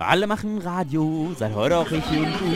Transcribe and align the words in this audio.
Alle 0.00 0.26
machen 0.26 0.58
Radio, 0.58 1.30
seit 1.38 1.54
heute 1.54 1.78
auch 1.78 1.88
ich 1.88 1.94
und 1.94 2.26
du. 2.40 2.46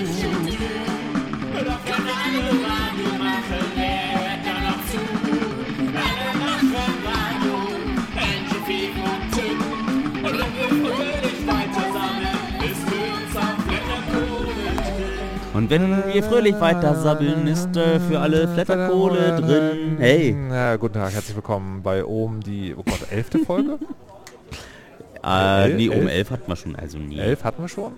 Und 15.54 15.70
wenn 15.70 16.12
wir 16.12 16.24
fröhlich 16.24 16.58
weiter 16.58 16.96
sabbeln, 16.96 17.46
ist 17.46 17.76
äh, 17.76 18.00
für 18.00 18.18
alle 18.18 18.48
Flatterkohle 18.48 19.40
drin. 19.40 19.96
Hey. 20.00 20.36
Ja, 20.50 20.74
guten 20.74 20.94
Tag, 20.94 21.12
herzlich 21.12 21.36
willkommen 21.36 21.84
bei 21.84 22.04
OM, 22.04 22.40
die, 22.40 22.74
oh 22.76 22.82
Gott, 22.82 23.12
elfte 23.12 23.38
Folge? 23.38 23.78
Äh, 25.24 25.74
nee, 25.74 25.88
um 25.88 25.94
elf? 26.08 26.10
11 26.12 26.30
hatten 26.30 26.48
wir 26.48 26.56
schon, 26.56 26.76
also 26.76 26.98
nie. 26.98 27.18
Elf 27.18 27.44
hatten 27.44 27.62
wir 27.62 27.68
schon? 27.68 27.92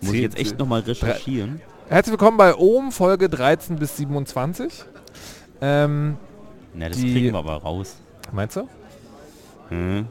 Muss 0.00 0.12
ich 0.14 0.20
Zehn- 0.20 0.22
jetzt 0.22 0.38
echt 0.38 0.58
nochmal 0.58 0.80
recherchieren. 0.80 1.60
Herzlich 1.88 2.12
willkommen 2.12 2.36
bei 2.38 2.54
OM, 2.56 2.90
Folge 2.92 3.28
13 3.28 3.76
bis 3.76 3.96
27. 3.98 4.84
Ähm, 5.60 6.16
Na, 6.74 6.88
das 6.88 6.96
die- 6.98 7.12
kriegen 7.12 7.32
wir 7.32 7.38
aber 7.38 7.56
raus. 7.56 7.96
meinst 8.32 8.56
du? 8.56 8.68
Hm. 9.68 10.06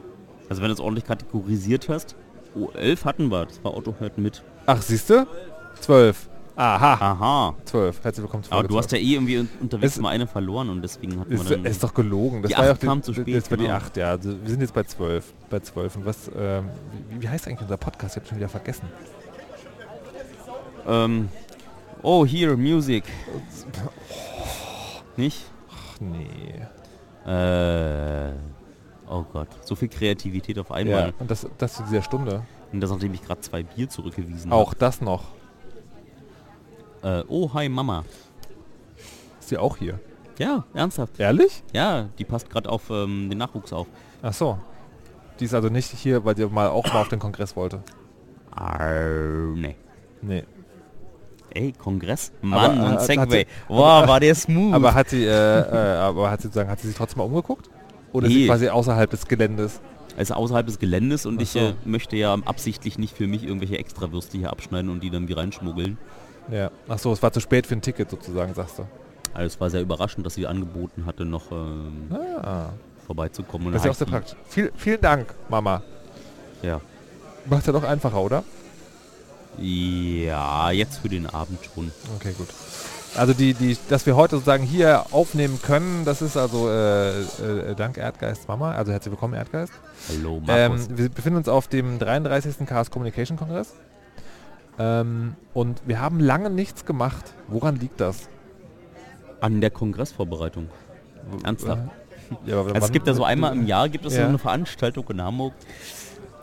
Also 0.48 0.62
wenn 0.62 0.68
du 0.68 0.74
es 0.74 0.80
ordentlich 0.80 1.04
kategorisiert 1.04 1.88
hast. 1.88 2.14
Oh, 2.54 2.68
11 2.74 3.04
hatten 3.04 3.30
wir, 3.30 3.46
das 3.46 3.62
war 3.64 3.76
Otto 3.76 3.94
hört 3.98 4.18
mit. 4.18 4.42
Ach, 4.66 4.80
siehst 4.80 5.10
du? 5.10 5.26
12. 5.80 6.28
Aha, 6.54 6.92
Aha. 7.00 7.54
12. 7.64 8.04
Herzlich 8.04 8.22
willkommen 8.24 8.42
zu 8.44 8.50
Aber 8.52 8.60
Folge 8.60 8.68
du 8.74 8.78
hast 8.78 8.92
ja 8.92 8.98
eh 8.98 9.14
irgendwie 9.14 9.38
un- 9.38 9.48
unterwegs 9.60 9.94
Es- 9.94 10.00
mal 10.00 10.10
eine 10.10 10.26
verloren 10.26 10.68
und 10.68 10.82
deswegen 10.82 11.18
hatten 11.18 11.30
wir 11.30 11.40
Ist, 11.40 11.50
dann... 11.50 11.64
ist 11.64 11.82
doch 11.82 11.94
gelogen. 11.94 12.42
Das 12.42 12.50
Die 12.50 12.58
war 12.58 12.66
ja 12.66 12.72
acht 12.72 12.78
auch 12.82 12.86
kam 12.86 13.02
zu 13.02 13.14
spät, 13.14 13.34
Das 13.36 13.50
war 13.50 13.56
die 13.56 13.64
genau. 13.64 13.76
8, 13.76 13.96
ja. 13.96 14.10
Also 14.10 14.38
wir 14.42 14.50
sind 14.50 14.60
jetzt 14.60 14.74
bei 14.74 14.82
12. 14.82 15.32
Bei 15.48 15.60
12. 15.60 15.96
Und 15.96 16.04
was, 16.04 16.30
ähm, 16.36 16.68
wie, 17.08 17.22
wie 17.22 17.28
heißt 17.28 17.46
eigentlich 17.48 17.62
unser 17.62 17.78
Podcast? 17.78 18.16
Ich 18.16 18.20
habe 18.20 18.28
schon 18.28 18.36
wieder 18.36 18.50
vergessen. 18.50 18.82
ähm, 20.86 21.30
oh, 22.02 22.26
here, 22.26 22.54
Music. 22.58 23.04
Nicht? 25.16 25.46
Ach 25.70 26.00
nee. 26.00 26.66
Äh, 27.24 28.32
oh 29.08 29.24
Gott, 29.32 29.48
so 29.64 29.74
viel 29.74 29.88
Kreativität 29.88 30.58
auf 30.58 30.68
Ja, 30.68 30.74
einmal. 30.76 31.14
und 31.18 31.30
das, 31.30 31.46
das 31.56 31.74
zu 31.76 31.82
dieser 31.84 32.02
Stunde. 32.02 32.42
Und 32.74 32.80
das, 32.80 32.90
nachdem 32.90 33.14
ich 33.14 33.22
gerade 33.24 33.40
zwei 33.40 33.62
Bier 33.62 33.88
zurückgewiesen 33.88 34.50
habe. 34.50 34.60
Auch 34.60 34.74
das 34.74 35.00
noch. 35.00 35.22
Äh, 37.02 37.22
oh, 37.28 37.50
hi 37.52 37.68
Mama. 37.68 38.04
Ist 39.40 39.48
sie 39.48 39.58
auch 39.58 39.76
hier? 39.76 39.98
Ja, 40.38 40.64
ernsthaft. 40.74 41.18
Ehrlich? 41.18 41.62
Ja, 41.72 42.08
die 42.18 42.24
passt 42.24 42.48
gerade 42.48 42.68
auf 42.70 42.90
ähm, 42.90 43.28
den 43.28 43.38
Nachwuchs 43.38 43.72
auf. 43.72 43.86
Ach 44.22 44.32
so. 44.32 44.58
Die 45.40 45.44
ist 45.44 45.54
also 45.54 45.68
nicht 45.68 45.90
hier, 45.90 46.24
weil 46.24 46.36
sie 46.36 46.46
mal 46.46 46.68
auch 46.68 46.86
mal 46.92 47.00
auf 47.00 47.08
den 47.08 47.18
Kongress 47.18 47.56
wollte. 47.56 47.82
Arr, 48.50 49.54
nee. 49.54 49.76
Nee. 50.20 50.44
Ey, 51.54 51.72
Kongress? 51.72 52.32
Mann, 52.40 52.58
Aber, 52.58 52.74
äh, 52.74 52.86
und 52.86 52.92
hat 52.94 53.02
Segway. 53.02 53.46
Wow, 53.68 54.06
war 54.08 54.20
der 54.20 54.34
smooth. 54.34 54.74
Aber 54.74 54.94
hat 54.94 55.10
sie, 55.10 55.24
äh, 55.24 55.28
äh, 55.28 55.96
aber 55.98 56.30
hat 56.30 56.40
sie 56.40 56.48
sozusagen, 56.48 56.70
hat 56.70 56.80
sie 56.80 56.88
sich 56.88 56.96
trotzdem 56.96 57.18
mal 57.18 57.24
umgeguckt? 57.24 57.68
Oder 58.12 58.26
ist 58.26 58.32
Nee. 58.32 58.40
sie 58.42 58.46
quasi 58.46 58.68
außerhalb 58.68 59.10
des 59.10 59.26
Geländes? 59.26 59.80
also 60.14 60.34
außerhalb 60.34 60.66
des 60.66 60.78
Geländes 60.78 61.24
und 61.24 61.38
Ach 61.38 61.42
ich 61.42 61.50
so. 61.52 61.58
äh, 61.58 61.74
möchte 61.86 62.16
ja 62.16 62.34
absichtlich 62.44 62.98
nicht 62.98 63.16
für 63.16 63.26
mich 63.26 63.44
irgendwelche 63.44 63.78
Extrawürste 63.78 64.36
hier 64.36 64.50
abschneiden 64.50 64.90
und 64.90 65.02
die 65.02 65.08
dann 65.08 65.26
wie 65.26 65.32
reinschmuggeln. 65.32 65.96
Ja. 66.52 66.70
Ach 66.86 66.98
so, 66.98 67.12
es 67.12 67.22
war 67.22 67.32
zu 67.32 67.40
spät 67.40 67.66
für 67.66 67.74
ein 67.74 67.80
Ticket 67.80 68.10
sozusagen, 68.10 68.52
sagst 68.54 68.78
du. 68.78 68.86
Also 69.32 69.46
es 69.46 69.60
war 69.60 69.70
sehr 69.70 69.80
überraschend, 69.80 70.26
dass 70.26 70.34
sie 70.34 70.46
angeboten 70.46 71.06
hatte, 71.06 71.24
noch 71.24 71.50
ähm, 71.50 72.14
Ah, 72.42 72.70
vorbeizukommen. 73.06 73.68
Und 73.68 73.72
das 73.72 73.82
ist 73.82 73.86
ja 73.86 73.90
auch 73.92 73.96
sehr 73.96 74.06
praktisch. 74.06 74.36
Viel, 74.48 74.70
vielen 74.76 75.00
Dank, 75.00 75.34
Mama. 75.48 75.82
Ja. 76.62 76.80
Macht 77.46 77.66
ja 77.66 77.72
doch 77.72 77.84
einfacher, 77.84 78.20
oder? 78.20 78.44
ja, 79.58 80.70
jetzt 80.70 81.00
für 81.00 81.10
den 81.10 81.26
Abend 81.26 81.58
schon. 81.74 81.92
Okay, 82.16 82.32
gut. 82.32 82.48
Also 83.14 83.34
die, 83.34 83.52
die, 83.52 83.76
dass 83.90 84.06
wir 84.06 84.16
heute 84.16 84.36
sozusagen 84.36 84.64
hier 84.64 85.04
aufnehmen 85.10 85.60
können, 85.60 86.06
das 86.06 86.22
ist 86.22 86.38
also 86.38 86.70
äh, 86.70 87.20
äh, 87.20 87.74
dank 87.76 87.98
Erdgeist 87.98 88.48
Mama. 88.48 88.72
Also 88.72 88.92
herzlich 88.92 89.12
willkommen 89.12 89.34
Erdgeist. 89.34 89.74
Hallo 90.08 90.40
Markus. 90.40 90.88
Ähm, 90.88 90.96
wir 90.98 91.08
befinden 91.10 91.36
uns 91.36 91.48
auf 91.48 91.68
dem 91.68 91.98
33. 91.98 92.66
Chaos 92.66 92.90
Communication 92.90 93.36
Kongress. 93.36 93.74
Ähm, 94.78 95.36
und 95.54 95.82
wir 95.86 96.00
haben 96.00 96.18
lange 96.20 96.50
nichts 96.50 96.84
gemacht. 96.84 97.34
Woran 97.48 97.76
liegt 97.76 98.00
das? 98.00 98.28
An 99.40 99.60
der 99.60 99.70
Kongressvorbereitung. 99.70 100.68
Ernsthaft? 101.44 101.82
Ja, 102.46 102.60
aber 102.60 102.74
Also 102.74 102.86
es 102.86 102.92
gibt 102.92 103.06
ja 103.06 103.14
so 103.14 103.24
einmal 103.24 103.52
im 103.54 103.66
Jahr 103.66 103.88
gibt 103.88 104.06
es 104.06 104.14
Ja. 104.14 104.22
so 104.22 104.28
eine 104.28 104.38
Veranstaltung 104.38 105.08
in 105.10 105.20
Hamburg, 105.20 105.52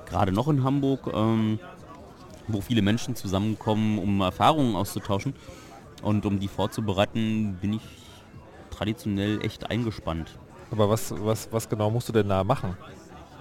gerade 0.06 0.32
noch 0.32 0.48
in 0.48 0.64
Hamburg, 0.64 1.10
ähm, 1.14 1.60
wo 2.48 2.62
viele 2.62 2.82
Menschen 2.82 3.16
zusammenkommen, 3.16 3.98
um 3.98 4.22
Erfahrungen 4.22 4.76
auszutauschen. 4.76 5.34
Und 6.02 6.26
um 6.26 6.40
die 6.40 6.48
vorzubereiten, 6.48 7.58
bin 7.60 7.74
ich 7.74 7.82
traditionell 8.72 9.44
echt 9.44 9.70
eingespannt. 9.70 10.38
Aber 10.72 10.90
was, 10.90 11.14
was, 11.18 11.50
was 11.52 11.68
genau 11.68 11.90
musst 11.92 12.08
du 12.10 12.14
denn 12.14 12.30
da 12.30 12.44
machen? 12.44 12.78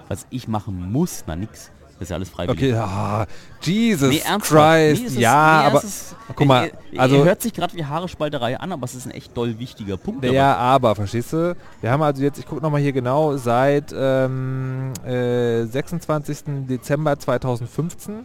Was 0.09 0.27
ich 0.31 0.49
machen 0.49 0.91
muss, 0.91 1.25
na 1.27 1.37
nix. 1.37 1.71
Das 1.99 2.07
ist 2.07 2.11
ja 2.11 2.17
alles 2.17 2.29
freiwillig. 2.29 2.73
Okay, 2.75 2.79
ah, 2.79 3.27
Jesus 3.61 4.09
Nee. 4.11 4.21
Christ. 4.21 4.53
Nee, 4.53 4.93
es 4.93 5.01
ist- 5.01 5.19
ja, 5.19 5.61
nee, 5.63 5.67
aber 5.67 5.83
ist, 5.85 6.15
guck 6.37 6.47
mal, 6.47 6.67
ihr- 6.67 6.73
ihr 6.93 7.01
also- 7.01 7.25
hört 7.25 7.43
sich 7.43 7.53
gerade 7.53 7.75
wie 7.75 7.85
Haarespalterei 7.85 8.59
an, 8.61 8.71
aber 8.73 8.85
es 8.85 8.95
ist 8.95 9.07
ein 9.07 9.11
echt 9.11 9.37
doll 9.37 9.59
wichtiger 9.59 9.97
Punkt. 9.97 10.25
ja, 10.25 10.55
aber, 10.57 10.95
verstehst 10.95 11.33
du? 11.33 11.57
Wir 11.81 11.91
haben 11.91 12.03
also 12.03 12.23
jetzt, 12.23 12.39
ich 12.39 12.47
gucke 12.47 12.63
nochmal 12.63 12.81
hier 12.81 12.93
genau, 12.93 13.37
seit 13.37 13.93
ähm, 13.97 14.93
äh, 15.05 15.65
26. 15.65 16.67
Dezember 16.69 17.19
2015 17.19 18.25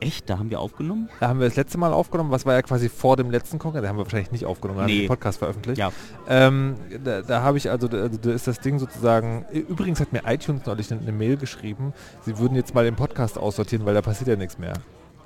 Echt, 0.00 0.30
da 0.30 0.38
haben 0.38 0.48
wir 0.50 0.60
aufgenommen? 0.60 1.08
Da 1.20 1.28
haben 1.28 1.40
wir 1.40 1.48
das 1.48 1.56
letzte 1.56 1.76
Mal 1.78 1.92
aufgenommen, 1.92 2.30
was 2.30 2.46
war 2.46 2.54
ja 2.54 2.62
quasi 2.62 2.88
vor 2.88 3.16
dem 3.16 3.30
letzten 3.30 3.58
Kongress, 3.58 3.82
da 3.82 3.88
haben 3.88 3.96
wir 3.98 4.04
wahrscheinlich 4.04 4.30
nicht 4.30 4.44
aufgenommen, 4.46 4.78
da 4.78 4.82
haben 4.84 4.88
wir 4.88 4.94
Nee. 4.94 5.00
den 5.02 5.08
Podcast 5.08 5.38
veröffentlicht. 5.38 5.78
Ja. 5.78 5.90
Ähm, 6.28 6.76
da 7.02 7.22
da 7.22 7.42
habe 7.42 7.58
ich 7.58 7.68
also, 7.70 7.88
da, 7.88 8.08
da 8.08 8.30
ist 8.30 8.46
das 8.46 8.60
Ding 8.60 8.78
sozusagen, 8.78 9.44
übrigens 9.52 9.98
hat 10.00 10.12
mir 10.12 10.22
iTunes 10.26 10.64
neulich 10.66 10.90
eine, 10.92 11.00
eine 11.00 11.12
Mail 11.12 11.36
geschrieben, 11.36 11.92
sie 12.24 12.38
würden 12.38 12.54
jetzt 12.54 12.74
mal 12.74 12.84
den 12.84 12.94
Podcast 12.96 13.38
aussortieren, 13.38 13.84
weil 13.86 13.94
da 13.94 14.02
passiert 14.02 14.28
ja 14.28 14.36
nichts 14.36 14.56
mehr. 14.58 14.74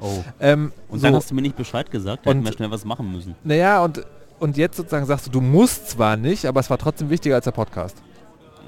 Oh. 0.01 0.25
Ähm, 0.41 0.73
Und 0.89 1.01
so, 1.01 1.07
dann 1.07 1.15
hast 1.17 1.31
du 1.31 1.35
mir 1.35 1.43
nicht 1.43 1.57
Bescheid 1.57 1.91
gesagt, 1.91 2.27
da 2.27 2.31
hätten 2.31 2.45
wir 2.45 2.53
schnell 2.53 2.71
was 2.71 2.85
machen 2.85 3.13
müssen. 3.13 3.35
naja, 3.45 3.85
und, 3.85 4.05
und 4.41 4.57
jetzt 4.57 4.77
sozusagen 4.77 5.07
sagst 5.07 5.27
du, 5.27 5.31
du 5.31 5.41
musst 5.41 5.91
zwar 5.91 6.17
nicht, 6.17 6.47
aber 6.47 6.61
es 6.61 6.71
war 6.71 6.79
trotzdem 6.79 7.11
wichtiger 7.11 7.35
als 7.37 7.45
der 7.45 7.53
Podcast. 7.53 8.03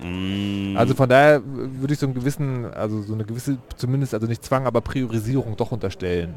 Mm, 0.03 0.77
Also 0.77 0.95
von 0.95 1.09
daher 1.09 1.43
würde 1.45 1.95
ich 1.95 2.01
so 2.01 2.07
einen 2.07 2.15
gewissen, 2.15 2.67
also 2.73 3.03
so 3.03 3.15
eine 3.15 3.25
gewisse, 3.25 3.59
zumindest, 3.77 4.15
also 4.15 4.27
nicht 4.27 4.45
Zwang, 4.45 4.67
aber 4.67 4.81
Priorisierung 4.81 5.57
doch 5.57 5.73
unterstellen. 5.73 6.35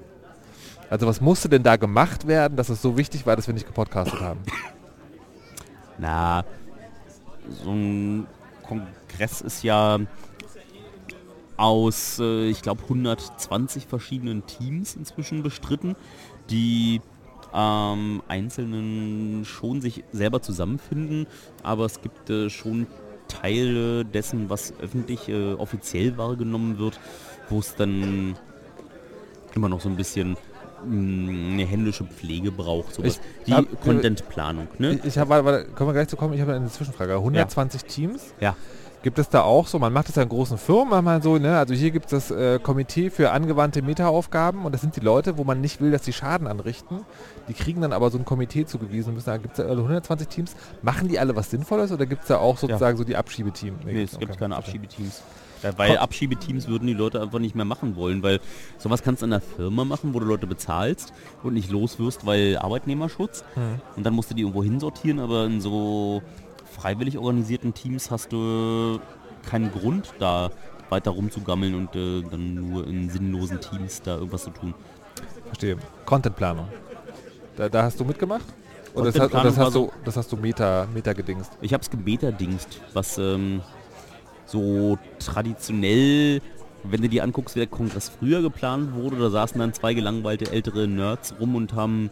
Also 0.90 1.06
was 1.07 1.19
musste 1.19 1.50
denn 1.50 1.63
da 1.63 1.75
gemacht 1.75 2.28
werden, 2.28 2.56
dass 2.56 2.69
es 2.69 2.81
so 2.81 2.97
wichtig 2.97 3.25
war, 3.25 3.35
dass 3.35 3.47
wir 3.47 3.53
nicht 3.53 3.68
gepodcastet 3.68 4.22
haben? 4.22 4.40
Na, 5.97 6.45
so 7.63 7.72
ein 7.72 8.28
Kongress 8.63 9.41
ist 9.41 9.63
ja 9.63 10.00
aus, 11.57 12.19
äh, 12.19 12.50
ich 12.50 12.62
glaube, 12.62 12.84
120 12.84 13.88
verschiedenen 13.88 14.45
Teams 14.45 14.95
inzwischen 14.95 15.44
bestritten, 15.44 15.95
die 16.50 17.01
ähm, 17.53 18.22
Einzelnen 18.28 19.44
schon 19.44 19.81
sich 19.81 20.03
selber 20.12 20.41
zusammenfinden, 20.41 21.25
aber 21.63 21.85
es 21.85 22.01
gibt 22.01 22.29
äh, 22.29 22.50
schon 22.50 22.85
Teile 23.27 24.05
dessen, 24.05 24.49
was 24.49 24.73
öffentlich 24.81 25.27
äh, 25.29 25.53
offiziell 25.53 26.17
wahrgenommen 26.17 26.77
wird, 26.79 26.99
wo 27.49 27.59
es 27.59 27.75
dann 27.75 28.35
immer 29.55 29.69
noch 29.69 29.81
so 29.81 29.89
ein 29.89 29.95
bisschen 29.95 30.38
mh, 30.85 31.53
eine 31.53 31.65
händische 31.65 32.05
Pflege 32.05 32.51
braucht, 32.51 32.93
sowas. 32.95 33.19
Ich 33.39 33.45
die 33.45 33.53
hab- 33.53 33.81
Contentplanung, 33.81 34.67
ne? 34.77 34.99
Ich 35.03 35.17
habe, 35.17 35.29
warte, 35.29 35.45
warte, 35.45 35.65
können 35.71 35.89
wir 35.89 35.93
gleich 35.93 36.07
zu 36.07 36.17
kommen, 36.17 36.33
ich 36.33 36.41
habe 36.41 36.53
eine 36.53 36.67
Zwischenfrage. 36.69 37.13
120 37.15 37.83
Teams, 37.85 38.33
Ja. 38.39 38.55
Gibt 39.03 39.19
es 39.19 39.30
da 39.30 39.41
auch 39.41 39.68
so, 39.68 39.80
man 39.80 39.94
macht 39.94 40.09
das 40.09 40.16
ja 40.16 40.24
in 40.24 40.30
großen 40.30 40.58
Firmen, 40.58 40.90
manchmal 40.90 41.22
so, 41.22 41.38
ne? 41.38 41.58
also 41.58 41.74
hier 41.74 41.91
gibt 41.91 42.12
es 42.12 42.30
das 42.30 42.31
äh, 42.31 42.59
Komitee 42.59 43.09
für 43.09 43.31
angewandte 43.31 43.81
Meta-Aufgaben 43.81 44.66
und 44.66 44.72
das 44.72 44.81
sind 44.81 44.96
die 44.96 45.02
Leute, 45.02 45.38
wo 45.38 45.44
man 45.44 45.62
nicht 45.62 45.81
will, 45.81 45.92
dass 45.92 46.01
die 46.01 46.13
Schaden 46.13 46.48
anrichten. 46.48 47.06
Die 47.48 47.54
kriegen 47.54 47.81
dann 47.81 47.94
aber 47.94 48.10
so 48.10 48.18
ein 48.18 48.25
Komitee 48.25 48.66
zugewiesen. 48.66 49.13
Müssen, 49.13 49.27
da 49.27 49.38
gibt 49.38 49.57
es 49.57 49.63
da 49.63 49.69
also 49.69 49.83
120 49.83 50.27
Teams. 50.27 50.56
Machen 50.81 51.07
die 51.07 51.19
alle 51.19 51.36
was 51.36 51.50
Sinnvolles 51.50 51.92
oder 51.92 52.06
gibt 52.06 52.24
es 52.24 52.27
da 52.27 52.38
auch 52.38 52.57
sozusagen 52.57 52.98
so 52.98 53.04
die 53.04 53.16
Abschiebeteams? 53.16 53.86
Nee, 53.86 54.04
es 54.04 54.12
gibt 54.12 54.31
okay, 54.31 54.39
keine 54.39 54.56
verstehe. 54.56 54.81
Abschiebeteams. 54.81 55.24
Ja, 55.63 55.77
weil 55.77 55.98
Abschiebeteams 55.98 56.68
würden 56.68 56.88
die 56.88 56.94
Leute 56.94 57.21
einfach 57.21 57.39
nicht 57.39 57.56
mehr 57.56 57.66
machen 57.66 57.95
wollen, 57.95 58.21
weil 58.21 58.39
sowas 58.77 59.01
kannst 59.01 59.21
du 59.21 59.25
in 59.25 59.33
einer 59.33 59.42
Firma 59.42 59.86
machen, 59.86 60.13
wo 60.13 60.19
du 60.19 60.25
Leute 60.25 60.48
bezahlst 60.48 61.13
und 61.44 61.54
nicht 61.54 61.71
loswirst, 61.71 62.25
weil 62.25 62.57
Arbeitnehmerschutz. 62.57 63.44
Hm. 63.56 63.81
Und 63.95 64.06
dann 64.06 64.13
musst 64.13 64.30
du 64.30 64.36
die 64.36 64.42
irgendwo 64.42 64.63
hinsortieren, 64.63 65.19
aber 65.19 65.45
in 65.45 65.62
so 65.62 66.21
freiwillig 66.79 67.18
organisierten 67.18 67.74
Teams 67.74 68.12
hast 68.12 68.31
du 68.31 69.00
keinen 69.50 69.71
Grund, 69.71 70.13
da 70.19 70.51
weiter 70.89 71.12
rumzugammeln 71.12 71.75
und 71.75 71.95
äh, 71.95 72.21
dann 72.29 72.53
nur 72.56 72.88
in 72.88 73.09
sinnlosen 73.09 73.59
Teams 73.59 74.01
da 74.01 74.15
irgendwas 74.15 74.44
zu 74.44 74.51
tun. 74.51 74.74
Verstehe. 75.45 75.77
Contentplanung. 76.06 76.68
Da, 77.56 77.68
da 77.69 77.83
hast 77.83 78.00
du 78.00 78.06
mitgemacht? 78.06 78.45
Oder 78.94 79.06
das, 79.06 79.13
Contentplanung 79.15 79.56
das, 79.56 79.65
hast 79.65 79.74
so- 79.74 79.85
du, 79.88 79.91
das 80.06 80.18
hast 80.18 80.31
du 80.31 80.38
Meta, 80.38 80.88
Meta 80.94 81.13
gedingst? 81.13 81.51
Ich 81.62 81.74
habe 81.74 81.81
es 81.81 81.89
gebeterdingst, 81.89 82.81
was 82.94 83.18
ähm, 83.18 83.62
so 84.45 84.97
traditionell 85.19 86.41
wenn 86.83 87.01
du 87.01 87.09
dir 87.09 87.23
anguckst, 87.23 87.56
wie 87.56 87.59
der 87.59 87.68
Kongress 87.68 88.09
früher 88.09 88.41
geplant 88.41 88.94
wurde, 88.94 89.18
da 89.18 89.30
saßen 89.30 89.59
dann 89.59 89.73
zwei 89.73 89.94
gelangweilte 89.94 90.51
ältere 90.51 90.88
Nerds 90.88 91.33
rum 91.39 91.56
und 91.56 91.73
haben 91.73 92.09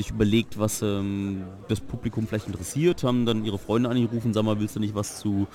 sich 0.00 0.10
überlegt, 0.10 0.58
was 0.58 0.80
ähm, 0.82 1.42
das 1.68 1.80
Publikum 1.80 2.26
vielleicht 2.26 2.46
interessiert, 2.46 3.04
haben 3.04 3.26
dann 3.26 3.44
ihre 3.44 3.58
Freunde 3.58 3.90
angerufen, 3.90 4.32
sag 4.32 4.44
mal, 4.44 4.58
willst 4.58 4.76
du 4.76 4.80
nicht 4.80 4.94
was 4.94 5.18
zu 5.18 5.46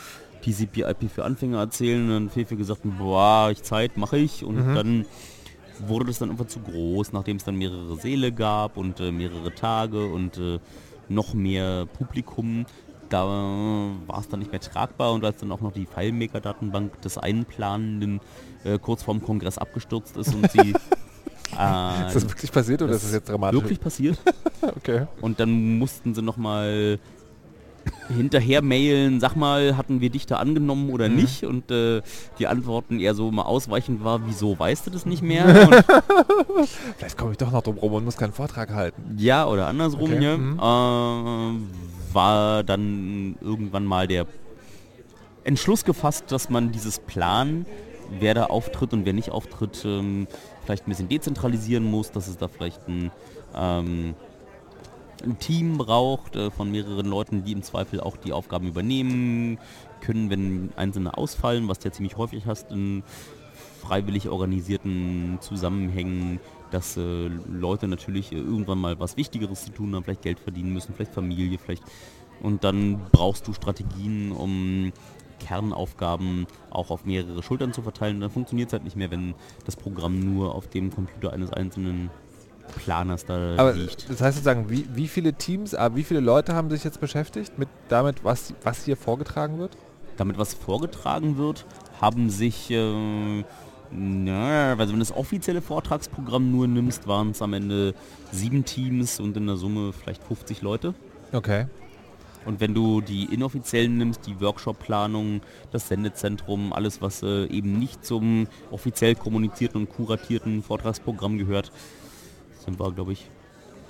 TCP/IP 0.44 1.10
für 1.10 1.26
Anfänger 1.26 1.58
erzählen? 1.60 2.04
Und 2.04 2.10
dann 2.10 2.30
Fefe 2.30 2.56
gesagt, 2.56 2.82
boah, 2.84 3.50
ich 3.52 3.64
Zeit, 3.64 3.98
mache 3.98 4.18
ich. 4.18 4.44
Und 4.44 4.68
Mhm. 4.68 4.76
dann 4.76 5.06
wurde 5.88 6.06
das 6.06 6.20
dann 6.20 6.30
einfach 6.30 6.46
zu 6.48 6.60
groß, 6.60 7.12
nachdem 7.14 7.38
es 7.38 7.44
dann 7.44 7.56
mehrere 7.56 7.96
Säle 7.98 8.32
gab 8.32 8.78
und 8.78 9.00
äh, 9.00 9.12
mehrere 9.12 9.54
Tage 9.54 10.06
und 10.06 10.38
äh, 10.38 10.60
noch 11.10 11.34
mehr 11.34 11.86
Publikum. 11.88 12.66
Da 13.10 13.26
war 13.26 14.20
es 14.20 14.28
dann 14.30 14.40
nicht 14.40 14.52
mehr 14.52 14.62
tragbar 14.62 15.14
und 15.14 15.24
als 15.26 15.38
dann 15.38 15.52
auch 15.52 15.62
noch 15.62 15.72
die 15.74 15.86
FileMaker-Datenbank 15.86 17.02
des 17.02 17.18
Einplanenden 17.18 18.20
äh, 18.64 18.80
kurz 18.80 19.04
vorm 19.04 19.22
Kongress 19.22 19.58
abgestürzt 19.58 20.18
ist 20.18 20.34
und 20.34 20.50
sie 20.52 20.74
äh, 21.52 22.08
Ist 22.08 22.16
das 22.16 22.28
wirklich 22.30 22.52
passiert 22.52 22.82
oder 22.82 22.92
das 22.94 23.04
ist 23.04 23.10
das 23.10 23.16
jetzt 23.20 23.30
dramatisch? 23.30 23.60
wirklich 23.62 23.80
passiert 23.80 24.18
Okay. 24.78 25.08
und 25.22 25.40
dann 25.40 25.78
mussten 25.78 26.14
sie 26.16 26.22
nochmal 26.22 27.00
hinterher 28.16 28.64
mailen, 28.64 29.20
sag 29.20 29.36
mal, 29.36 29.78
hatten 29.78 30.02
wir 30.02 30.10
dich 30.10 30.26
da 30.26 30.38
angenommen 30.38 30.90
oder 30.90 31.08
Mhm. 31.08 31.16
nicht? 31.18 31.44
Und 31.44 31.70
äh, 31.70 32.02
die 32.40 32.48
Antworten 32.48 33.00
eher 33.00 33.14
so 33.14 33.30
mal 33.32 33.44
ausweichend 33.44 34.04
war, 34.04 34.26
wieso 34.26 34.58
weißt 34.58 34.88
du 34.88 34.90
das 34.92 35.06
nicht 35.06 35.22
mehr? 35.22 35.46
Vielleicht 36.98 37.16
komme 37.18 37.32
ich 37.34 37.38
doch 37.38 37.52
noch 37.52 37.62
drum 37.62 37.78
rum 37.78 37.94
und 37.94 38.06
muss 38.06 38.18
keinen 38.18 38.34
Vortrag 38.34 38.72
halten. 38.74 39.16
ja, 39.20 39.46
oder 39.48 39.68
andersrum, 39.68 40.02
Okay, 40.12 40.24
ja. 40.24 40.36
mhm. 40.38 40.58
Äh, 40.60 42.14
war 42.16 42.64
dann 42.64 43.36
irgendwann 43.42 43.86
mal 43.86 44.08
der 44.08 44.26
Entschluss 45.44 45.86
gefasst, 45.86 46.26
dass 46.30 46.50
man 46.50 46.72
dieses 46.72 46.98
Plan, 46.98 47.68
wer 48.20 48.34
da 48.34 48.46
auftritt 48.46 48.94
und 48.94 49.06
wer 49.06 49.14
nicht 49.14 49.30
auftritt, 49.30 49.84
ähm, 49.86 50.26
vielleicht 50.66 50.88
ein 50.88 50.90
bisschen 50.90 51.10
dezentralisieren 51.10 51.84
muss, 51.84 52.12
dass 52.12 52.28
es 52.28 52.38
da 52.38 52.48
vielleicht 52.48 52.88
ein, 52.88 53.12
ähm, 53.56 54.16
ein 55.24 55.40
Team 55.40 55.78
braucht 55.78 56.36
äh, 56.36 56.52
von 56.52 56.72
mehreren 56.72 57.06
Leuten, 57.06 57.44
die 57.44 57.52
im 57.52 57.64
Zweifel 57.64 58.00
auch 58.02 58.18
die 58.18 58.34
Aufgaben 58.34 58.68
übernehmen 58.68 59.60
können, 60.02 60.30
wenn 60.30 60.70
einzelne 60.76 61.18
ausfallen, 61.18 61.68
was 61.68 61.80
du 61.80 61.88
ja 61.88 61.94
ziemlich 61.94 62.18
häufig 62.18 62.46
hast 62.46 62.72
in 62.72 63.04
freiwillig 63.82 64.30
organisierten 64.30 65.38
Zusammenhängen, 65.42 66.40
dass 66.72 66.98
äh, 66.98 67.30
Leute 67.48 67.88
natürlich 67.88 68.32
äh, 68.32 68.36
irgendwann 68.36 68.80
mal 68.80 69.00
was 69.00 69.18
Wichtigeres 69.18 69.66
zu 69.66 69.72
tun 69.72 69.96
haben, 69.96 70.04
vielleicht 70.04 70.24
Geld 70.24 70.40
verdienen 70.40 70.74
müssen, 70.74 70.94
vielleicht 70.94 71.14
Familie, 71.14 71.58
vielleicht 71.58 71.84
und 72.42 72.64
dann 72.64 73.00
brauchst 73.12 73.48
du 73.48 73.54
Strategien, 73.54 74.32
um 74.32 74.92
Kernaufgaben 75.40 76.48
auch 76.70 76.90
auf 76.90 77.06
mehrere 77.06 77.44
Schultern 77.44 77.74
zu 77.74 77.82
verteilen. 77.82 78.20
Dann 78.20 78.32
funktioniert 78.32 78.70
es 78.70 78.74
halt 78.74 78.84
nicht 78.84 78.96
mehr, 78.96 79.12
wenn 79.12 79.36
das 79.66 79.76
Programm 79.76 80.20
nur 80.20 80.56
auf 80.56 80.68
dem 80.68 80.94
Computer 80.94 81.34
eines 81.34 81.52
einzelnen 81.52 82.10
Planers 82.84 83.26
da 83.26 83.56
Aber 83.58 83.74
liegt. 83.74 84.10
das 84.10 84.22
heißt 84.22 84.38
sozusagen, 84.38 84.70
wie, 84.70 84.88
wie 84.94 85.08
viele 85.08 85.34
Teams, 85.34 85.76
ah, 85.76 85.96
wie 85.96 86.04
viele 86.04 86.20
Leute 86.20 86.56
haben 86.56 86.70
sich 86.70 86.84
jetzt 86.84 87.00
beschäftigt 87.00 87.60
mit 87.60 87.70
damit, 87.90 88.24
was, 88.24 88.54
was 88.64 88.86
hier 88.86 88.98
vorgetragen 88.98 89.60
wird? 89.60 89.78
damit 90.18 90.38
was 90.38 90.54
vorgetragen 90.54 91.38
wird, 91.38 91.66
haben 92.02 92.30
sich, 92.30 92.72
äh, 92.72 93.44
na, 93.92 94.72
also 94.74 94.94
wenn 94.94 95.00
du 95.00 95.06
das 95.06 95.16
offizielle 95.16 95.62
Vortragsprogramm 95.62 96.52
nur 96.52 96.68
nimmst, 96.68 97.08
waren 97.08 97.32
es 97.32 97.42
am 97.42 97.54
Ende 97.54 97.94
sieben 98.32 98.66
Teams 98.66 99.20
und 99.20 99.38
in 99.38 99.48
der 99.48 99.58
Summe 99.58 99.94
vielleicht 99.94 100.24
50 100.24 100.62
Leute. 100.62 100.94
Okay. 101.32 101.66
Und 102.46 102.60
wenn 102.62 102.74
du 102.74 103.02
die 103.02 103.26
inoffiziellen 103.34 103.98
nimmst, 103.98 104.28
die 104.28 104.40
Workshop-Planung, 104.40 105.42
das 105.72 105.88
Sendezentrum, 105.88 106.74
alles 106.74 107.02
was 107.02 107.24
äh, 107.24 107.46
eben 107.48 107.80
nicht 107.80 108.06
zum 108.06 108.48
offiziell 108.72 109.16
kommunizierten 109.16 109.82
und 109.82 109.90
kuratierten 109.90 110.62
Vortragsprogramm 110.62 111.38
gehört, 111.38 111.72
sind 112.64 112.80
wir, 112.80 112.92
glaube 112.92 113.14
ich, 113.14 113.30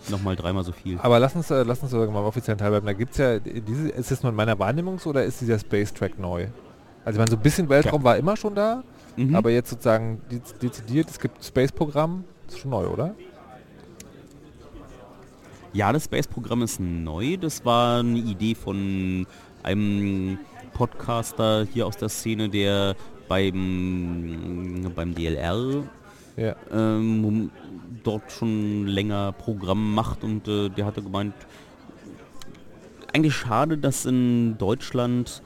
nochmal 0.10 0.36
dreimal 0.36 0.64
so 0.64 0.72
viel. 0.72 0.98
Aber 1.02 1.20
lass 1.20 1.36
uns, 1.36 1.52
äh, 1.52 1.64
lass 1.64 1.82
uns 1.82 1.92
sogar 1.92 2.10
mal 2.12 2.20
im 2.22 2.26
offiziellen 2.26 2.58
Teil 2.58 2.70
bleiben. 2.72 2.86
Da 2.86 2.94
gibt 2.94 3.12
es 3.12 3.18
ja, 3.18 3.40
diese, 3.40 3.90
ist 3.90 4.12
das 4.12 4.24
nur 4.24 4.30
in 4.30 4.36
meiner 4.36 4.58
Wahrnehmung 4.58 5.00
so 5.00 5.10
oder 5.10 5.24
ist 5.26 5.42
dieser 5.42 5.60
Space 5.60 5.94
Track 5.94 6.18
neu? 6.20 6.48
Also 7.04 7.18
ich 7.18 7.20
meine, 7.20 7.32
so 7.32 7.38
ein 7.38 7.44
bisschen 7.44 7.68
Weltraum 7.70 8.04
war 8.04 8.18
immer 8.18 8.36
schon 8.38 8.56
da, 8.56 8.84
Mhm. 9.18 9.34
aber 9.36 9.50
jetzt 9.50 9.70
sozusagen 9.70 10.22
dez- 10.30 10.58
dezidiert, 10.60 11.10
es 11.10 11.20
gibt 11.20 11.44
Space-Programm, 11.44 12.26
ist 12.48 12.60
schon 12.60 12.72
neu, 12.72 12.88
oder? 12.88 13.16
Ja, 15.76 15.92
das 15.92 16.06
Space-Programm 16.06 16.62
ist 16.62 16.80
neu. 16.80 17.36
Das 17.38 17.66
war 17.66 18.00
eine 18.00 18.18
Idee 18.20 18.56
von 18.56 19.28
einem 19.62 20.40
Podcaster 20.74 21.68
hier 21.72 21.86
aus 21.86 21.98
der 21.98 22.08
Szene, 22.10 22.48
der 22.50 22.96
beim, 23.28 24.92
beim 24.96 25.14
DLR 25.14 25.84
Ja. 26.38 26.56
ähm, 26.72 27.52
dort 28.04 28.32
schon 28.32 28.88
länger 28.88 29.34
Programm 29.34 29.94
macht 29.94 30.24
und 30.24 30.48
äh, 30.48 30.70
der 30.70 30.86
hatte 30.86 31.02
gemeint, 31.02 31.34
eigentlich 33.14 33.36
schade, 33.36 33.78
dass 33.78 34.06
in 34.06 34.58
Deutschland 34.58 35.42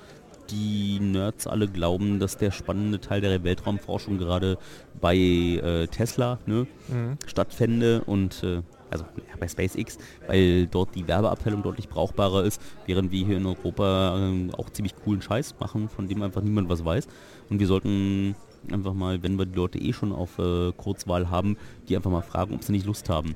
die 0.51 0.99
Nerds 0.99 1.47
alle 1.47 1.67
glauben, 1.67 2.19
dass 2.19 2.37
der 2.37 2.51
spannende 2.51 2.99
Teil 2.99 3.21
der 3.21 3.43
Weltraumforschung 3.43 4.17
gerade 4.17 4.57
bei 5.01 5.15
äh, 5.15 5.87
Tesla 5.87 6.37
ne, 6.45 6.67
Mhm. 6.87 7.17
stattfände 7.27 8.01
und 8.05 8.43
äh, 8.43 8.61
also 8.89 9.05
bei 9.39 9.47
SpaceX, 9.47 9.97
weil 10.27 10.67
dort 10.67 10.95
die 10.95 11.07
Werbeabteilung 11.07 11.63
deutlich 11.63 11.89
brauchbarer 11.89 12.43
ist, 12.43 12.61
während 12.85 13.11
wir 13.11 13.25
hier 13.25 13.37
in 13.37 13.45
Europa 13.45 14.17
ähm, 14.17 14.51
auch 14.57 14.69
ziemlich 14.69 14.95
coolen 14.95 15.21
Scheiß 15.21 15.55
machen, 15.59 15.89
von 15.89 16.07
dem 16.07 16.21
einfach 16.21 16.41
niemand 16.41 16.69
was 16.69 16.83
weiß. 16.83 17.07
Und 17.49 17.59
wir 17.59 17.67
sollten 17.67 18.35
einfach 18.71 18.93
mal, 18.93 19.23
wenn 19.23 19.37
wir 19.37 19.45
die 19.45 19.55
Leute 19.55 19.79
eh 19.79 19.93
schon 19.93 20.11
auf 20.11 20.37
äh, 20.39 20.71
Kurzwahl 20.73 21.29
haben, 21.29 21.57
die 21.87 21.95
einfach 21.95 22.11
mal 22.11 22.21
fragen, 22.21 22.53
ob 22.53 22.63
sie 22.63 22.71
nicht 22.71 22.85
Lust 22.85 23.09
haben. 23.09 23.35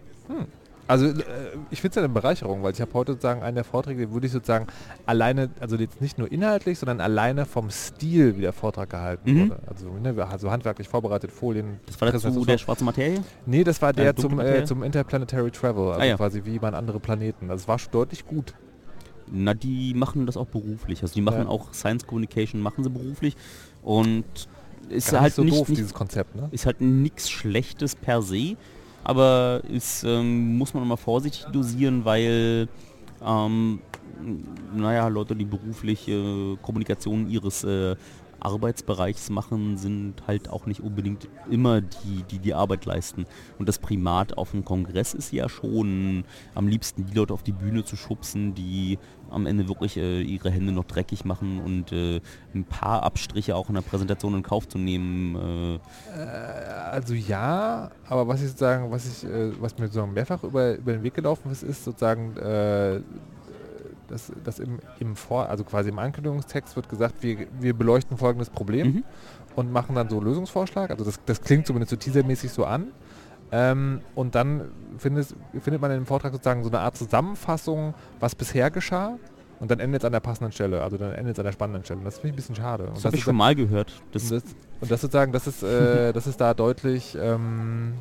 Also 0.87 1.05
äh, 1.07 1.13
ich 1.71 1.79
finde 1.79 1.89
es 1.91 1.95
ja 1.95 2.01
eine 2.03 2.09
Bereicherung, 2.13 2.61
weil 2.61 2.73
ich 2.73 2.81
habe 2.81 2.93
heute 2.93 3.13
sozusagen 3.13 3.41
einen 3.41 3.55
der 3.55 3.63
Vorträge, 3.63 4.11
wo 4.11 4.19
ich 4.19 4.31
sozusagen 4.31 4.67
alleine, 5.05 5.49
also 5.59 5.77
jetzt 5.77 6.01
nicht 6.01 6.17
nur 6.17 6.29
inhaltlich, 6.31 6.77
sondern 6.77 6.99
alleine 6.99 7.45
vom 7.45 7.69
Stil, 7.69 8.35
wie 8.37 8.41
der 8.41 8.51
Vortrag 8.53 8.89
gehalten 8.89 9.31
Mhm. 9.33 9.49
wurde. 9.49 9.59
Also, 9.67 9.89
ne, 9.89 10.27
also 10.29 10.51
handwerklich 10.51 10.89
vorbereitet, 10.89 11.31
Folien. 11.31 11.79
Das 11.85 11.99
war 12.01 12.07
dazu 12.11 12.27
Präsentation- 12.27 12.45
der 12.47 12.57
schwarze 12.57 12.83
Materie? 12.83 13.21
Nee, 13.45 13.63
das 13.63 13.81
war 13.81 13.93
der 13.93 14.11
dunkle 14.13 14.29
zum, 14.29 14.39
äh, 14.39 14.65
zum 14.65 14.83
Interplanetary 14.83 15.51
Travel, 15.51 15.87
also 15.89 16.01
Ah, 16.01 16.05
ja. 16.05 16.15
quasi 16.17 16.41
wie 16.43 16.59
man 16.59 16.75
andere 16.75 16.99
Planeten. 16.99 17.47
Das 17.47 17.67
war 17.67 17.79
schon 17.79 17.91
deutlich 17.93 18.25
gut. 18.25 18.53
Na, 19.31 19.53
die 19.53 19.93
machen 19.93 20.25
das 20.25 20.35
auch 20.35 20.47
beruflich. 20.47 21.01
Also 21.01 21.13
die 21.13 21.21
machen 21.21 21.43
Ja. 21.43 21.47
auch 21.47 21.73
Science 21.73 22.05
Communication, 22.05 22.59
machen 22.61 22.83
sie 22.83 22.89
beruflich 22.89 23.37
und 23.81 24.25
ist 24.89 25.11
Gar 25.11 25.21
halt 25.21 25.27
nicht 25.29 25.35
so 25.35 25.43
nicht, 25.43 25.57
doof, 25.59 25.69
nicht 25.69 25.77
dieses 25.79 25.93
Konzept, 25.93 26.35
ne? 26.35 26.49
ist 26.51 26.65
halt 26.65 26.81
nichts 26.81 27.29
Schlechtes 27.29 27.95
per 27.95 28.21
se, 28.21 28.57
aber 29.03 29.61
ist, 29.69 30.03
ähm, 30.03 30.57
muss 30.57 30.73
man 30.73 30.83
immer 30.83 30.97
vorsichtig 30.97 31.45
dosieren, 31.51 32.05
weil 32.05 32.67
ähm, 33.25 33.79
naja, 34.75 35.07
Leute, 35.07 35.35
die 35.35 35.45
beruflich 35.45 36.07
äh, 36.07 36.55
Kommunikation 36.61 37.29
ihres 37.29 37.63
äh, 37.63 37.95
Arbeitsbereichs 38.39 39.29
machen, 39.29 39.77
sind 39.77 40.15
halt 40.27 40.49
auch 40.49 40.65
nicht 40.65 40.81
unbedingt 40.81 41.29
immer 41.49 41.81
die, 41.81 42.23
die 42.29 42.39
die 42.39 42.53
Arbeit 42.53 42.85
leisten. 42.85 43.25
Und 43.57 43.69
das 43.69 43.79
Primat 43.79 44.37
auf 44.37 44.51
dem 44.51 44.65
Kongress 44.65 45.13
ist 45.13 45.31
ja 45.31 45.47
schon 45.47 46.25
am 46.53 46.67
liebsten 46.67 47.05
die 47.05 47.13
Leute 47.13 47.33
auf 47.33 47.43
die 47.43 47.53
Bühne 47.53 47.85
zu 47.85 47.95
schubsen, 47.95 48.53
die 48.53 48.99
am 49.33 49.45
Ende 49.45 49.67
wirklich 49.67 49.97
äh, 49.97 50.21
ihre 50.21 50.49
Hände 50.49 50.71
noch 50.71 50.85
dreckig 50.85 51.25
machen 51.25 51.59
und 51.59 51.91
äh, 51.91 52.21
ein 52.53 52.63
paar 52.63 53.03
Abstriche 53.03 53.55
auch 53.55 53.67
in 53.69 53.75
der 53.75 53.81
Präsentation 53.81 54.33
in 54.35 54.43
Kauf 54.43 54.67
zu 54.67 54.77
nehmen. 54.77 55.79
Äh, 56.15 56.19
Also 56.91 57.13
ja, 57.13 57.91
aber 58.07 58.27
was 58.27 58.41
ich 58.41 58.47
sozusagen, 58.49 58.91
was 58.91 59.05
ich, 59.05 59.29
äh, 59.29 59.51
was 59.61 59.77
mir 59.77 59.85
sozusagen 59.87 60.13
mehrfach 60.13 60.43
über, 60.43 60.75
über 60.75 60.93
den 60.93 61.03
Weg 61.03 61.13
gelaufen 61.15 61.51
ist, 61.51 61.63
ist 61.63 61.83
sozusagen, 61.83 62.37
äh, 62.37 63.01
dass, 64.07 64.31
dass 64.43 64.59
im, 64.59 64.79
im 64.99 65.15
Vor, 65.15 65.49
also 65.49 65.63
quasi 65.63 65.89
im 65.89 65.97
Ankündigungstext 65.99 66.75
wird 66.75 66.87
gesagt, 66.89 67.15
wir, 67.23 67.47
wir 67.59 67.73
beleuchten 67.73 68.17
folgendes 68.17 68.49
Problem 68.49 68.87
Mhm. 68.87 69.03
und 69.55 69.71
machen 69.71 69.95
dann 69.95 70.09
so 70.09 70.19
Lösungsvorschlag. 70.21 70.91
Also 70.91 71.03
das, 71.05 71.19
das 71.25 71.41
klingt 71.41 71.65
zumindest 71.65 71.89
so 71.91 71.95
teasermäßig 71.95 72.51
so 72.51 72.65
an. 72.65 72.87
Ähm, 73.55 74.01
und 74.15 74.33
dann 74.33 74.71
findet, 74.97 75.35
findet 75.59 75.79
man 75.79 75.91
in 75.91 75.97
dem 75.99 76.05
Vortrag 76.07 76.31
sozusagen 76.33 76.63
so 76.63 76.69
eine 76.69 76.79
Art 76.79 76.97
Zusammenfassung, 76.97 77.93
was 78.19 78.33
bisher 78.33 78.71
geschah. 78.71 79.19
Und 79.59 79.69
dann 79.69 79.79
endet 79.79 80.01
es 80.01 80.05
an 80.05 80.11
der 80.11 80.19
passenden 80.21 80.51
Stelle, 80.51 80.81
also 80.81 80.97
dann 80.97 81.13
endet 81.13 81.33
es 81.35 81.39
an 81.39 81.45
der 81.45 81.51
spannenden 81.51 81.83
Stelle. 81.85 81.99
Und 81.99 82.05
das 82.05 82.15
finde 82.15 82.29
ich 82.29 82.33
ein 82.33 82.35
bisschen 82.37 82.55
schade. 82.55 82.85
Und 82.87 82.97
Das 82.97 83.05
habe 83.05 83.15
ich 83.15 83.21
schon 83.23 83.35
mal 83.35 83.53
gehört. 83.53 83.93
Das, 84.11 84.23
und 84.23 84.31
das, 84.43 84.43
und 84.81 84.91
das 84.91 85.01
sozusagen, 85.01 85.31
das 85.31 85.45
ist, 85.47 85.61
äh, 85.61 86.11
das 86.13 86.25
ist 86.25 86.41
da 86.41 86.53
deutlich, 86.55 87.15
ähm, 87.21 87.93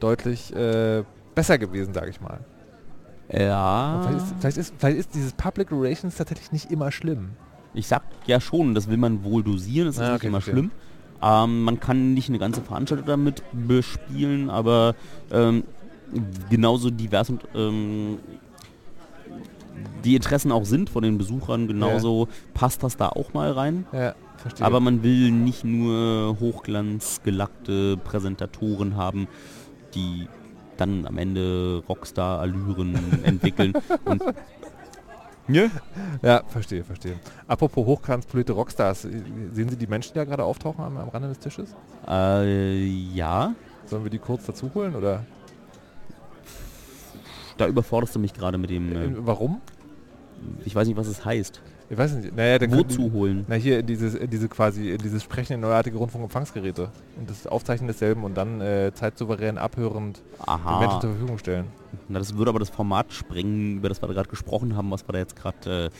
deutlich 0.00 0.54
äh, 0.54 1.04
besser 1.34 1.58
gewesen, 1.58 1.94
sage 1.94 2.10
ich 2.10 2.20
mal. 2.20 2.40
ja, 3.32 4.02
Vielleicht, 4.02 4.18
ist, 4.24 4.34
vielleicht, 4.40 4.56
ist, 4.58 4.74
vielleicht 4.78 4.98
ist 4.98 5.14
dieses 5.14 5.32
Public 5.32 5.70
Relations 5.70 6.16
tatsächlich 6.16 6.52
nicht 6.52 6.70
immer 6.70 6.90
schlimm. 6.90 7.30
ich 7.72 7.86
sag 7.86 8.02
ja 8.26 8.40
schon, 8.40 8.74
das 8.74 8.88
will 8.88 8.98
man 8.98 9.24
wohl 9.24 9.42
dosieren, 9.42 9.86
das 9.86 9.96
ist 9.96 10.02
Ah, 10.02 10.06
nicht 10.08 10.16
okay, 10.16 10.26
immer 10.26 10.40
verstehe. 10.40 10.54
schlimm. 10.54 10.70
Ähm, 11.22 11.62
man 11.62 11.80
kann 11.80 12.14
nicht 12.14 12.28
eine 12.28 12.38
ganze 12.38 12.62
Veranstaltung 12.62 13.06
damit 13.06 13.42
bespielen, 13.52 14.50
aber 14.50 14.94
ähm, 15.30 15.64
genauso 16.50 16.90
divers 16.90 17.30
und 17.30 17.42
ähm, 17.54 18.18
die 20.04 20.16
Interessen 20.16 20.52
auch 20.52 20.64
sind 20.64 20.90
von 20.90 21.02
den 21.02 21.18
Besuchern, 21.18 21.68
genauso 21.68 22.28
passt 22.54 22.82
das 22.82 22.96
da 22.96 23.08
auch 23.08 23.34
mal 23.34 23.52
rein. 23.52 23.86
Ja. 23.92 24.14
Aber 24.60 24.80
man 24.80 25.02
will 25.02 25.30
nicht 25.30 25.64
nur 25.64 26.36
hochglanzgelackte 26.40 27.96
Präsentatoren 27.98 28.96
haben, 28.96 29.28
die 29.94 30.26
dann 30.76 31.06
am 31.06 31.18
Ende 31.18 31.82
Rockstar-Allüren 31.88 32.96
entwickeln. 33.22 33.72
Und 34.04 34.22
Ja? 35.48 35.68
Ja, 36.22 36.42
verstehe, 36.48 36.84
verstehe. 36.84 37.18
Apropos 37.48 37.84
hochglanzpolierte 37.84 38.52
Rockstars, 38.52 39.04
äh, 39.06 39.10
sehen 39.52 39.68
Sie 39.68 39.76
die 39.76 39.86
Menschen, 39.86 40.12
die 40.12 40.18
da 40.18 40.24
gerade 40.24 40.44
auftauchen 40.44 40.84
am, 40.84 40.96
am 40.96 41.08
Rande 41.08 41.28
des 41.28 41.38
Tisches? 41.40 41.74
äh, 42.08 42.84
ja, 42.84 43.54
Sollen 43.86 44.04
wir 44.04 44.10
die 44.10 44.18
kurz 44.18 44.46
dazu 44.46 44.70
holen 44.74 44.94
oder 44.94 45.24
da 47.58 47.66
überforderst 47.66 48.14
du 48.14 48.18
mich 48.18 48.32
gerade 48.32 48.56
mit 48.58 48.70
dem, 48.70 48.92
äh, 48.92 49.04
äh, 49.04 49.10
warum? 49.18 49.60
ich 50.64 50.74
weiß 50.74 50.86
nicht, 50.88 50.96
was 50.96 51.06
es 51.06 51.24
heißt. 51.24 51.60
Ich 51.90 51.98
weiß 51.98 52.14
nicht. 52.14 52.34
Naja, 52.34 52.58
dann 52.58 52.72
Wozu 52.72 53.12
holen? 53.12 53.44
Na 53.48 53.54
hier 53.54 53.82
dieses, 53.82 54.18
diese 54.28 54.48
quasi, 54.48 54.96
dieses 54.96 55.22
Sprechen 55.22 55.54
in 55.54 55.60
neuartige 55.60 55.98
Rundfunkempfangsgeräte 55.98 56.88
und 57.18 57.28
das 57.28 57.46
Aufzeichnen 57.46 57.88
desselben 57.88 58.24
und 58.24 58.34
dann 58.34 58.60
äh, 58.60 58.92
zeitsouverän 58.94 59.58
abhörend 59.58 60.18
den 60.18 60.78
Menschen 60.78 60.96
Aha. 60.96 61.00
zur 61.00 61.10
Verfügung 61.10 61.38
stellen. 61.38 61.66
Na, 62.08 62.18
das 62.18 62.36
würde 62.36 62.48
aber 62.48 62.58
das 62.58 62.70
Format 62.70 63.12
sprengen, 63.12 63.76
über 63.76 63.88
das 63.88 64.00
wir 64.00 64.06
da 64.08 64.14
gerade 64.14 64.30
gesprochen 64.30 64.76
haben, 64.76 64.90
was 64.90 65.06
wir 65.06 65.12
da 65.12 65.18
jetzt 65.18 65.36
gerade 65.36 65.86
äh, 65.86 65.90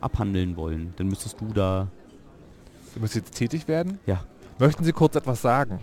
abhandeln 0.00 0.56
wollen. 0.56 0.94
Dann 0.96 1.08
müsstest 1.08 1.40
du 1.40 1.52
da... 1.52 1.88
Sie 2.94 3.00
müssen 3.00 3.18
jetzt 3.18 3.34
tätig 3.34 3.68
werden? 3.68 3.98
Ja. 4.06 4.24
Möchten 4.58 4.84
Sie 4.84 4.92
kurz 4.92 5.16
etwas 5.16 5.42
sagen? 5.42 5.80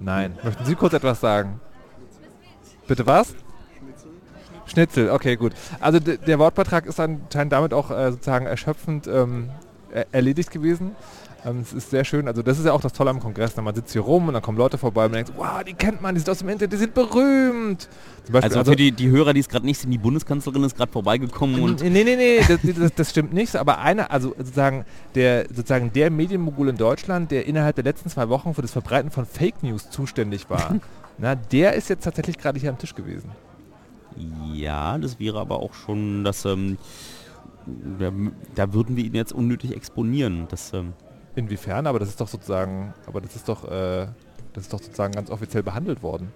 Nein. 0.00 0.36
Möchten 0.42 0.64
Sie 0.64 0.74
kurz 0.74 0.92
etwas 0.92 1.20
sagen? 1.20 1.60
Bitte 2.86 3.06
was? 3.06 3.34
Schnitzel, 4.68 5.10
okay, 5.10 5.36
gut. 5.36 5.52
Also 5.80 5.98
der 6.00 6.38
Wortbeitrag 6.38 6.86
ist 6.86 7.00
anscheinend 7.00 7.52
damit 7.52 7.74
auch 7.74 7.90
äh, 7.90 8.12
sozusagen 8.12 8.46
erschöpfend 8.46 9.06
ähm, 9.06 9.50
er 9.92 10.06
erledigt 10.12 10.50
gewesen. 10.50 10.94
Ähm, 11.44 11.60
es 11.60 11.72
ist 11.72 11.90
sehr 11.90 12.04
schön, 12.04 12.26
also 12.26 12.42
das 12.42 12.58
ist 12.58 12.64
ja 12.64 12.72
auch 12.72 12.80
das 12.80 12.92
Tolle 12.92 13.10
am 13.10 13.20
Kongress, 13.20 13.56
man 13.56 13.72
sitzt 13.74 13.92
hier 13.92 14.02
rum 14.02 14.26
und 14.26 14.34
dann 14.34 14.42
kommen 14.42 14.58
Leute 14.58 14.76
vorbei 14.76 15.04
und 15.04 15.12
man 15.12 15.24
denkt, 15.24 15.38
wow, 15.38 15.62
die 15.64 15.72
kennt 15.72 16.02
man, 16.02 16.14
die 16.14 16.20
sind 16.20 16.30
aus 16.30 16.38
dem 16.38 16.48
Internet, 16.48 16.72
die 16.72 16.76
sind 16.76 16.94
berühmt. 16.94 17.88
Beispiel, 18.28 18.58
Also, 18.58 18.70
für 18.70 18.76
die, 18.76 18.90
die 18.90 19.08
Hörer, 19.08 19.32
die 19.32 19.40
es 19.40 19.48
gerade 19.48 19.64
nicht 19.64 19.80
sind, 19.80 19.92
die 19.92 19.98
Bundeskanzlerin 19.98 20.64
ist 20.64 20.76
gerade 20.76 20.90
vorbeigekommen 20.90 21.60
und... 21.62 21.82
Nee, 21.82 22.02
nee, 22.02 22.16
nee, 22.16 22.40
das, 22.40 22.58
das, 22.76 22.94
das 22.94 23.10
stimmt 23.10 23.32
nicht. 23.32 23.54
Aber 23.54 23.78
einer, 23.78 24.10
also 24.10 24.34
sozusagen 24.36 24.84
der, 25.14 25.46
sozusagen 25.48 25.92
der 25.92 26.10
Medienmogul 26.10 26.68
in 26.68 26.76
Deutschland, 26.76 27.30
der 27.30 27.46
innerhalb 27.46 27.76
der 27.76 27.84
letzten 27.84 28.10
zwei 28.10 28.28
Wochen 28.28 28.52
für 28.54 28.62
das 28.62 28.72
Verbreiten 28.72 29.12
von 29.12 29.24
Fake 29.24 29.62
News 29.62 29.90
zuständig 29.90 30.50
war, 30.50 30.74
na, 31.18 31.36
der 31.36 31.74
ist 31.74 31.88
jetzt 31.88 32.02
tatsächlich 32.02 32.36
gerade 32.36 32.58
hier 32.58 32.70
am 32.70 32.78
Tisch 32.78 32.96
gewesen. 32.96 33.30
Ja, 34.54 34.98
das 34.98 35.18
wäre 35.18 35.38
aber 35.38 35.60
auch 35.60 35.74
schon, 35.74 36.24
dass... 36.24 36.44
Ähm, 36.44 36.78
da, 37.98 38.10
da 38.54 38.72
würden 38.72 38.96
wir 38.96 39.04
ihn 39.04 39.14
jetzt 39.14 39.32
unnötig 39.32 39.76
exponieren. 39.76 40.46
Das, 40.48 40.72
ähm, 40.72 40.94
Inwiefern? 41.36 41.86
Aber 41.86 41.98
das 41.98 42.08
ist 42.08 42.20
doch 42.20 42.28
sozusagen, 42.28 42.94
aber 43.06 43.20
das 43.20 43.36
ist 43.36 43.48
doch, 43.48 43.64
äh, 43.70 44.06
das 44.54 44.64
ist 44.64 44.72
doch 44.72 44.80
sozusagen 44.80 45.12
ganz 45.12 45.30
offiziell 45.30 45.62
behandelt 45.62 46.02
worden. 46.02 46.32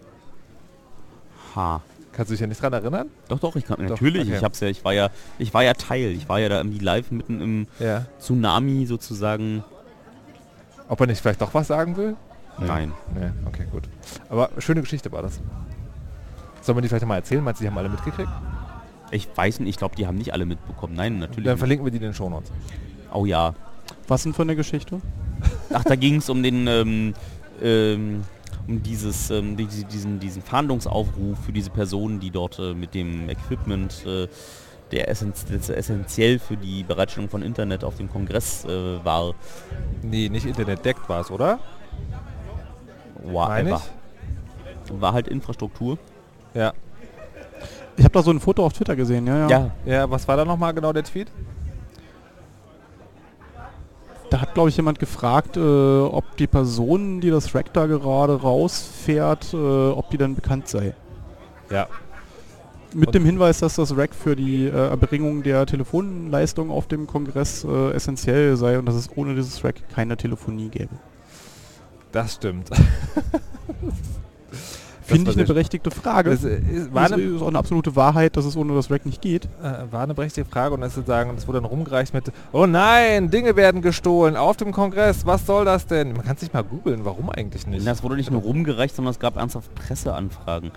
ha. 1.56 1.80
Kannst 2.12 2.28
du 2.30 2.34
dich 2.34 2.40
ja 2.42 2.46
nicht 2.46 2.60
dran 2.60 2.74
erinnern? 2.74 3.08
Doch, 3.28 3.38
doch, 3.40 3.56
ich 3.56 3.64
kann 3.64 3.78
Doch, 3.78 3.88
natürlich. 3.88 4.26
okay. 4.28 4.36
Ich 4.36 4.44
hab's 4.44 4.60
ja, 4.60 4.68
ich 4.68 4.84
war 4.84 4.92
ja, 4.92 5.08
ich 5.38 5.54
war 5.54 5.62
ja 5.62 5.72
Teil. 5.72 6.10
Ich 6.10 6.28
war 6.28 6.38
ja 6.40 6.50
da 6.50 6.58
irgendwie 6.58 6.78
live 6.78 7.10
mitten 7.10 7.40
im 7.40 7.66
Ja. 7.78 8.04
Tsunami 8.18 8.84
sozusagen. 8.84 9.64
Ob 10.88 11.00
er 11.00 11.06
nicht 11.06 11.22
vielleicht 11.22 11.40
doch 11.40 11.54
was 11.54 11.68
sagen 11.68 11.96
will? 11.96 12.14
Nein. 12.58 12.92
Nee, 13.14 13.30
okay, 13.46 13.64
gut. 13.72 13.84
Aber 14.28 14.50
schöne 14.58 14.82
Geschichte 14.82 15.10
war 15.10 15.22
das. 15.22 15.40
Sollen 16.62 16.76
wir 16.78 16.82
die 16.82 16.88
vielleicht 16.88 17.04
mal 17.06 17.16
erzählen? 17.16 17.42
Meinst 17.44 17.60
du, 17.60 17.64
die 17.64 17.68
haben 17.70 17.76
alle 17.78 17.88
mitgekriegt? 17.90 18.28
Ich 19.10 19.28
weiß 19.36 19.60
nicht, 19.60 19.68
ich 19.70 19.76
glaube, 19.76 19.94
die 19.96 20.06
haben 20.06 20.16
nicht 20.16 20.32
alle 20.32 20.46
mitbekommen. 20.46 20.94
Nein, 20.94 21.18
natürlich. 21.18 21.44
Dann 21.44 21.54
Nicht. 21.54 21.58
verlinken 21.58 21.84
wir 21.84 21.90
die 21.90 21.98
in 21.98 22.02
den 22.04 22.14
Shownotes. 22.14 22.50
Oh 23.12 23.26
ja. 23.26 23.54
Was 24.08 24.22
denn 24.22 24.32
für 24.32 24.42
eine 24.42 24.56
Geschichte? 24.56 25.00
Ach, 25.72 25.84
da 25.84 25.96
ging 25.96 26.16
es 26.16 26.30
um 26.30 26.42
den, 26.42 26.66
ähm, 26.66 27.14
ähm, 27.62 28.22
um 28.66 28.82
dieses, 28.82 29.30
ähm, 29.30 29.56
die- 29.56 29.66
die- 29.66 29.84
diesen, 29.84 30.18
diesen 30.20 30.40
Fahndungsaufruf 30.40 31.38
für 31.44 31.52
diese 31.52 31.68
Personen, 31.70 32.20
die 32.20 32.30
dort 32.30 32.58
äh, 32.58 32.72
mit 32.74 32.94
dem 32.94 33.28
Equipment, 33.28 34.06
äh, 34.06 34.28
der 34.92 35.08
essentiell 35.08 36.38
für 36.38 36.56
die 36.56 36.82
Bereitstellung 36.84 37.28
von 37.30 37.42
Internet 37.42 37.82
auf 37.82 37.96
dem 37.96 38.10
Kongress 38.10 38.64
äh, 38.66 39.04
war. 39.04 39.34
Nee, 40.02 40.28
nicht 40.28 40.46
Internet 40.46 40.84
deckt 40.84 41.08
war 41.08 41.20
es, 41.22 41.30
oder? 41.30 41.58
Whatever. 43.22 43.80
War 44.90 45.12
halt 45.12 45.28
Infrastruktur. 45.28 45.98
Ja. 46.54 46.72
Ich 47.96 48.04
habe 48.04 48.12
da 48.14 48.22
so 48.22 48.30
ein 48.30 48.40
Foto 48.40 48.64
auf 48.64 48.72
Twitter 48.72 48.96
gesehen, 48.96 49.26
ja, 49.26 49.38
ja. 49.38 49.48
Ja, 49.48 49.70
Ja, 49.84 50.10
was 50.10 50.26
war 50.28 50.36
da 50.36 50.44
nochmal 50.44 50.72
genau 50.74 50.92
der 50.92 51.04
Tweet? 51.04 51.28
Da 54.30 54.40
hat, 54.40 54.54
glaube 54.54 54.70
ich, 54.70 54.76
jemand 54.78 54.98
gefragt, 54.98 55.58
äh, 55.58 55.60
ob 55.60 56.36
die 56.38 56.46
Person, 56.46 57.20
die 57.20 57.28
das 57.30 57.54
Rack 57.54 57.72
da 57.74 57.84
gerade 57.86 58.40
rausfährt, 58.40 59.52
äh, 59.52 59.56
ob 59.90 60.08
die 60.10 60.16
dann 60.16 60.34
bekannt 60.34 60.68
sei. 60.68 60.94
Ja. 61.70 61.86
Mit 62.94 63.08
Und- 63.08 63.14
dem 63.14 63.24
Hinweis, 63.26 63.58
dass 63.60 63.74
das 63.76 63.94
Rack 63.96 64.14
für 64.14 64.34
die 64.34 64.66
äh, 64.66 64.70
Erbringung 64.70 65.42
der 65.42 65.66
Telefonleistung 65.66 66.70
auf 66.70 66.86
dem 66.86 67.06
Kongress 67.06 67.64
äh, 67.64 67.90
essentiell 67.92 68.56
sei 68.56 68.78
und 68.78 68.86
dass 68.86 68.94
es 68.94 69.10
ohne 69.16 69.34
dieses 69.34 69.62
Rack 69.64 69.76
keine 69.94 70.16
Telefonie 70.16 70.68
gäbe. 70.70 70.94
Das 72.10 72.34
stimmt. 72.34 72.70
Finde 75.12 75.30
ich 75.30 75.36
eine 75.36 75.46
berechtigte 75.46 75.90
Frage. 75.90 76.30
Das 76.30 76.44
äh, 76.44 76.58
ist, 76.58 76.92
war, 76.94 77.04
eine, 77.12 77.22
ist 77.22 77.42
auch 77.42 77.48
eine 77.48 77.58
absolute 77.58 77.94
Wahrheit, 77.96 78.36
dass 78.36 78.44
es 78.44 78.56
ohne 78.56 78.74
das 78.74 78.90
Rack 78.90 79.06
nicht 79.06 79.20
geht. 79.22 79.44
äh, 79.62 79.92
war 79.92 80.02
eine 80.02 80.14
berechtigte 80.14 80.50
Frage 80.50 80.74
und 80.74 80.80
das 80.80 80.94
sozusagen, 80.94 81.34
das 81.34 81.46
wurde 81.46 81.60
dann 81.60 81.66
rumgereicht 81.66 82.14
mit, 82.14 82.32
oh 82.52 82.66
nein, 82.66 83.30
Dinge 83.30 83.56
werden 83.56 83.82
gestohlen 83.82 84.36
auf 84.36 84.56
dem 84.56 84.72
Kongress, 84.72 85.24
was 85.26 85.46
soll 85.46 85.64
das 85.64 85.86
denn? 85.86 86.12
Man 86.12 86.24
kann 86.24 86.36
es 86.36 86.42
nicht 86.42 86.54
mal 86.54 86.64
googeln, 86.64 87.04
warum 87.04 87.30
eigentlich 87.30 87.66
nicht? 87.66 87.86
das 87.86 88.02
wurde 88.02 88.16
nicht 88.16 88.30
nur 88.30 88.42
rumgereicht, 88.42 88.94
sondern 88.96 89.12
es 89.12 89.18
gab 89.20 89.36
ernsthaft 89.36 89.74
Presseanfragen. 89.74 90.70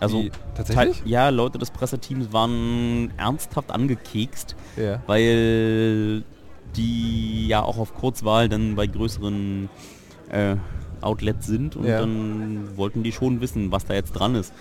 Also 0.00 0.18
Wie, 0.22 0.30
tatsächlich? 0.54 1.02
Ja, 1.04 1.28
Leute 1.30 1.58
des 1.58 1.70
Presseteams 1.72 2.32
waren 2.32 3.12
ernsthaft 3.16 3.72
angekekst, 3.72 4.54
Ja. 4.76 5.00
weil 5.08 6.22
die 6.76 7.48
ja 7.48 7.62
auch 7.62 7.78
auf 7.78 7.94
Kurzwahl 7.94 8.48
dann 8.48 8.76
bei 8.76 8.86
größeren 8.86 9.68
äh, 10.30 10.56
Outlets 11.02 11.46
sind 11.46 11.76
und 11.76 11.84
Ja. 11.86 12.00
dann 12.00 12.76
wollten 12.76 13.02
die 13.02 13.12
schon 13.12 13.40
wissen, 13.40 13.70
was 13.72 13.86
da 13.86 13.94
jetzt 13.94 14.12
dran 14.12 14.34
ist. 14.34 14.52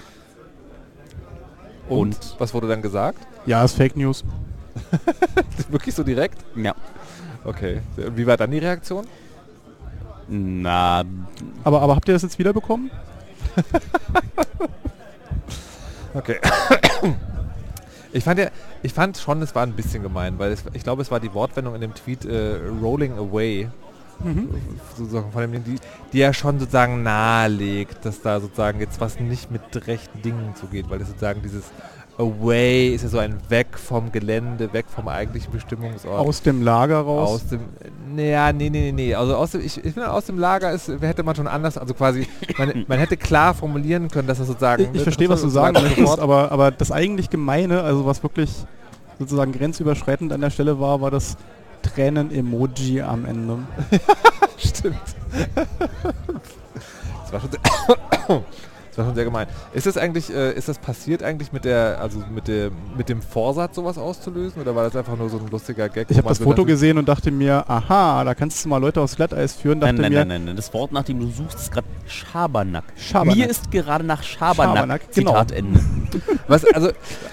Und, 1.89 2.00
Und- 2.00 2.36
was 2.38 2.53
wurde 2.53 2.67
dann 2.67 2.82
gesagt? 2.82 3.20
Ja, 3.46 3.63
ist 3.63 3.75
Fake 3.75 3.96
News. 3.96 4.24
Wirklich 5.70 5.96
so 5.96 6.03
direkt? 6.03 6.38
Ja, 6.56 6.75
Okay. 7.44 7.79
Wie 8.15 8.27
war 8.27 8.36
dann 8.38 8.51
die 8.51 8.58
Reaktion? 8.58 9.06
na, 10.27 11.03
Aber, 11.63 11.82
aber 11.82 11.96
habt 11.96 12.08
ihr 12.10 12.13
das 12.13 12.24
jetzt 12.24 12.38
wiederbekommen? 12.39 12.91
Okay. 16.13 16.38
Ich 18.13 18.24
fand 18.24 18.39
ja, 18.39 18.48
ich 18.84 18.94
fand 18.94 19.17
schon, 19.17 19.41
es 19.41 19.53
war 19.53 19.63
ein 19.63 19.74
bisschen 19.74 20.01
gemein, 20.01 20.39
weil 20.39 20.51
es, 20.51 20.63
ich 20.74 20.82
glaube, 20.84 21.01
es 21.01 21.12
war 21.12 21.20
die 21.20 21.34
Wortwendung 21.34 21.75
in 21.75 21.82
dem 21.82 21.94
Tweet 21.94 22.24
äh, 22.25 22.56
Rolling 22.82 23.12
Away, 23.17 23.67
Mhm. 24.24 24.50
sozusagen 24.95 25.31
von 25.31 25.51
dem, 25.51 25.63
die, 25.63 25.75
die 26.12 26.17
ja 26.17 26.33
schon 26.33 26.59
sozusagen 26.59 27.03
nahelegt, 27.03 28.05
dass 28.05 28.21
da 28.21 28.39
sozusagen 28.39 28.79
jetzt 28.79 29.00
was 29.00 29.19
nicht 29.19 29.51
mit 29.51 29.88
rechten 29.88 30.21
Dingen 30.21 30.55
zugeht, 30.55 30.89
weil 30.89 31.01
es 31.01 31.07
sozusagen 31.07 31.41
dieses 31.41 31.65
Away 32.17 32.95
ist 32.95 33.03
ja 33.03 33.09
so 33.09 33.19
ein 33.19 33.38
Weg 33.50 33.77
vom 33.77 34.12
Gelände, 34.12 34.74
weg 34.74 34.86
vom 34.89 35.07
eigentlichen 35.07 35.51
Bestimmungsort. 35.51 36.19
Aus 36.19 36.41
dem 36.41 36.63
Lager 36.63 37.01
raus. 37.01 37.29
Aus 37.29 37.47
dem, 37.47 37.59
naja, 38.15 38.51
nee, 38.51 38.71
nee, 38.71 38.86
nee, 38.86 38.91
nee. 38.91 39.15
Also 39.15 39.36
aus 39.36 39.51
dem, 39.51 39.62
ich, 39.62 39.77
ich 39.77 39.93
finde, 39.93 40.12
aus 40.12 40.25
dem 40.25 40.39
Lager 40.39 40.71
ist, 40.71 40.88
hätte 41.00 41.21
man 41.21 41.36
schon 41.36 41.47
anders, 41.47 41.77
also 41.77 41.93
quasi, 41.93 42.27
man, 42.57 42.86
man 42.88 42.97
hätte 42.97 43.17
klar 43.17 43.53
formulieren 43.53 44.07
können, 44.07 44.27
dass 44.27 44.39
das 44.39 44.47
sozusagen... 44.47 44.83
Ich, 44.83 44.95
ich 44.95 45.03
verstehe, 45.03 45.29
was 45.29 45.43
du 45.43 45.50
sagen 45.50 45.79
möchtest, 45.79 46.19
aber, 46.19 46.51
aber 46.51 46.71
das 46.71 46.91
eigentlich 46.91 47.29
Gemeine, 47.29 47.83
also 47.83 48.07
was 48.07 48.24
wirklich 48.24 48.51
sozusagen 49.19 49.51
grenzüberschreitend 49.51 50.33
an 50.33 50.41
der 50.41 50.50
Stelle 50.50 50.79
war, 50.79 51.01
war 51.01 51.12
das 51.12 51.38
Tränen-Emoji 51.88 53.01
am 53.01 53.25
Ende. 53.25 53.60
Stimmt. 54.58 54.98
das, 57.22 57.34
war 57.34 57.39
schon 57.41 57.51
das 58.98 59.06
war 59.06 59.10
schon 59.12 59.16
sehr 59.16 59.25
gemein. 59.25 59.48
Ist 59.74 59.86
das 59.86 59.96
eigentlich, 59.96 60.34
äh, 60.34 60.54
ist 60.54 60.68
das 60.68 60.80
passiert 60.80 61.22
eigentlich 61.22 61.54
mit 61.54 61.66
der, 61.66 62.00
also 62.01 62.24
mit 62.34 62.48
der, 62.48 62.72
mit 62.98 63.10
dem 63.10 63.22
Vorsatz 63.22 63.75
sowas 63.75 64.00
auszulösen 64.00 64.60
oder 64.60 64.75
war 64.75 64.86
das 64.86 64.96
einfach 64.96 65.16
nur 65.16 65.30
so 65.30 65.38
ein 65.38 65.48
lustiger 65.51 65.88
Gag? 65.88 66.10
Ich 66.10 66.18
habe 66.18 66.27
das 66.27 66.39
Foto 66.39 66.66
gesehen 66.66 66.98
und 66.98 67.08
dachte 67.08 67.30
mir, 67.30 67.63
aha, 67.70 68.24
da 68.24 68.34
kannst 68.34 68.66
du 68.66 68.70
mal 68.70 68.80
Leute 68.80 69.00
aufs 69.00 69.16
Glatteis 69.16 69.54
führen. 69.54 69.80
Dachte 69.80 69.94
nein, 69.94 70.01
nein, 70.01 70.12
mir, 70.12 70.18
nein, 70.20 70.27
nein, 70.27 70.46
nein. 70.46 70.56
Das 70.56 70.74
Wort, 70.74 70.92
nach 70.92 71.04
dem 71.04 71.20
du 71.20 71.27
suchst, 71.27 71.60
ist 71.60 71.72
gerade 71.72 71.86
Schabernack. 72.08 72.86
Schabernack. 72.96 73.38
Mir 73.38 73.48
ist 73.48 73.70
gerade 73.70 74.04
nach 74.04 74.24
Schabernack, 74.24 74.77
Schabernack, 74.77 75.01
genau. 75.13 75.32
Zitat 75.32 75.51
Ende. 75.51 75.80
Was, 76.48 76.66
also, 76.66 76.88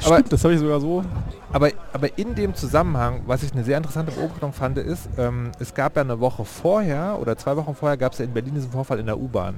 aber, 0.05 0.17
Stimmt, 0.17 0.33
das 0.35 0.45
habe 0.45 0.55
ich 0.55 0.61
sogar 0.61 0.81
so. 0.81 1.03
aber, 1.51 1.71
aber 1.95 2.19
in 2.19 2.35
dem 2.35 2.55
Zusammenhang, 2.55 3.23
was 3.27 3.43
ich 3.43 3.53
eine 3.53 3.65
sehr 3.65 3.79
interessante 3.79 4.13
Beobachtung 4.13 4.53
fand, 4.53 4.77
ist, 4.77 5.09
ähm, 5.17 5.53
es 5.61 5.73
gab 5.73 5.97
ja 5.97 6.03
eine 6.03 6.21
Woche 6.21 6.45
vorher 6.45 7.17
oder 7.21 7.39
zwei 7.39 7.57
Wochen 7.57 7.75
vorher 7.75 7.97
gab 7.97 8.13
es 8.13 8.19
ja 8.19 8.25
in 8.25 8.35
Berlin 8.35 8.55
diesen 8.55 8.73
Vorfall 8.73 8.99
in 8.99 9.07
der 9.07 9.19
U-Bahn. 9.19 9.55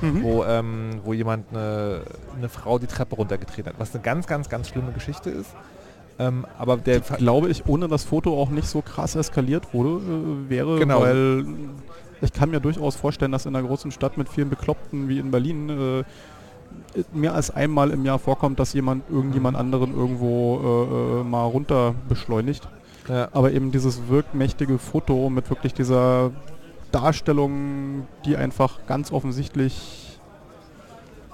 Mhm. 0.00 0.22
wo, 0.22 0.44
ähm, 0.44 1.00
wo 1.04 1.12
jemand 1.12 1.46
eine, 1.50 2.02
eine 2.36 2.48
Frau 2.48 2.78
die 2.78 2.86
Treppe 2.86 3.16
runtergetreten 3.16 3.72
hat, 3.72 3.78
was 3.80 3.94
eine 3.94 4.02
ganz, 4.02 4.26
ganz, 4.26 4.48
ganz 4.48 4.68
schlimme 4.68 4.92
Geschichte 4.92 5.30
ist. 5.30 5.50
Ähm, 6.18 6.44
aber 6.58 6.76
der 6.76 7.00
glaube 7.00 7.48
ich, 7.48 7.66
ohne 7.66 7.88
das 7.88 8.04
Foto 8.04 8.40
auch 8.40 8.50
nicht 8.50 8.68
so 8.68 8.82
krass 8.82 9.14
eskaliert 9.16 9.72
wurde, 9.72 10.04
äh, 10.04 10.50
wäre, 10.50 10.78
Genau. 10.78 11.00
weil 11.00 11.44
ich 12.20 12.32
kann 12.32 12.50
mir 12.50 12.60
durchaus 12.60 12.96
vorstellen, 12.96 13.32
dass 13.32 13.46
in 13.46 13.56
einer 13.56 13.66
großen 13.66 13.90
Stadt 13.90 14.16
mit 14.18 14.28
vielen 14.28 14.48
Bekloppten 14.50 15.08
wie 15.08 15.18
in 15.18 15.30
Berlin 15.30 15.68
äh, 15.70 16.04
mehr 17.12 17.34
als 17.34 17.50
einmal 17.50 17.90
im 17.90 18.04
Jahr 18.04 18.18
vorkommt, 18.18 18.60
dass 18.60 18.72
jemand 18.74 19.04
irgendjemand 19.10 19.56
anderen 19.56 19.94
irgendwo 19.96 20.60
äh, 21.18 21.20
äh, 21.20 21.24
mal 21.24 21.44
runter 21.44 21.94
beschleunigt. 22.08 22.68
ja, 23.08 23.28
Aber 23.32 23.52
eben 23.52 23.72
dieses 23.72 24.08
wirkmächtige 24.08 24.78
Foto 24.78 25.30
mit 25.30 25.48
wirklich 25.50 25.74
dieser 25.74 26.30
Darstellung, 26.92 28.06
die 28.24 28.36
einfach 28.36 28.86
ganz 28.86 29.10
offensichtlich 29.12 30.08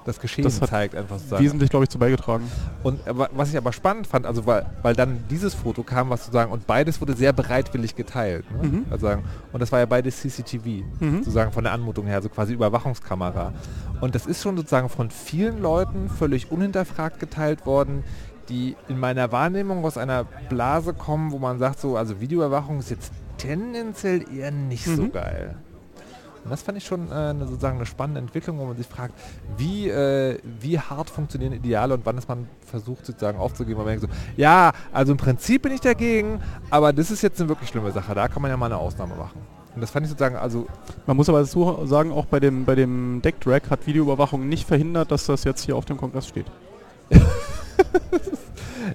das 0.05 0.21
Geschehen 0.21 0.45
das 0.45 0.59
zeigt 0.59 0.95
einfach 0.95 1.17
sozusagen. 1.19 1.45
wesentlich, 1.45 1.69
glaube 1.69 1.85
ich, 1.85 1.91
zu 1.91 1.99
beigetragen. 1.99 2.51
Und 2.83 3.07
aber, 3.07 3.29
was 3.35 3.51
ich 3.51 3.59
aber 3.59 3.75
spannend 3.75 4.07
fand, 4.07 4.25
also 4.25 4.47
weil, 4.47 4.65
weil 4.83 4.95
dann 4.95 5.23
dieses 5.29 5.53
Foto 5.53 5.83
kam, 5.83 6.09
was 6.09 6.25
zu 6.25 6.33
sagen, 6.33 6.51
und 6.51 6.67
beides 6.67 6.99
wurde 7.03 7.13
sehr 7.15 7.35
bereitwillig 7.35 7.95
geteilt. 7.95 8.47
Ne? 8.51 8.69
Mhm. 8.69 8.87
Also 8.91 9.07
sagen, 9.07 9.25
und 9.53 9.61
das 9.61 9.71
war 9.71 9.81
ja 9.81 9.87
beides 9.87 10.19
CCTV, 10.23 10.83
Mhm. 11.01 11.19
sozusagen 11.19 11.53
von 11.53 11.65
der 11.65 11.75
Anmutung 11.75 12.07
her, 12.07 12.17
also 12.17 12.31
quasi 12.31 12.55
Überwachungskamera. 12.55 13.53
Und 14.01 14.15
das 14.15 14.25
ist 14.25 14.43
schon 14.43 14.57
sozusagen 14.57 14.89
von 14.89 15.11
vielen 15.11 15.61
Leuten 15.61 16.09
völlig 16.09 16.51
unhinterfragt 16.51 17.21
geteilt 17.21 17.67
worden, 17.67 18.03
die 18.49 18.77
in 18.89 18.99
meiner 18.99 19.31
Wahrnehmung 19.31 19.85
aus 19.85 19.99
einer 19.99 20.25
Blase 20.49 20.95
kommen, 20.95 21.33
wo 21.33 21.39
man 21.39 21.59
sagt, 21.59 21.81
so, 21.81 21.99
also 21.99 22.19
Videoüberwachung 22.19 22.79
ist 22.79 22.89
jetzt 22.89 23.13
tendenziell 23.39 24.25
eher 24.33 24.51
nicht 24.51 24.85
so 24.85 25.03
Mhm. 25.03 25.13
geil. 25.13 25.57
Und 26.45 26.51
das 26.53 26.63
fand 26.63 26.79
ich 26.79 26.87
schon 26.87 27.11
äh, 27.11 27.35
sozusagen 27.41 27.77
eine 27.77 27.85
spannende 27.87 28.21
Entwicklung, 28.21 28.59
wo 28.59 28.65
man 28.65 28.77
sich 28.77 28.87
fragt, 28.87 29.13
wie, 29.57 29.89
äh, 29.91 30.39
wie 30.61 30.79
hart 30.79 31.11
funktionieren 31.11 31.53
Ideale 31.53 31.95
und 31.95 32.07
wann 32.07 32.17
ist 32.17 32.29
man 32.29 32.49
versucht 32.65 33.05
sozusagen 33.05 33.39
aufzugeben. 33.39 33.79
Man 33.79 33.87
denkt 33.89 34.03
so, 34.03 34.09
ja, 34.37 34.73
also 34.93 35.13
im 35.13 35.19
Prinzip 35.19 35.63
bin 35.63 35.73
ich 35.73 35.81
dagegen, 35.81 36.41
aber 36.71 36.93
das 36.93 37.11
ist 37.11 37.23
jetzt 37.23 37.41
eine 37.41 37.49
wirklich 37.49 37.69
schlimme 37.69 37.91
Sache. 37.93 38.15
Da 38.15 38.29
kann 38.29 38.41
man 38.41 38.51
ja 38.51 38.57
mal 38.57 38.67
eine 38.67 38.77
Ausnahme 38.79 39.15
machen. 39.17 39.41
Und 39.75 39.81
das 39.83 39.91
fand 39.91 40.07
ich 40.07 40.11
sozusagen, 40.11 40.37
also 40.37 40.67
Man 41.07 41.17
muss 41.17 41.29
aber 41.29 41.41
dazu 41.41 41.85
sagen, 41.87 42.13
auch 42.13 42.25
bei 42.27 42.41
dem, 42.41 42.65
bei 42.65 42.75
dem 42.75 43.21
Decktrack 43.23 43.69
hat 43.71 43.87
Videoüberwachung 43.87 44.49
nicht 44.49 44.67
verhindert, 44.67 45.11
dass 45.11 45.27
das 45.27 45.45
jetzt 45.45 45.63
hier 45.63 45.77
auf 45.77 45.85
dem 45.85 45.97
Kongress 45.99 46.27
steht. 46.29 46.47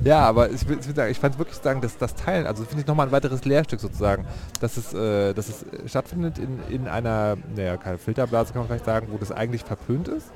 Ja, 0.04 0.20
aber 0.22 0.50
ich 0.52 0.62
ich 0.70 0.96
sagen, 0.96 1.12
ich 1.12 1.20
fand 1.20 1.38
wirklich 1.38 1.58
sagen, 1.58 1.82
dass 1.82 1.98
das 1.98 2.16
Teilen, 2.16 2.46
also 2.48 2.64
finde 2.64 2.82
ich 2.82 2.88
nochmal 2.88 3.08
ein 3.08 3.12
weiteres 3.12 3.46
Lehrstück 3.46 3.80
sozusagen, 3.80 4.26
dass 4.62 4.78
es, 4.78 4.94
äh, 4.94 5.34
dass 5.34 5.50
es 5.50 5.64
äh, 5.64 5.88
stattfindet 5.88 6.38
in, 6.40 6.60
in 6.70 6.88
einer, 6.88 7.38
naja, 7.56 7.78
keine 7.78 7.98
Filterblase 7.98 8.54
kann 8.54 8.62
man 8.62 8.68
vielleicht 8.68 8.86
sagen, 8.86 9.08
wo 9.12 9.18
das 9.18 9.32
eigentlich 9.32 9.64
verpönt 9.64 10.08
ist, 10.08 10.28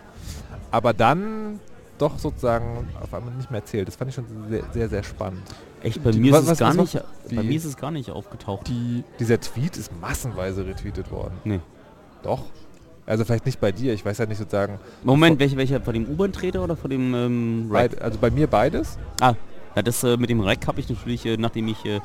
aber 0.72 0.94
dann 0.94 1.60
doch 1.98 2.20
sozusagen 2.20 2.88
auf 3.02 3.14
einmal 3.14 3.34
nicht 3.36 3.50
mehr 3.50 3.66
zählt. 3.66 3.88
Das 3.88 3.96
fand 3.96 4.10
ich 4.10 4.16
schon 4.16 4.26
sehr, 4.50 4.64
sehr, 4.72 4.90
sehr 4.90 5.04
spannend. 5.04 5.42
Echt, 5.82 6.04
bei 6.04 6.12
Die- 6.12 6.20
mir 6.20 6.32
was- 6.34 6.44
ist 6.44 6.52
es 6.52 6.58
gar 6.60 6.74
nicht, 6.74 6.94
bei 6.94 7.02
wie- 7.42 7.48
mir 7.48 7.58
ist 7.58 7.66
es 7.66 7.76
gar 7.78 7.92
nicht 7.92 8.12
aufgetaucht. 8.12 8.68
Die, 8.68 9.04
Dieser 9.20 9.40
Tweet 9.40 9.78
ist 9.78 9.92
massenweise 10.00 10.66
retweetet 10.66 11.12
worden. 11.12 11.34
Nee. 11.44 11.60
Doch. 12.24 12.44
Also 13.08 13.24
vielleicht 13.24 13.46
nicht 13.46 13.62
bei 13.62 13.72
dir, 13.72 13.94
ich 13.94 14.04
weiß 14.06 14.18
ja 14.18 14.26
nicht 14.26 14.38
sozusagen, 14.38 14.80
Moment, 15.02 15.40
welcher, 15.40 15.56
welcher 15.56 15.80
von 15.80 15.94
dem 15.94 16.06
U-Bahn-Treter 16.10 16.62
oder 16.62 16.76
von 16.76 16.90
dem 16.90 17.14
ähm, 17.16 17.70
beid, 17.72 18.02
also 18.02 18.20
bei 18.20 18.30
mir 18.30 18.48
beides. 18.48 18.98
Ah, 19.22 19.34
ja, 19.78 19.84
das 19.84 20.04
äh, 20.04 20.18
mit 20.18 20.32
dem 20.32 20.42
Rack 20.42 20.66
habe 20.66 20.80
ich 20.80 20.90
natürlich, 20.90 21.24
äh, 21.28 21.38
nachdem 21.38 21.68
ich 21.68 21.86
äh, 21.86 22.00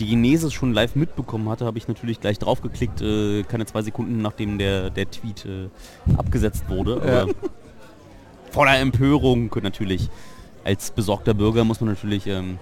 die 0.00 0.06
Genesis 0.06 0.52
schon 0.52 0.72
live 0.72 0.96
mitbekommen 0.96 1.48
hatte, 1.48 1.64
habe 1.64 1.78
ich 1.78 1.86
natürlich 1.86 2.18
gleich 2.20 2.40
draufgeklickt, 2.40 3.00
äh, 3.00 3.44
keine 3.44 3.64
zwei 3.64 3.82
Sekunden 3.82 4.20
nachdem 4.22 4.58
der, 4.58 4.90
der 4.90 5.08
Tweet 5.08 5.46
äh, 5.46 5.68
abgesetzt 6.16 6.64
wurde. 6.68 7.00
Ja. 7.06 7.48
Voller 8.50 8.80
Empörung 8.80 9.54
natürlich. 9.62 10.08
Als 10.64 10.90
besorgter 10.90 11.32
Bürger 11.32 11.62
muss 11.62 11.80
man 11.80 11.90
natürlich 11.90 12.26
ähm, 12.26 12.58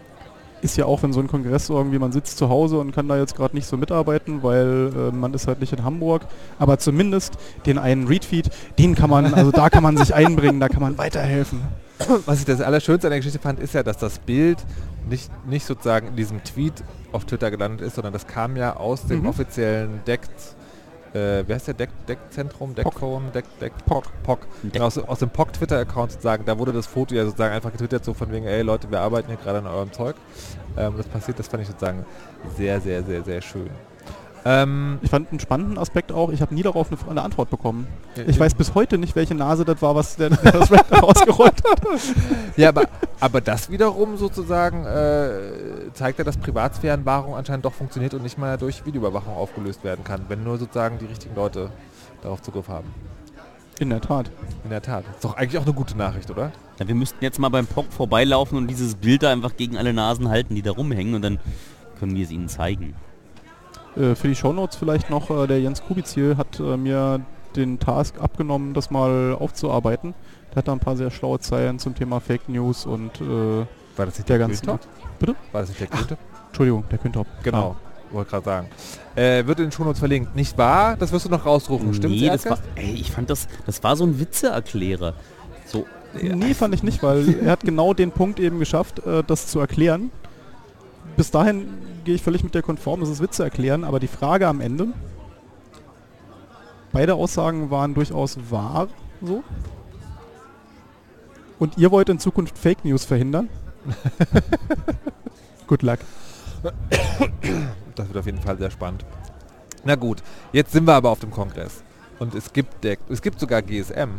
ist 0.64 0.76
ja 0.76 0.86
auch, 0.86 1.02
wenn 1.02 1.12
so 1.12 1.20
ein 1.20 1.28
Kongress 1.28 1.68
irgendwie, 1.68 1.98
man 1.98 2.10
sitzt 2.10 2.38
zu 2.38 2.48
Hause 2.48 2.78
und 2.78 2.92
kann 2.92 3.06
da 3.06 3.16
jetzt 3.18 3.36
gerade 3.36 3.54
nicht 3.54 3.66
so 3.66 3.76
mitarbeiten, 3.76 4.42
weil 4.42 4.90
äh, 4.96 5.14
man 5.14 5.34
ist 5.34 5.46
halt 5.46 5.60
nicht 5.60 5.72
in 5.72 5.84
Hamburg. 5.84 6.22
Aber 6.58 6.78
zumindest 6.78 7.34
den 7.66 7.78
einen 7.78 8.06
Retweet, 8.08 8.50
den 8.78 8.94
kann 8.94 9.10
man, 9.10 9.34
also 9.34 9.50
da 9.50 9.68
kann 9.70 9.82
man 9.82 9.96
sich 9.96 10.14
einbringen, 10.14 10.58
da 10.60 10.68
kann 10.68 10.80
man 10.80 10.96
weiterhelfen. 10.98 11.60
Was 12.26 12.40
ich 12.40 12.44
das 12.46 12.60
Allerschönste 12.60 13.06
an 13.06 13.10
der 13.12 13.20
Geschichte 13.20 13.38
fand, 13.38 13.60
ist 13.60 13.74
ja, 13.74 13.82
dass 13.82 13.98
das 13.98 14.18
Bild 14.18 14.58
nicht, 15.08 15.30
nicht 15.46 15.64
sozusagen 15.66 16.08
in 16.08 16.16
diesem 16.16 16.42
Tweet 16.42 16.72
auf 17.12 17.24
Twitter 17.26 17.50
gelandet 17.50 17.86
ist, 17.86 17.94
sondern 17.94 18.12
das 18.12 18.26
kam 18.26 18.56
ja 18.56 18.76
aus 18.76 19.06
dem 19.06 19.20
Mhm. 19.20 19.26
offiziellen 19.28 20.00
Deckt, 20.06 20.30
äh, 21.14 21.44
wer 21.46 21.56
ist 21.56 21.66
der 21.68 21.74
Deck, 21.74 21.90
Deckzentrum, 22.08 22.74
Deckphone, 22.74 23.32
Deck, 23.32 23.44
Deck, 23.60 23.72
POC, 23.86 24.04
POC. 24.24 24.40
Deck- 24.62 24.72
Genau, 24.72 24.86
aus, 24.86 24.98
aus 24.98 25.18
dem 25.20 25.30
POC 25.30 25.52
Twitter-Account 25.54 26.12
sozusagen, 26.12 26.44
da 26.44 26.58
wurde 26.58 26.72
das 26.72 26.86
Foto 26.86 27.14
ja 27.14 27.24
sozusagen 27.24 27.54
einfach 27.54 27.72
getwittert, 27.72 28.04
so 28.04 28.14
von 28.14 28.30
wegen, 28.32 28.46
ey 28.46 28.62
Leute, 28.62 28.90
wir 28.90 29.00
arbeiten 29.00 29.28
hier 29.28 29.36
gerade 29.36 29.58
an 29.58 29.66
eurem 29.66 29.92
Zeug. 29.92 30.16
Ähm, 30.76 30.94
das 30.96 31.06
passiert, 31.06 31.38
das 31.38 31.48
fand 31.48 31.62
ich 31.62 31.68
sozusagen 31.68 32.04
sehr, 32.56 32.80
sehr, 32.80 33.02
sehr, 33.04 33.22
sehr 33.22 33.40
schön. 33.40 33.70
Ähm, 34.46 34.98
Ich 35.02 35.10
fand 35.10 35.30
einen 35.30 35.40
spannenden 35.40 35.78
Aspekt 35.78 36.12
auch, 36.12 36.30
ich 36.30 36.42
habe 36.42 36.54
nie 36.54 36.62
darauf 36.62 36.88
eine, 36.90 37.10
eine 37.10 37.22
Antwort 37.22 37.48
bekommen. 37.50 37.86
Ich 38.26 38.38
weiß 38.38 38.54
bis 38.54 38.74
heute 38.74 38.98
nicht, 38.98 39.16
welche 39.16 39.34
Nase 39.34 39.64
das 39.64 39.80
war, 39.80 39.94
was 39.94 40.16
der, 40.16 40.30
der 40.30 40.52
das 40.52 40.68
da 40.68 40.98
rausgerollt 40.98 41.62
hat. 41.64 41.80
Ja, 42.56 42.68
aber, 42.68 42.84
aber 43.20 43.40
das 43.40 43.70
wiederum 43.70 44.16
sozusagen 44.16 44.84
äh, 44.84 45.92
zeigt 45.94 46.18
ja, 46.18 46.24
dass 46.24 46.36
Privatsphärenwahrung 46.36 47.34
anscheinend 47.34 47.64
doch 47.64 47.72
funktioniert 47.72 48.12
und 48.14 48.22
nicht 48.22 48.36
mal 48.38 48.58
durch 48.58 48.84
Videoüberwachung 48.84 49.34
aufgelöst 49.34 49.82
werden 49.82 50.04
kann, 50.04 50.26
wenn 50.28 50.44
nur 50.44 50.58
sozusagen 50.58 50.98
die 50.98 51.06
richtigen 51.06 51.34
Leute 51.34 51.70
darauf 52.22 52.42
Zugriff 52.42 52.68
haben. 52.68 52.92
In 53.80 53.90
der 53.90 54.00
Tat. 54.00 54.30
In 54.62 54.70
der 54.70 54.82
Tat. 54.82 55.04
Ist 55.10 55.24
doch 55.24 55.36
eigentlich 55.36 55.58
auch 55.58 55.64
eine 55.64 55.74
gute 55.74 55.96
Nachricht, 55.96 56.30
oder? 56.30 56.52
Ja, 56.78 56.86
wir 56.86 56.94
müssten 56.94 57.24
jetzt 57.24 57.38
mal 57.38 57.48
beim 57.48 57.66
POC 57.66 57.92
vorbeilaufen 57.92 58.56
und 58.58 58.68
dieses 58.68 58.94
Bild 58.94 59.22
da 59.22 59.32
einfach 59.32 59.56
gegen 59.56 59.76
alle 59.78 59.92
Nasen 59.92 60.28
halten, 60.28 60.54
die 60.54 60.62
da 60.62 60.70
rumhängen 60.70 61.14
und 61.14 61.22
dann 61.22 61.40
können 61.98 62.14
wir 62.14 62.24
es 62.24 62.30
ihnen 62.30 62.48
zeigen. 62.48 62.94
Äh, 63.96 64.14
für 64.14 64.28
die 64.28 64.34
Shownotes 64.34 64.76
vielleicht 64.76 65.10
noch, 65.10 65.30
äh, 65.30 65.46
der 65.46 65.60
Jens 65.60 65.82
Kubizil 65.82 66.36
hat 66.36 66.58
äh, 66.60 66.76
mir 66.76 67.20
den 67.56 67.78
Task 67.78 68.20
abgenommen, 68.20 68.74
das 68.74 68.90
mal 68.90 69.36
aufzuarbeiten. 69.38 70.14
Der 70.50 70.56
hat 70.56 70.68
da 70.68 70.72
ein 70.72 70.80
paar 70.80 70.96
sehr 70.96 71.10
schlaue 71.10 71.38
Zeilen 71.40 71.78
zum 71.78 71.94
Thema 71.94 72.20
Fake 72.20 72.48
News 72.48 72.86
und 72.86 73.20
äh, 73.20 73.24
War 73.24 74.06
das 74.06 74.18
nicht 74.18 74.28
der 74.28 74.38
der 74.38 74.48
ganzen... 74.48 74.66
Grüntop? 74.66 74.88
Bitte? 75.18 75.34
War 75.52 75.60
das 75.60 75.70
nicht 75.70 75.80
der 75.80 75.88
Grüntop? 75.88 76.18
Entschuldigung, 76.48 76.84
der 76.90 76.98
Küntop. 76.98 77.26
Genau. 77.42 77.76
Wollte 78.10 78.30
gerade 78.30 78.44
sagen. 78.44 78.68
Äh, 79.16 79.46
wird 79.46 79.58
in 79.58 79.66
den 79.66 79.72
Shownotes 79.72 79.98
verlinkt. 79.98 80.36
Nicht 80.36 80.56
wahr? 80.56 80.96
Das 80.96 81.10
wirst 81.12 81.26
du 81.26 81.30
noch 81.30 81.44
rausrufen. 81.46 81.94
Stimmt 81.94 82.14
nee, 82.14 82.28
das 82.28 82.46
war, 82.46 82.58
ey, 82.76 82.94
ich 82.94 83.10
fand 83.10 83.28
das, 83.30 83.48
das 83.66 83.82
war 83.82 83.96
so 83.96 84.04
ein 84.04 84.20
Witzeerklärer. 84.20 85.14
So, 85.66 85.86
Ja. 86.20 86.36
Nee, 86.36 86.54
fand 86.54 86.74
ich 86.74 86.82
nicht, 86.82 87.02
weil 87.02 87.40
er 87.44 87.52
hat 87.52 87.60
genau 87.60 87.92
den 87.94 88.12
Punkt 88.12 88.38
eben 88.38 88.58
geschafft, 88.58 89.04
äh, 89.04 89.24
das 89.26 89.48
zu 89.48 89.58
erklären. 89.58 90.10
Bis 91.16 91.30
dahin 91.30 91.68
gehe 92.04 92.14
ich 92.14 92.22
völlig 92.22 92.44
mit 92.44 92.54
der 92.54 92.62
konform, 92.62 93.00
das 93.00 93.08
ist 93.08 93.20
Witze 93.20 93.44
erklären, 93.44 93.84
aber 93.84 94.00
die 94.00 94.08
Frage 94.08 94.48
am 94.48 94.60
Ende, 94.60 94.88
beide 96.92 97.14
Aussagen 97.14 97.70
waren 97.70 97.94
durchaus 97.94 98.38
wahr, 98.50 98.88
so. 99.22 99.42
Und 101.58 101.78
ihr 101.78 101.90
wollt 101.90 102.08
in 102.08 102.18
Zukunft 102.18 102.58
Fake 102.58 102.84
News 102.84 103.04
verhindern? 103.04 103.48
Good 105.66 105.82
luck. 105.82 106.00
Das 107.94 108.08
wird 108.08 108.16
auf 108.16 108.26
jeden 108.26 108.40
Fall 108.40 108.58
sehr 108.58 108.70
spannend. 108.70 109.04
Na 109.84 109.94
gut, 109.94 110.22
jetzt 110.52 110.72
sind 110.72 110.86
wir 110.86 110.94
aber 110.94 111.10
auf 111.10 111.20
dem 111.20 111.30
Kongress. 111.30 111.82
Und 112.18 112.34
es 112.34 112.52
gibt, 112.52 112.84
der, 112.84 112.96
es 113.08 113.22
gibt 113.22 113.38
sogar 113.38 113.62
GSM, 113.62 114.10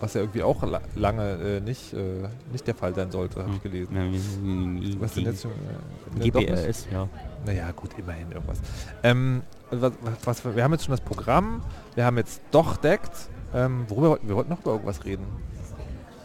was 0.00 0.14
ja 0.14 0.20
irgendwie 0.20 0.42
auch 0.42 0.62
la 0.62 0.80
lange 0.94 1.32
äh, 1.32 1.60
nicht, 1.60 1.92
äh, 1.92 2.28
nicht 2.52 2.66
der 2.66 2.74
Fall 2.74 2.94
sein 2.94 3.10
sollte, 3.10 3.42
habe 3.42 3.54
ich 3.54 3.62
gelesen. 3.62 3.94
Ja, 3.94 5.00
Was 5.00 5.14
denn 5.14 5.24
jetzt 5.24 5.42
schon? 5.42 5.52
Äh, 5.52 6.18
ne? 6.18 6.30
GBRS, 6.30 6.86
ja. 6.92 7.08
Naja, 7.44 7.70
gut, 7.72 7.90
immerhin 7.98 8.30
irgendwas. 8.32 8.60
Ähm, 9.02 9.42
was, 9.70 9.92
was, 10.24 10.56
wir 10.56 10.62
haben 10.62 10.72
jetzt 10.72 10.84
schon 10.84 10.92
das 10.92 11.00
Programm, 11.00 11.62
wir 11.94 12.04
haben 12.04 12.16
jetzt 12.18 12.40
doch 12.50 12.76
deckt. 12.76 13.28
Ähm, 13.54 13.84
worüber 13.88 14.10
wollten 14.10 14.28
wir 14.28 14.36
wollten 14.36 14.50
noch 14.50 14.60
über 14.60 14.72
irgendwas 14.72 15.04
reden? 15.04 15.24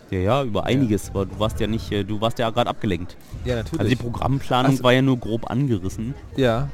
Ja, 0.10 0.20
ja, 0.20 0.44
über 0.44 0.66
einiges, 0.66 1.10
aber 1.10 1.26
du 1.26 1.40
warst 1.40 1.60
ja 1.62 1.68
nicht, 1.68 1.90
äh, 1.92 2.04
du 2.04 2.20
warst 2.20 2.38
ja 2.40 2.50
gerade 2.50 2.70
abgelenkt. 2.70 3.16
Ja, 3.46 3.58
Also 3.60 3.84
die 3.84 3.96
Programmplanung 3.96 4.74
Ach 4.74 4.78
so. 4.78 4.84
war 4.84 4.92
ja 4.92 5.02
nur 5.02 5.18
grob 5.18 5.50
angerissen 5.50 6.14
ja, 6.36 6.68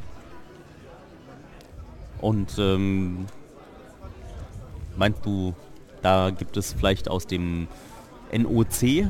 und 2.22 2.58
ähm, 2.58 3.26
meinst 4.96 5.26
du, 5.26 5.54
da 6.08 6.30
gibt 6.30 6.56
es 6.56 6.72
vielleicht 6.74 7.10
aus 7.10 7.28
dem 7.28 7.68
NOC, 8.32 9.10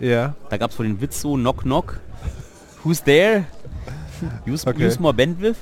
ja. 0.00 0.34
da 0.50 0.56
gab 0.56 0.70
es 0.70 0.76
vor 0.76 0.84
den 0.84 1.00
Witz 1.00 1.20
so, 1.20 1.34
knock 1.36 1.62
knock, 1.62 2.00
who's 2.82 3.02
there? 3.02 3.44
Use, 4.46 4.66
Okay. 4.66 4.86
use 4.86 5.00
more 5.00 5.14
bandwidth? 5.14 5.58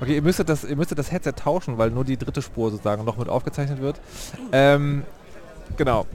Okay, 0.00 0.14
ihr 0.14 0.22
müsstet, 0.22 0.48
das, 0.48 0.62
ihr 0.62 0.76
müsstet 0.76 0.98
das 0.98 1.10
Headset 1.10 1.32
tauschen, 1.32 1.78
weil 1.78 1.90
nur 1.90 2.04
die 2.04 2.16
dritte 2.16 2.42
Spur 2.42 2.70
sozusagen 2.70 3.04
noch 3.04 3.16
mit 3.16 3.28
aufgezeichnet 3.28 3.80
wird. 3.80 3.98
Ähm, 4.52 5.02
genau. 5.76 6.06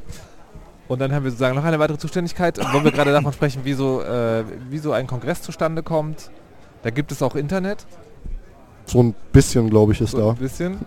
Und 0.88 1.00
dann 1.00 1.12
haben 1.14 1.24
wir 1.26 1.32
sozusagen 1.32 1.56
noch 1.56 1.64
eine 1.66 1.80
weitere 1.80 1.98
Zuständigkeit, 1.98 2.58
wo 2.74 2.84
wir 2.84 2.92
gerade 2.92 3.12
davon 3.12 3.34
sprechen, 3.34 3.66
wie 3.66 3.74
so, 3.74 4.02
äh, 4.02 4.44
wie 4.70 4.78
so 4.78 4.94
ein 4.94 5.08
Kongress 5.08 5.42
zustande 5.42 5.84
kommt. 5.84 6.30
Da 6.84 6.90
gibt 6.90 7.12
es 7.12 7.22
auch 7.22 7.36
Internet. 7.36 7.86
So 8.86 9.02
ein 9.04 9.14
bisschen, 9.34 9.70
glaube 9.70 9.92
ich, 9.94 10.00
ist 10.02 10.12
So 10.12 10.20
da. 10.20 10.30
ein 10.30 10.36
bisschen. 10.38 10.78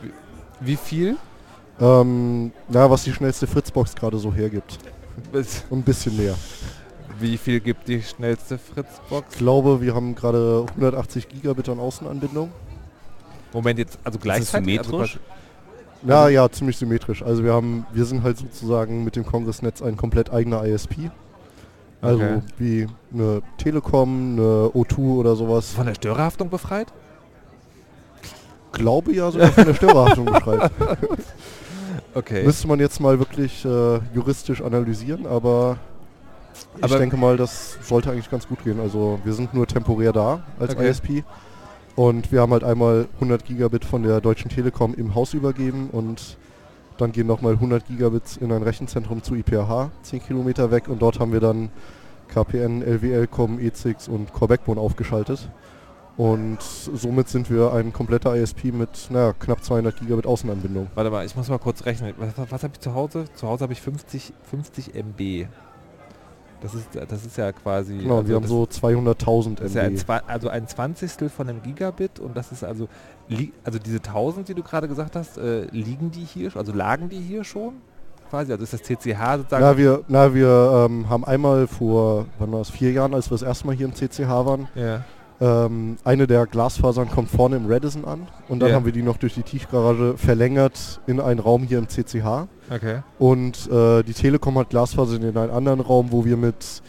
Wie, 0.00 0.12
wie 0.60 0.76
viel? 0.76 1.16
Ähm, 1.80 2.52
na, 2.68 2.88
was 2.90 3.04
die 3.04 3.12
schnellste 3.12 3.46
Fritzbox 3.46 3.94
gerade 3.94 4.18
so 4.18 4.32
hergibt. 4.32 4.78
Und 5.32 5.80
ein 5.80 5.82
bisschen 5.82 6.16
mehr. 6.16 6.34
Wie 7.18 7.36
viel 7.36 7.60
gibt 7.60 7.88
die 7.88 8.02
schnellste 8.02 8.58
Fritzbox? 8.58 9.28
Ich 9.32 9.38
glaube, 9.38 9.80
wir 9.80 9.94
haben 9.94 10.14
gerade 10.14 10.66
180 10.70 11.28
Gigabit 11.28 11.68
an 11.68 11.78
Außenanbindung. 11.78 12.50
Moment 13.52 13.78
jetzt, 13.78 13.98
also 14.04 14.18
Ist 14.18 14.22
gleichzeitig? 14.22 14.78
Also 14.78 14.90
symmetrisch? 14.90 15.18
Ja, 16.06 16.28
ja, 16.28 16.50
ziemlich 16.50 16.76
symmetrisch. 16.76 17.22
Also 17.22 17.44
wir 17.44 17.52
haben, 17.52 17.86
wir 17.92 18.04
sind 18.04 18.22
halt 18.24 18.36
sozusagen 18.38 19.04
mit 19.04 19.16
dem 19.16 19.24
Kongressnetz 19.24 19.80
ein 19.80 19.96
komplett 19.96 20.30
eigener 20.32 20.64
ISP. 20.64 21.10
Also 22.02 22.16
Okay. 22.22 22.40
wie 22.58 22.86
eine 23.12 23.42
Telekom, 23.56 24.32
eine 24.32 24.70
O2 24.74 24.98
oder 24.98 25.36
sowas. 25.36 25.70
von 25.72 25.86
der 25.86 25.94
Störerhaftung 25.94 26.50
befreit? 26.50 26.88
Glaube 28.72 29.12
ja 29.12 29.30
sogar 29.30 29.52
von 29.52 29.64
der 29.66 29.74
Störerhaftung 29.74 30.24
beschreibt. 30.32 30.72
Okay. 32.14 32.44
Müsste 32.44 32.68
man 32.68 32.78
jetzt 32.80 33.00
mal 33.00 33.18
wirklich 33.18 33.64
äh, 33.64 33.98
juristisch 34.14 34.62
analysieren, 34.62 35.26
aber 35.26 35.78
ich 36.76 36.84
Aber- 36.84 36.98
denke 36.98 37.16
mal, 37.16 37.36
das 37.36 37.76
sollte 37.82 38.10
eigentlich 38.10 38.30
ganz 38.30 38.46
gut 38.46 38.62
gehen. 38.62 38.78
Also 38.80 39.18
wir 39.24 39.32
sind 39.32 39.52
nur 39.54 39.66
temporär 39.66 40.12
da 40.12 40.42
als 40.58 40.74
Okay. 40.74 40.88
ISP 40.88 41.24
und 41.96 42.30
wir 42.30 42.40
haben 42.40 42.52
halt 42.52 42.62
einmal 42.64 43.06
100 43.14 43.44
Gigabit 43.44 43.84
von 43.84 44.02
der 44.04 44.20
Deutschen 44.20 44.48
Telekom 44.48 44.94
im 44.94 45.14
Haus 45.14 45.34
übergeben 45.34 45.88
und 45.90 46.36
dann 46.98 47.10
gehen 47.10 47.26
nochmal 47.26 47.54
100 47.54 47.86
Gigabits 47.88 48.36
in 48.36 48.52
ein 48.52 48.62
Rechenzentrum 48.62 49.22
zu 49.22 49.34
IPH, 49.34 49.90
10 50.02 50.22
Kilometer 50.24 50.70
weg 50.70 50.88
und 50.88 51.02
dort 51.02 51.18
haben 51.18 51.32
wir 51.32 51.40
dann 51.40 51.70
KPN, 52.28 52.82
LWL, 52.82 53.26
COM, 53.26 53.58
EZIX 53.58 54.06
und 54.08 54.32
Core 54.32 54.48
Backbone 54.50 54.80
aufgeschaltet. 54.80 55.48
Und 56.16 56.58
somit 56.62 57.28
sind 57.28 57.50
wir 57.50 57.72
ein 57.72 57.92
kompletter 57.92 58.36
ISP 58.36 58.66
mit 58.66 59.10
naja, 59.10 59.32
knapp 59.32 59.64
200 59.64 59.98
Gigabit 59.98 60.26
Außenanbindung. 60.26 60.86
Warte 60.94 61.10
mal, 61.10 61.26
ich 61.26 61.34
muss 61.34 61.48
mal 61.48 61.58
kurz 61.58 61.84
rechnen. 61.84 62.14
Was, 62.18 62.50
was, 62.50 62.62
habe 62.62 62.72
ich 62.74 62.80
zu 62.80 62.94
Hause? 62.94 63.24
Zu 63.34 63.48
Hause 63.48 63.64
habe 63.64 63.72
ich 63.72 63.80
50, 63.80 64.32
50 64.48 64.94
MB. 64.94 65.48
Das 66.60 66.72
ist, 66.74 66.88
das 66.94 67.26
ist 67.26 67.36
ja 67.36 67.52
quasi... 67.52 67.98
Genau, 67.98 68.18
also 68.18 68.28
wir 68.28 68.36
haben 68.36 68.46
so 68.46 68.62
200.000 68.62 69.56
das 69.56 69.66
ist 69.66 69.74
ja 69.74 69.82
ein, 69.82 69.96
MB. 69.96 70.22
Also 70.28 70.48
ein 70.48 70.68
Zwanzigstel 70.68 71.28
von 71.28 71.48
einem 71.48 71.62
Gigabit 71.62 72.20
und 72.20 72.36
das 72.36 72.52
ist 72.52 72.62
also... 72.64 72.88
Also 73.64 73.78
diese 73.78 73.96
1000, 73.96 74.48
die 74.48 74.54
du 74.54 74.62
gerade 74.62 74.86
gesagt 74.86 75.16
hast, 75.16 75.36
äh, 75.36 75.64
liegen 75.72 76.10
die 76.10 76.24
hier, 76.24 76.56
also 76.56 76.72
lagen 76.72 77.08
die 77.08 77.20
hier 77.20 77.42
schon? 77.42 77.74
Quasi, 78.30 78.52
also 78.52 78.62
ist 78.62 78.72
das 78.72 78.82
TCH 78.82 79.36
sozusagen... 79.36 79.62
Na, 79.62 79.76
wir, 79.76 80.04
na, 80.08 80.32
wir 80.32 80.86
ähm, 80.88 81.08
haben 81.10 81.24
einmal 81.24 81.66
vor, 81.66 82.26
wann 82.38 82.52
war 82.52 82.60
es, 82.60 82.70
vier 82.70 82.92
Jahren, 82.92 83.14
als 83.14 83.30
wir 83.30 83.34
das 83.34 83.42
erste 83.42 83.66
Mal 83.66 83.74
hier 83.74 83.86
im 83.86 83.94
CCH 83.94 84.28
waren, 84.28 84.68
ja. 84.74 85.04
Ähm, 85.40 85.96
eine 86.04 86.26
der 86.26 86.46
Glasfasern 86.46 87.10
kommt 87.10 87.28
vorne 87.30 87.56
im 87.56 87.66
Redison 87.66 88.04
an 88.04 88.28
und 88.48 88.60
dann 88.60 88.70
Ja. 88.70 88.74
haben 88.76 88.84
wir 88.84 88.92
die 88.92 89.02
noch 89.02 89.16
durch 89.16 89.34
die 89.34 89.42
Tiefgarage 89.42 90.14
verlängert 90.16 91.00
in 91.06 91.20
einen 91.20 91.40
Raum 91.40 91.64
hier 91.64 91.78
im 91.78 91.88
CCH 91.88 92.46
Okay. 92.70 93.00
und 93.18 93.68
äh, 93.70 94.02
die 94.04 94.12
Telekom 94.14 94.56
hat 94.58 94.70
Glasfasern 94.70 95.22
in 95.22 95.36
einen 95.36 95.50
anderen 95.50 95.80
Raum, 95.80 96.12
wo 96.12 96.24
wir 96.24 96.36
mit 96.36 96.82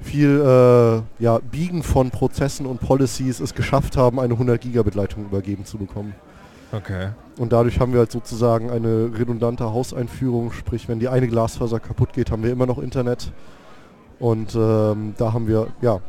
viel 0.00 0.40
äh, 0.40 1.22
ja, 1.22 1.38
Biegen 1.50 1.82
von 1.82 2.10
Prozessen 2.10 2.66
und 2.66 2.80
Policies 2.80 3.40
es 3.40 3.54
geschafft 3.54 3.96
haben, 3.96 4.20
eine 4.20 4.34
100 4.34 4.60
Gigabit 4.60 4.94
Leitung 4.94 5.24
übergeben 5.24 5.64
zu 5.64 5.78
bekommen. 5.78 6.14
Okay. 6.72 7.10
Und 7.38 7.52
dadurch 7.52 7.78
haben 7.80 7.92
wir 7.92 8.00
halt 8.00 8.12
sozusagen 8.12 8.70
eine 8.70 9.10
redundante 9.16 9.64
Hauseinführung, 9.72 10.52
sprich 10.52 10.88
wenn 10.88 10.98
die 10.98 11.08
eine 11.08 11.28
Glasfaser 11.28 11.78
kaputt 11.80 12.12
geht, 12.12 12.30
haben 12.30 12.42
wir 12.42 12.50
immer 12.50 12.66
noch 12.66 12.78
Internet. 12.78 13.32
Und 14.18 14.54
ähm, 14.54 15.14
da 15.18 15.32
haben 15.32 15.46
wir 15.46 15.68
ja 15.82 16.00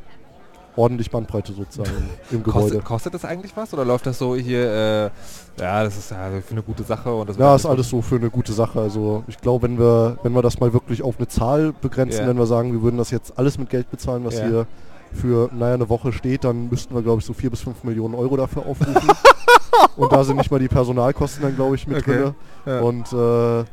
ordentlich 0.77 1.11
Bandbreite 1.11 1.51
sozusagen 1.53 1.91
im 2.31 2.43
Gebäude. 2.43 2.61
Kostet, 2.65 2.85
kostet 2.85 3.13
das 3.15 3.25
eigentlich 3.25 3.51
was 3.57 3.73
oder 3.73 3.83
läuft 3.83 4.05
das 4.05 4.17
so 4.17 4.35
hier, 4.35 5.11
äh, 5.57 5.61
ja, 5.61 5.83
das 5.83 5.97
ist 5.97 6.11
ja 6.11 6.29
für 6.45 6.51
eine 6.51 6.61
gute 6.63 6.83
Sache 6.83 7.13
und 7.13 7.27
das 7.29 7.37
Ja, 7.37 7.55
ist 7.55 7.65
alles 7.65 7.89
so 7.89 8.01
für 8.01 8.15
eine 8.15 8.29
gute 8.29 8.53
Sache. 8.53 8.79
Also 8.79 9.23
ich 9.27 9.37
glaube, 9.39 9.67
wenn 9.67 9.77
wir, 9.77 10.17
wenn 10.23 10.33
wir 10.33 10.41
das 10.41 10.59
mal 10.59 10.71
wirklich 10.73 11.01
auf 11.03 11.17
eine 11.17 11.27
Zahl 11.27 11.73
begrenzen, 11.81 12.21
Ja. 12.21 12.27
wenn 12.27 12.37
wir 12.37 12.45
sagen, 12.45 12.71
wir 12.71 12.81
würden 12.81 12.97
das 12.97 13.11
jetzt 13.11 13.37
alles 13.37 13.57
mit 13.57 13.69
Geld 13.69 13.89
bezahlen, 13.91 14.23
was 14.23 14.35
Ja. 14.37 14.45
hier 14.47 14.67
für 15.13 15.49
naja, 15.53 15.73
eine 15.73 15.89
Woche 15.89 16.11
steht, 16.13 16.43
dann 16.43 16.69
müssten 16.69 16.93
wir, 16.93 17.01
glaube 17.01 17.19
ich, 17.19 17.25
so 17.25 17.33
vier 17.33 17.49
bis 17.49 17.61
fünf 17.61 17.83
Millionen 17.83 18.13
Euro 18.13 18.37
dafür 18.37 18.65
aufrufen. 18.65 19.09
Und 19.95 20.11
da 20.11 20.23
sind 20.23 20.37
nicht 20.37 20.51
mal 20.51 20.59
die 20.59 20.67
Personalkosten 20.67 21.43
dann, 21.43 21.55
glaube 21.55 21.75
ich, 21.75 21.87
mit 21.87 21.97
Okay. 21.99 22.23
drin. 22.23 22.35
Ja. 22.65 22.79
Und 22.81 23.11
äh, 23.13 23.63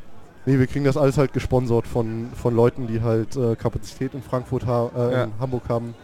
nee, 0.46 0.58
wir 0.58 0.66
kriegen 0.66 0.84
das 0.84 0.96
alles 0.96 1.18
halt 1.18 1.32
gesponsert 1.32 1.86
von, 1.86 2.28
von 2.40 2.54
Leuten, 2.54 2.86
die 2.86 3.02
halt 3.02 3.36
äh, 3.36 3.56
Kapazität 3.56 4.14
in 4.14 4.22
Frankfurt, 4.22 4.66
ha 4.66 4.90
äh, 4.96 5.12
Ja. 5.12 5.24
in 5.24 5.32
Hamburg 5.40 5.62
haben, 5.68 5.94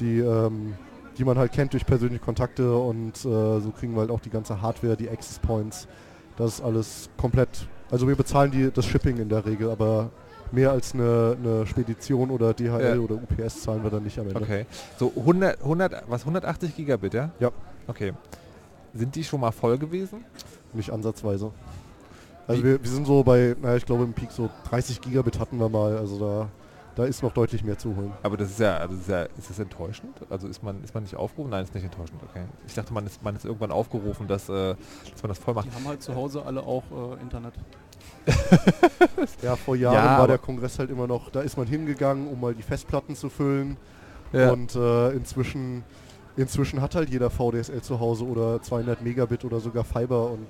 die, 0.00 0.18
ähm, 0.18 0.74
die 1.18 1.24
man 1.24 1.38
halt 1.38 1.52
kennt 1.52 1.72
durch 1.72 1.84
persönliche 1.86 2.24
Kontakte 2.24 2.74
und 2.76 3.16
äh, 3.18 3.60
so 3.60 3.72
kriegen 3.78 3.94
wir 3.94 4.00
halt 4.00 4.10
auch 4.10 4.20
die 4.20 4.30
ganze 4.30 4.60
Hardware, 4.60 4.96
die 4.96 5.08
Access 5.08 5.38
Points. 5.38 5.86
Das 6.36 6.54
ist 6.54 6.60
alles 6.62 7.10
komplett. 7.16 7.48
Also 7.90 8.08
wir 8.08 8.16
bezahlen 8.16 8.50
die, 8.50 8.70
das 8.70 8.86
Shipping 8.86 9.18
in 9.18 9.28
der 9.28 9.44
Regel, 9.44 9.70
aber 9.70 10.10
mehr 10.52 10.70
als 10.72 10.94
eine, 10.94 11.36
eine 11.38 11.66
Spedition 11.66 12.30
oder 12.30 12.54
DHL 12.54 12.96
Ja. 12.96 12.98
oder 12.98 13.16
UPS 13.16 13.62
zahlen 13.62 13.82
wir 13.82 13.90
dann 13.90 14.02
nicht 14.02 14.18
am 14.18 14.28
Ende. 14.28 14.40
Okay. 14.40 14.66
So 14.98 15.12
100, 15.16 15.60
100, 15.62 16.04
was 16.08 16.22
180 16.22 16.74
Gigabit, 16.76 17.14
ja? 17.14 17.30
Ja. 17.40 17.50
Okay. 17.86 18.12
Sind 18.94 19.14
die 19.14 19.22
schon 19.24 19.40
mal 19.40 19.52
voll 19.52 19.78
gewesen? 19.78 20.24
Nicht 20.72 20.90
ansatzweise. 20.90 21.52
Also 22.46 22.64
wir, 22.64 22.82
wir 22.82 22.90
sind 22.90 23.06
so 23.06 23.22
bei, 23.22 23.54
naja, 23.60 23.76
ich 23.76 23.86
glaube 23.86 24.02
im 24.04 24.12
Peak 24.12 24.32
so 24.32 24.50
30 24.70 25.00
Gigabit 25.00 25.38
hatten 25.38 25.58
wir 25.58 25.68
mal, 25.68 25.96
also 25.96 26.18
da, 26.18 26.48
da 26.94 27.04
ist 27.04 27.22
noch 27.22 27.32
deutlich 27.32 27.64
mehr 27.64 27.78
zu 27.78 27.94
holen. 27.94 28.12
Aber 28.22 28.36
das 28.36 28.50
ist 28.50 28.60
ja, 28.60 28.76
also 28.78 28.94
das 28.94 29.02
ist, 29.02 29.08
ja, 29.08 29.22
ist 29.22 29.50
das 29.50 29.58
enttäuschend? 29.58 30.14
Also 30.28 30.48
ist 30.48 30.62
man, 30.62 30.82
ist 30.82 30.94
man 30.94 31.02
nicht 31.02 31.16
aufgerufen? 31.16 31.50
Nein, 31.50 31.64
ist 31.64 31.74
nicht 31.74 31.84
enttäuschend, 31.84 32.20
okay. 32.22 32.44
Ich 32.66 32.74
dachte, 32.74 32.92
man 32.92 33.06
ist, 33.06 33.22
man 33.22 33.36
ist 33.36 33.44
irgendwann 33.44 33.70
aufgerufen, 33.70 34.26
dass, 34.26 34.48
äh, 34.48 34.74
dass 35.10 35.22
man 35.22 35.28
das 35.28 35.38
voll 35.38 35.54
macht. 35.54 35.66
Die 35.66 35.74
haben 35.74 35.86
halt 35.86 36.02
zu 36.02 36.14
Hause 36.14 36.44
alle 36.44 36.62
auch 36.62 36.84
äh, 36.90 37.22
Internet. 37.22 37.54
Ja, 39.42 39.56
vor 39.56 39.76
Jahren 39.76 39.94
Ja, 39.94 40.18
war 40.18 40.26
der 40.26 40.38
Kongress 40.38 40.78
halt 40.78 40.90
immer 40.90 41.06
noch, 41.06 41.30
da 41.30 41.40
ist 41.40 41.56
man 41.56 41.66
hingegangen, 41.66 42.28
um 42.28 42.40
mal 42.40 42.54
die 42.54 42.62
Festplatten 42.62 43.14
zu 43.14 43.28
füllen. 43.28 43.76
Ja. 44.32 44.52
Und 44.52 44.74
äh, 44.74 45.10
inzwischen, 45.10 45.84
inzwischen 46.36 46.80
hat 46.80 46.94
halt 46.94 47.10
jeder 47.10 47.30
VDSL 47.30 47.82
zu 47.82 48.00
Hause 48.00 48.24
oder 48.24 48.62
200 48.62 49.02
Megabit 49.02 49.44
oder 49.44 49.60
sogar 49.60 49.84
Fiber 49.84 50.30
und 50.30 50.46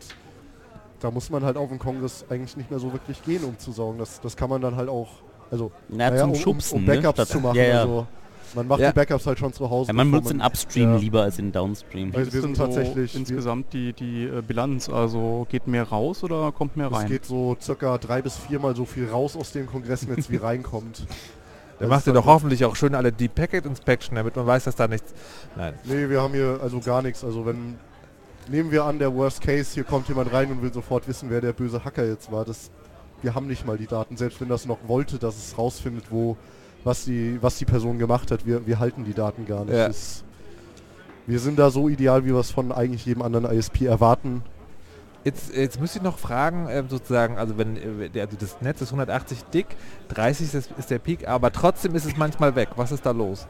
da 1.00 1.10
muss 1.10 1.30
man 1.30 1.44
halt 1.44 1.56
auf 1.56 1.70
den 1.70 1.78
Kongress 1.78 2.24
eigentlich 2.28 2.56
nicht 2.56 2.70
mehr 2.70 2.78
so 2.78 2.92
wirklich 2.92 3.22
gehen, 3.24 3.44
um 3.44 3.58
zu 3.58 3.72
saugen. 3.72 3.98
Das, 3.98 4.20
das 4.20 4.36
kann 4.36 4.50
man 4.50 4.60
dann 4.60 4.76
halt 4.76 4.88
auch, 4.88 5.08
also 5.50 5.70
Na, 5.88 6.10
naja, 6.10 6.22
zum 6.22 6.30
um, 6.30 6.36
Schubsen, 6.36 6.74
um, 6.76 6.80
um 6.82 6.86
ne? 6.88 6.94
Backups 6.96 7.14
Statt- 7.16 7.28
zu 7.28 7.40
machen. 7.40 7.56
Ja, 7.56 7.62
ja. 7.64 7.80
Also 7.82 8.06
man 8.54 8.66
macht 8.66 8.80
Ja. 8.80 8.90
die 8.90 8.94
Backups 8.96 9.26
halt 9.26 9.38
schon 9.38 9.52
zu 9.52 9.70
Hause. 9.70 9.88
Ja, 9.88 9.92
man 9.94 10.10
benutzt 10.10 10.30
den 10.30 10.40
Upstream 10.40 10.92
ja. 10.94 10.96
lieber 10.98 11.22
als 11.22 11.36
den 11.36 11.52
Downstream. 11.52 12.12
Also 12.14 12.32
wir 12.32 12.40
sind 12.40 12.56
tatsächlich- 12.56 13.14
wir- 13.14 13.20
insgesamt 13.20 13.72
die, 13.72 13.92
die 13.92 14.24
äh, 14.24 14.42
Bilanz. 14.42 14.88
Also 14.88 15.46
geht 15.50 15.66
mehr 15.68 15.84
raus 15.84 16.24
oder 16.24 16.50
kommt 16.52 16.76
mehr 16.76 16.88
Es 16.88 16.92
rein? 16.96 17.06
geht 17.08 17.24
so 17.24 17.56
circa 17.60 17.96
drei 17.98 18.22
bis 18.22 18.36
viermal 18.36 18.74
so 18.74 18.84
viel 18.84 19.08
raus 19.08 19.36
aus 19.36 19.52
dem 19.52 19.66
Kongressnetz, 19.66 20.28
wie 20.30 20.36
reinkommt. 20.38 21.06
Dann 21.78 21.88
macht 21.88 22.06
ihr 22.06 22.12
doch 22.12 22.26
hoffentlich 22.26 22.64
auch 22.66 22.76
schön 22.76 22.94
alle 22.94 23.10
die 23.10 23.28
Packet 23.28 23.64
Inspection, 23.64 24.16
damit 24.16 24.36
man 24.36 24.46
weiß, 24.46 24.64
dass 24.64 24.76
da 24.76 24.86
nichts. 24.86 25.14
Nein. 25.56 25.74
Nee, 25.84 26.08
wir 26.10 26.20
haben 26.20 26.34
hier 26.34 26.58
also 26.62 26.78
gar 26.80 27.00
nichts. 27.00 27.24
Also 27.24 27.46
wenn, 27.46 27.76
nehmen 28.48 28.70
wir 28.70 28.84
an, 28.84 28.98
der 28.98 29.14
Worst 29.14 29.40
Case, 29.40 29.72
hier 29.74 29.84
kommt 29.84 30.06
jemand 30.08 30.30
rein 30.32 30.50
und 30.50 30.60
will 30.60 30.72
sofort 30.72 31.08
wissen, 31.08 31.30
wer 31.30 31.40
der 31.40 31.52
böse 31.54 31.82
Hacker 31.84 32.04
jetzt 32.04 32.30
war. 32.30 32.44
Das, 32.44 32.70
wir 33.22 33.34
haben 33.34 33.46
nicht 33.46 33.66
mal 33.66 33.78
die 33.78 33.86
Daten, 33.86 34.16
selbst 34.16 34.40
wenn 34.40 34.48
das 34.48 34.66
noch 34.66 34.78
wollte, 34.86 35.18
dass 35.18 35.36
es 35.36 35.58
rausfindet, 35.58 36.04
wo, 36.10 36.36
was 36.84 37.04
die, 37.04 37.38
was 37.40 37.58
die 37.58 37.64
Person 37.64 37.98
gemacht 37.98 38.30
hat. 38.30 38.46
Wir, 38.46 38.66
wir 38.66 38.78
halten 38.78 39.04
die 39.04 39.14
Daten 39.14 39.46
gar 39.46 39.64
nicht. 39.64 39.74
Ja. 39.74 39.88
Das, 39.88 40.24
wir 41.26 41.38
sind 41.38 41.58
da 41.58 41.70
so 41.70 41.88
ideal, 41.88 42.24
wie 42.24 42.30
wir 42.30 42.40
es 42.40 42.50
von 42.50 42.72
eigentlich 42.72 43.06
jedem 43.06 43.22
anderen 43.22 43.46
ISP 43.46 43.82
erwarten. 43.82 44.42
Jetzt, 45.22 45.54
jetzt 45.54 45.78
müsste 45.78 45.98
ich 45.98 46.04
noch 46.04 46.18
fragen, 46.18 46.66
ähm, 46.70 46.88
sozusagen, 46.88 47.36
also 47.36 47.58
wenn 47.58 47.76
äh, 47.76 48.20
also 48.20 48.36
das 48.38 48.60
Netz 48.62 48.80
ist 48.80 48.88
180 48.88 49.44
dick, 49.52 49.66
30 50.08 50.54
ist, 50.54 50.70
ist 50.78 50.90
der 50.90 50.98
Peak, 50.98 51.28
aber 51.28 51.52
trotzdem 51.52 51.94
ist 51.94 52.06
es 52.06 52.16
manchmal 52.16 52.56
weg. 52.56 52.70
Was 52.76 52.90
ist 52.90 53.04
da 53.04 53.10
los? 53.10 53.46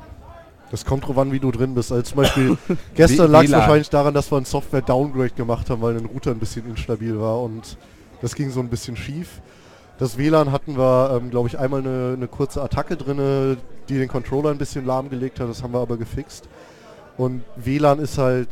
Das 0.73 0.85
kommt 0.85 1.07
drauf 1.07 1.19
an, 1.19 1.33
wie 1.33 1.41
du 1.41 1.51
drin 1.51 1.75
bist. 1.75 1.93
Also 1.93 2.03
zum 2.03 2.17
Beispiel 2.19 2.59
gestern 2.95 3.31
lag 3.31 3.45
es 3.45 3.53
wahrscheinlich 3.53 3.91
daran, 3.91 4.15
dass 4.15 4.31
wir 4.33 4.39
ein 4.39 4.45
Software-Downgrade 4.45 5.31
gemacht 5.31 5.71
haben, 5.71 5.81
weil 5.81 5.97
ein 5.97 6.07
Router 6.07 6.33
ein 6.33 6.39
bisschen 6.39 6.67
instabil 6.67 7.21
war 7.21 7.41
und 7.41 7.77
das 8.21 8.35
ging 8.35 8.51
so 8.51 8.61
ein 8.61 8.69
bisschen 8.69 8.97
schief. 8.97 9.41
Das 10.01 10.17
WLAN 10.17 10.51
hatten 10.51 10.79
wir, 10.79 11.11
ähm, 11.15 11.29
glaube 11.29 11.49
ich, 11.49 11.59
einmal 11.59 11.81
eine, 11.81 12.15
eine 12.17 12.27
kurze 12.27 12.63
Attacke 12.63 12.97
drinne, 12.97 13.59
die 13.91 13.99
den 13.99 14.09
Controller 14.09 14.51
ein 14.51 14.57
bisschen 14.57 14.87
lahmgelegt 14.87 15.39
hat. 15.39 15.51
Das 15.51 15.63
haben 15.63 15.75
wir 15.75 15.81
aber 15.81 15.99
gefixt. 15.99 16.49
Und 17.19 17.43
WLAN 17.57 17.99
ist 17.99 18.17
halt, 18.17 18.49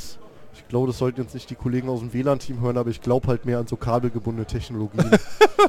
ich 0.53 0.69
glaube, 0.69 0.89
das 0.89 0.99
sollten 0.99 1.23
jetzt 1.23 1.33
nicht 1.33 1.49
die 1.49 1.55
Kollegen 1.55 1.89
aus 1.89 2.01
dem 2.01 2.13
WLAN-Team 2.13 2.61
hören, 2.61 2.77
aber 2.77 2.91
ich 2.91 3.01
glaube 3.01 3.29
halt 3.29 3.47
mehr 3.47 3.61
an 3.61 3.67
so 3.67 3.77
kabelgebundene 3.77 4.45
Technologien. 4.45 5.11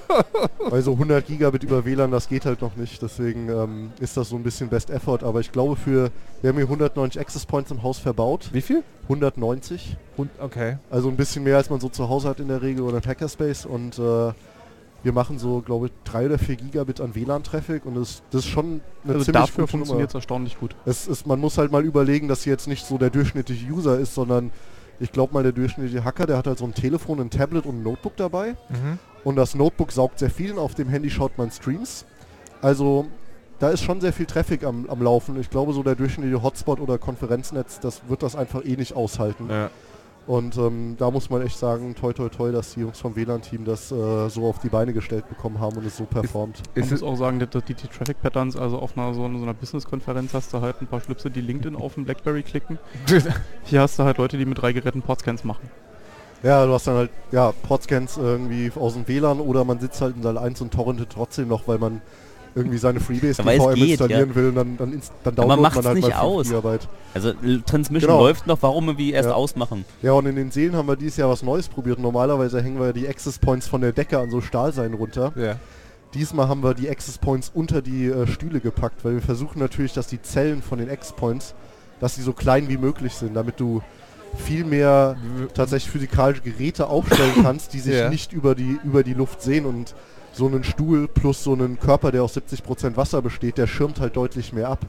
Weil 0.69 0.81
so 0.81 0.91
100 0.91 1.25
Gigabit 1.25 1.63
über 1.63 1.85
WLAN, 1.85 2.11
das 2.11 2.27
geht 2.27 2.45
halt 2.45 2.61
noch 2.61 2.75
nicht. 2.75 3.01
Deswegen 3.01 3.47
ähm, 3.47 3.91
ist 4.01 4.17
das 4.17 4.27
so 4.27 4.35
ein 4.35 4.43
bisschen 4.43 4.67
Best 4.67 4.89
Effort. 4.89 5.19
Aber 5.23 5.39
ich 5.39 5.53
glaube 5.53 5.77
für, 5.77 6.11
wir 6.41 6.49
haben 6.49 6.57
hier 6.57 6.65
190 6.65 7.21
Access 7.21 7.45
Points 7.45 7.71
im 7.71 7.83
Haus 7.83 7.99
verbaut. 7.99 8.49
Wie 8.51 8.61
viel? 8.61 8.83
190. 9.03 9.95
Und, 10.17 10.29
okay. 10.41 10.77
Also 10.89 11.07
ein 11.07 11.15
bisschen 11.15 11.45
mehr, 11.45 11.55
als 11.55 11.69
man 11.69 11.79
so 11.79 11.87
zu 11.87 12.09
Hause 12.09 12.27
hat 12.27 12.41
in 12.41 12.49
der 12.49 12.61
Regel 12.61 12.83
oder 12.83 12.97
im 12.97 13.03
Hackerspace. 13.05 13.65
Und 13.65 13.97
äh, 13.97 14.33
wir 15.03 15.13
machen 15.13 15.39
so, 15.39 15.61
glaube 15.61 15.87
ich, 15.87 15.91
3 16.05 16.25
oder 16.25 16.37
4 16.37 16.55
Gigabit 16.57 17.01
an 17.01 17.15
WLAN-Traffic. 17.15 17.85
Und 17.85 17.95
das, 17.95 18.21
das 18.31 18.41
ist 18.41 18.49
schon 18.49 18.81
eine 19.03 19.13
also 19.13 19.25
ziemlich 19.25 19.41
dafür 19.41 19.67
funktioniert 19.67 20.09
es 20.09 20.15
erstaunlich 20.15 20.59
gut. 20.59 20.75
Es 20.85 21.07
ist, 21.07 21.25
man 21.25 21.39
muss 21.39 21.57
halt 21.57 21.71
mal 21.71 21.85
überlegen, 21.85 22.27
dass 22.27 22.43
hier 22.43 22.53
jetzt 22.53 22.67
nicht 22.67 22.85
so 22.85 22.97
der 22.97 23.09
durchschnittliche 23.09 23.65
User 23.71 23.97
ist, 23.99 24.13
sondern 24.13 24.51
ich 24.99 25.11
glaube 25.11 25.33
mal 25.33 25.43
der 25.43 25.53
durchschnittliche 25.53 26.03
Hacker, 26.03 26.25
der 26.25 26.37
hat 26.37 26.47
halt 26.47 26.59
so 26.59 26.65
ein 26.65 26.73
Telefon, 26.73 27.21
ein 27.21 27.29
Tablet 27.29 27.65
und 27.65 27.79
ein 27.79 27.83
Notebook 27.83 28.17
dabei. 28.17 28.55
Mhm. 28.69 28.99
Und 29.23 29.35
das 29.35 29.55
Notebook 29.55 29.91
saugt 29.91 30.19
sehr 30.19 30.29
viel 30.29 30.51
und 30.51 30.59
auf 30.59 30.75
dem 30.75 30.89
Handy 30.89 31.09
schaut 31.09 31.37
man 31.37 31.51
Streams. 31.51 32.05
Also 32.61 33.07
da 33.59 33.69
ist 33.69 33.83
schon 33.83 34.01
sehr 34.01 34.13
viel 34.13 34.25
Traffic 34.25 34.63
am, 34.63 34.89
am 34.89 35.01
Laufen. 35.01 35.39
Ich 35.39 35.49
glaube, 35.49 35.73
so 35.73 35.83
der 35.83 35.95
durchschnittliche 35.95 36.41
Hotspot 36.41 36.79
oder 36.79 36.97
Konferenznetz, 36.97 37.79
das 37.79 38.01
wird 38.07 38.23
das 38.23 38.35
einfach 38.35 38.65
eh 38.65 38.75
nicht 38.75 38.95
aushalten. 38.95 39.49
Ja. 39.49 39.69
Und 40.29 40.57
ähm, 40.57 40.95
da 40.99 41.09
muss 41.09 41.31
man 41.31 41.41
echt 41.41 41.57
sagen, 41.57 41.95
toi 41.95 42.13
toi 42.13 42.29
toi, 42.29 42.51
dass 42.51 42.75
die 42.75 42.81
Jungs 42.81 42.99
vom 42.99 43.15
WLAN-Team 43.15 43.65
das 43.65 43.91
äh, 43.91 44.29
so 44.29 44.45
auf 44.45 44.59
die 44.59 44.69
Beine 44.69 44.93
gestellt 44.93 45.27
bekommen 45.27 45.59
haben 45.59 45.75
und 45.77 45.87
es 45.87 45.97
so 45.97 46.05
performt. 46.05 46.61
Man 46.75 46.83
Ist 46.83 46.91
muss 46.91 46.99
es, 46.99 47.03
auch 47.03 47.15
sagen, 47.15 47.39
die, 47.39 47.47
die, 47.47 47.73
die 47.73 47.87
Traffic 47.87 48.21
Patterns, 48.21 48.55
also 48.55 48.77
auf 48.77 48.95
einer 48.95 49.11
so, 49.15 49.21
so 49.21 49.27
einer 49.27 49.55
Business-Konferenz 49.55 50.35
hast 50.35 50.53
du 50.53 50.61
halt 50.61 50.81
ein 50.81 50.85
paar 50.85 51.01
Schlüpse, 51.01 51.31
die 51.31 51.41
LinkedIn 51.41 51.75
auf 51.75 51.95
dem 51.95 52.05
Blackberry 52.05 52.43
klicken. 52.43 52.77
Hier 53.63 53.81
hast 53.81 53.97
du 53.97 54.03
halt 54.03 54.19
Leute, 54.19 54.37
die 54.37 54.45
mit 54.45 54.61
drei 54.61 54.71
Geräten 54.71 55.01
Portscans 55.01 55.43
machen. 55.43 55.67
Ja, 56.43 56.63
du 56.63 56.73
hast 56.73 56.85
dann 56.85 56.97
halt, 56.97 57.09
ja, 57.31 57.51
Portscans 57.63 58.17
irgendwie 58.17 58.71
aus 58.75 58.93
dem 58.93 59.07
WLAN 59.07 59.39
oder 59.39 59.63
man 59.63 59.79
sitzt 59.79 59.99
halt 59.99 60.15
in 60.15 60.21
Saal 60.21 60.37
1 60.37 60.61
und 60.61 60.71
torrentet 60.71 61.09
trotzdem 61.11 61.47
noch, 61.47 61.67
weil 61.67 61.79
man 61.79 62.01
irgendwie 62.55 62.77
seine 62.77 62.99
Freebase 62.99 63.41
DVM 63.43 63.75
geht, 63.75 63.89
installieren 63.89 64.29
ja. 64.29 64.35
will 64.35 64.47
und 64.49 64.55
dann, 64.55 64.77
dann, 64.77 65.01
dann 65.23 65.35
downloadet 65.35 65.61
macht's 65.61 65.75
man 65.77 65.85
halt 65.85 65.95
nicht 65.95 66.09
mal 66.09 66.15
5 66.15 66.21
aus. 66.23 66.47
Gigabyte. 66.47 66.87
Also 67.13 67.29
L- 67.43 67.61
Transmission 67.65 68.09
Genau. 68.11 68.21
läuft 68.23 68.47
noch, 68.47 68.57
warum 68.61 68.87
irgendwie 68.87 69.11
erst 69.11 69.29
Ja. 69.29 69.35
ausmachen? 69.35 69.85
Ja, 70.01 70.13
und 70.13 70.25
in 70.25 70.35
den 70.35 70.51
Seelen 70.51 70.75
haben 70.75 70.87
wir 70.87 70.95
dieses 70.95 71.17
Jahr 71.17 71.29
was 71.29 71.43
Neues 71.43 71.67
probiert. 71.69 71.99
Normalerweise 71.99 72.61
hängen 72.61 72.79
wir 72.79 72.87
ja 72.87 72.93
die 72.93 73.07
Access 73.07 73.37
Points 73.39 73.67
von 73.67 73.81
der 73.81 73.91
Decke 73.91 74.17
an 74.19 74.29
so 74.31 74.41
Stahlseilen 74.41 74.93
runter. 74.93 75.31
ja. 75.35 75.55
Diesmal 76.15 76.47
haben 76.47 76.63
wir 76.63 76.73
die 76.73 76.89
Access 76.89 77.19
Points 77.19 77.51
unter 77.53 77.83
die 77.83 78.07
äh, 78.07 78.25
Stühle 78.25 78.59
gepackt, 78.61 79.05
weil 79.05 79.13
wir 79.13 79.21
versuchen 79.21 79.59
natürlich, 79.59 79.93
dass 79.93 80.07
die 80.07 80.19
Zellen 80.19 80.63
von 80.63 80.79
den 80.79 80.89
Access 80.89 81.13
Points, 81.15 81.53
dass 81.99 82.15
die 82.15 82.23
so 82.23 82.33
klein 82.33 82.67
wie 82.67 82.77
möglich 82.77 83.13
sind, 83.13 83.35
damit 83.35 83.59
du 83.59 83.83
viel 84.35 84.65
mehr 84.65 85.17
tatsächlich 85.53 85.91
physikalische 85.91 86.41
Geräte 86.41 86.87
aufstellen 86.87 87.33
kannst, 87.43 87.73
die 87.75 87.79
sich 87.79 87.93
Ja. 87.93 88.09
nicht 88.09 88.33
über 88.33 88.55
die, 88.55 88.79
über 88.83 89.03
die 89.03 89.13
Luft 89.13 89.43
sehen 89.43 89.67
und 89.67 89.93
so 90.39 90.47
einen 90.47 90.63
Stuhl 90.63 91.07
plus 91.07 91.43
so 91.43 91.53
einen 91.53 91.77
Körper, 91.79 92.11
der 92.11 92.23
aus 92.23 92.35
70% 92.35 92.95
Wasser 92.95 93.21
besteht, 93.21 93.57
der 93.57 93.67
schirmt 93.67 93.99
halt 93.99 94.15
deutlich 94.15 94.53
mehr 94.53 94.69
ab. 94.69 94.79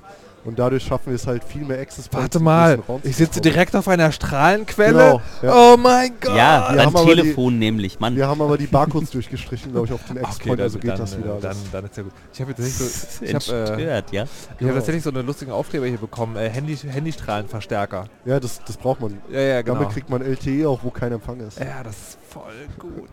Und 0.42 0.58
dadurch 0.58 0.84
schaffen 0.84 1.08
wir 1.08 1.16
es 1.16 1.26
halt 1.26 1.44
viel 1.44 1.66
mehr 1.66 1.78
Access 1.78 2.08
Points 2.08 2.22
Warte 2.34 2.40
mal, 2.40 2.78
ich 3.02 3.14
sitze 3.14 3.42
direkt 3.42 3.76
auf 3.76 3.86
einer 3.88 4.10
Strahlenquelle. 4.10 4.92
Genau, 4.92 5.20
ja. 5.42 5.54
Oh 5.54 5.76
mein 5.76 6.12
Gott. 6.18 6.34
Ja, 6.34 6.68
wir 6.70 6.76
dein 6.78 6.86
haben 6.86 6.96
aber 6.96 7.14
die- 7.14 7.20
Telefon 7.22 7.58
nämlich, 7.58 8.00
Mann. 8.00 8.16
Wir 8.16 8.26
haben 8.26 8.40
aber 8.40 8.56
die 8.56 8.66
Barcodes 8.66 9.10
durchgestrichen, 9.16 9.72
glaube 9.72 9.88
ich, 9.88 9.92
auf 9.92 10.02
den 10.06 10.16
Okay, 10.16 10.26
X-Point, 10.30 10.58
dann, 10.60 10.64
also 10.64 10.78
geht 10.78 10.90
dann, 10.92 10.98
das 10.98 11.18
wieder. 11.18 11.38
Dann, 11.42 11.56
dann 11.72 11.84
ist 11.84 11.96
ja 11.98 12.02
gut. 12.04 12.12
Ich 12.32 12.40
habe 12.40 12.54
tatsächlich 12.54 12.90
so, 12.90 13.24
ich 13.26 13.34
hab, 13.34 13.48
äh, 13.48 13.82
ja. 13.84 13.98
ich 13.98 14.12
Genau. 14.12 14.70
hab 14.70 14.76
tatsächlich 14.76 15.02
so 15.04 15.10
einen 15.10 15.26
lustigen 15.26 15.52
Aufkleber 15.52 15.86
hier 15.86 15.98
bekommen. 15.98 16.36
Äh, 16.36 16.48
Handy, 16.48 16.74
Handystrahlenverstärker. 16.74 18.06
Ja, 18.24 18.40
das, 18.40 18.62
das 18.64 18.78
braucht 18.78 19.02
man. 19.02 19.18
Ja, 19.30 19.40
ja, 19.40 19.62
genau. 19.62 19.74
Damit 19.78 19.92
kriegt 19.92 20.08
man 20.08 20.22
LTE 20.22 20.66
auch, 20.66 20.80
wo 20.82 20.90
kein 20.90 21.12
Empfang 21.12 21.40
ist. 21.40 21.58
Ja, 21.60 21.82
das 21.84 21.96
ist 21.96 22.18
voll 22.30 22.66
gut. 22.78 23.10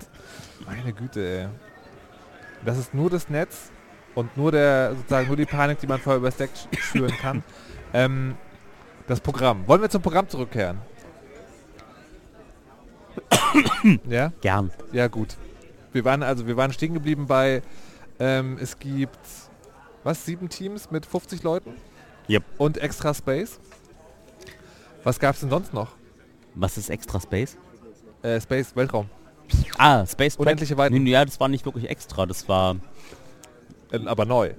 Meine 0.65 0.93
Güte, 0.93 1.19
ey. 1.41 1.47
Das 2.67 2.77
ist 2.77 2.93
nur 2.93 3.09
das 3.09 3.29
Netz 3.29 3.71
und 4.13 4.35
nur 4.35 4.51
der, 4.51 4.93
sozusagen 4.93 5.27
nur 5.27 5.37
die 5.37 5.45
Panik, 5.45 5.79
die 5.79 5.87
man 5.87 6.01
vorher 6.01 6.17
übers 6.17 6.35
Deck 6.35 6.49
sch- 6.51 6.77
schüren 6.77 7.15
kann. 7.17 7.41
ähm, 7.93 8.35
das 9.07 9.21
Programm. 9.21 9.65
Wollen 9.67 9.81
wir 9.81 9.89
zum 9.89 10.01
Programm 10.01 10.27
zurückkehren? 10.27 10.79
ja? 14.09 14.33
Gern. 14.41 14.71
Ja, 14.91 15.07
gut. 15.07 15.37
Wir 15.93 16.03
waren 16.03 16.23
also, 16.23 16.45
wir 16.45 16.57
waren 16.57 16.73
stehen 16.73 16.93
geblieben 16.93 17.25
bei, 17.25 17.61
ähm, 18.19 18.57
es 18.59 18.77
gibt, 18.77 19.17
was, 20.03 20.25
sieben 20.25 20.49
Teams 20.49 20.91
mit 20.91 21.05
50 21.05 21.43
Leuten? 21.43 21.73
Yep. 22.27 22.43
Und 22.57 22.77
extra 22.79 23.13
Space? 23.13 23.61
Was 25.05 25.19
gab's 25.19 25.39
denn 25.39 25.49
sonst 25.49 25.73
noch? 25.73 25.95
Was 26.53 26.77
ist 26.77 26.89
Extra 26.89 27.21
Space? 27.21 27.55
Äh, 28.23 28.41
Space, 28.41 28.75
Weltraum. 28.75 29.09
Ah, 29.77 30.05
Space 30.05 30.35
Track. 30.35 30.39
Unendliche 30.45 30.77
Weiten. 30.77 31.03
Nee, 31.03 31.11
ja, 31.11 31.23
das 31.25 31.39
war 31.39 31.47
nicht 31.47 31.65
wirklich 31.65 31.89
extra, 31.89 32.25
das 32.25 32.47
war... 32.49 32.77
Äh, 33.91 33.99
aber 34.05 34.25
neu. 34.25 34.51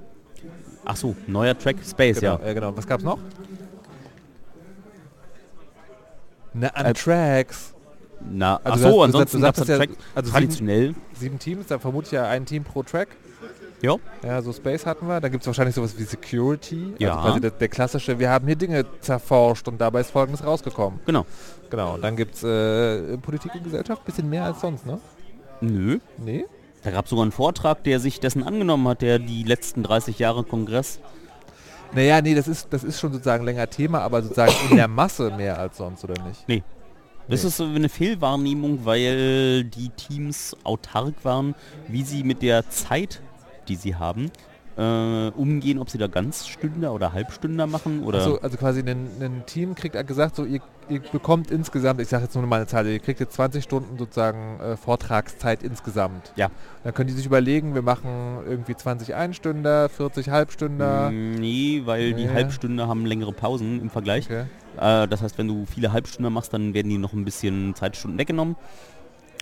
Ach 0.84 0.96
so, 0.96 1.14
neuer 1.26 1.58
Track 1.58 1.76
Space, 1.86 2.20
Genau, 2.20 2.38
ja. 2.38 2.46
äh, 2.46 2.54
genau. 2.54 2.76
Was 2.76 2.86
gab's 2.86 3.04
noch? 3.04 3.18
Na, 6.54 6.68
an 6.68 6.86
Äh, 6.86 6.92
Tracks. 6.94 7.74
Na, 8.30 8.56
Also 8.64 8.86
ach 8.86 8.90
so, 8.90 9.02
ansonsten 9.02 9.40
gab 9.40 9.54
sagtest 9.56 9.80
es 9.80 9.88
ja, 9.90 9.96
also 10.14 10.30
traditionell. 10.32 10.94
Sieben 11.14 11.38
Teams, 11.38 11.66
da 11.68 11.78
vermute 11.78 12.06
ich 12.06 12.12
ja 12.12 12.26
ein 12.26 12.46
Team 12.46 12.64
pro 12.64 12.82
Track. 12.82 13.08
Ja. 13.80 13.96
Ja, 14.24 14.42
so 14.42 14.52
Space 14.52 14.86
hatten 14.86 15.06
wir. 15.06 15.20
Dann 15.20 15.30
gibt 15.30 15.42
es 15.42 15.46
wahrscheinlich 15.46 15.74
sowas 15.74 15.96
wie 15.96 16.02
Security. 16.02 16.94
Ja. 16.98 17.10
Also 17.16 17.22
quasi 17.28 17.40
der, 17.40 17.50
der 17.52 17.68
klassische, 17.68 18.18
wir 18.18 18.30
haben 18.30 18.46
hier 18.46 18.56
Dinge 18.56 18.84
zerforscht 19.00 19.68
und 19.68 19.80
dabei 19.80 20.00
ist 20.00 20.10
Folgendes 20.10 20.44
rausgekommen. 20.44 20.98
Genau. 21.06 21.24
Genau. 21.70 21.94
Und 21.94 22.02
dann 22.02 22.16
gibt 22.16 22.34
es 22.34 22.42
äh, 22.42 23.16
Politik 23.18 23.54
und 23.54 23.64
Gesellschaft, 23.64 24.04
bisschen 24.04 24.28
mehr 24.28 24.44
als 24.44 24.60
sonst, 24.60 24.84
ne? 24.86 24.98
Nö. 25.60 25.98
Nee? 26.16 26.46
Da 26.82 26.90
gab 26.90 27.04
es 27.04 27.10
sogar 27.10 27.22
einen 27.24 27.32
Vortrag, 27.32 27.84
der 27.84 28.00
sich 28.00 28.20
dessen 28.20 28.42
angenommen 28.42 28.86
hat, 28.88 29.02
der 29.02 29.18
die 29.18 29.42
letzten 29.42 29.82
30 29.82 30.18
Jahre 30.18 30.44
Kongress. 30.44 31.00
Naja, 31.92 32.20
nee, 32.20 32.34
das 32.34 32.48
ist, 32.48 32.68
das 32.70 32.84
ist 32.84 33.00
schon 33.00 33.12
sozusagen 33.12 33.44
länger 33.44 33.68
Thema, 33.70 34.00
aber 34.00 34.22
sozusagen 34.22 34.52
in 34.70 34.76
der 34.76 34.88
Masse 34.88 35.30
mehr 35.36 35.58
als 35.58 35.78
sonst, 35.78 36.04
oder 36.04 36.22
nicht? 36.24 36.46
Nee. 36.48 36.62
Das 37.28 37.42
Nee. 37.42 37.48
ist 37.48 37.56
so 37.58 37.64
eine 37.64 37.88
Fehlwahrnehmung, 37.88 38.84
weil 38.84 39.64
die 39.64 39.90
Teams 39.90 40.56
autark 40.64 41.14
waren, 41.24 41.54
wie 41.86 42.02
sie 42.02 42.22
mit 42.24 42.40
der 42.42 42.68
Zeit, 42.70 43.20
die 43.68 43.76
sie 43.76 43.94
haben, 43.96 44.30
äh, 44.76 45.30
umgehen, 45.30 45.78
ob 45.78 45.90
sie 45.90 45.98
da 45.98 46.06
Ganzstünder 46.06 46.92
oder 46.92 47.12
Halbstünder 47.12 47.66
machen 47.66 48.04
oder... 48.04 48.18
Also, 48.18 48.40
also 48.40 48.56
quasi 48.56 48.80
ein, 48.80 49.08
ein 49.20 49.42
Team 49.44 49.74
kriegt 49.74 50.06
gesagt, 50.06 50.36
so 50.36 50.44
ihr, 50.44 50.60
ihr 50.88 51.00
bekommt 51.00 51.50
insgesamt, 51.50 52.00
ich 52.00 52.06
sage 52.06 52.24
jetzt 52.24 52.36
nur 52.36 52.46
mal 52.46 52.56
eine 52.56 52.66
Zahl, 52.68 52.86
ihr 52.86 53.00
kriegt 53.00 53.18
jetzt 53.18 53.34
20 53.34 53.64
Stunden 53.64 53.98
sozusagen 53.98 54.60
äh, 54.60 54.76
Vortragszeit 54.76 55.64
insgesamt. 55.64 56.32
Ja. 56.36 56.50
Dann 56.84 56.94
können 56.94 57.08
die 57.08 57.14
sich 57.14 57.26
überlegen, 57.26 57.74
wir 57.74 57.82
machen 57.82 58.38
irgendwie 58.48 58.76
20 58.76 59.16
Einstünder, 59.16 59.88
40 59.88 60.30
Halbstünder. 60.30 61.10
Mm, 61.10 61.34
Nee, 61.34 61.82
weil 61.84 62.14
die 62.14 62.26
Nee. 62.26 62.32
Halbstünder 62.32 62.86
haben 62.86 63.04
längere 63.04 63.32
Pausen 63.32 63.80
im 63.80 63.90
Vergleich. 63.90 64.26
Okay. 64.26 64.44
Äh, 64.76 65.08
das 65.08 65.22
heißt, 65.22 65.38
wenn 65.38 65.48
du 65.48 65.66
viele 65.66 65.90
Halbstünder 65.92 66.30
machst, 66.30 66.52
dann 66.54 66.72
werden 66.72 66.88
die 66.88 66.98
noch 66.98 67.12
ein 67.14 67.24
bisschen 67.24 67.74
Zeitstunden 67.74 68.16
weggenommen. 68.16 68.54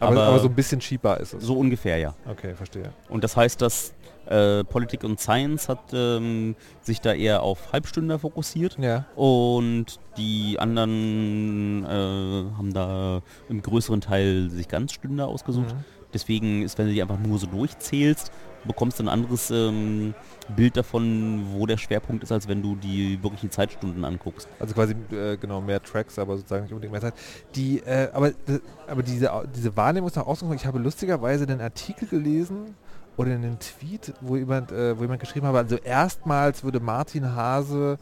Aber, 0.01 0.25
aber 0.25 0.39
so 0.41 0.49
ein 0.49 0.55
bisschen 0.55 0.81
cheaper 0.81 1.19
ist 1.21 1.33
es. 1.35 1.43
so 1.43 1.59
ungefähr, 1.59 1.97
ja. 1.97 2.15
Okay, 2.29 2.55
verstehe. 2.55 2.91
Und 3.09 3.25
das 3.25 3.35
heißt, 3.37 3.63
dass 3.63 3.95
äh, 4.27 4.65
Politik 4.65 5.05
und 5.05 5.21
Science 5.21 5.69
hat 5.69 5.93
ähm, 5.93 6.57
sich 6.83 7.01
da 7.01 7.13
eher 7.13 7.43
auf 7.43 7.73
Halbstünder 7.73 8.19
fokussiert 8.19 8.77
Ja. 8.81 9.05
und 9.15 9.99
die 10.17 10.59
anderen 10.59 11.85
äh, 11.85 11.89
haben 12.57 12.73
da 12.73 13.23
im 13.49 13.63
größeren 13.63 14.01
Teil 14.01 14.51
sich 14.51 14.69
Ganzstünder 14.69 15.29
ausgesucht. 15.29 15.75
Mhm. 15.75 15.85
Deswegen 16.15 16.63
ist, 16.63 16.79
wenn 16.79 16.87
du 16.87 16.93
die 16.93 17.03
einfach 17.03 17.19
nur 17.19 17.39
so 17.39 17.47
durchzählst, 17.47 18.31
bekommst 18.65 18.99
du 18.99 19.05
ein 19.05 19.09
anderes 19.09 19.51
ähm, 19.51 20.15
Bild 20.57 20.77
davon, 20.77 21.45
wo 21.53 21.67
der 21.67 21.77
Schwerpunkt 21.77 22.23
ist, 22.25 22.33
als 22.33 22.49
wenn 22.49 22.63
du 22.63 22.75
die 22.75 23.23
wirklichen 23.23 23.51
Zeitstunden 23.51 24.05
anguckst. 24.05 24.49
Also 24.59 24.75
quasi 24.75 24.95
äh, 25.13 25.37
genau 25.37 25.61
mehr 25.61 25.83
Tracks, 25.83 26.19
aber 26.19 26.37
sozusagen 26.37 26.63
nicht 26.65 26.73
unbedingt 26.73 26.93
mehr 26.93 27.01
Zeit. 27.03 27.15
Die, 27.55 27.81
äh, 27.81 28.09
aber, 28.13 28.31
d- 28.31 28.61
aber 28.89 29.03
diese, 29.03 29.31
diese 29.55 29.77
Wahrnehmung 29.77 30.09
ist 30.09 30.17
noch 30.17 30.27
ausgegangen. 30.27 30.57
Ich 30.59 30.67
habe 30.67 30.79
lustigerweise 30.79 31.47
den 31.47 31.61
Artikel 31.61 32.09
gelesen 32.09 32.75
oder 33.17 33.31
einen 33.33 33.59
Tweet, 33.59 34.13
wo 34.21 34.37
jemand, 34.37 34.73
äh, 34.73 34.97
wo 34.99 35.03
jemand 35.03 35.21
geschrieben 35.21 35.47
hat, 35.47 35.55
also 35.55 35.77
erstmals 35.77 36.63
würde 36.65 36.81
Martin 36.81 37.35
Hase 37.35 37.97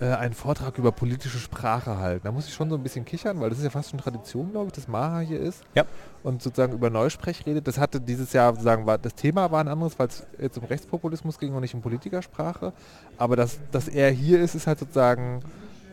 äh, 0.00 0.04
einen 0.12 0.34
Vortrag 0.34 0.78
über 0.78 0.92
politische 0.92 1.38
Sprache 1.38 1.96
halten. 1.98 2.20
Da 2.24 2.32
muss 2.32 2.46
ich 2.46 2.54
schon 2.54 2.68
so 2.70 2.76
ein 2.76 2.82
bisschen 2.82 3.04
kichern, 3.04 3.40
weil 3.40 3.48
das 3.48 3.58
ist 3.58 3.64
ja 3.64 3.70
fast 3.70 3.90
schon 3.90 3.98
Tradition, 3.98 4.52
glaube 4.52 4.66
ich, 4.68 4.72
dass 4.72 4.86
Maha 4.86 5.20
hier 5.20 5.40
ist 5.40 5.62
Ja. 5.74 5.84
und 6.22 6.42
sozusagen 6.42 6.72
über 6.74 6.90
Neusprech 6.90 7.46
redet. 7.46 7.66
Das 7.66 7.78
hatte 7.78 8.00
dieses 8.00 8.32
Jahr 8.32 8.52
sozusagen 8.52 8.86
war 8.86 8.98
das 8.98 9.14
Thema 9.14 9.50
war 9.50 9.60
ein 9.60 9.68
anderes, 9.68 9.98
weil 9.98 10.08
es 10.08 10.26
jetzt 10.38 10.58
um 10.58 10.64
Rechtspopulismus 10.64 11.38
ging 11.38 11.52
und 11.54 11.62
nicht 11.62 11.74
um 11.74 11.80
Politikersprache. 11.82 12.72
Aber 13.16 13.34
dass, 13.36 13.58
dass 13.72 13.88
er 13.88 14.10
hier 14.10 14.40
ist, 14.40 14.54
ist 14.54 14.66
halt 14.66 14.78
sozusagen 14.78 15.40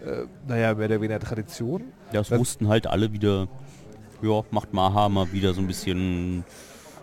äh, 0.06 0.26
naja, 0.48 0.76
mehr 0.76 0.86
oder 0.86 1.02
weniger 1.02 1.20
Tradition. 1.20 1.82
Das 2.12 2.30
Das- 2.30 2.40
wussten 2.40 2.68
halt 2.68 2.86
alle 2.86 3.12
wieder, 3.12 3.48
ja, 4.22 4.42
macht 4.52 4.72
Maha 4.74 5.10
mal 5.10 5.32
wieder 5.32 5.54
so 5.56 5.62
ein 5.62 5.68
bisschen 5.68 6.44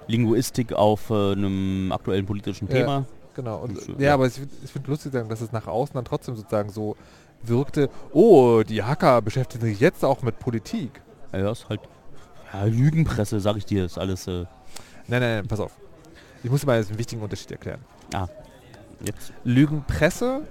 Linguistik 0.07 0.73
auf 0.73 1.11
äh, 1.11 1.33
einem 1.33 1.93
aktuellen 1.93 2.27
politischen 2.27 2.69
Ja. 2.69 2.75
Thema. 2.75 3.07
Genau. 3.35 3.59
Und, 3.59 3.87
ja, 3.89 3.95
ja. 3.99 4.15
aber 4.15 4.27
ich, 4.27 4.41
ich 4.63 4.71
finde 4.71 4.91
lustig, 4.91 5.13
sagen, 5.13 5.29
dass 5.29 5.41
es 5.41 5.53
nach 5.53 5.67
außen 5.67 5.95
dann 5.95 6.05
trotzdem 6.05 6.37
sozusagen 6.37 6.71
so 6.71 6.97
wirkte, 7.43 7.89
oh, 8.13 8.63
die 8.63 8.83
Hacker 8.83 9.23
beschäftigen 9.23 9.65
sich 9.65 9.81
jetzt 9.81 10.05
auch 10.05 10.23
mit 10.23 10.39
Politik. 10.39 11.01
Ja, 11.33 11.51
ist 11.51 11.69
halt 11.69 11.81
ja, 12.53 12.65
Lügenpresse, 12.65 13.41
sag 13.41 13.57
ich 13.57 13.65
dir, 13.65 13.85
ist 13.87 13.99
alles 13.99 14.27
äh, 14.27 14.45
Nein, 15.09 15.21
nein, 15.21 15.37
nein, 15.37 15.49
pass 15.49 15.61
auf. 15.61 15.73
Ich 16.43 16.51
muss 16.51 16.61
dir 16.61 16.67
mal 16.67 16.77
einen 16.77 16.99
wichtigen 16.99 17.23
Unterschied 17.23 17.51
erklären. 17.51 17.81
jetzt. 19.05 19.33
Lügenpresse, 19.45 20.43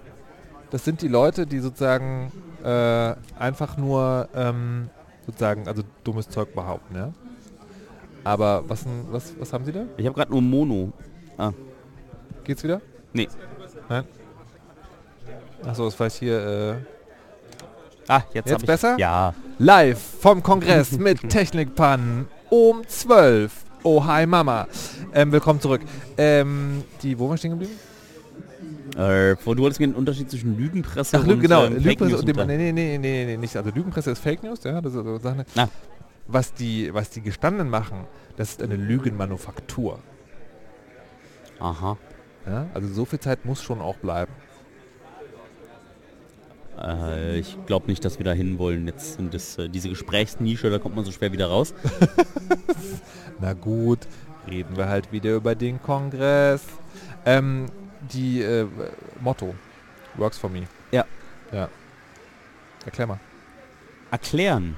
das 0.71 0.83
sind 0.85 1.01
die 1.01 1.07
Leute, 1.07 1.45
die 1.45 1.59
sozusagen 1.59 2.31
äh, 2.63 3.15
einfach 3.37 3.77
nur 3.77 4.29
ähm, 4.35 4.89
sozusagen, 5.25 5.67
also 5.67 5.83
dummes 6.03 6.29
Zeug 6.29 6.53
behaupten, 6.53 6.95
ja. 6.95 7.13
Aber 8.23 8.63
was, 8.67 8.85
was, 9.09 9.33
was 9.39 9.53
haben 9.53 9.65
sie 9.65 9.71
da? 9.71 9.85
Ich 9.97 10.05
habe 10.05 10.15
gerade 10.15 10.31
nur 10.31 10.41
Mono. 10.41 10.91
Geht's 12.43 12.63
wieder? 12.63 12.81
Nee. 13.13 13.27
Nein? 13.89 14.03
Achso, 15.65 15.85
das 15.85 15.95
vielleicht 15.95 16.17
hier 16.17 16.39
äh, 16.39 16.75
Ah, 18.07 18.23
jetzt, 18.33 18.49
Jetzt 18.49 18.65
besser? 18.65 18.97
Ja. 18.97 19.33
live 19.59 19.99
vom 19.99 20.41
Kongress 20.41 20.91
mit 20.99 21.29
Technikpannen 21.29 22.27
um 22.49 22.81
12. 22.85 23.53
Oh, 23.83 24.03
hi 24.03 24.25
Mama. 24.25 24.67
Ähm, 25.13 25.31
willkommen 25.31 25.61
zurück. 25.61 25.81
Ähm, 26.17 26.83
die, 27.01 27.17
wo 27.17 27.25
waren 27.25 27.33
wir 27.33 27.37
stehen 27.37 27.51
geblieben? 27.51 27.73
Äh, 28.97 29.35
du 29.35 29.65
hattest 29.65 29.79
mir 29.79 29.87
den 29.87 29.95
Unterschied 29.95 30.29
zwischen 30.29 30.57
Lügenpresse 30.57 31.17
Ach, 31.17 31.25
Lü- 31.25 31.33
und 31.33 31.39
genau, 31.39 31.65
ähm, 31.65 31.81
Fake 31.81 31.99
Lügenpresse 32.01 32.17
und 32.17 32.27
dem, 32.27 32.47
nee, 32.47 32.57
nee, 32.57 32.71
nee, 32.71 32.97
nee, 32.97 33.25
nee, 33.25 33.37
nicht. 33.37 33.55
Also 33.55 33.69
Lügenpresse 33.69 34.11
ist 34.11 34.19
Fake 34.19 34.43
News, 34.43 34.63
ja, 34.63 34.81
das 34.81 34.93
ist 34.93 35.03
so 35.03 35.17
Sachen. 35.17 35.45
Was 36.27 36.53
die, 36.53 36.93
was 36.93 37.09
die 37.09 37.21
gestanden 37.21 37.69
machen, 37.69 38.05
das 38.37 38.51
ist 38.51 38.61
eine 38.61 38.75
Lügenmanufaktur. 38.75 39.99
Aha. 41.59 41.97
Ja? 42.45 42.67
Also 42.73 42.87
so 42.87 43.05
viel 43.05 43.19
Zeit 43.19 43.45
muss 43.45 43.61
schon 43.61 43.81
auch 43.81 43.97
bleiben. 43.97 44.33
Äh, 46.81 47.39
ich 47.39 47.57
glaube 47.65 47.87
nicht, 47.87 48.03
dass 48.05 48.17
wir 48.17 48.25
da 48.25 48.31
hinwollen. 48.31 48.87
Jetzt 48.87 49.13
sind 49.13 49.33
das 49.33 49.57
äh, 49.57 49.69
diese 49.69 49.89
Gesprächsnische, 49.89 50.69
da 50.69 50.79
kommt 50.79 50.95
man 50.95 51.05
so 51.05 51.11
schwer 51.11 51.31
wieder 51.31 51.47
raus. 51.47 51.73
Na 53.39 53.53
gut, 53.53 53.99
reden 54.47 54.77
wir 54.77 54.87
halt 54.87 55.11
wieder 55.11 55.35
über 55.35 55.55
den 55.55 55.81
Kongress. 55.81 56.63
Ähm, 57.25 57.67
die 58.11 58.41
äh, 58.41 58.65
Motto, 59.19 59.53
works 60.15 60.37
for 60.37 60.49
me. 60.49 60.63
Ja. 60.91 61.05
Ja. 61.51 61.69
Erklär 62.85 63.07
mal. 63.07 63.19
Erklären. 64.09 64.75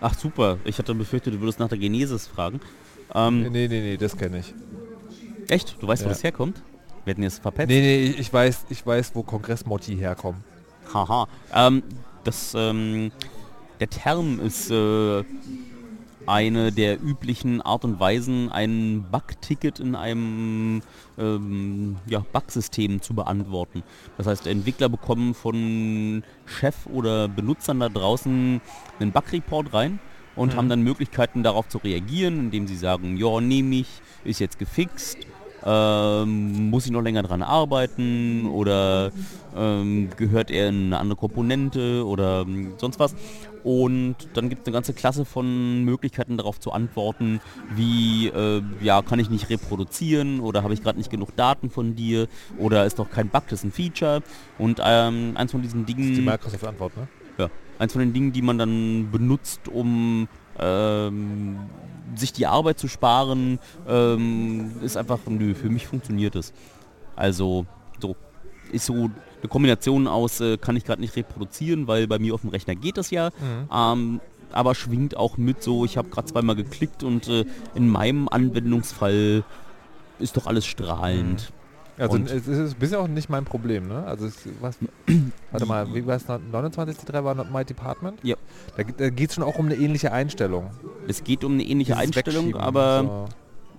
Ach 0.00 0.14
super, 0.18 0.58
ich 0.64 0.78
hatte 0.78 0.94
befürchtet, 0.94 1.34
du 1.34 1.40
würdest 1.40 1.58
nach 1.58 1.68
der 1.68 1.78
Genesis 1.78 2.26
fragen. 2.26 2.60
Ähm, 3.14 3.42
Nee, 3.42 3.68
nee, 3.68 3.68
nee, 3.68 3.96
das 3.96 4.16
kenne 4.16 4.38
ich. 4.38 4.54
Echt? 5.48 5.76
Du 5.80 5.86
weißt, 5.88 6.02
wo 6.02 6.06
Ja. 6.06 6.10
das 6.10 6.22
herkommt? 6.24 6.62
Wir 7.04 7.12
hätten 7.12 7.22
jetzt 7.22 7.40
verpetzt. 7.42 7.68
Nee, 7.68 7.80
nee, 7.80 8.14
ich 8.18 8.32
weiß, 8.32 8.66
ich 8.70 8.86
weiß, 8.86 9.12
wo 9.14 9.22
Kongressmotti 9.22 9.96
herkommen. 9.96 10.42
Haha. 10.94 11.26
Ähm, 11.54 11.82
das, 12.24 12.52
ähm, 12.56 13.10
der 13.80 13.90
Term 13.90 14.40
ist 14.40 14.70
äh, 14.70 15.22
eine 16.30 16.72
der 16.72 17.02
üblichen 17.02 17.60
Art 17.60 17.84
und 17.84 17.98
Weisen, 18.00 18.50
ein 18.50 19.04
Bug-Ticket 19.10 19.80
in 19.80 19.94
einem 19.94 20.80
ähm, 21.18 21.96
ja, 22.06 22.20
Bug-System 22.32 23.02
zu 23.02 23.14
beantworten. 23.14 23.82
Das 24.16 24.26
heißt, 24.26 24.46
Entwickler 24.46 24.88
bekommen 24.88 25.34
von 25.34 26.22
Chef 26.46 26.86
oder 26.86 27.28
Benutzern 27.28 27.80
da 27.80 27.88
draußen 27.88 28.60
einen 29.00 29.12
Bug-Report 29.12 29.74
rein 29.74 29.98
und 30.36 30.52
Mhm. 30.52 30.56
haben 30.56 30.68
dann 30.68 30.82
Möglichkeiten 30.82 31.42
darauf 31.42 31.68
zu 31.68 31.78
reagieren, 31.78 32.38
indem 32.38 32.66
sie 32.66 32.76
sagen, 32.76 33.16
ja, 33.16 33.40
nehme 33.40 33.74
ich, 33.76 33.88
ist 34.24 34.38
jetzt 34.40 34.58
gefixt, 34.58 35.18
ähm, 35.64 36.70
muss 36.70 36.86
ich 36.86 36.92
noch 36.92 37.02
länger 37.02 37.22
dran 37.22 37.42
arbeiten 37.42 38.46
oder 38.46 39.10
ähm, 39.56 40.08
gehört 40.16 40.50
er 40.50 40.68
in 40.68 40.86
eine 40.86 40.98
andere 40.98 41.16
Komponente 41.16 42.06
oder 42.06 42.42
ähm, 42.42 42.74
sonst 42.78 42.98
was. 42.98 43.14
Und 43.62 44.16
dann 44.34 44.48
gibt 44.48 44.62
es 44.62 44.66
eine 44.66 44.72
ganze 44.72 44.94
Klasse 44.94 45.24
von 45.24 45.84
Möglichkeiten 45.84 46.38
darauf 46.38 46.58
zu 46.58 46.72
antworten, 46.72 47.40
wie, 47.74 48.28
äh, 48.28 48.62
ja, 48.80 49.02
kann 49.02 49.18
ich 49.18 49.28
nicht 49.28 49.50
reproduzieren 49.50 50.40
oder 50.40 50.62
habe 50.62 50.72
ich 50.72 50.82
gerade 50.82 50.98
nicht 50.98 51.10
genug 51.10 51.36
Daten 51.36 51.68
von 51.68 51.94
dir 51.94 52.26
oder 52.56 52.86
ist 52.86 52.98
doch 52.98 53.10
kein 53.10 53.28
Bug, 53.28 53.44
das 53.48 53.60
ist 53.60 53.64
ein 53.64 53.72
Feature. 53.72 54.22
Und 54.58 54.80
ähm, 54.82 55.32
eins 55.34 55.52
von 55.52 55.60
diesen 55.62 55.84
Das 55.84 55.90
ist 55.90 55.96
die 55.98 56.12
Dingen... 56.14 56.24
Microsoft-Antwort, 56.24 56.96
ne? 56.96 57.08
Ja, 57.38 57.50
eins 57.78 57.92
von 57.92 58.00
den 58.00 58.12
Dingen, 58.12 58.32
die 58.32 58.42
man 58.42 58.58
dann 58.58 59.10
benutzt, 59.10 59.68
um 59.68 60.28
ähm, 60.60 61.58
sich 62.16 62.32
die 62.32 62.46
Arbeit 62.46 62.78
zu 62.78 62.88
sparen, 62.88 63.58
ähm, 63.88 64.72
ist 64.82 64.96
einfach, 64.96 65.18
nö, 65.26 65.54
für 65.54 65.70
mich 65.70 65.86
funktioniert 65.86 66.34
es. 66.36 66.52
Also, 67.16 67.66
so, 68.00 68.16
ist 68.72 68.86
so 68.86 68.94
eine 68.94 69.48
Kombination 69.48 70.06
aus, 70.06 70.40
äh, 70.40 70.56
kann 70.58 70.76
ich 70.76 70.84
gerade 70.84 71.00
nicht 71.00 71.16
reproduzieren, 71.16 71.86
weil 71.86 72.06
bei 72.06 72.18
mir 72.18 72.34
auf 72.34 72.42
dem 72.42 72.50
Rechner 72.50 72.74
geht 72.74 72.96
das 72.96 73.10
ja, 73.10 73.30
ähm, 73.72 74.20
aber 74.52 74.74
schwingt 74.74 75.16
auch 75.16 75.36
mit 75.36 75.62
so, 75.62 75.84
ich 75.84 75.96
habe 75.96 76.08
gerade 76.08 76.28
zweimal 76.28 76.56
geklickt 76.56 77.02
und 77.02 77.28
äh, 77.28 77.44
in 77.74 77.88
meinem 77.88 78.28
Anwendungsfall 78.28 79.44
ist 80.18 80.36
doch 80.36 80.46
alles 80.46 80.66
strahlend. 80.66 81.52
Also 82.00 82.14
Und- 82.16 82.30
es 82.30 82.48
ist 82.48 82.78
bisher 82.78 82.98
auch 83.00 83.08
nicht 83.08 83.28
mein 83.28 83.44
Problem, 83.44 83.86
ne? 83.86 84.04
Also 84.04 84.26
es, 84.26 84.36
was, 84.60 84.76
warte 85.50 85.66
mal, 85.66 85.92
wie 85.94 86.06
war 86.06 86.16
es? 86.16 86.24
29.3 86.26 87.22
war 87.24 87.34
not 87.34 87.52
my 87.52 87.64
department? 87.64 88.18
Ja. 88.22 88.36
Da, 88.76 88.82
geht- 88.82 88.98
da 89.00 89.10
geht 89.10 89.28
es 89.28 89.34
schon 89.34 89.44
auch 89.44 89.58
um 89.58 89.66
eine 89.66 89.74
ähnliche 89.76 90.10
Einstellung. 90.12 90.70
Es 91.06 91.22
geht 91.24 91.44
um 91.44 91.52
eine 91.52 91.62
ähnliche 91.62 91.92
Dieses 91.94 92.16
Einstellung, 92.16 92.56
aber 92.56 93.28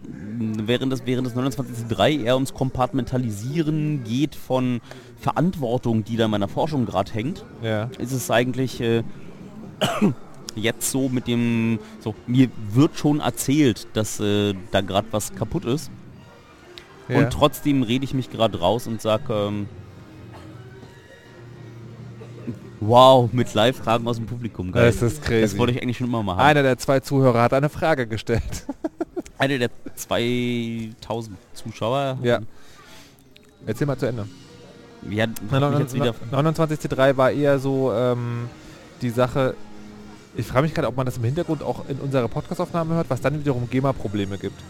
so. 0.03 0.67
während 0.67 0.91
des, 0.93 1.05
während 1.05 1.25
des 1.27 1.36
29.3 1.36 2.23
eher 2.23 2.36
ums 2.36 2.53
Kompartmentalisieren 2.53 4.03
geht 4.03 4.36
von 4.36 4.81
Verantwortung, 5.19 6.03
die 6.03 6.15
da 6.17 6.25
in 6.25 6.31
meiner 6.31 6.47
Forschung 6.47 6.86
gerade 6.86 7.12
hängt, 7.12 7.43
Ja. 7.63 7.89
ist 7.97 8.12
es 8.12 8.29
eigentlich 8.31 8.81
äh, 8.81 9.03
jetzt 10.55 10.91
so 10.91 11.10
mit 11.10 11.27
dem, 11.27 11.79
so 11.99 12.13
mir 12.27 12.49
wird 12.71 12.97
schon 12.97 13.19
erzählt, 13.19 13.88
dass 13.93 14.19
äh, 14.19 14.53
da 14.71 14.81
gerade 14.81 15.07
was 15.12 15.34
kaputt 15.34 15.65
ist 15.65 15.89
ja. 17.07 17.19
und 17.19 17.31
trotzdem 17.31 17.83
rede 17.83 18.05
ich 18.05 18.13
mich 18.13 18.31
gerade 18.31 18.59
raus 18.59 18.87
und 18.87 19.01
sag, 19.01 19.29
ähm, 19.29 19.67
wow, 22.79 23.31
mit 23.31 23.53
Live-Fragen 23.53 24.07
aus 24.07 24.17
dem 24.17 24.25
Publikum, 24.25 24.71
geil. 24.71 24.85
das 24.85 25.01
ist 25.01 25.23
crazy. 25.23 25.41
Das 25.41 25.57
wollte 25.57 25.73
ich 25.73 25.81
eigentlich 25.81 25.97
schon 25.97 26.07
immer 26.07 26.23
mal 26.23 26.33
haben. 26.33 26.41
Einer 26.41 26.63
der 26.63 26.77
zwei 26.77 26.99
Zuhörer 26.99 27.41
hat 27.41 27.53
eine 27.53 27.69
Frage 27.69 28.07
gestellt. 28.07 28.65
Einer 29.37 29.57
der 29.57 29.69
2000 29.95 31.35
Zuschauer. 31.53 32.19
Ja. 32.21 32.41
Erzähl 33.65 33.87
mal 33.87 33.97
zu 33.97 34.05
Ende. 34.05 34.27
Ja, 35.09 35.25
hab 35.51 35.71
mich 35.71 35.79
jetzt 35.79 35.95
wieder 35.95 36.13
29.3 36.31 37.17
war 37.17 37.31
eher 37.31 37.57
so 37.57 37.91
ähm, 37.91 38.49
die 39.01 39.09
Sache, 39.09 39.55
ich 40.35 40.45
frage 40.45 40.63
mich 40.63 40.73
gerade, 40.73 40.87
ob 40.87 40.95
man 40.95 41.05
das 41.05 41.17
im 41.17 41.23
Hintergrund 41.23 41.63
auch 41.63 41.87
in 41.89 41.97
unserer 41.97 42.27
Podcast-Aufnahme 42.27 42.95
hört, 42.95 43.09
was 43.09 43.21
dann 43.21 43.39
wiederum 43.39 43.67
GEMA-Probleme 43.69 44.37
gibt. 44.37 44.61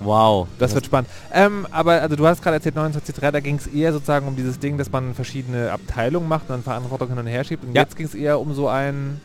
Wow. 0.00 0.48
Das 0.58 0.74
wird 0.74 0.86
spannend. 0.86 1.08
Ähm, 1.32 1.66
aber 1.70 2.02
also 2.02 2.16
du 2.16 2.26
hast 2.26 2.42
gerade 2.42 2.56
erzählt, 2.56 2.76
29.3, 2.76 3.30
da 3.30 3.40
ging 3.40 3.56
es 3.56 3.66
eher 3.66 3.92
sozusagen 3.92 4.26
um 4.26 4.36
dieses 4.36 4.58
Ding, 4.58 4.76
dass 4.76 4.90
man 4.90 5.14
verschiedene 5.14 5.70
Abteilungen 5.72 6.28
macht 6.28 6.42
und 6.42 6.50
dann 6.50 6.62
Verantwortung 6.62 7.08
hin 7.08 7.18
und 7.18 7.26
her 7.26 7.44
schiebt. 7.44 7.64
Und 7.64 7.74
Ja. 7.74 7.82
jetzt 7.82 7.96
ging 7.96 8.06
es 8.06 8.14
eher 8.14 8.40
um 8.40 8.54
so 8.54 8.68
ein... 8.68 9.20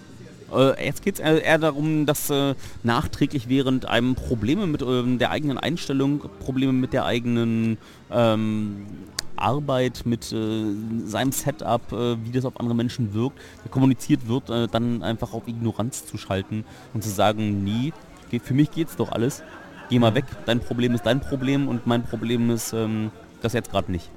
Äh, 0.55 0.85
jetzt 0.85 1.03
geht 1.03 1.19
es 1.19 1.19
eher 1.19 1.59
darum, 1.59 2.05
dass 2.05 2.29
äh, 2.29 2.55
nachträglich 2.83 3.49
während 3.49 3.87
einem 3.87 4.15
Probleme 4.15 4.65
mit 4.65 4.81
ähm, 4.81 5.19
der 5.19 5.29
eigenen 5.29 5.57
Einstellung, 5.59 6.21
Probleme 6.39 6.73
mit 6.73 6.91
der 6.91 7.05
eigenen 7.05 7.77
ähm, 8.11 8.87
Arbeit, 9.35 10.01
mit 10.05 10.31
äh, 10.31 10.63
seinem 11.05 11.31
Setup, 11.31 11.91
äh, 11.91 12.17
wie 12.25 12.31
das 12.31 12.45
auf 12.45 12.59
andere 12.59 12.75
Menschen 12.75 13.13
wirkt, 13.13 13.39
kommuniziert 13.69 14.27
wird, 14.27 14.49
äh, 14.49 14.67
dann 14.67 15.03
einfach 15.03 15.33
auf 15.33 15.47
Ignoranz 15.47 16.05
zu 16.05 16.17
schalten 16.17 16.65
und 16.93 17.03
zu 17.03 17.09
sagen, 17.09 17.63
nee, 17.63 17.93
geht, 18.31 18.41
für 18.43 18.53
mich 18.53 18.71
geht's 18.71 18.95
doch 18.95 19.11
alles. 19.11 19.43
Geh 19.89 19.99
mal 19.99 20.13
weg, 20.15 20.25
dein 20.45 20.59
Problem 20.59 20.93
ist 20.93 21.05
dein 21.05 21.19
Problem 21.19 21.67
und 21.67 21.87
mein 21.87 22.03
Problem 22.03 22.49
ist 22.51 22.73
ähm, 22.73 23.11
das 23.41 23.53
jetzt 23.53 23.71
gerade 23.71 23.91
nicht. 23.91 24.09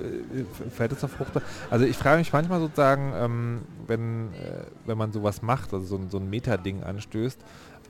äh, 0.00 0.70
fällt 0.70 0.92
es 0.92 1.04
auf 1.04 1.12
Frucht? 1.12 1.32
Also 1.70 1.84
ich 1.84 1.96
frage 1.96 2.18
mich 2.18 2.32
manchmal 2.32 2.60
sozusagen, 2.60 3.12
ähm, 3.16 3.62
wenn, 3.86 4.32
äh, 4.34 4.64
wenn 4.86 4.98
man 4.98 5.12
sowas 5.12 5.42
macht, 5.42 5.72
also 5.72 5.84
so, 5.86 5.96
ein- 5.96 6.10
so 6.10 6.18
ein 6.18 6.28
Meta-Ding 6.30 6.82
anstößt, 6.82 7.38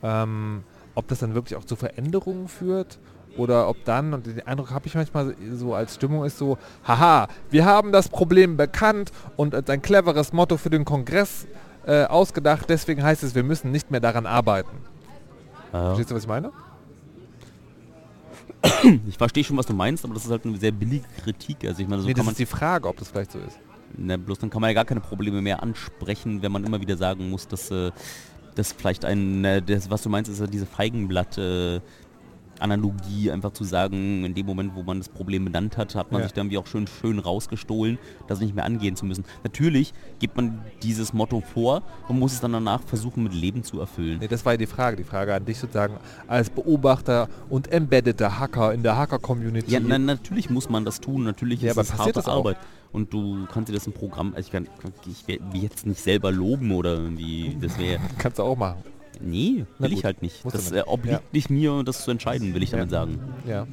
ähm, 0.03 0.65
ob 0.95 1.09
das 1.09 1.19
dann 1.21 1.35
wirklich 1.35 1.57
auch 1.59 1.65
zu 1.65 1.77
Veränderungen 1.77 2.49
führt 2.49 2.99
oder 3.37 3.69
ob 3.69 3.85
dann, 3.85 4.13
und 4.15 4.27
den 4.27 4.47
Eindruck 4.47 4.71
habe 4.71 4.87
ich 4.87 4.95
manchmal 4.95 5.35
so 5.55 5.75
als 5.75 5.95
Stimmung 5.97 6.25
ist 6.25 6.39
so, 6.39 6.57
haha, 6.87 7.27
wir 7.51 7.65
haben 7.65 7.91
das 7.91 8.09
Problem 8.09 8.57
bekannt 8.57 9.11
und 9.37 9.55
als 9.55 9.69
ein 9.71 9.83
cleveres 9.83 10.33
Motto 10.33 10.57
für 10.57 10.71
den 10.71 10.85
Kongress 10.85 11.47
äh, 11.87 12.05
ausgedacht, 12.05 12.67
deswegen 12.69 13.03
heißt 13.03 13.23
es, 13.23 13.35
wir 13.35 13.43
müssen 13.43 13.71
nicht 13.73 13.91
mehr 13.91 14.01
daran 14.01 14.27
arbeiten. 14.27 14.77
Ja. 15.75 15.87
Verstehst 15.87 16.11
du, 16.13 16.15
was 16.15 16.23
ich 16.23 16.29
meine? 16.29 16.53
Ich 19.09 19.19
verstehe 19.19 19.43
schon, 19.43 19.57
was 19.57 19.67
du 19.67 19.75
meinst, 19.75 20.05
aber 20.05 20.15
das 20.15 20.25
ist 20.25 20.31
halt 20.31 20.47
eine 20.47 20.57
sehr 20.57 20.71
billige 20.71 21.05
Kritik. 21.23 21.65
Also 21.65 21.83
ich 21.83 21.89
meine, 21.89 22.03
so 22.03 22.07
nee, 22.07 22.15
kann 22.15 22.19
das 22.19 22.27
man 22.27 22.33
ist 22.33 22.39
die 22.39 22.47
Frage, 22.47 22.89
ob 22.89 22.97
das 22.97 23.09
vielleicht 23.09 23.33
so 23.33 23.39
ist. 23.41 23.59
Na, 23.97 24.17
bloß 24.17 24.39
dann 24.39 24.51
kann 24.51 24.61
man 24.61 24.71
ja 24.71 24.75
gar 24.75 24.85
keine 24.85 25.01
Probleme 25.01 25.43
mehr 25.43 25.63
ansprechen, 25.63 26.43
wenn 26.43 26.53
man 26.53 26.65
immer 26.65 26.81
wieder 26.81 26.97
sagen 26.97 27.29
muss, 27.29 27.49
dass 27.49 27.71
äh, 27.73 27.91
das 28.55 28.73
vielleicht 28.73 29.05
ein, 29.05 29.45
äh, 29.45 29.63
das, 29.63 29.91
was 29.91 30.03
du 30.03 30.09
meinst, 30.09 30.31
ist 30.31 30.41
ja 30.41 30.47
diese 30.47 30.67
Feigenblatt. 30.67 31.39
Äh, 31.39 31.81
Analogie 32.65 33.31
einfach 33.31 33.53
zu 33.53 33.63
sagen, 33.65 34.25
in 34.25 34.35
dem 34.35 34.47
Moment, 34.47 34.75
wo 34.75 34.83
man 34.83 34.99
das 34.99 35.09
Problem 35.09 35.45
benannt 35.45 35.77
hat, 35.77 35.95
hat 35.95 36.11
man 36.11 36.23
Ja. 36.23 36.27
sich 36.27 36.33
dann 36.33 36.51
wie 36.51 36.59
auch 36.59 36.67
schön 36.67 36.87
schön 36.87 37.19
rausgestohlen, 37.19 37.99
das 38.27 38.41
nicht 38.41 38.55
mehr 38.55 38.65
angehen 38.65 38.97
zu 38.97 39.05
müssen. 39.07 39.25
Natürlich 39.45 39.93
gibt 40.19 40.37
man 40.37 40.61
dieses 40.83 41.13
Motto 41.13 41.41
vor 41.41 41.83
und 42.09 42.19
muss 42.19 42.33
es 42.33 42.41
dann 42.41 42.53
danach 42.53 42.83
versuchen 42.83 43.23
mit 43.23 43.35
Leben 43.35 43.63
zu 43.63 43.79
erfüllen. 43.81 44.19
Nee, 44.21 44.29
das 44.29 44.45
war 44.45 44.55
ja 44.55 44.57
die 44.57 44.67
Frage. 44.67 44.97
Die 44.97 45.05
Frage 45.05 45.35
an 45.35 45.45
dich 45.45 45.59
sozusagen 45.59 45.97
als 46.27 46.51
Beobachter 46.51 47.29
und 47.51 47.71
embeddeter 47.71 48.39
Hacker 48.41 48.73
in 48.73 48.83
der 48.83 48.97
Hacker-Community. 48.97 49.71
Ja, 49.71 49.81
na, 49.81 49.99
natürlich 49.99 50.49
muss 50.51 50.69
man 50.71 50.85
das 50.85 51.01
tun, 51.01 51.23
natürlich 51.25 51.61
Ja, 51.61 51.73
ist 51.73 51.77
es 51.77 51.99
harte 51.99 52.13
das 52.15 52.27
auch? 52.27 52.39
Arbeit. 52.39 52.57
Und 52.93 53.13
du 53.13 53.47
kannst 53.53 53.69
dir 53.69 53.75
das 53.75 53.87
im 53.89 53.93
Programm, 53.93 54.29
also 54.37 54.47
ich 54.47 54.53
kann, 54.53 54.69
ich 55.11 55.27
will 55.27 55.63
jetzt 55.63 55.85
nicht 55.85 56.01
selber 56.01 56.31
loben 56.31 56.71
oder 56.71 56.95
irgendwie, 56.95 57.57
das 57.61 57.77
wäre, 57.79 57.99
Kannst 58.19 58.39
du 58.39 58.45
auch 58.45 58.57
machen. 58.57 58.79
Nee, 59.21 59.65
will 59.79 59.93
ich 59.93 60.05
halt 60.05 60.23
nicht. 60.23 60.45
musst 60.45 60.57
Das 60.57 60.71
nicht. 60.71 60.81
äh, 60.81 60.89
obliegt 60.89 61.15
Ja. 61.17 61.21
nicht 61.33 61.51
mir, 61.51 61.83
das 61.85 62.05
zu 62.05 62.11
entscheiden, 62.11 62.55
will 62.55 62.63
ich 62.63 62.71
damit 62.71 62.91
Ja. 62.91 63.01
sagen. 63.01 63.19
Ja. 63.47 63.67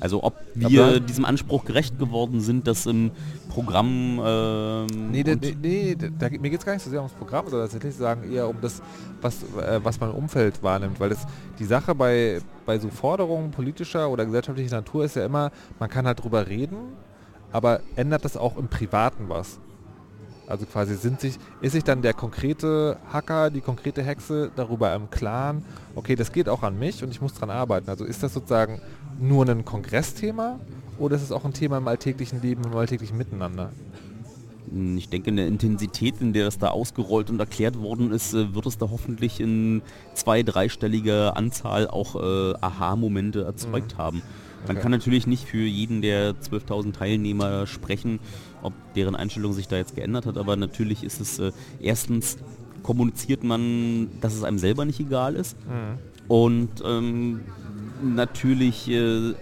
Also 0.00 0.22
ob 0.22 0.34
wir 0.54 0.84
Aber- 0.84 1.00
diesem 1.00 1.24
Anspruch 1.24 1.64
gerecht 1.64 1.98
geworden 1.98 2.40
sind, 2.40 2.66
dass 2.66 2.86
im 2.86 3.10
Programm... 3.50 4.20
Ähm, 4.24 4.86
Nee, 5.10 5.22
da, 5.24 5.34
nee, 5.34 5.94
da, 5.96 6.28
mir 6.30 6.50
geht 6.50 6.60
es 6.60 6.64
gar 6.64 6.72
nicht 6.74 6.82
so 6.82 6.90
sehr 6.90 7.00
ums 7.00 7.12
Programm, 7.14 7.46
sondern 7.48 7.68
tatsächlich 7.68 7.94
sagen 7.96 8.30
eher 8.32 8.48
um 8.48 8.56
das, 8.60 8.80
was, 9.20 9.42
äh, 9.42 9.80
was 9.82 10.00
man 10.00 10.10
im 10.10 10.16
Umfeld 10.16 10.62
wahrnimmt. 10.62 10.98
Weil 11.00 11.10
das, 11.10 11.26
die 11.58 11.64
Sache 11.64 11.94
bei, 11.94 12.40
bei 12.64 12.78
so 12.78 12.88
Forderungen 12.88 13.50
politischer 13.50 14.08
oder 14.08 14.24
gesellschaftlicher 14.24 14.76
Natur 14.76 15.04
ist 15.04 15.16
ja 15.16 15.26
immer, 15.26 15.50
man 15.78 15.90
kann 15.90 16.06
halt 16.06 16.22
drüber 16.22 16.46
reden, 16.46 16.76
aber 17.52 17.80
ändert 17.96 18.24
das 18.24 18.36
auch 18.36 18.56
im 18.56 18.68
Privaten 18.68 19.28
was? 19.28 19.58
Also 20.50 20.66
quasi 20.66 20.96
sind 20.96 21.20
sich, 21.20 21.38
ist 21.60 21.72
sich 21.72 21.84
dann 21.84 22.02
der 22.02 22.12
konkrete 22.12 22.96
Hacker, 23.12 23.50
die 23.50 23.60
konkrete 23.60 24.02
Hexe 24.02 24.50
darüber 24.56 24.94
im 24.94 25.10
Klaren, 25.10 25.64
okay, 25.94 26.16
das 26.16 26.32
geht 26.32 26.48
auch 26.48 26.62
an 26.62 26.78
mich 26.78 27.02
und 27.02 27.10
ich 27.10 27.20
muss 27.20 27.34
dran 27.34 27.50
arbeiten. 27.50 27.88
Also 27.88 28.04
ist 28.04 28.22
das 28.22 28.34
sozusagen 28.34 28.80
nur 29.20 29.48
ein 29.48 29.64
Kongressthema 29.64 30.58
oder 30.98 31.16
ist 31.16 31.22
es 31.22 31.32
auch 31.32 31.44
ein 31.44 31.52
Thema 31.52 31.78
im 31.78 31.88
alltäglichen 31.88 32.42
Leben, 32.42 32.64
im 32.64 32.76
alltäglichen 32.76 33.16
Miteinander? 33.16 33.70
Ich 34.96 35.08
denke, 35.08 35.30
in 35.30 35.36
der 35.36 35.48
Intensität, 35.48 36.20
in 36.20 36.32
der 36.32 36.44
das 36.44 36.58
da 36.58 36.68
ausgerollt 36.68 37.28
und 37.28 37.40
erklärt 37.40 37.80
worden 37.80 38.12
ist, 38.12 38.34
äh, 38.34 38.54
wird 38.54 38.66
es 38.66 38.78
da 38.78 38.88
hoffentlich 38.90 39.40
in 39.40 39.82
zwei-, 40.14 40.44
dreistelliger 40.44 41.36
Anzahl 41.36 41.88
auch 41.88 42.14
äh, 42.14 42.54
Aha-Momente 42.60 43.42
erzeugt 43.42 43.98
haben. 43.98 44.22
Man 44.66 44.76
Okay. 44.76 44.82
kann 44.82 44.92
natürlich 44.92 45.26
nicht 45.26 45.44
für 45.48 45.56
jeden 45.62 46.02
der 46.02 46.34
12.000 46.34 46.92
Teilnehmer 46.92 47.66
sprechen, 47.66 48.20
ob 48.62 48.72
deren 48.94 49.14
Einstellung 49.14 49.52
sich 49.52 49.68
da 49.68 49.76
jetzt 49.76 49.94
geändert 49.94 50.26
hat, 50.26 50.36
aber 50.36 50.56
natürlich 50.56 51.04
ist 51.04 51.20
es 51.20 51.38
äh, 51.38 51.52
erstens 51.80 52.38
kommuniziert 52.82 53.44
man, 53.44 54.08
dass 54.20 54.34
es 54.34 54.42
einem 54.42 54.58
selber 54.58 54.84
nicht 54.84 55.00
egal 55.00 55.34
ist 55.36 55.56
und 56.28 56.70
ähm, 56.84 57.40
natürlich 58.02 58.88
äh, 58.88 59.32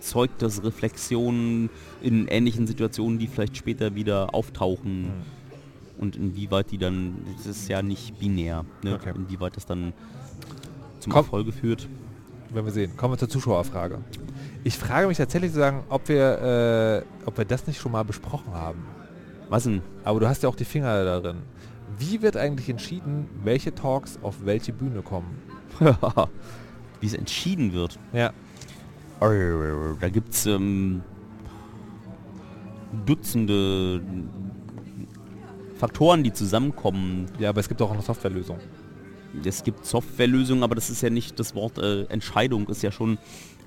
erzeugt 0.00 0.40
das 0.42 0.62
Reflexionen 0.64 1.70
in 2.00 2.28
ähnlichen 2.28 2.66
Situationen, 2.66 3.18
die 3.18 3.26
vielleicht 3.26 3.56
später 3.56 3.94
wieder 3.94 4.34
auftauchen. 4.34 5.10
Und 5.98 6.16
inwieweit 6.16 6.70
die 6.70 6.78
dann, 6.78 7.16
das 7.36 7.46
ist 7.46 7.68
ja 7.68 7.82
nicht 7.82 8.18
binär, 8.18 8.64
ne? 8.82 8.94
Okay. 8.94 9.12
inwieweit 9.14 9.56
das 9.56 9.66
dann 9.66 9.92
zum 11.00 11.12
Komm. 11.12 11.24
Erfolge 11.24 11.52
führt. 11.52 11.88
Werden 12.52 12.64
wir 12.64 12.72
sehen. 12.72 12.96
Kommen 12.96 13.14
wir 13.14 13.18
zur 13.18 13.28
Zuschauerfrage. 13.28 13.98
Ich 14.62 14.76
frage 14.76 15.06
mich 15.06 15.16
tatsächlich 15.16 15.52
zu 15.52 15.58
sagen, 15.58 15.84
ob 15.88 16.08
wir, 16.08 17.04
äh, 17.04 17.26
ob 17.26 17.38
wir 17.38 17.44
das 17.44 17.66
nicht 17.66 17.80
schon 17.80 17.92
mal 17.92 18.04
besprochen 18.04 18.52
haben. 18.52 18.84
Was 19.48 19.64
denn? 19.64 19.82
Aber 20.04 20.20
du 20.20 20.28
hast 20.28 20.42
ja 20.42 20.48
auch 20.48 20.56
die 20.56 20.64
Finger 20.64 21.04
darin. 21.04 21.38
Wie 21.98 22.22
wird 22.22 22.36
eigentlich 22.36 22.68
entschieden, 22.68 23.28
welche 23.42 23.74
Talks 23.74 24.18
auf 24.22 24.44
welche 24.44 24.72
Bühne 24.72 25.02
kommen? 25.02 25.38
Wie 27.00 27.06
es 27.06 27.14
entschieden 27.14 27.72
wird. 27.72 27.98
Ja. 28.12 28.32
Da 30.00 30.08
gibt 30.08 30.34
es 30.34 30.46
ähm, 30.46 31.02
Dutzende 33.06 34.00
Faktoren, 35.76 36.22
die 36.22 36.32
zusammenkommen. 36.32 37.26
Ja, 37.38 37.50
aber 37.50 37.60
es 37.60 37.68
gibt 37.68 37.80
auch 37.80 37.90
eine 37.90 38.02
Softwarelösung. 38.02 38.58
Es 39.44 39.62
gibt 39.62 39.86
Softwarelösungen, 39.86 40.62
aber 40.62 40.74
das 40.74 40.90
ist 40.90 41.02
ja 41.02 41.10
nicht 41.10 41.38
das 41.38 41.54
Wort 41.54 41.78
äh, 41.78 42.04
Entscheidung, 42.04 42.68
ist 42.68 42.82
ja 42.82 42.90
schon, 42.90 43.18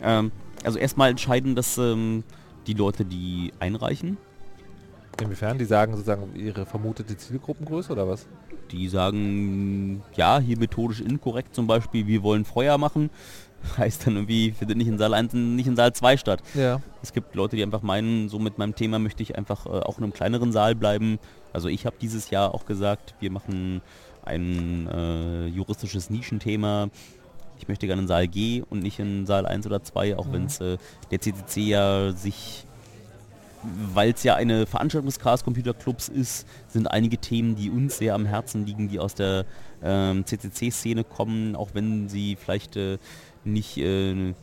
ähm, 0.02 0.32
also 0.64 0.80
erstmal 0.80 1.10
entscheiden, 1.10 1.56
dass 1.56 1.78
ähm, 1.78 2.24
die 2.68 2.74
Leute, 2.74 3.06
die 3.06 3.54
einreichen, 3.60 4.18
Inwiefern? 5.22 5.60
Die 5.60 5.66
sagen 5.66 5.94
sozusagen 5.94 6.36
ihre 6.36 6.66
vermutete 6.66 7.16
Zielgruppengröße 7.16 7.92
oder 7.92 8.08
was? 8.08 8.26
die 8.74 8.90
sagen, 8.90 10.04
ja, 10.16 10.40
hier 10.40 10.58
methodisch 10.58 11.00
inkorrekt 11.00 11.56
zum 11.56 11.68
Beispiel, 11.68 12.08
wir 12.08 12.24
wollen 12.24 12.44
Feuer 12.44 12.78
machen, 12.78 13.10
heißt 13.78 14.08
dann 14.08 14.16
irgendwie, 14.16 14.52
findet 14.52 14.78
nicht 14.78 14.88
in 14.88 14.98
Saal 14.98 15.14
1, 15.14 15.34
nicht 15.34 15.68
in 15.68 15.76
Saal 15.76 15.94
2 15.94 16.18
statt. 16.18 16.42
Ja. 16.54 16.82
Es 17.02 17.14
gibt 17.14 17.36
Leute, 17.36 17.56
die 17.56 17.64
einfach 17.64 17.82
meinen, 17.82 18.30
so 18.30 18.40
mit 18.40 18.58
meinem 18.58 18.76
Thema 18.76 19.00
möchte 19.00 19.24
ich 19.24 19.38
einfach 19.38 19.66
äh, 19.66 19.70
auch 19.70 19.98
in 19.98 20.04
einem 20.04 20.14
kleineren 20.14 20.52
Saal 20.52 20.76
bleiben. 20.76 21.20
Also 21.54 21.70
ich 21.70 21.86
habe 21.86 21.96
dieses 22.02 22.30
Jahr 22.30 22.54
auch 22.54 22.66
gesagt, 22.66 23.16
wir 23.20 23.32
machen 23.32 23.82
ein 24.26 24.88
äh, 24.88 25.48
juristisches 25.48 26.10
Nischenthema. 26.10 26.90
Ich 27.64 27.70
möchte 27.70 27.88
gerne 27.88 28.02
in 28.02 28.10
Saal 28.10 28.28
G 28.28 28.62
und 28.70 28.84
nicht 28.84 29.00
in 29.00 29.26
Saal 29.26 29.46
1 29.46 29.66
oder 29.66 29.82
2, 29.82 30.18
auch 30.18 30.30
wenn 30.34 30.48
es 30.48 30.60
äh, 30.60 30.78
der 31.12 31.22
CCC 31.22 31.62
ja 31.62 32.12
sich, 32.12 32.66
weil 33.94 34.12
es 34.12 34.22
ja 34.24 34.36
eine 34.36 34.66
Veranstaltung 34.66 35.06
des 35.08 35.18
Chaos 35.18 35.46
Computer 35.46 35.74
Clubs 35.74 36.10
ist, 36.10 36.46
sind 36.68 36.88
einige 36.88 37.18
Themen, 37.18 37.56
die 37.56 37.70
uns 37.70 38.00
sehr 38.00 38.16
am 38.16 38.26
Herzen 38.26 38.66
liegen, 38.66 38.90
die 38.90 39.00
aus 39.00 39.16
der 39.16 39.46
ähm, 39.82 40.26
CCC-Szene 40.26 41.06
kommen, 41.06 41.56
auch 41.56 41.70
wenn 41.72 42.10
sie 42.10 42.36
vielleicht 42.36 42.76
äh, 42.76 42.98
nicht 43.46 43.78
äh, 43.78 44.34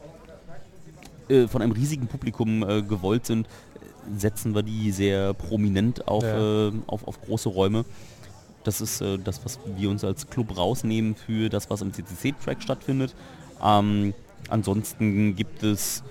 äh, 1.28 1.46
von 1.46 1.60
einem 1.60 1.72
riesigen 1.72 2.06
Publikum 2.06 2.66
äh, 2.66 2.80
gewollt 2.80 3.26
sind, 3.26 3.48
setzen 4.16 4.54
wir 4.54 4.62
die 4.62 4.92
sehr 4.92 5.34
prominent 5.34 6.08
auf, 6.08 6.24
Ja. 6.24 6.68
äh, 6.68 6.72
auf, 6.86 7.06
auf 7.06 7.20
große 7.20 7.50
Räume. 7.50 7.84
Das 8.64 8.80
ist 8.80 9.00
äh, 9.00 9.18
das, 9.18 9.44
was 9.44 9.58
wir 9.76 9.90
uns 9.90 10.04
als 10.04 10.28
Club 10.28 10.56
rausnehmen 10.56 11.14
für 11.14 11.48
das, 11.48 11.70
was 11.70 11.82
im 11.82 11.92
CCC-Track 11.92 12.62
stattfindet. 12.62 13.14
Ähm, 13.62 14.14
ansonsten 14.48 15.34
gibt 15.36 15.62
es 15.62 16.02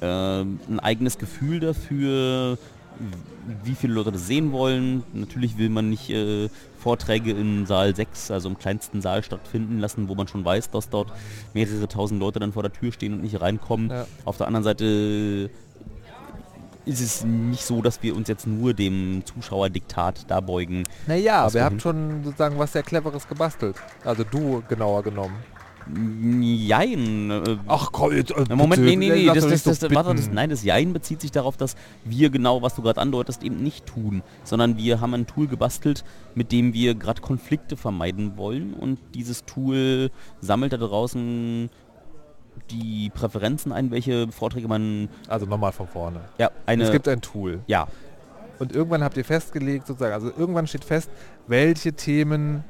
äh, 0.00 0.06
ein 0.06 0.80
eigenes 0.80 1.18
Gefühl 1.18 1.60
dafür, 1.60 2.58
wie 3.64 3.74
viele 3.74 3.94
Leute 3.94 4.12
das 4.12 4.26
sehen 4.26 4.52
wollen. 4.52 5.02
Natürlich 5.12 5.58
will 5.58 5.68
man 5.68 5.90
nicht 5.90 6.10
äh, 6.10 6.48
Vorträge 6.78 7.32
in 7.32 7.66
Saal 7.66 7.94
6, 7.94 8.30
also 8.30 8.48
im 8.48 8.58
kleinsten 8.58 9.00
Saal 9.00 9.22
stattfinden 9.22 9.78
lassen, 9.78 10.08
wo 10.08 10.14
man 10.14 10.28
schon 10.28 10.44
weiß, 10.44 10.70
dass 10.70 10.90
dort 10.90 11.12
mehrere 11.54 11.88
tausend 11.88 12.20
Leute 12.20 12.38
dann 12.38 12.52
vor 12.52 12.62
der 12.62 12.72
Tür 12.72 12.92
stehen 12.92 13.14
und 13.14 13.22
nicht 13.22 13.40
reinkommen. 13.40 13.90
Ja. 13.90 14.06
Auf 14.24 14.36
der 14.36 14.46
anderen 14.46 14.64
Seite 14.64 15.50
ist 16.86 17.00
es 17.00 17.24
nicht 17.24 17.64
so, 17.64 17.82
dass 17.82 18.02
wir 18.02 18.14
uns 18.14 18.28
jetzt 18.28 18.46
nur 18.46 18.74
dem 18.74 19.22
Zuschauerdiktat 19.24 20.30
da 20.30 20.40
beugen. 20.40 20.84
Naja, 21.06 21.46
wohin? 21.52 21.64
habt 21.64 21.82
schon 21.82 22.24
sozusagen 22.24 22.58
was 22.58 22.72
sehr 22.72 22.82
Cleveres 22.82 23.28
gebastelt. 23.28 23.76
Also 24.04 24.24
du 24.24 24.62
genauer 24.68 25.02
genommen. 25.02 25.36
Jein. 26.42 27.30
Äh, 27.30 27.58
Ach 27.66 27.90
komm, 27.92 28.12
jetzt, 28.12 28.30
äh, 28.30 28.54
Moment, 28.54 28.82
bitte, 28.82 28.82
nee, 28.82 28.96
nee, 28.96 29.10
nee, 29.10 29.26
das, 29.26 29.46
das, 29.46 29.62
das, 29.64 29.80
so 29.80 29.94
warte, 29.94 30.14
das, 30.14 30.30
nein, 30.30 30.48
das 30.48 30.64
Jein 30.64 30.92
bezieht 30.92 31.20
sich 31.20 31.30
darauf, 31.30 31.56
dass 31.56 31.76
wir 32.04 32.30
genau, 32.30 32.62
was 32.62 32.74
du 32.74 32.82
gerade 32.82 33.00
andeutest, 33.00 33.42
eben 33.42 33.62
nicht 33.62 33.84
tun, 33.84 34.22
sondern 34.44 34.78
wir 34.78 35.00
haben 35.00 35.12
ein 35.14 35.26
Tool 35.26 35.46
gebastelt, 35.46 36.04
mit 36.34 36.52
dem 36.52 36.72
wir 36.72 36.94
gerade 36.94 37.20
Konflikte 37.20 37.76
vermeiden 37.76 38.36
wollen 38.36 38.72
und 38.72 38.98
dieses 39.14 39.44
Tool 39.44 40.10
sammelt 40.40 40.72
da 40.72 40.78
draußen 40.78 41.68
die 42.70 43.10
Präferenzen 43.14 43.72
ein, 43.72 43.90
welche 43.90 44.28
Vorträge 44.28 44.68
man, 44.68 45.08
Also 45.28 45.46
nochmal 45.46 45.72
von 45.72 45.86
vorne. 45.86 46.20
ja, 46.38 46.50
eine, 46.66 46.84
es 46.84 46.92
gibt 46.92 47.08
ein 47.08 47.20
Tool. 47.20 47.60
ja, 47.66 47.86
Und 48.58 48.72
irgendwann 48.74 49.02
habt 49.02 49.16
ihr 49.16 49.24
festgelegt, 49.24 49.86
sozusagen, 49.86 50.14
also 50.14 50.30
irgendwann 50.36 50.66
steht 50.66 50.84
fest, 50.84 51.10
welche 51.46 51.92
Themen 51.92 52.64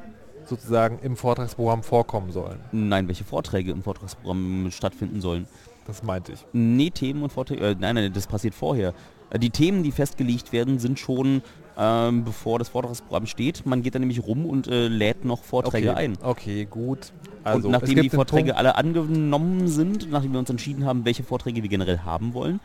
sozusagen 0.47 0.99
im 1.03 1.17
Vortragsprogramm 1.17 1.83
vorkommen 1.83 2.33
sollen. 2.33 2.59
nein, 2.73 3.09
welche 3.09 3.25
Vorträge 3.25 3.71
im 3.71 3.83
Vortragsprogramm 3.83 4.69
stattfinden 4.71 5.21
sollen. 5.21 5.47
Das 5.87 6.03
meinte 6.03 6.33
ich. 6.33 6.45
Nee, 6.53 6.91
Themen 6.91 7.23
und 7.23 7.33
Vorträge, 7.33 7.65
äh, 7.67 7.77
nein, 7.79 7.95
nein, 7.95 8.13
das 8.13 8.27
passiert 8.27 8.55
vorher. 8.55 8.95
Äh, 9.31 9.39
Die 9.39 9.51
Themen, 9.51 9.83
die 9.83 9.93
festgelegt 9.93 10.53
werden, 10.53 10.79
sind 10.79 10.99
schon 10.99 11.43
ähm, 11.79 12.25
bevor 12.25 12.59
das 12.59 12.69
Vortragsprogramm 12.69 13.27
steht. 13.27 13.67
Man 13.67 13.83
geht 13.83 13.95
dann 13.95 14.03
nämlich 14.03 14.25
rum 14.27 14.47
und 14.47 14.67
äh, 14.67 14.89
lädt 14.89 15.25
noch 15.25 15.43
Vorträge 15.43 15.91
okay. 15.91 15.99
ein. 15.99 16.19
Okay, 16.23 16.67
gut. 16.69 17.13
Also 17.43 17.69
und 17.69 17.73
nachdem 17.73 18.01
die 18.01 18.11
Vorträge 18.11 18.57
alle 18.57 18.77
angenommen 18.77 19.69
sind, 19.69 20.11
nachdem 20.11 20.33
wir 20.33 20.39
uns 20.39 20.51
entschieden 20.51 20.85
haben, 20.85 21.05
welche 21.05 21.23
Vorträge 21.23 21.63
wir 21.63 21.69
generell 21.69 22.01
haben 22.01 22.33
wollen, 22.33 22.61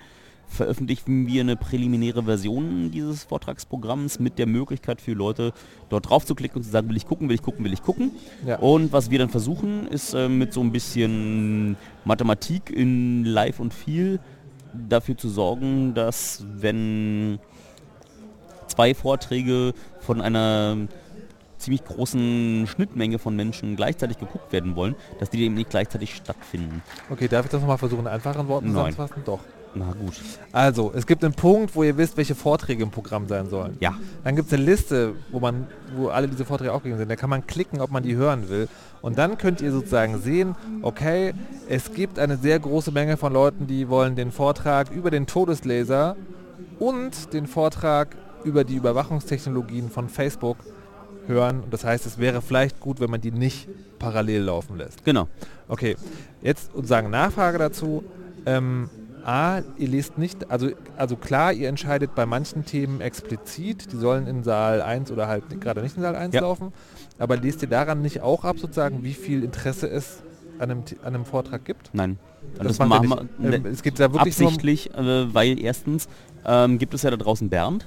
veröffentlichen 0.49 1.27
wir 1.27 1.41
eine 1.41 1.55
präliminäre 1.55 2.23
Version 2.23 2.91
dieses 2.91 3.23
Vortragsprogramms 3.23 4.19
mit 4.19 4.39
der 4.39 4.47
Möglichkeit 4.47 4.99
für 4.99 5.13
Leute 5.13 5.53
dort 5.89 6.09
drauf 6.09 6.25
zu 6.25 6.33
klicken 6.33 6.57
und 6.57 6.63
zu 6.63 6.69
sagen, 6.69 6.89
will 6.89 6.97
ich 6.97 7.05
gucken, 7.05 7.29
will 7.29 7.35
ich 7.35 7.41
gucken, 7.41 7.63
will 7.63 7.73
ich 7.73 7.83
gucken. 7.83 8.11
Ja. 8.45 8.57
Und 8.57 8.91
was 8.91 9.11
wir 9.11 9.19
dann 9.19 9.29
versuchen, 9.29 9.87
ist 9.87 10.13
äh, 10.13 10.27
mit 10.27 10.53
so 10.53 10.61
ein 10.61 10.71
bisschen 10.71 11.77
Mathematik 12.03 12.71
in 12.71 13.25
Live 13.25 13.59
und 13.59 13.73
viel 13.73 14.19
dafür 14.73 15.17
zu 15.17 15.29
sorgen, 15.29 15.93
dass 15.93 16.43
wenn 16.47 17.39
zwei 18.69 18.93
Vorträge 18.93 19.73
von 19.99 20.21
einer 20.21 20.77
ziemlich 21.57 21.83
großen 21.83 22.67
Schnittmenge 22.67 23.19
von 23.19 23.35
Menschen 23.35 23.75
gleichzeitig 23.75 24.17
geguckt 24.17 24.51
werden 24.53 24.75
wollen, 24.75 24.95
dass 25.19 25.29
die 25.29 25.41
eben 25.41 25.55
nicht 25.55 25.69
gleichzeitig 25.69 26.15
stattfinden. 26.15 26.81
Okay, 27.09 27.27
darf 27.27 27.45
ich 27.45 27.51
das 27.51 27.59
nochmal 27.59 27.77
versuchen, 27.77 28.01
in 28.01 28.07
einfachen 28.07 28.47
Worten 28.47 28.67
Nein. 28.67 28.93
zusammenzufassen? 28.93 29.23
Doch. 29.25 29.39
Na 29.75 29.93
gut. 29.93 30.19
Also, 30.51 30.91
es 30.95 31.05
gibt 31.05 31.23
einen 31.23 31.35
Punkt, 31.35 31.75
wo 31.75 31.83
ihr 31.83 31.95
wisst, 31.95 32.17
welche 32.17 32.33
Vorträge 32.33 32.81
im 32.81 32.89
Programm 32.89 33.27
sein 33.27 33.49
sollen. 33.49 33.77
Ja. 33.79 33.93
Dann 34.23 34.35
gibt 34.35 34.47
es 34.47 34.53
eine 34.53 34.63
Liste, 34.63 35.13
wo 35.31 35.39
man, 35.39 35.67
wo 35.95 36.07
alle 36.07 36.27
diese 36.27 36.43
Vorträge 36.43 36.73
aufgegeben 36.73 36.97
sind. 36.97 37.09
Da 37.09 37.15
kann 37.15 37.29
man 37.29 37.45
klicken, 37.45 37.79
ob 37.79 37.91
man 37.91 38.01
die 38.01 38.15
hören 38.15 38.49
will. 38.49 38.67
Und 39.01 39.19
dann 39.19 39.37
könnt 39.37 39.61
ihr 39.61 39.71
sozusagen 39.71 40.19
sehen, 40.21 40.55
okay, 40.81 41.33
es 41.67 41.93
gibt 41.93 42.17
eine 42.17 42.37
sehr 42.37 42.59
große 42.59 42.91
Menge 42.91 43.15
von 43.17 43.31
Leuten, 43.31 43.67
die 43.67 43.89
wollen 43.89 44.15
den 44.15 44.31
Vortrag 44.31 44.89
über 44.91 45.11
den 45.11 45.27
Todeslaser 45.27 46.15
und 46.79 47.33
den 47.33 47.45
Vortrag 47.45 48.15
über 48.43 48.63
die 48.63 48.75
Überwachungstechnologien 48.75 49.89
von 49.89 50.09
Facebook 50.09 50.57
hören. 51.27 51.61
Und 51.61 51.73
das 51.73 51.83
heißt, 51.83 52.05
es 52.05 52.17
wäre 52.17 52.41
vielleicht 52.41 52.79
gut, 52.79 52.99
wenn 52.99 53.09
man 53.09 53.21
die 53.21 53.31
nicht 53.31 53.67
parallel 53.99 54.43
laufen 54.43 54.77
lässt. 54.77 55.03
Genau. 55.05 55.27
Okay, 55.67 55.95
jetzt 56.41 56.71
sozusagen 56.73 57.09
Nachfrage 57.09 57.57
dazu. 57.57 58.03
Ähm, 58.45 58.89
A, 59.25 59.59
ihr 59.77 59.89
lest 59.89 60.17
nicht, 60.17 60.49
also, 60.49 60.69
also 60.95 61.17
klar, 61.17 61.51
ihr 61.51 61.67
entscheidet 61.67 62.15
bei 62.15 62.25
manchen 62.25 62.65
Themen 62.65 63.01
explizit, 63.01 63.91
die 63.91 63.97
sollen 63.97 64.25
in 64.27 64.43
Saal 64.43 64.81
1 64.81 65.11
oder 65.11 65.27
halt 65.27 65.59
gerade 65.59 65.81
nicht 65.81 65.97
in 65.97 66.01
Saal 66.01 66.15
1 66.15 66.33
Ja. 66.33 66.41
laufen, 66.41 66.71
aber 67.19 67.35
lest 67.35 67.61
ihr 67.61 67.67
daran 67.67 68.01
nicht 68.01 68.21
auch 68.21 68.45
ab, 68.45 68.57
sozusagen, 68.59 69.03
wie 69.03 69.13
viel 69.13 69.43
Interesse 69.43 69.89
es 69.89 70.23
an 70.57 70.71
einem, 70.71 70.83
an 71.03 71.15
einem 71.15 71.25
Vortrag 71.25 71.65
gibt? 71.65 71.89
Nein. 71.93 72.17
Das 72.57 72.77
Das, 72.77 72.79
machen 72.87 73.09
wir 73.39 73.53
Ähm, 73.53 73.65
es 73.65 73.83
geht 73.83 73.99
da 73.99 74.11
wirklich 74.13 74.39
nur 74.39 74.47
um- 74.47 74.53
absichtlich, 74.55 74.93
äh, 74.95 75.33
weil 75.33 75.59
erstens 75.59 76.07
ähm, 76.45 76.77
gibt 76.79 76.93
es 76.93 77.03
ja 77.03 77.11
da 77.11 77.17
draußen 77.17 77.49
Bernd 77.49 77.85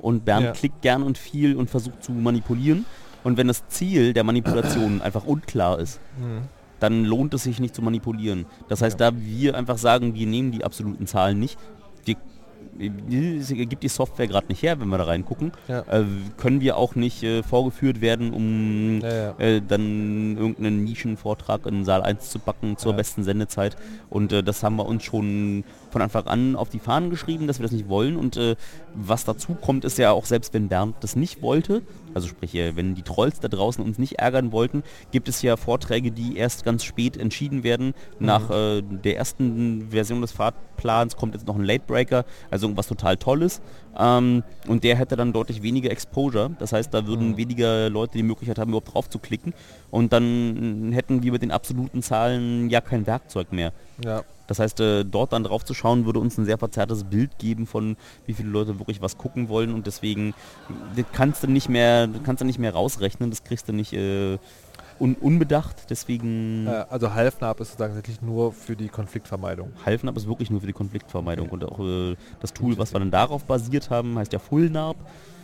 und 0.00 0.24
Bernd 0.24 0.44
Ja. 0.46 0.52
klickt 0.52 0.82
gern 0.82 1.02
und 1.02 1.18
viel 1.18 1.56
und 1.56 1.70
versucht 1.70 2.02
zu 2.02 2.12
manipulieren. 2.12 2.84
Und 3.22 3.36
wenn 3.36 3.48
das 3.48 3.66
Ziel 3.68 4.12
der 4.14 4.24
Manipulation 4.24 5.00
einfach 5.02 5.24
unklar 5.24 5.78
ist, 5.78 6.00
Mhm. 6.18 6.42
dann 6.80 7.04
lohnt 7.04 7.34
es 7.34 7.42
sich 7.42 7.60
nicht 7.60 7.74
zu 7.74 7.82
manipulieren. 7.82 8.46
Das 8.68 8.80
heißt, 8.80 8.98
da 9.00 9.10
wir 9.14 9.54
einfach 9.56 9.76
sagen, 9.76 10.14
wir 10.14 10.26
nehmen 10.26 10.50
die 10.52 10.64
absoluten 10.64 11.06
Zahlen 11.06 11.38
nicht, 11.38 11.58
gibt 12.88 13.82
die 13.82 13.88
Software 13.88 14.26
gerade 14.26 14.46
nicht 14.48 14.62
her, 14.62 14.80
wenn 14.80 14.88
wir 14.88 14.98
da 14.98 15.04
reingucken, 15.04 15.52
Ja. 15.68 15.80
äh, 15.90 16.04
können 16.36 16.60
wir 16.60 16.76
auch 16.76 16.94
nicht 16.94 17.22
äh, 17.22 17.42
vorgeführt 17.42 18.00
werden, 18.00 18.32
um 18.32 19.00
Ja, 19.02 19.08
ja. 19.12 19.38
äh, 19.38 19.62
dann 19.66 20.36
irgendeinen 20.36 20.84
Nischenvortrag 20.84 21.66
in 21.66 21.84
Saal 21.84 22.02
1 22.02 22.30
zu 22.30 22.38
packen 22.38 22.76
zur 22.76 22.94
besten 22.94 23.22
Sendezeit. 23.24 23.76
Und 24.08 24.32
äh, 24.32 24.42
das 24.42 24.62
haben 24.62 24.76
wir 24.76 24.86
uns 24.86 25.04
schon 25.04 25.64
von 25.90 26.02
Anfang 26.02 26.26
an 26.26 26.56
auf 26.56 26.68
die 26.68 26.78
Fahnen 26.78 27.10
geschrieben, 27.10 27.46
dass 27.46 27.58
wir 27.58 27.64
das 27.64 27.72
nicht 27.72 27.88
wollen. 27.88 28.16
Und 28.16 28.36
äh, 28.36 28.56
was 28.94 29.24
dazu 29.24 29.54
kommt, 29.54 29.84
ist 29.84 29.98
ja 29.98 30.12
auch, 30.12 30.24
selbst 30.24 30.54
wenn 30.54 30.68
Bernd 30.68 30.96
das 31.00 31.16
nicht 31.16 31.42
wollte, 31.42 31.82
also 32.14 32.28
sprich, 32.28 32.54
äh, 32.54 32.76
wenn 32.76 32.94
die 32.94 33.02
Trolls 33.02 33.40
da 33.40 33.48
draußen 33.48 33.84
uns 33.84 33.98
nicht 33.98 34.18
ärgern 34.18 34.52
wollten, 34.52 34.82
gibt 35.10 35.28
es 35.28 35.42
ja 35.42 35.56
Vorträge, 35.56 36.10
die 36.10 36.36
erst 36.36 36.64
ganz 36.64 36.84
spät 36.84 37.16
entschieden 37.16 37.62
werden. 37.62 37.94
Nach 38.18 38.50
äh, 38.50 38.82
der 38.82 39.16
ersten 39.16 39.88
Version 39.90 40.20
des 40.20 40.32
Fahrplans 40.32 41.16
kommt 41.16 41.34
jetzt 41.34 41.46
noch 41.46 41.56
ein 41.56 41.64
Late 41.64 41.84
Breaker, 41.86 42.24
also 42.50 42.66
irgendwas 42.66 42.86
total 42.86 43.16
Tolles. 43.16 43.60
Ähm, 43.98 44.42
und 44.66 44.84
der 44.84 44.96
hätte 44.96 45.16
dann 45.16 45.32
deutlich 45.32 45.62
weniger 45.62 45.90
Exposure. 45.90 46.50
Das 46.58 46.72
heißt, 46.72 46.92
da 46.92 47.06
würden 47.06 47.36
weniger 47.36 47.90
Leute 47.90 48.18
die 48.18 48.22
Möglichkeit 48.22 48.58
haben, 48.58 48.70
überhaupt 48.70 48.94
drauf 48.94 49.08
zu 49.08 49.18
klicken. 49.18 49.54
Und 49.90 50.12
dann 50.12 50.92
hätten 50.92 51.22
wir 51.22 51.32
mit 51.32 51.42
den 51.42 51.50
absoluten 51.50 52.02
Zahlen 52.02 52.70
ja 52.70 52.80
kein 52.80 53.06
Werkzeug 53.06 53.52
mehr. 53.52 53.72
Ja. 54.04 54.22
Das 54.46 54.58
heißt, 54.58 54.80
äh, 54.80 55.04
dort 55.04 55.32
dann 55.32 55.44
drauf 55.44 55.64
zu 55.64 55.74
schauen, 55.74 56.06
würde 56.06 56.18
uns 56.18 56.36
ein 56.36 56.44
sehr 56.44 56.58
verzerrtes 56.58 57.04
Bild 57.04 57.38
geben 57.38 57.66
von 57.66 57.96
wie 58.26 58.34
viele 58.34 58.48
Leute 58.48 58.80
wirklich 58.80 59.00
was 59.00 59.16
gucken 59.16 59.48
wollen 59.48 59.72
und 59.72 59.86
deswegen 59.86 60.34
das 60.96 61.04
kannst 61.12 61.44
du 61.44 61.46
nicht 61.46 61.68
mehr, 61.68 62.08
kannst 62.24 62.40
du 62.40 62.44
nicht 62.44 62.58
mehr 62.58 62.72
rausrechnen, 62.72 63.30
das 63.30 63.44
kriegst 63.44 63.68
du 63.68 63.72
nicht 63.72 63.92
äh, 63.92 64.38
un 64.98 65.14
unbedacht, 65.14 65.86
deswegen 65.88 66.66
Äh, 66.66 66.84
also 66.90 67.14
Halfnab 67.14 67.60
ist 67.60 67.68
sozusagen 67.68 67.94
tatsächlich 67.94 68.22
nur 68.22 68.52
für 68.52 68.74
die 68.74 68.88
Konfliktvermeidung. 68.88 69.72
Halfnab 69.86 70.16
ist 70.16 70.26
wirklich 70.26 70.50
nur 70.50 70.60
für 70.60 70.66
die 70.66 70.72
Konfliktvermeidung 70.72 71.48
und 71.48 71.64
auch 71.64 71.78
äh, 71.78 72.16
das 72.40 72.52
Tool, 72.52 72.76
was 72.76 72.92
wir 72.92 72.98
dann 72.98 73.12
darauf 73.12 73.44
basiert 73.44 73.90
haben, 73.90 74.18
heißt 74.18 74.32
ja 74.32 74.40
Fullnarb 74.40 74.96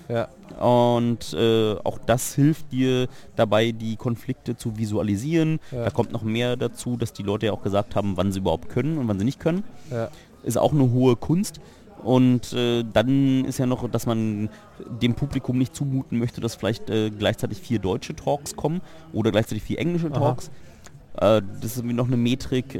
Ja. 0.08 0.28
und 0.64 1.32
äh, 1.34 1.74
auch 1.84 1.98
das 2.04 2.34
hilft 2.34 2.72
dir 2.72 3.08
dabei, 3.34 3.72
die 3.72 3.96
Konflikte 3.96 4.56
zu 4.56 4.78
visualisieren. 4.78 5.58
Ja. 5.72 5.84
Da 5.84 5.90
kommt 5.90 6.12
noch 6.12 6.22
mehr 6.22 6.56
dazu, 6.56 6.96
dass 6.96 7.12
die 7.12 7.22
Leute 7.22 7.46
ja 7.46 7.52
auch 7.52 7.62
gesagt 7.62 7.96
haben, 7.96 8.16
wann 8.16 8.32
sie 8.32 8.38
überhaupt 8.38 8.68
können 8.68 8.98
und 8.98 9.08
wann 9.08 9.18
sie 9.18 9.24
nicht 9.24 9.40
können. 9.40 9.64
Ja. 9.90 10.08
Ist 10.42 10.58
auch 10.58 10.72
eine 10.72 10.90
hohe 10.92 11.16
Kunst. 11.16 11.60
Und 12.02 12.52
äh, 12.52 12.84
dann 12.92 13.44
ist 13.46 13.58
ja 13.58 13.66
noch, 13.66 13.90
dass 13.90 14.06
man 14.06 14.48
dem 15.02 15.14
Publikum 15.14 15.58
nicht 15.58 15.74
zumuten 15.74 16.18
möchte, 16.18 16.40
dass 16.40 16.54
vielleicht 16.54 16.88
äh, 16.90 17.10
gleichzeitig 17.10 17.60
vier 17.60 17.78
deutsche 17.78 18.14
Talks 18.14 18.54
kommen 18.54 18.80
oder 19.12 19.32
gleichzeitig 19.32 19.64
vier 19.64 19.78
englische 19.78 20.08
Aha. 20.12 20.18
Talks. 20.18 20.50
Äh, 21.16 21.42
das 21.60 21.72
ist 21.72 21.78
irgendwie 21.78 21.96
noch 21.96 22.06
eine 22.06 22.16
Metrik. 22.16 22.74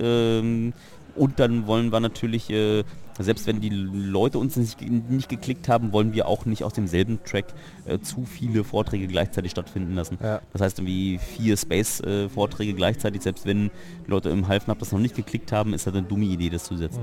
Und 1.17 1.41
dann 1.41 1.67
wollen 1.67 1.93
wir 1.93 2.01
natürlich, 2.01 2.51
äh, 2.51 2.85
selbst 3.19 3.47
wenn 3.47 3.61
die 3.61 3.71
Leute 3.71 4.39
uns 4.39 4.57
nicht, 4.57 4.81
nicht 4.83 5.29
geklickt 5.29 5.69
haben, 5.69 5.93
wollen 5.93 6.13
wir 6.13 6.29
auch 6.29 6.45
nicht 6.45 6.65
aus 6.65 6.75
demselben 6.75 7.19
Track 7.25 7.47
äh, 7.87 7.99
zu 7.99 8.25
viele 8.25 8.65
Vorträge 8.65 9.07
gleichzeitig 9.07 9.53
stattfinden 9.53 9.95
lassen. 9.95 10.19
Ja. 10.23 10.41
Das 10.53 10.61
heißt 10.63 10.79
irgendwie 10.79 11.19
vier 11.19 11.57
Space-Vorträge 11.57 12.75
gleichzeitig, 12.75 13.23
selbst 13.23 13.47
wenn 13.47 13.71
Leute 14.07 14.29
im 14.29 14.49
Halfnab 14.49 14.79
das 14.79 14.93
noch 14.93 14.99
nicht 14.99 15.17
geklickt 15.17 15.53
haben, 15.53 15.73
ist 15.73 15.87
das 15.87 15.95
eine 15.95 16.03
dumme 16.03 16.27
Idee, 16.27 16.51
das 16.51 16.65
zu 16.65 16.77
setzen. 16.77 17.01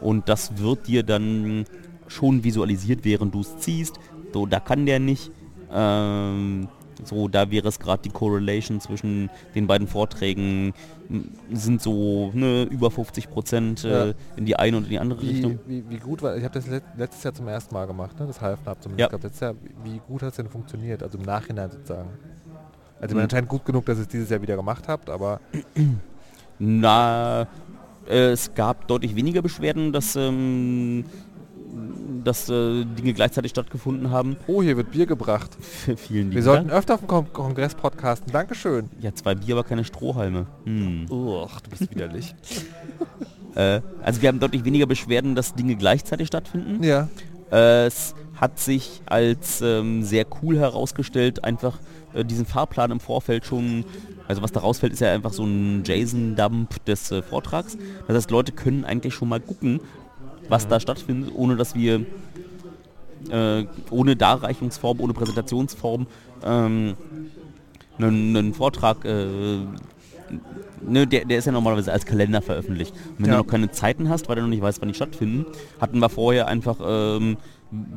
Und 0.00 0.28
das 0.28 0.58
wird 0.58 0.86
dir 0.86 1.02
dann 1.02 1.64
schon 2.06 2.44
visualisiert, 2.44 3.04
während 3.04 3.34
du 3.34 3.40
es 3.40 3.58
ziehst. 3.58 3.98
So, 4.32 4.46
da 4.46 4.60
kann 4.60 4.86
der 4.86 5.00
nicht. 5.00 5.30
Ähm, 5.72 6.68
so, 7.04 7.28
da 7.28 7.50
wäre 7.50 7.68
es 7.68 7.78
gerade 7.78 8.02
die 8.02 8.10
Correlation 8.10 8.80
zwischen 8.80 9.30
den 9.54 9.66
beiden 9.66 9.86
Vorträgen 9.86 10.72
sind 11.52 11.80
so 11.80 12.30
ne, 12.34 12.64
über 12.64 12.90
50 12.90 13.30
Prozent 13.30 13.84
äh, 13.84 14.08
Ja. 14.08 14.14
in 14.36 14.44
die 14.44 14.56
eine 14.56 14.76
und 14.76 14.84
in 14.84 14.90
die 14.90 14.98
andere 14.98 15.22
Wie, 15.22 15.28
Richtung. 15.30 15.58
wie, 15.66 15.82
wie 15.88 15.96
gut 15.98 16.20
war, 16.22 16.36
ich 16.36 16.44
habe 16.44 16.52
das 16.54 16.66
let, 16.66 16.82
letztes 16.96 17.22
Jahr 17.24 17.32
zum 17.32 17.48
ersten 17.48 17.74
Mal 17.74 17.86
gemacht, 17.86 18.18
ne? 18.20 18.26
das 18.26 18.40
Halfnab 18.40 18.82
zumindest. 18.82 19.10
Ja. 19.12 19.18
Letztes 19.18 19.40
Jahr, 19.40 19.54
wie 19.84 20.00
gut 20.06 20.22
hat 20.22 20.30
es 20.30 20.36
denn 20.36 20.48
funktioniert, 20.48 21.02
also 21.02 21.16
im 21.18 21.24
Nachhinein 21.24 21.70
sozusagen? 21.70 22.10
Also 23.00 23.12
Hm. 23.12 23.16
man 23.16 23.24
anscheinend 23.24 23.48
gut 23.48 23.64
genug, 23.64 23.86
dass 23.86 23.96
ihr 23.98 24.02
es 24.02 24.08
dieses 24.08 24.28
Jahr 24.28 24.42
wieder 24.42 24.56
gemacht 24.56 24.86
habt, 24.88 25.08
aber 25.08 25.40
Na, 26.58 27.42
äh, 28.08 28.30
es 28.32 28.52
gab 28.54 28.88
deutlich 28.88 29.14
weniger 29.14 29.42
Beschwerden, 29.42 29.92
dass, 29.92 30.16
ähm, 30.16 31.04
dass 32.24 32.48
äh, 32.48 32.84
Dinge 32.84 33.12
gleichzeitig 33.12 33.50
stattgefunden 33.50 34.10
haben. 34.10 34.36
oh, 34.46 34.62
hier 34.62 34.76
wird 34.76 34.90
Bier 34.90 35.06
gebracht. 35.06 35.56
Vielen 35.96 35.98
Wir 36.08 36.22
lieben 36.24 36.42
sollten 36.42 36.68
Dank. 36.68 36.78
öfter 36.78 36.94
auf 36.94 37.00
dem 37.00 37.08
Kon 37.08 37.32
Kongress 37.32 37.74
podcasten. 37.74 38.32
Dankeschön. 38.32 38.88
Ja, 39.00 39.14
zwei 39.14 39.34
Bier, 39.34 39.54
aber 39.54 39.64
keine 39.64 39.84
Strohhalme. 39.84 40.46
Hm. 40.64 41.06
Uch, 41.10 41.60
du 41.60 41.70
bist 41.70 41.90
widerlich. 41.90 42.34
Äh, 43.54 43.80
also 44.02 44.20
wir 44.20 44.28
haben 44.28 44.38
deutlich 44.38 44.64
weniger 44.66 44.86
Beschwerden, 44.86 45.34
dass 45.34 45.54
Dinge 45.54 45.74
gleichzeitig 45.74 46.28
stattfinden. 46.28 46.84
ja. 46.84 47.08
Äh, 47.50 47.86
es 47.86 48.14
hat 48.34 48.58
sich 48.60 49.00
als 49.06 49.62
ähm, 49.62 50.02
sehr 50.04 50.26
cool 50.42 50.58
herausgestellt, 50.58 51.44
einfach 51.44 51.78
äh, 52.12 52.24
diesen 52.26 52.44
Fahrplan 52.44 52.90
im 52.90 53.00
Vorfeld 53.00 53.46
schon, 53.46 53.86
also 54.28 54.42
was 54.42 54.52
da 54.52 54.60
rausfällt, 54.60 54.92
ist 54.92 55.00
ja 55.00 55.12
einfach 55.12 55.32
so 55.32 55.44
ein 55.44 55.82
JSON-Dump 55.82 56.84
des 56.84 57.10
äh, 57.10 57.22
Vortrags. 57.22 57.78
Das 58.06 58.16
heißt, 58.16 58.30
Leute 58.30 58.52
können 58.52 58.84
eigentlich 58.84 59.14
schon 59.14 59.30
mal 59.30 59.40
gucken, 59.40 59.80
was 60.48 60.66
da 60.68 60.80
stattfindet, 60.80 61.30
ohne 61.34 61.56
dass 61.56 61.74
wir 61.74 62.04
äh, 63.30 63.64
ohne 63.90 64.16
Darreichungsform, 64.16 65.00
ohne 65.00 65.12
Präsentationsform 65.12 66.06
ähm, 66.44 66.94
einen, 67.98 68.36
einen 68.36 68.54
Vortrag 68.54 69.04
äh, 69.04 69.26
ne, 70.86 71.06
der, 71.06 71.24
der 71.24 71.38
ist 71.38 71.46
ja 71.46 71.52
normalerweise 71.52 71.92
als 71.92 72.06
Kalender 72.06 72.40
veröffentlicht. 72.42 72.92
Und 73.16 73.20
wenn 73.24 73.26
Ja. 73.26 73.36
du 73.38 73.42
noch 73.44 73.50
keine 73.50 73.70
Zeiten 73.70 74.08
hast, 74.08 74.28
weil 74.28 74.36
du 74.36 74.42
noch 74.42 74.48
nicht 74.48 74.62
weißt, 74.62 74.80
wann 74.80 74.88
die 74.88 74.94
stattfinden, 74.94 75.46
hatten 75.80 75.98
wir 75.98 76.08
vorher 76.08 76.46
einfach 76.46 76.76
ähm, 76.82 77.36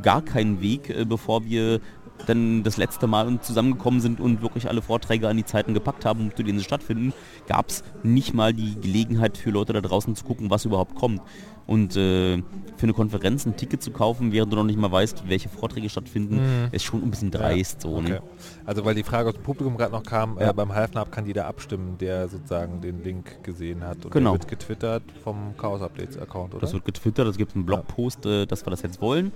gar 0.01 0.21
keinen 0.21 0.61
Weg, 0.61 0.89
äh, 0.89 1.05
bevor 1.05 1.45
wir 1.45 1.79
dann 2.27 2.63
das 2.63 2.77
letzte 2.77 3.07
Mal 3.07 3.39
zusammengekommen 3.41 3.99
sind 4.01 4.19
und 4.19 4.41
wirklich 4.41 4.67
alle 4.69 4.81
Vorträge 4.81 5.27
an 5.27 5.37
die 5.37 5.45
Zeiten 5.45 5.73
gepackt 5.73 6.05
haben, 6.05 6.31
zu 6.35 6.43
denen 6.43 6.59
sie 6.59 6.63
stattfinden, 6.65 7.13
gab 7.47 7.69
es 7.69 7.83
nicht 8.03 8.33
mal 8.33 8.53
die 8.53 8.79
Gelegenheit 8.79 9.37
für 9.37 9.51
Leute 9.51 9.73
da 9.73 9.81
draußen 9.81 10.15
zu 10.15 10.23
gucken, 10.25 10.49
was 10.49 10.65
überhaupt 10.65 10.95
kommt. 10.95 11.21
Und 11.67 11.95
äh, 11.95 12.37
für 12.37 12.83
eine 12.83 12.93
Konferenz 12.93 13.45
ein 13.45 13.55
Ticket 13.55 13.81
zu 13.83 13.91
kaufen, 13.91 14.31
während 14.33 14.51
du 14.51 14.57
noch 14.57 14.63
nicht 14.63 14.79
mal 14.79 14.91
weißt, 14.91 15.29
welche 15.29 15.47
Vorträge 15.47 15.89
stattfinden, 15.89 16.35
Mhm. 16.35 16.67
ist 16.71 16.83
schon 16.83 17.01
ein 17.03 17.09
bisschen 17.11 17.31
dreist. 17.31 17.81
So, 17.81 17.95
Okay. 17.97 18.09
ne? 18.13 18.21
Also 18.65 18.83
weil 18.83 18.95
die 18.95 19.03
Frage 19.03 19.29
aus 19.29 19.35
dem 19.35 19.43
Publikum 19.43 19.77
gerade 19.77 19.91
noch 19.93 20.03
kam, 20.03 20.37
Ja. 20.39 20.49
äh, 20.49 20.53
beim 20.53 20.73
Halfnab 20.73 21.11
kann 21.11 21.25
jeder 21.25 21.45
abstimmen, 21.45 21.97
der 21.99 22.27
sozusagen 22.27 22.81
den 22.81 23.03
Link 23.03 23.43
gesehen 23.43 23.83
hat. 23.85 24.03
Und 24.05 24.11
Genau. 24.11 24.31
der 24.31 24.41
wird 24.41 24.49
getwittert 24.49 25.03
vom 25.23 25.55
Chaos 25.57 25.81
Updates 25.81 26.17
Account, 26.17 26.53
oder? 26.55 26.61
Das 26.61 26.73
wird 26.73 26.83
getwittert, 26.83 27.27
es 27.27 27.37
gibt 27.37 27.55
einen 27.55 27.65
Blogpost, 27.65 28.25
äh, 28.25 28.45
dass 28.47 28.65
wir 28.65 28.71
das 28.71 28.81
jetzt 28.81 28.99
wollen. 28.99 29.31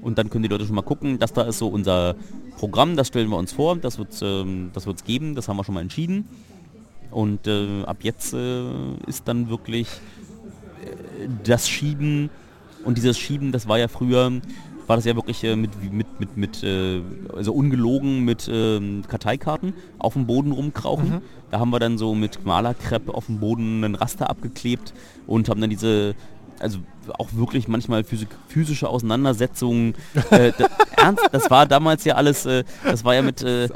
Und 0.00 0.18
dann 0.18 0.30
können 0.30 0.42
die 0.42 0.48
Leute 0.48 0.66
schon 0.66 0.74
mal 0.74 0.82
gucken, 0.82 1.18
das 1.18 1.32
da 1.32 1.42
ist 1.42 1.58
so 1.58 1.68
unser 1.68 2.16
Programm, 2.58 2.96
das 2.96 3.08
stellen 3.08 3.28
wir 3.28 3.36
uns 3.36 3.52
vor, 3.52 3.76
das 3.76 3.98
wird 3.98 4.12
es 4.12 4.22
ähm, 4.22 4.70
das 4.72 4.86
wird's 4.86 5.04
geben, 5.04 5.34
das 5.34 5.48
haben 5.48 5.56
wir 5.56 5.64
schon 5.64 5.74
mal 5.74 5.80
entschieden. 5.80 6.28
Und 7.10 7.46
äh, 7.46 7.82
ab 7.84 7.98
jetzt 8.02 8.32
äh, 8.32 8.64
ist 9.06 9.28
dann 9.28 9.50
wirklich 9.50 9.88
äh, 10.84 11.28
das 11.44 11.68
Schieben 11.68 12.30
und 12.84 12.98
dieses 12.98 13.18
Schieben, 13.18 13.52
das 13.52 13.68
war 13.68 13.78
ja 13.78 13.88
früher, 13.88 14.32
war 14.86 14.96
das 14.96 15.04
ja 15.04 15.14
wirklich 15.14 15.44
äh, 15.44 15.54
mit, 15.56 15.70
mit, 15.92 16.20
mit, 16.20 16.36
mit 16.36 16.62
äh, 16.64 17.00
also 17.34 17.52
ungelogen 17.52 18.24
mit 18.24 18.48
ähm, 18.52 19.04
Karteikarten 19.06 19.74
auf 19.98 20.14
dem 20.14 20.26
Boden 20.26 20.52
rumkrauchen. 20.52 21.20
Da 21.50 21.60
haben 21.60 21.70
wir 21.70 21.78
dann 21.78 21.98
so 21.98 22.14
mit 22.14 22.44
Malerkrepp 22.44 23.08
auf 23.08 23.26
dem 23.26 23.38
Boden 23.38 23.84
einen 23.84 23.94
Raster 23.94 24.30
abgeklebt 24.30 24.94
und 25.26 25.48
haben 25.48 25.60
dann 25.60 25.70
diese 25.70 26.14
also 26.58 26.78
auch 27.18 27.28
wirklich 27.32 27.68
manchmal 27.68 28.04
physische 28.04 28.88
Auseinandersetzungen. 28.88 29.94
Äh, 30.30 30.52
da, 30.56 30.66
ernst, 30.96 31.28
das 31.32 31.50
war 31.50 31.66
damals 31.66 32.04
ja 32.04 32.14
alles, 32.14 32.46
äh, 32.46 32.64
das 32.84 33.04
war 33.04 33.14
ja 33.14 33.22
mit 33.22 33.42
äh. 33.42 33.68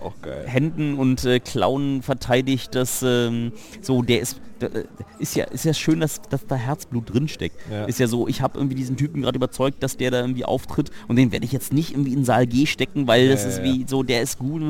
Händen 0.46 0.94
und 0.94 1.24
äh, 1.24 1.40
Klauen 1.40 2.02
verteidigt, 2.02 2.74
das 2.74 3.02
ähm, 3.02 3.52
so, 3.80 4.02
der 4.02 4.20
ist, 4.20 4.40
der, 4.60 4.74
äh, 4.74 4.84
ist 5.18 5.36
ja, 5.36 5.44
ist 5.44 5.64
ja 5.64 5.74
schön, 5.74 6.00
dass, 6.00 6.22
dass 6.22 6.46
da 6.46 6.54
Herzblut 6.56 7.12
drinsteckt. 7.12 7.56
Ja. 7.70 7.84
Ist 7.84 7.98
ja 7.98 8.06
so, 8.06 8.28
ich 8.28 8.40
habe 8.40 8.58
irgendwie 8.58 8.76
diesen 8.76 8.96
Typen 8.96 9.22
gerade 9.22 9.36
überzeugt, 9.36 9.82
dass 9.82 9.96
der 9.96 10.10
da 10.10 10.20
irgendwie 10.20 10.44
auftritt 10.44 10.90
und 11.08 11.16
den 11.16 11.32
werde 11.32 11.44
ich 11.44 11.52
jetzt 11.52 11.72
nicht 11.72 11.92
irgendwie 11.92 12.12
in 12.12 12.24
Saal 12.24 12.46
G 12.46 12.66
stecken, 12.66 13.06
weil 13.06 13.28
das 13.28 13.42
Ja, 13.42 13.48
ist 13.48 13.58
ja, 13.58 13.64
wie 13.64 13.84
so, 13.86 14.02
der 14.02 14.22
ist 14.22 14.38
gut 14.38 14.62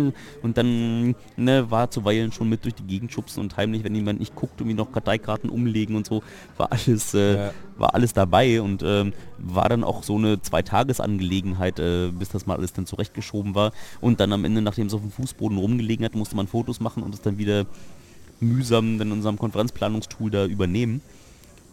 und 0.43 0.59
dann 0.59 1.15
ne, 1.37 1.71
war 1.71 1.91
zuweilen 1.91 2.33
schon 2.33 2.49
mit 2.49 2.65
durch 2.65 2.75
die 2.75 2.85
Gegend 2.85 3.13
schubsen 3.13 3.41
und 3.41 3.57
heimlich, 3.57 3.85
wenn 3.85 3.95
jemand 3.95 4.21
nicht 4.21 4.35
guckt, 4.35 4.61
irgendwie 4.61 4.77
noch 4.77 4.91
Karteikarten 4.93 5.51
umlegen 5.51 5.97
und 5.97 6.07
so, 6.07 6.23
war 6.57 6.73
alles, 6.73 7.15
äh, 7.15 7.51
war 7.77 7.95
alles 7.95 8.13
dabei. 8.13 8.46
Vorbei 8.47 8.61
und 8.61 8.83
ähm, 8.85 9.13
war 9.39 9.69
dann 9.69 9.85
auch 9.85 10.03
so 10.03 10.17
eine 10.17 10.41
Zweitagesangelegenheit, 10.41 11.79
äh, 11.79 12.11
bis 12.11 12.31
das 12.31 12.47
mal 12.47 12.57
alles 12.57 12.73
dann 12.73 12.87
zurechtgeschoben 12.87 13.55
war. 13.55 13.73
Und 14.01 14.21
dann 14.21 14.33
am 14.33 14.45
Ende, 14.45 14.63
nachdem 14.63 14.87
es 14.87 14.95
auf 14.95 15.01
dem 15.01 15.11
Fußboden 15.11 15.59
rumgelegen 15.59 16.05
hat, 16.05 16.15
musste 16.15 16.37
man 16.37 16.47
Fotos 16.47 16.81
machen 16.81 17.03
und 17.03 17.15
es 17.15 17.23
dann 17.23 17.39
wieder 17.39 17.67
mühsam 18.41 19.01
in 19.01 19.13
unserem 19.13 19.39
Konferenzplanungstool 19.39 20.31
da 20.31 20.47
übernehmen. 20.47 21.01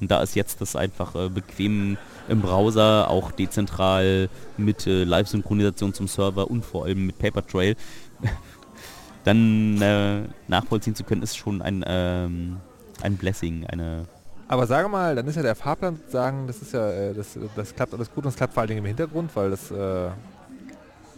Und 0.02 0.12
da 0.12 0.22
ist 0.22 0.36
jetzt 0.36 0.60
das 0.60 0.76
einfach 0.76 1.16
äh, 1.16 1.30
bequem 1.30 1.98
im 2.28 2.42
Browser, 2.42 3.10
auch 3.10 3.32
dezentral 3.32 4.30
mit 4.58 4.88
äh, 4.88 5.04
Live-Synchronisation 5.04 5.94
zum 5.94 6.08
Server 6.08 6.50
und 6.50 6.66
vor 6.66 6.86
allem 6.86 7.06
mit 7.06 7.20
Papertrail 7.20 7.76
dann 9.24 9.82
äh, 9.82 10.24
nachvollziehen 10.48 10.96
zu 10.96 11.04
können, 11.04 11.22
ist 11.22 11.38
schon 11.38 11.62
ein, 11.62 11.86
ähm, 11.88 12.58
ein 13.02 13.18
Blessing, 13.18 13.66
eine 13.68 14.06
Aber 14.48 14.68
sage 14.68 14.88
mal, 14.90 15.16
dann 15.16 15.28
ist 15.28 15.36
ja 15.36 15.42
der 15.42 15.56
Fahrplan 15.56 16.00
sagen, 16.10 16.48
das 16.48 16.62
ist 16.62 16.74
ja, 16.74 16.90
äh, 16.90 17.14
das, 17.14 17.38
das 17.56 17.76
klappt 17.76 17.94
alles 17.94 18.12
gut 18.14 18.26
und 18.26 18.30
es 18.30 18.36
klappt 18.36 18.54
vor 18.54 18.62
allen 18.62 18.68
Dingen 18.68 18.80
im 18.80 18.86
Hintergrund, 18.86 19.36
weil 19.36 19.50
das 19.50 19.72
äh, 19.72 20.10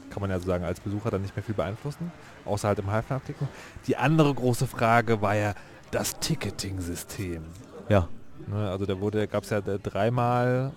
kann 0.09 0.21
man 0.21 0.29
ja 0.29 0.39
so 0.39 0.45
sagen 0.45 0.63
als 0.63 0.79
Besucher 0.79 1.11
dann 1.11 1.21
nicht 1.21 1.35
mehr 1.35 1.43
viel 1.43 1.55
beeinflussen, 1.55 2.11
außer 2.45 2.67
halt 2.67 2.79
im 2.79 2.85
klicken. 3.25 3.47
Die 3.87 3.97
andere 3.97 4.33
große 4.33 4.67
Frage 4.67 5.21
war 5.21 5.35
ja 5.35 5.53
das 5.91 6.19
Ticketing-System. 6.19 7.43
ja, 7.89 8.07
Ne, 8.47 8.69
also 8.69 8.85
da 8.85 8.99
wurde, 8.99 9.27
gab 9.27 9.43
es 9.43 9.49
ja 9.49 9.59
dreimal, 9.61 10.71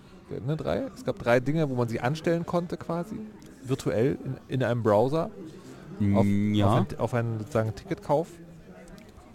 ne, 0.46 0.56
drei? 0.56 0.84
Es 0.94 1.04
gab 1.04 1.18
drei 1.18 1.38
Dinge, 1.38 1.68
wo 1.68 1.74
man 1.74 1.86
sie 1.88 2.00
anstellen 2.00 2.46
konnte 2.46 2.78
quasi, 2.78 3.16
virtuell 3.62 4.16
in, 4.24 4.36
in 4.48 4.62
einem 4.64 4.82
Browser 4.82 5.30
auf, 6.14 6.24
Mm, 6.24 6.54
ja. 6.54 6.66
auf, 6.66 6.74
ein, 6.76 6.86
auf 6.98 7.14
einen 7.14 7.38
sozusagen 7.40 7.74
Ticketkauf. 7.74 8.28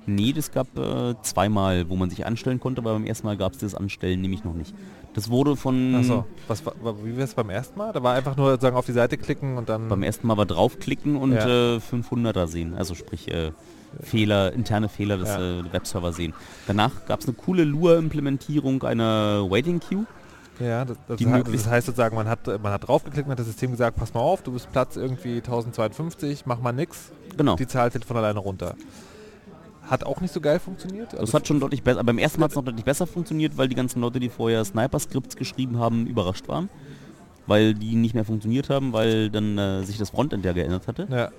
Nee, 0.06 0.34
das 0.34 0.52
gab 0.52 0.68
äh, 0.78 1.16
zweimal, 1.22 1.88
wo 1.90 1.96
man 1.96 2.10
sich 2.10 2.26
anstellen 2.26 2.60
konnte, 2.60 2.82
aber 2.82 2.94
beim 2.94 3.06
ersten 3.06 3.26
Mal 3.28 3.38
gab 3.38 3.54
es 3.54 3.60
das 3.60 3.74
Anstellen 3.76 4.20
nämlich 4.22 4.44
noch 4.44 4.54
nicht. 4.54 4.74
Das 5.14 5.30
wurde 5.30 5.56
von... 5.56 5.96
Achso, 5.96 6.26
was 6.48 6.66
war, 6.66 6.74
war- 6.82 7.06
wie 7.06 7.16
war 7.16 7.24
es 7.24 7.34
beim 7.36 7.50
ersten 7.50 7.78
Mal? 7.78 7.94
Da 7.94 8.04
war 8.04 8.14
einfach 8.16 8.36
nur 8.36 8.52
sozusagen 8.52 8.76
auf 8.76 8.86
die 8.86 8.92
Seite 8.94 9.18
klicken 9.18 9.58
und 9.58 9.70
dann... 9.70 9.88
Beim 9.88 10.04
ersten 10.04 10.28
Mal 10.28 10.36
war 10.38 10.46
draufklicken 10.46 11.16
und 11.16 11.32
Ja. 11.34 11.76
äh, 11.76 11.78
500er 11.78 12.48
sehen, 12.48 12.74
also 12.76 12.96
sprich 12.96 13.32
äh, 13.32 13.52
Fehler, 14.02 14.52
interne 14.54 14.90
Fehler 14.90 15.18
des 15.18 15.30
Ja. 15.30 15.60
äh, 15.60 15.72
Webserver 15.72 16.12
sehen. 16.14 16.34
Danach 16.68 17.06
gab 17.06 17.20
es 17.22 17.28
eine 17.28 17.36
coole 17.36 17.64
Lua-Implementierung 17.64 18.84
einer 18.84 19.50
Waiting 19.50 19.80
Queue. 19.80 20.06
Ja, 20.60 20.84
das, 20.86 20.98
das, 21.08 21.18
die 21.18 21.26
he- 21.26 21.32
möglich- 21.32 21.62
das 21.64 21.68
heißt 21.72 21.86
sozusagen, 21.88 22.16
man 22.16 22.28
hat, 22.28 22.46
man 22.48 22.72
hat 22.74 22.88
draufgeklickt, 22.88 23.28
man 23.28 23.34
hat 23.34 23.40
das 23.40 23.48
System 23.48 23.72
gesagt, 23.72 23.98
pass 23.98 24.14
mal 24.14 24.20
auf, 24.20 24.42
du 24.44 24.52
bist 24.52 24.72
Platz 24.72 24.96
irgendwie 24.98 25.38
1052, 25.38 26.46
mach 26.46 26.60
mal 26.60 26.72
nix. 26.74 27.12
Genau. 27.38 27.56
Die 27.56 27.68
Zahl 27.68 27.90
fällt 27.92 28.06
von 28.06 28.18
alleine 28.18 28.40
runter. 28.40 28.76
Hat 29.84 30.06
auch 30.06 30.22
nicht 30.22 30.34
so 30.34 30.40
geil 30.42 30.60
funktioniert. 30.60 31.12
Also 31.14 31.26
Das 31.26 31.34
hat 31.34 31.48
schon 31.48 31.60
deutlich 31.60 31.84
besser, 31.84 32.04
beim 32.04 32.18
ersten 32.18 32.40
Mal 32.40 32.46
hat 32.46 32.52
es 32.52 32.56
noch 32.56 32.64
deutlich 32.64 32.86
besser 32.86 33.06
funktioniert, 33.06 33.58
weil 33.58 33.68
die 33.68 33.76
ganzen 33.76 34.02
Leute, 34.02 34.20
die 34.20 34.30
vorher 34.30 34.64
Sniper-Skripts 34.64 35.36
geschrieben 35.36 35.78
haben, 35.78 36.08
überrascht 36.08 36.48
waren. 36.48 36.70
Weil 37.46 37.74
die 37.74 37.96
nicht 37.96 38.16
mehr 38.16 38.24
funktioniert 38.24 38.70
haben, 38.70 38.94
weil 38.94 39.30
dann 39.30 39.58
äh, 39.58 39.84
sich 39.84 39.98
das 39.98 40.12
Frontend 40.12 40.46
ja 40.46 40.54
geändert 40.54 40.88
hatte. 40.88 41.08
ja, 41.12 41.30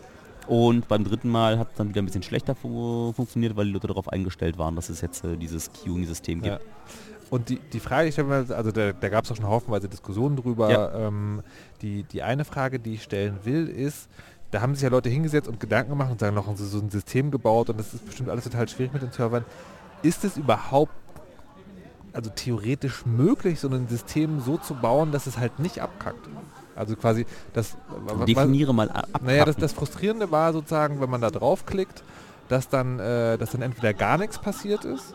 Und 0.46 0.86
beim 0.88 1.02
dritten 1.02 1.30
Mal 1.30 1.58
hat 1.58 1.70
es 1.70 1.76
dann 1.76 1.88
wieder 1.88 2.02
ein 2.02 2.04
bisschen 2.04 2.22
schlechter 2.22 2.54
fu 2.54 3.12
funktioniert, 3.16 3.56
weil 3.56 3.64
die 3.66 3.72
Leute 3.72 3.86
darauf 3.86 4.08
eingestellt 4.10 4.58
waren, 4.58 4.76
dass 4.76 4.90
es 4.90 5.00
jetzt 5.00 5.24
äh, 5.24 5.38
dieses 5.38 5.70
Queuing-System 5.72 6.42
gibt. 6.42 6.60
ja. 6.60 6.60
Und 7.30 7.48
die, 7.48 7.58
die 7.72 7.80
Frage, 7.80 8.08
ich 8.08 8.14
stelle 8.14 8.28
mir, 8.28 8.54
also 8.54 8.70
da, 8.70 8.92
da 8.92 9.08
gab 9.08 9.24
es 9.24 9.32
auch 9.32 9.36
schon 9.36 9.46
haufenweise 9.46 9.88
Diskussionen 9.88 10.36
drüber. 10.36 10.70
Ja. 10.70 11.08
Ähm, 11.08 11.42
die, 11.80 12.04
die 12.04 12.22
eine 12.22 12.44
Frage, 12.44 12.78
die 12.78 12.94
ich 12.94 13.02
stellen 13.02 13.38
will, 13.44 13.66
ist, 13.66 14.08
da 14.54 14.60
haben 14.60 14.74
sich 14.74 14.84
ja 14.84 14.88
Leute 14.88 15.08
hingesetzt 15.08 15.48
und 15.48 15.58
Gedanken 15.58 15.90
gemacht 15.90 16.12
und 16.12 16.20
sagen, 16.20 16.36
noch 16.36 16.46
so, 16.56 16.64
so 16.64 16.78
ein 16.78 16.88
System 16.88 17.32
gebaut 17.32 17.70
und 17.70 17.80
das 17.80 17.92
ist 17.92 18.06
bestimmt 18.06 18.28
alles 18.28 18.44
total 18.44 18.68
schwierig 18.68 18.92
mit 18.92 19.02
den 19.02 19.10
Servern. 19.10 19.44
Ist 20.02 20.24
es 20.24 20.36
überhaupt, 20.36 20.92
also 22.12 22.30
theoretisch 22.30 23.04
möglich, 23.04 23.58
so 23.58 23.68
ein 23.68 23.88
System 23.88 24.40
so 24.40 24.56
zu 24.56 24.74
bauen, 24.74 25.10
dass 25.10 25.26
es 25.26 25.38
halt 25.38 25.58
nicht 25.58 25.80
abkackt? 25.80 26.28
Also 26.76 26.94
quasi, 26.94 27.26
das... 27.52 27.76
Definiere 28.28 28.72
mal 28.72 28.90
a- 28.90 29.00
abpacken. 29.00 29.26
naja, 29.26 29.44
das, 29.44 29.56
das 29.56 29.72
Frustrierende 29.72 30.30
war 30.30 30.52
sozusagen, 30.52 31.00
wenn 31.00 31.10
man 31.10 31.20
da 31.20 31.30
draufklickt, 31.30 32.04
dass 32.48 32.68
dann, 32.68 33.00
äh, 33.00 33.36
dass 33.36 33.50
dann 33.50 33.62
entweder 33.62 33.92
gar 33.92 34.18
nichts 34.18 34.38
passiert 34.38 34.84
ist 34.84 35.14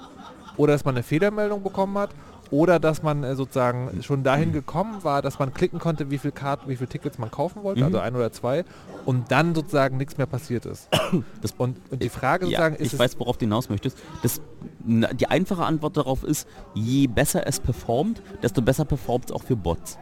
oder 0.58 0.74
dass 0.74 0.84
man 0.84 0.96
eine 0.96 1.04
Fehlermeldung 1.04 1.64
bekommen 1.64 1.98
hat 1.98 2.10
oder 2.52 2.80
dass 2.80 3.04
man 3.04 3.24
äh, 3.24 3.36
sozusagen 3.36 4.02
schon 4.04 4.24
dahin 4.24 4.52
gekommen 4.54 5.04
war, 5.04 5.22
dass 5.22 5.38
man 5.40 5.54
klicken 5.54 5.80
konnte, 5.80 6.10
wie 6.10 6.18
viel 6.18 6.32
Karten, 6.32 6.70
wie 6.70 6.76
viele 6.76 6.90
Tickets 6.90 7.18
man 7.18 7.30
kaufen 7.32 7.64
wollte, 7.64 7.80
Mhm. 7.82 7.86
also 7.88 8.00
ein 8.00 8.16
oder 8.16 8.32
zwei, 8.32 8.66
und 9.06 9.32
dann 9.32 9.54
sozusagen 9.56 9.98
nichts 9.98 10.18
mehr 10.18 10.28
passiert 10.28 10.66
ist. 10.66 10.90
Das- 11.42 11.54
und, 11.58 11.78
und 11.92 12.02
die 12.04 12.10
Frage 12.10 12.46
ja, 12.46 12.50
sozusagen 12.52 12.76
ist 12.76 12.94
ich 12.94 13.00
weiß, 13.00 13.20
worauf 13.20 13.38
du 13.38 13.46
hinaus 13.46 13.70
möchtest. 13.70 13.98
Das, 14.24 14.42
die 14.80 15.28
einfache 15.28 15.64
Antwort 15.64 15.96
darauf 15.98 16.24
ist, 16.24 16.48
je 16.74 17.08
besser 17.08 17.46
es 17.48 17.60
performt, 17.60 18.22
desto 18.44 18.62
besser 18.62 18.86
performt 18.86 19.26
es 19.26 19.32
auch 19.32 19.44
für 19.44 19.56
Bots. 19.56 19.98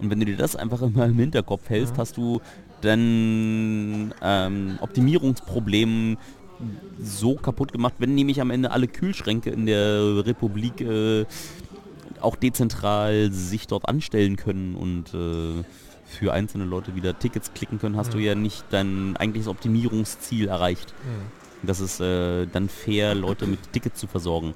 Und 0.00 0.08
wenn 0.10 0.18
du 0.20 0.26
dir 0.26 0.36
das 0.36 0.56
einfach 0.56 0.80
immer 0.82 1.04
im 1.04 1.14
Hinterkopf 1.18 1.68
hältst, 1.68 1.94
Mhm. 1.94 1.98
hast 2.00 2.16
du 2.16 2.40
dann 2.80 4.14
ähm, 4.22 4.78
Optimierungsprobleme 4.80 6.16
so 7.02 7.34
kaputt 7.34 7.72
gemacht, 7.72 7.94
wenn 7.98 8.14
nämlich 8.14 8.40
am 8.40 8.50
Ende 8.50 8.70
alle 8.70 8.88
Kühlschränke 8.88 9.50
in 9.50 9.66
der 9.66 10.24
Republik 10.26 10.80
äh, 10.80 11.24
auch 12.20 12.36
dezentral 12.36 13.32
sich 13.32 13.66
dort 13.66 13.88
anstellen 13.88 14.36
können 14.36 14.74
und 14.74 15.14
äh, 15.14 15.64
für 16.06 16.32
einzelne 16.32 16.64
Leute 16.64 16.94
wieder 16.94 17.18
Tickets 17.18 17.54
klicken 17.54 17.78
können, 17.78 17.96
hast 17.96 18.12
du 18.12 18.18
Mhm. 18.18 18.24
ja 18.24 18.34
nicht 18.34 18.64
dein 18.70 19.16
eigentliches 19.16 19.48
Optimierungsziel 19.48 20.48
erreicht. 20.48 20.92
Hm. 21.04 21.40
Das 21.62 21.80
ist 21.80 22.00
äh, 22.00 22.46
dann 22.46 22.68
fair, 22.68 23.14
Leute 23.14 23.46
mit 23.46 23.72
Tickets 23.72 24.00
zu 24.00 24.06
versorgen. 24.06 24.54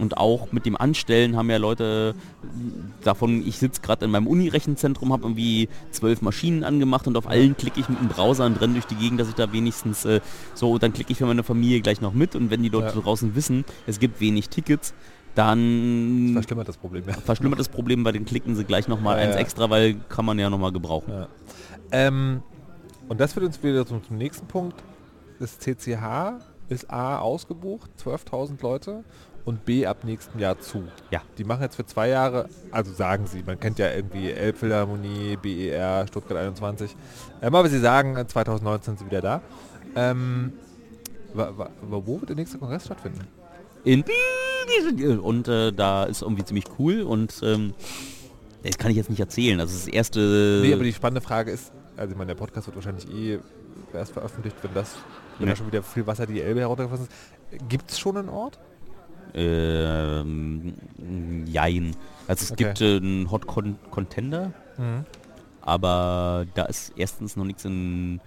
Und 0.00 0.18
auch 0.18 0.52
mit 0.52 0.66
dem 0.66 0.76
Anstellen 0.76 1.36
haben 1.36 1.48
ja 1.48 1.56
Leute 1.56 2.14
äh, 2.44 3.04
davon, 3.04 3.46
ich 3.46 3.58
sitze 3.58 3.80
gerade 3.80 4.04
in 4.04 4.10
meinem 4.10 4.26
Uni-Rechenzentrum, 4.26 5.12
habe 5.12 5.24
irgendwie 5.24 5.68
zwölf 5.90 6.20
Maschinen 6.22 6.64
angemacht 6.64 7.06
und 7.06 7.16
auf 7.16 7.26
allen 7.26 7.56
klicke 7.56 7.80
ich 7.80 7.88
mit 7.88 7.98
dem 8.00 8.08
Browser 8.08 8.44
und 8.46 8.60
renne 8.60 8.74
durch 8.74 8.84
die 8.86 8.94
Gegend, 8.96 9.20
dass 9.20 9.28
ich 9.28 9.34
da 9.34 9.52
wenigstens 9.52 10.04
äh, 10.04 10.20
so, 10.54 10.76
dann 10.78 10.92
klicke 10.92 11.12
ich 11.12 11.18
für 11.18 11.26
meine 11.26 11.42
Familie 11.42 11.80
gleich 11.80 12.00
noch 12.02 12.12
mit 12.12 12.34
und 12.36 12.50
wenn 12.50 12.62
die 12.62 12.68
Leute 12.68 12.94
Ja. 12.94 13.00
draußen 13.02 13.34
wissen, 13.34 13.64
es 13.86 13.98
gibt 13.98 14.20
wenig 14.20 14.48
Tickets, 14.50 14.92
dann 15.34 16.30
verschlimmert 16.32 16.68
das 16.68 16.76
Problem. 16.76 17.04
Ja. 17.06 17.14
verschlimmert 17.14 17.58
das 17.60 17.68
Problem, 17.68 18.04
weil 18.04 18.12
dann 18.14 18.24
klicken 18.24 18.54
sie 18.56 18.64
gleich 18.64 18.88
nochmal 18.88 19.16
Ja, 19.18 19.24
eins 19.24 19.34
ja. 19.34 19.40
extra, 19.40 19.70
weil 19.70 19.94
kann 20.08 20.24
man 20.24 20.38
ja 20.38 20.50
nochmal 20.50 20.72
gebrauchen. 20.72 21.12
Ja. 21.12 21.28
Ähm, 21.92 22.42
und 23.08 23.20
das 23.20 23.32
führt 23.34 23.46
uns 23.46 23.62
wieder 23.62 23.86
zum, 23.86 24.02
zum 24.02 24.16
nächsten 24.18 24.46
Punkt. 24.46 24.82
Das 25.38 25.58
CCH 25.58 26.40
ist 26.68 26.90
A 26.90 27.18
ausgebucht, 27.18 27.90
12.000 28.02 28.60
Leute 28.62 29.04
und 29.46 29.64
B 29.64 29.86
ab 29.86 30.04
nächstem 30.04 30.38
Jahr 30.40 30.58
zu. 30.60 30.84
Ja. 31.10 31.22
Die 31.38 31.44
machen 31.44 31.62
jetzt 31.62 31.76
für 31.76 31.86
zwei 31.86 32.08
Jahre, 32.08 32.48
also 32.70 32.92
sagen 32.92 33.26
sie, 33.26 33.42
man 33.46 33.58
kennt 33.58 33.78
ja 33.78 33.90
irgendwie 33.90 34.30
Elbphilharmonie, 34.30 35.38
BER, 35.40 36.06
Stuttgart 36.08 36.36
21. 36.38 36.94
Ähm, 37.40 37.54
aber 37.54 37.68
sie 37.70 37.78
sagen, 37.78 38.16
äh, 38.16 38.26
2019 38.26 38.84
sind 38.84 38.98
sie 38.98 39.06
wieder 39.06 39.22
da. 39.22 39.40
Ähm, 39.94 40.52
wo 41.82 42.20
wird 42.20 42.28
der 42.28 42.36
nächste 42.36 42.58
Kongress 42.58 42.84
stattfinden? 42.84 43.26
in 43.84 44.02
und 45.20 45.46
äh, 45.46 45.72
da 45.72 46.04
ist 46.04 46.22
irgendwie 46.22 46.44
ziemlich 46.44 46.64
cool 46.78 47.02
und 47.02 47.40
ähm, 47.44 47.72
das 48.64 48.78
kann 48.78 48.90
ich 48.90 48.96
jetzt 48.96 49.10
nicht 49.10 49.20
erzählen. 49.20 49.60
Also 49.60 49.74
das 49.74 49.86
erste 49.86 50.60
Nee, 50.60 50.72
aber 50.74 50.82
die 50.82 50.92
spannende 50.92 51.20
Frage 51.20 51.52
ist, 51.52 51.70
also 51.96 52.10
ich 52.10 52.18
meine, 52.18 52.28
der 52.28 52.34
Podcast 52.34 52.66
wird 52.66 52.74
wahrscheinlich 52.74 53.08
eh 53.08 53.38
erst 53.94 54.12
veröffentlicht, 54.12 54.56
wenn 54.62 54.74
das, 54.74 54.96
wenn 55.38 55.46
Nee. 55.46 55.52
da 55.52 55.56
schon 55.56 55.68
wieder 55.68 55.84
viel 55.84 56.04
Wasser 56.04 56.26
die 56.26 56.40
Elbe 56.40 56.60
heruntergeflossen 56.60 57.06
ist. 57.06 57.68
Gibt 57.68 57.92
es 57.92 57.98
schon 58.00 58.16
einen 58.16 58.28
Ort? 58.28 58.58
Ähm, 59.34 60.74
jein. 61.46 61.94
Also 62.28 62.44
es 62.44 62.52
Okay. 62.52 62.64
gibt 62.64 62.80
äh, 62.80 62.96
einen 62.96 63.30
Hot 63.30 63.46
Con 63.46 63.76
Contender, 63.90 64.52
aber 65.62 66.46
da 66.54 66.64
ist 66.64 66.92
erstens 66.96 67.36
noch 67.36 67.44
nichts 67.44 67.64
in 67.64 68.20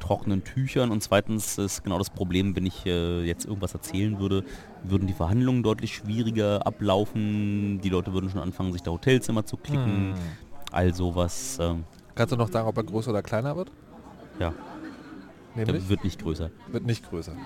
trockenen 0.00 0.42
Tüchern 0.44 0.90
und 0.90 1.02
zweitens 1.02 1.58
ist 1.58 1.84
genau 1.84 1.98
das 1.98 2.08
Problem, 2.10 2.56
wenn 2.56 2.64
ich 2.64 2.86
äh, 2.86 3.22
jetzt 3.22 3.44
irgendwas 3.44 3.74
erzählen 3.74 4.18
würde, 4.18 4.44
würden 4.82 5.06
die 5.06 5.12
Verhandlungen 5.12 5.62
deutlich 5.62 5.94
schwieriger 5.94 6.66
ablaufen, 6.66 7.80
die 7.82 7.90
Leute 7.90 8.14
würden 8.14 8.30
schon 8.30 8.40
anfangen, 8.40 8.72
sich 8.72 8.82
da 8.82 8.90
Hotelzimmer 8.92 9.44
zu 9.44 9.58
klicken, 9.58 10.12
Hm. 10.12 10.14
all 10.72 10.94
sowas. 10.94 11.58
Ähm, 11.60 11.84
Kannst 12.14 12.32
du 12.32 12.36
noch 12.36 12.50
sagen, 12.50 12.66
ob 12.66 12.76
er 12.78 12.84
größer 12.84 13.10
oder 13.10 13.22
kleiner 13.22 13.56
wird? 13.56 13.70
ja, 14.38 14.54
Nämlich? 15.54 15.82
der 15.82 15.88
wird 15.90 16.04
nicht 16.04 16.22
größer. 16.22 16.50
Wird 16.72 16.86
nicht 16.86 17.08
größer. 17.10 17.36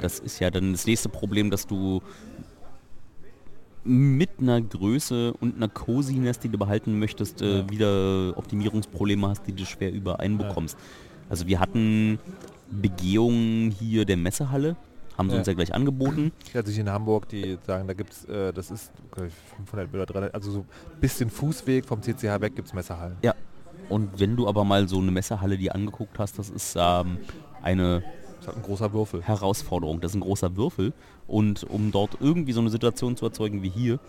Das 0.00 0.18
ist 0.18 0.38
ja 0.40 0.50
dann 0.50 0.72
das 0.72 0.86
nächste 0.86 1.08
Problem, 1.08 1.50
dass 1.50 1.66
du 1.66 2.00
mit 3.84 4.30
einer 4.40 4.60
Größe 4.60 5.32
und 5.34 5.56
einer 5.56 5.68
Coziness, 5.68 6.38
die 6.38 6.48
du 6.48 6.58
behalten 6.58 6.98
möchtest, 6.98 7.40
äh, 7.42 7.58
Ja. 7.60 7.70
wieder 7.70 8.32
Optimierungsprobleme 8.36 9.28
hast, 9.28 9.46
die 9.46 9.52
du 9.52 9.64
schwer 9.64 9.92
übereinbekommst. 9.92 10.76
Also 11.28 11.46
wir 11.46 11.60
hatten 11.60 12.18
Begehungen 12.70 13.70
hier 13.70 14.04
der 14.04 14.16
Messehalle, 14.16 14.76
haben 15.18 15.28
sie 15.28 15.34
Ja. 15.34 15.38
uns 15.40 15.46
ja 15.48 15.54
gleich 15.54 15.74
angeboten. 15.74 16.32
Also 16.54 16.70
hier 16.72 16.82
in 16.82 16.90
Hamburg, 16.90 17.28
die 17.28 17.58
sagen, 17.66 17.86
da 17.88 17.94
gibt 17.94 18.12
es, 18.12 18.24
äh, 18.26 18.52
das 18.52 18.70
ist 18.70 18.92
glaub 19.10 19.26
ich, 19.26 19.34
500 19.56 19.92
oder 19.92 20.06
300, 20.06 20.34
also 20.34 20.50
so 20.50 20.58
ein 20.60 21.00
bisschen 21.00 21.30
Fußweg 21.30 21.84
vom 21.84 22.02
CCH 22.02 22.40
weg 22.40 22.54
gibt 22.54 22.68
es 22.68 22.74
Messerhallen. 22.74 23.16
Ja. 23.22 23.34
Und 23.88 24.20
wenn 24.20 24.36
du 24.36 24.46
aber 24.46 24.62
mal 24.64 24.86
so 24.88 24.98
eine 24.98 25.10
Messehalle 25.10 25.58
dir 25.58 25.74
angeguckt 25.74 26.18
hast, 26.18 26.38
das 26.38 26.48
ist 26.48 26.76
ähm, 26.78 27.18
eine 27.62 28.02
Das 28.02 28.40
ist 28.42 28.46
halt 28.46 28.56
ein 28.58 28.62
großer 28.62 28.92
Würfel. 28.92 29.22
Herausforderung. 29.22 30.00
Das 30.00 30.12
ist 30.12 30.16
ein 30.16 30.20
großer 30.22 30.56
Würfel. 30.56 30.92
Und 31.30 31.62
um 31.64 31.92
dort 31.92 32.16
irgendwie 32.20 32.52
so 32.52 32.60
eine 32.60 32.70
Situation 32.70 33.16
zu 33.16 33.24
erzeugen 33.24 33.62
wie 33.62 33.68
hier, 33.68 34.00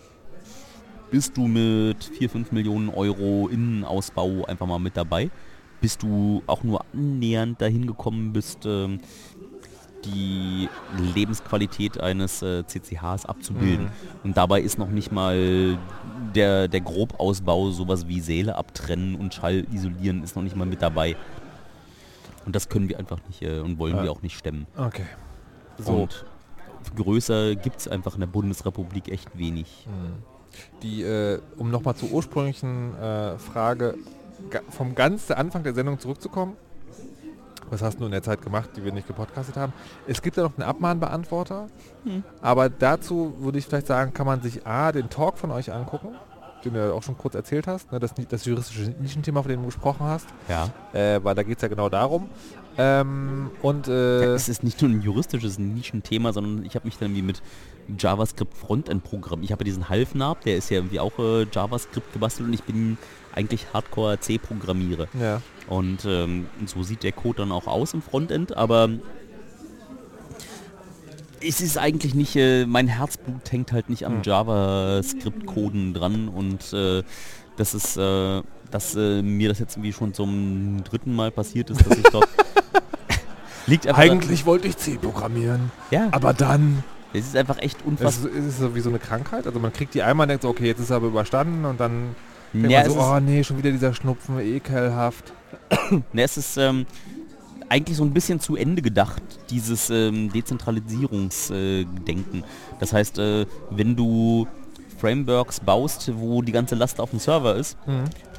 bist 1.11 1.38
du 1.38 1.45
mit 1.47 2.03
4, 2.03 2.30
5 2.30 2.51
Millionen 2.51 2.89
Euro 2.89 3.47
Innenausbau 3.47 4.45
einfach 4.45 4.65
mal 4.65 4.80
mit 4.80 4.97
dabei. 4.97 5.30
Bis 5.82 5.97
du 5.97 6.41
auch 6.47 6.63
nur 6.63 6.84
annähernd 6.93 7.61
dahin 7.61 7.86
gekommen 7.86 8.34
bist, 8.34 8.65
ähm, 8.65 8.99
die 10.05 10.67
Lebensqualität 11.13 11.99
eines 11.99 12.41
äh, 12.41 12.65
CCHs 12.65 13.26
abzubilden. 13.26 13.86
Mhm. 13.86 13.91
Und 14.24 14.38
dabei 14.38 14.61
ist 14.61 14.80
noch 14.80 14.89
nicht 14.89 15.11
mal 15.11 15.78
der, 16.34 16.67
der 16.67 16.82
Grobausbau, 16.82 17.69
sowas 17.69 18.07
wie 18.07 18.19
Säle 18.19 18.55
abtrennen 18.55 19.15
und 19.15 19.34
Schall 19.34 19.65
isolieren, 19.72 20.24
ist 20.24 20.36
noch 20.36 20.43
nicht 20.43 20.55
mal 20.55 20.65
mit 20.65 20.82
dabei. 20.82 21.15
Und 22.45 22.55
das 22.55 22.67
können 22.69 22.89
wir 22.89 22.97
einfach 22.97 23.19
nicht 23.28 23.43
äh, 23.43 23.59
und 23.59 23.78
wollen 23.78 23.95
Ja. 23.97 24.03
wir 24.03 24.11
auch 24.11 24.24
nicht 24.24 24.38
stemmen. 24.38 24.65
Okay. 24.76 25.05
So. 25.78 25.93
Und 26.03 26.26
größer 26.96 27.56
gibt 27.56 27.80
es 27.80 27.88
einfach 27.88 28.14
in 28.16 28.20
der 28.22 28.28
Bundesrepublik 28.28 29.10
echt 29.10 29.38
wenig. 29.38 29.88
Die, 30.84 31.02
äh, 31.04 31.40
um 31.58 31.72
nochmal 31.72 31.96
zur 31.96 32.12
ursprünglichen 32.12 32.96
äh, 32.98 33.38
Frage 33.38 33.96
vom 34.70 34.96
ganz 34.96 35.32
Anfang 35.32 35.64
der 35.64 35.74
Sendung 35.74 36.00
zurückzukommen. 36.00 36.58
Was 37.70 37.82
hast 37.82 38.02
du 38.02 38.06
in 38.06 38.12
der 38.12 38.22
Zeit 38.22 38.42
gemacht, 38.42 38.72
die 38.76 38.84
wir 38.84 38.92
nicht 38.92 39.08
gepodcastet 39.08 39.56
haben? 39.56 39.72
Es 40.06 40.22
gibt 40.22 40.36
ja 40.36 40.44
noch 40.44 40.58
einen 40.58 40.68
Abmahnbeantworter, 40.68 41.68
aber 42.42 42.70
dazu 42.70 43.34
würde 43.40 43.60
ich 43.60 43.66
vielleicht 43.66 43.88
sagen, 43.88 44.14
kann 44.14 44.26
man 44.26 44.42
sich 44.42 44.68
A, 44.68 44.92
den 44.92 45.10
Talk 45.10 45.38
von 45.38 45.52
euch 45.52 45.72
angucken, 45.72 46.10
den 46.66 46.74
du 46.74 46.86
ja 46.86 46.92
auch 46.92 47.02
schon 47.04 47.18
kurz 47.18 47.34
erzählt 47.34 47.68
hast, 47.68 47.90
ne, 47.94 48.00
das, 48.00 48.14
das 48.28 48.44
juristische 48.44 48.94
Nischenthema, 49.00 49.42
von 49.42 49.50
dem 49.50 49.62
du 49.62 49.68
gesprochen 49.68 50.06
hast, 50.06 50.28
Ja. 50.50 50.68
äh, 50.92 51.24
weil 51.24 51.34
da 51.34 51.44
geht 51.44 51.58
es 51.58 51.62
ja 51.62 51.70
genau 51.70 51.88
darum. 51.88 52.30
Ähm, 52.82 53.52
und 53.62 53.88
äh, 53.88 54.34
es 54.34 54.50
ist 54.50 54.64
nicht 54.64 54.82
nur 54.82 54.90
ein 54.90 55.02
juristisches 55.02 55.60
Nischenthema, 55.60 56.34
sondern 56.34 56.66
ich 56.66 56.74
habe 56.76 56.86
mich 56.88 56.98
dann 56.98 57.10
irgendwie 57.10 57.22
mit 57.22 57.42
JavaScript 57.98 58.56
Frontend 58.58 59.04
Programm. 59.04 59.44
Ich 59.44 59.52
habe 59.52 59.62
ja 59.64 59.66
diesen 59.66 59.88
Halfnab, 59.90 60.42
der 60.42 60.58
ist 60.58 60.70
ja 60.72 60.78
irgendwie 60.78 61.00
auch 61.00 61.18
äh, 61.20 61.46
JavaScript 61.52 62.12
gebastelt 62.14 62.48
und 62.48 62.54
ich 62.54 62.64
bin 62.64 62.98
eigentlich 63.34 63.68
Hardcore 63.74 64.20
C 64.20 64.38
Programmierer. 64.38 65.08
ja. 65.20 65.42
Und 65.68 66.06
ähm, 66.06 66.48
so 66.66 66.82
sieht 66.84 67.04
der 67.04 67.12
Code 67.12 67.38
dann 67.38 67.52
auch 67.52 67.68
aus 67.68 67.94
im 67.94 68.02
Frontend, 68.02 68.58
aber 68.58 68.90
es 71.42 71.62
ist 71.62 71.78
eigentlich 71.78 72.14
nicht, 72.14 72.36
äh, 72.36 72.66
mein 72.66 72.88
Herzblut 72.88 73.52
hängt 73.52 73.72
halt 73.72 73.90
nicht 73.90 74.06
am 74.06 74.16
Hm. 74.16 74.24
JavaScript-Coden 74.24 75.94
dran 75.94 76.28
und 76.30 76.74
äh, 76.74 77.04
das 77.58 77.74
ist, 77.74 77.96
äh, 77.98 78.42
dass 78.70 78.96
äh, 78.96 79.22
mir 79.22 79.50
das 79.50 79.60
jetzt 79.60 79.76
irgendwie 79.76 79.94
schon 79.94 80.14
zum 80.14 80.84
dritten 80.84 81.16
Mal 81.16 81.32
passiert 81.32 81.70
ist, 81.70 81.86
dass 81.86 81.98
ich 81.98 82.04
dort 82.04 82.28
liegt 83.68 83.88
Eigentlich 83.88 84.45
wollte 84.45 84.68
ich 84.68 84.78
C 84.78 84.97
programmieren, 84.97 85.72
ja, 85.91 86.07
aber 86.12 86.34
dann 86.34 86.84
es 87.14 87.28
ist 87.28 87.36
einfach 87.36 87.57
echt 87.57 87.78
Es 87.82 87.86
unfassbar. 87.86 88.32
ist, 88.32 88.38
ist 88.38 88.45
es 88.45 88.57
so 88.59 88.74
wie 88.74 88.80
so 88.80 88.89
eine 88.89 88.99
Krankheit. 88.99 89.45
Also 89.45 89.59
man 89.59 89.74
kriegt 89.74 89.93
die 89.93 90.01
einmal 90.01 90.26
und 90.26 90.30
denkt 90.30 90.43
so, 90.43 90.49
okay, 90.49 90.68
jetzt 90.68 90.80
ist 90.80 90.91
er 90.91 90.95
aber 90.97 91.07
überstanden 91.07 91.66
und 91.66 91.80
dann 91.80 92.16
denkt 92.53 92.72
Ja, 92.72 92.80
man 92.80 92.88
es 92.88 92.93
so, 92.93 92.99
ist, 92.99 93.05
oh 93.05 93.20
nee, 93.20 93.43
schon 93.43 93.57
wieder 93.57 93.72
dieser 93.72 93.93
Schnupfen, 93.93 94.39
ekelhaft. 94.39 95.34
Ne, 96.14 96.24
es 96.24 96.38
ist 96.38 96.57
ähm, 96.57 96.86
eigentlich 97.68 97.97
so 97.97 98.03
ein 98.05 98.14
bisschen 98.14 98.39
zu 98.39 98.55
Ende 98.55 98.82
gedacht, 98.82 99.22
dieses 99.49 99.89
ähm, 99.89 100.32
Dezentralisierungsdenken. 100.32 102.43
das 102.80 102.93
heißt, 102.93 103.20
äh, 103.20 103.45
wenn 103.70 103.95
du 103.95 104.47
Frameworks 105.02 105.60
baust, 105.60 106.12
wo 106.16 106.41
die 106.43 106.52
ganze 106.52 106.76
Last 106.76 106.99
auf 106.99 107.10
dem 107.10 107.20
Server 107.20 107.56
ist, 107.56 107.78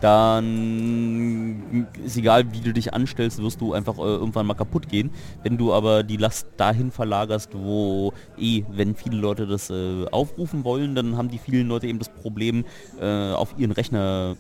dann 0.01 1.87
ist 2.05 2.17
egal, 2.17 2.53
wie 2.53 2.61
du 2.61 2.73
dich 2.73 2.93
anstellst, 2.95 3.43
wirst 3.43 3.61
du 3.61 3.73
einfach 3.73 3.99
äh, 3.99 4.03
irgendwann 4.03 4.47
mal 4.47 4.55
kaputt 4.55 4.89
gehen. 4.89 5.11
Wenn 5.43 5.59
du 5.59 5.73
aber 5.73 6.03
die 6.03 6.17
Last 6.17 6.47
dahin 6.57 6.91
verlagerst, 6.91 7.51
wo 7.55 8.13
eh, 8.39 8.63
wenn 8.71 8.95
viele 8.95 9.17
Leute 9.17 9.47
das 9.47 9.71
äh, 9.71 10.07
aufrufen 10.11 10.65
wollen, 10.65 10.95
dann 10.95 11.17
haben 11.17 11.29
die 11.29 11.39
vielen 11.39 11.69
Leute 11.69 11.87
eben 11.87 11.99
das 11.99 12.09
Problem, 12.09 12.65
äh, 13.01 13.33
auf 13.33 13.55
ihren 13.59 13.73
Rechner 13.73 14.37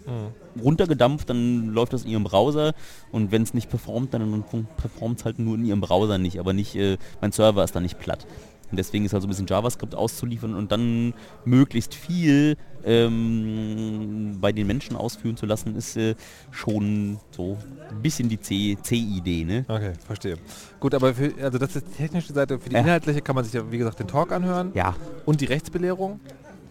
runtergedampft, 0.62 1.30
dann 1.30 1.68
läuft 1.68 1.92
das 1.92 2.04
in 2.04 2.10
ihrem 2.10 2.24
Browser 2.24 2.72
und 3.10 3.32
wenn 3.32 3.42
es 3.42 3.54
nicht 3.54 3.70
performt, 3.70 4.12
dann 4.14 4.44
performt 4.76 5.18
es 5.18 5.24
halt 5.24 5.38
nur 5.38 5.54
in 5.54 5.64
ihrem 5.64 5.80
Browser 5.80 6.18
nicht, 6.18 6.38
aber 6.38 6.52
nicht, 6.52 6.74
äh, 6.76 6.98
mein 7.20 7.32
Server 7.32 7.64
ist 7.64 7.74
dann 7.74 7.84
nicht 7.84 7.98
platt. 7.98 8.26
Und 8.72 8.78
deswegen 8.78 9.04
ist 9.04 9.12
halt 9.12 9.20
so 9.20 9.28
ein 9.28 9.30
bisschen 9.30 9.46
JavaScript 9.46 9.94
auszuliefern 9.94 10.54
und 10.54 10.72
dann 10.72 11.12
möglichst 11.44 11.94
viel 11.94 12.56
ähm, 12.84 14.38
bei 14.40 14.50
den 14.50 14.66
Menschen 14.66 14.96
ausführen 14.96 15.36
zu 15.36 15.44
lassen, 15.44 15.76
ist 15.76 15.96
äh, 15.96 16.14
schon 16.50 17.18
so 17.30 17.58
ein 17.90 18.02
bisschen 18.02 18.30
die 18.30 18.38
C-Idee, 18.38 19.44
ne? 19.44 19.64
Okay, 19.68 19.92
verstehe. 20.06 20.36
Gut, 20.80 20.94
aber 20.94 21.14
für, 21.14 21.32
also 21.42 21.58
das 21.58 21.76
ist 21.76 21.86
die 21.86 21.96
technische 21.96 22.32
Seite. 22.32 22.58
Für 22.58 22.70
die 22.70 22.76
inhaltliche 22.76 23.20
kann 23.20 23.34
man 23.34 23.44
sich 23.44 23.52
ja, 23.52 23.70
wie 23.70 23.76
gesagt, 23.78 24.00
den 24.00 24.08
Talk 24.08 24.32
anhören. 24.32 24.72
Ja, 24.74 24.96
Und 25.26 25.42
die 25.42 25.46
Rechtsbelehrung. 25.46 26.18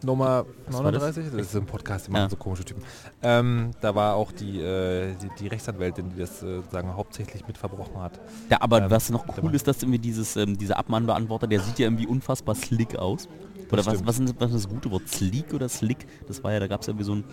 Nummer 0.04 0.46
Was 0.68 0.84
war 0.84 0.92
das? 0.92 1.02
39, 1.02 1.38
das? 1.38 1.48
ist 1.48 1.56
ein 1.56 1.66
Podcast, 1.66 2.08
die 2.08 2.12
machen 2.12 2.24
Ja. 2.24 2.30
so 2.30 2.36
komische 2.36 2.66
Typen. 2.66 2.84
Ähm, 3.22 3.72
da 3.82 3.94
war 3.96 4.16
auch 4.16 4.32
die, 4.32 4.60
äh, 4.60 5.14
die, 5.22 5.30
die 5.40 5.48
Rechtsanwältin, 5.48 6.10
die 6.14 6.20
das 6.20 6.42
äh, 6.44 6.62
sagen 6.72 6.96
hauptsächlich 6.96 7.48
mit 7.48 7.58
verbrochen 7.58 8.02
hat. 8.02 8.20
ja 8.50 8.58
aber 8.62 8.84
Ähm, 8.84 8.92
was 8.92 9.10
noch 9.10 9.26
cool 9.42 9.54
ist, 9.56 9.68
dass 9.68 9.82
irgendwie 9.84 10.00
dieses, 10.00 10.36
ähm, 10.36 10.58
dieser 10.58 10.78
Abmahnbeantworter, 10.78 11.48
der 11.48 11.60
sieht 11.60 11.80
ja 11.80 11.86
irgendwie 11.88 12.08
unfassbar 12.08 12.56
slick 12.56 12.96
aus. 12.96 13.28
Oder 13.72 13.86
was, 13.86 14.06
was, 14.06 14.20
ist, 14.20 14.36
was 14.40 14.52
ist 14.52 14.66
das 14.66 14.70
gute 14.70 14.92
Wort? 14.92 15.08
Sleek 15.08 15.54
oder 15.54 15.70
slick? 15.70 16.06
Das 16.28 16.44
war 16.44 16.52
ja, 16.52 16.60
da 16.60 16.68
gab 16.68 16.82
es 16.82 16.88
irgendwie 16.90 17.06
so 17.06 17.16
ein... 17.16 17.24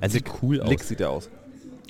Also 0.00 0.14
sieht 0.14 0.30
cool 0.42 0.60
aus. 0.60 0.68
Lick 0.68 0.82
sieht 0.84 1.00
er 1.00 1.10
aus. 1.10 1.30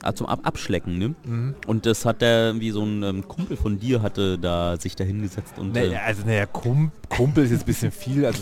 Ah, 0.03 0.13
zum 0.15 0.27
Ab 0.27 0.41
Abschlecken, 0.45 0.99
ne? 0.99 1.15
Mhm. 1.25 1.55
Und 1.67 1.87
das 1.87 2.05
hat 2.05 2.21
der, 2.21 2.61
wie 2.61 2.71
so 2.71 2.83
ein 2.85 3.03
ähm, 3.03 3.29
Kumpel 3.29 3.57
von 3.57 3.79
dir 3.79 4.03
hatte 4.03 4.39
da 4.39 4.77
sich 4.79 4.95
da 4.95 5.05
hingesetzt 5.05 5.59
und 5.59 5.73
Nee, 5.73 5.87
äh, 5.87 5.97
also 5.97 6.23
naja, 6.25 6.47
Kum 6.47 6.93
Kumpel 7.09 7.45
ist 7.45 7.51
jetzt 7.51 7.63
ein 7.63 7.67
bisschen 7.67 7.91
viel. 7.91 8.25
Also 8.27 8.41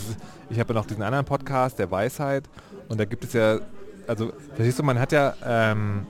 ich 0.49 0.59
habe 0.59 0.73
ja 0.73 0.79
noch 0.79 0.85
diesen 0.85 1.03
anderen 1.03 1.25
Podcast, 1.25 1.79
der 1.79 1.89
Weisheit. 1.91 2.43
Und 2.89 2.99
da 2.99 3.05
gibt 3.05 3.23
es 3.23 3.33
ja, 3.33 3.59
also 4.07 4.31
verstehst 4.55 4.79
du, 4.79 4.83
man 4.83 4.99
hat 4.99 5.11
ja, 5.11 5.33
ähm, 5.45 6.05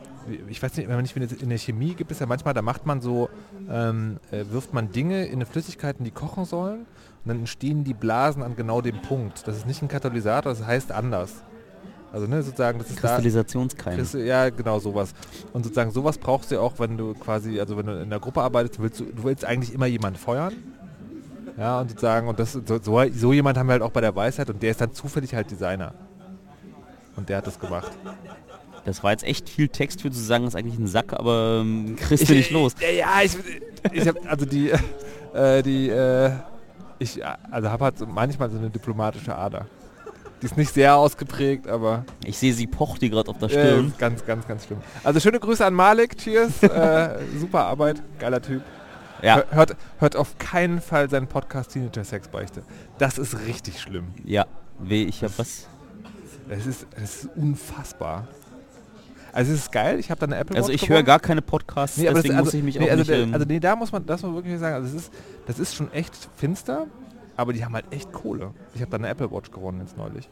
ich 0.49 0.61
weiß 0.61 0.75
nicht, 0.77 0.87
wenn 0.87 0.95
man 0.95 1.03
nicht 1.03 1.15
in 1.41 1.49
der 1.49 1.57
Chemie 1.57 1.93
gibt 1.93 2.11
es 2.11 2.19
ja 2.19 2.25
manchmal, 2.25 2.53
da 2.53 2.61
macht 2.61 2.85
man 2.85 2.99
so, 3.01 3.29
ähm, 3.69 4.17
äh, 4.31 4.43
wirft 4.51 4.73
man 4.73 4.91
Dinge 4.91 5.25
in 5.25 5.35
eine 5.35 5.45
Flüssigkeiten, 5.45 6.03
die 6.03 6.11
kochen 6.11 6.45
sollen. 6.45 6.79
Und 6.79 7.29
dann 7.29 7.39
entstehen 7.39 7.83
die 7.83 7.93
Blasen 7.93 8.43
an 8.43 8.55
genau 8.55 8.81
dem 8.81 9.01
Punkt. 9.01 9.47
Das 9.47 9.55
ist 9.57 9.65
nicht 9.65 9.81
ein 9.81 9.87
Katalysator, 9.87 10.51
das 10.53 10.65
heißt 10.65 10.91
anders. 10.91 11.33
Also 12.13 12.27
ne, 12.27 12.41
sozusagen, 12.43 12.77
das 12.79 12.89
ist 12.89 12.97
da, 13.03 13.07
Kristallisationskeim. 13.09 13.97
Du- 14.11 14.17
Ja, 14.23 14.49
genau 14.49 14.79
sowas. 14.79 15.13
Und 15.51 15.63
sozusagen 15.63 15.91
sowas 15.91 16.17
brauchst 16.17 16.49
du 16.51 16.55
ja 16.55 16.61
auch, 16.61 16.73
wenn 16.79 16.97
du 16.97 17.13
quasi, 17.13 17.59
also 17.59 17.75
wenn 17.77 17.87
du 17.87 18.01
in 18.01 18.09
der 18.09 18.19
Gruppe 18.19 18.41
arbeitest, 18.41 18.79
willst 18.79 18.99
du, 19.01 19.05
du 19.05 19.23
willst 19.23 19.43
eigentlich 19.43 19.73
immer 19.73 19.87
jemanden 19.87 20.17
feuern. 20.19 20.53
Ja, 21.57 21.79
und 21.79 21.89
sozusagen, 21.89 22.27
und 22.27 22.37
das, 22.39 22.53
so, 22.53 22.79
so, 23.11 23.33
jemand 23.33 23.57
haben 23.57 23.67
wir 23.67 23.73
halt 23.73 23.81
auch 23.81 23.91
bei 23.91 24.01
der 24.01 24.15
Weisheit 24.15 24.49
und 24.49 24.61
der 24.61 24.71
ist 24.71 24.81
dann 24.81 24.93
zufällig 24.93 25.33
halt 25.33 25.49
Designer. 25.49 25.93
Und 27.15 27.29
der 27.29 27.37
hat 27.37 27.47
das 27.47 27.59
gemacht. 27.59 27.91
Das 28.83 29.03
war 29.03 29.11
jetzt 29.11 29.23
echt 29.23 29.49
viel 29.49 29.67
Text 29.69 30.01
für 30.01 30.11
zu 30.11 30.19
sagen, 30.19 30.45
ist 30.45 30.55
eigentlich 30.55 30.77
ein 30.77 30.87
Sack, 30.87 31.13
aber 31.13 31.61
ähm, 31.61 31.95
kriegst 31.95 32.29
du 32.29 32.33
nicht 32.33 32.51
los. 32.51 32.73
Ja, 32.79 32.89
ja, 32.89 33.21
ich, 33.23 33.37
ich 33.93 34.07
habe 34.07 34.19
also 34.29 34.45
die, 34.45 34.71
äh, 35.33 35.63
die, 35.63 35.89
äh, 35.89 36.31
ich, 36.99 37.25
also 37.49 37.69
habe 37.69 37.85
halt 37.85 37.97
so 37.97 38.05
manchmal 38.05 38.49
so 38.49 38.57
eine 38.57 38.69
diplomatische 38.69 39.35
Ader. 39.35 39.65
Die 40.41 40.45
ist 40.45 40.57
nicht 40.57 40.73
sehr 40.73 40.95
ausgeprägt, 40.95 41.67
aber 41.67 42.05
Ich 42.25 42.37
sehe, 42.37 42.53
sie 42.53 42.67
pocht 42.67 43.01
dir 43.01 43.09
gerade 43.09 43.31
auf 43.31 43.37
der 43.39 43.49
äh, 43.49 43.51
Stirn. 43.51 43.87
ist 43.87 43.97
ganz, 43.97 44.25
ganz, 44.25 44.47
ganz 44.47 44.65
schlimm. 44.65 44.79
Also 45.03 45.19
schöne 45.19 45.39
Grüße 45.39 45.65
an 45.65 45.73
Malik, 45.73 46.17
cheers, 46.17 46.61
äh, 46.63 47.17
super 47.39 47.65
Arbeit, 47.65 48.03
geiler 48.19 48.41
Typ. 48.41 48.61
Ja, 49.25 49.35
Hör- 49.37 49.45
Hört, 49.51 49.75
hört 49.99 50.15
auf 50.15 50.37
keinen 50.37 50.79
Fall 50.81 51.09
seinen 51.09 51.27
Podcast 51.27 51.71
Teenager 51.71 52.03
Sex 52.03 52.27
Beichte. 52.27 52.63
Das 52.97 53.17
ist 53.17 53.39
richtig 53.47 53.79
schlimm. 53.81 54.07
ja. 54.23 54.45
Weh, 54.79 55.03
ich 55.03 55.23
hab 55.23 55.37
was. 55.39 55.67
Es 56.49 56.65
ist, 56.65 56.85
es 56.97 57.23
ist 57.23 57.29
unfassbar. 57.37 58.27
Also 59.31 59.53
es 59.53 59.59
ist 59.59 59.71
geil, 59.71 59.99
ich 59.99 60.11
habe 60.11 60.19
da 60.19 60.25
eine 60.25 60.35
Apple 60.37 60.55
Also 60.57 60.69
Watch 60.71 60.83
ich 60.83 60.89
höre 60.89 61.01
gar 61.03 61.19
keine 61.19 61.41
Podcasts, 61.41 61.97
Nee, 61.97 62.07
aber 62.07 62.15
das- 62.15 62.23
deswegen 62.23 62.37
also, 62.37 62.45
muss 62.47 62.53
ich 62.55 62.63
mich 62.63 62.77
nee, 62.79 62.85
auch 62.85 62.89
also, 62.91 62.97
nicht... 62.99 63.09
der- 63.09 63.19
ähm, 63.19 63.33
also 63.33 63.45
nee, 63.45 63.59
da 63.59 63.75
muss 63.75 63.91
man, 63.91 64.05
das 64.05 64.21
muss 64.21 64.31
man 64.31 64.35
wirklich 64.43 64.59
sagen, 64.59 64.75
also 64.75 64.87
es 64.87 65.03
ist, 65.05 65.13
das 65.47 65.59
ist 65.59 65.75
schon 65.75 65.91
echt 65.93 66.13
finster, 66.35 66.87
aber 67.37 67.53
die 67.53 67.63
haben 67.65 67.73
halt 67.73 67.85
echt 67.91 68.11
Kohle. 68.11 68.51
Ich 68.73 68.81
habe 68.81 68.91
da 68.91 68.97
eine 68.97 69.07
Apple 69.09 69.31
Watch 69.31 69.49
gewonnen 69.51 69.79
jetzt 69.81 69.97
neulich. 69.97 70.29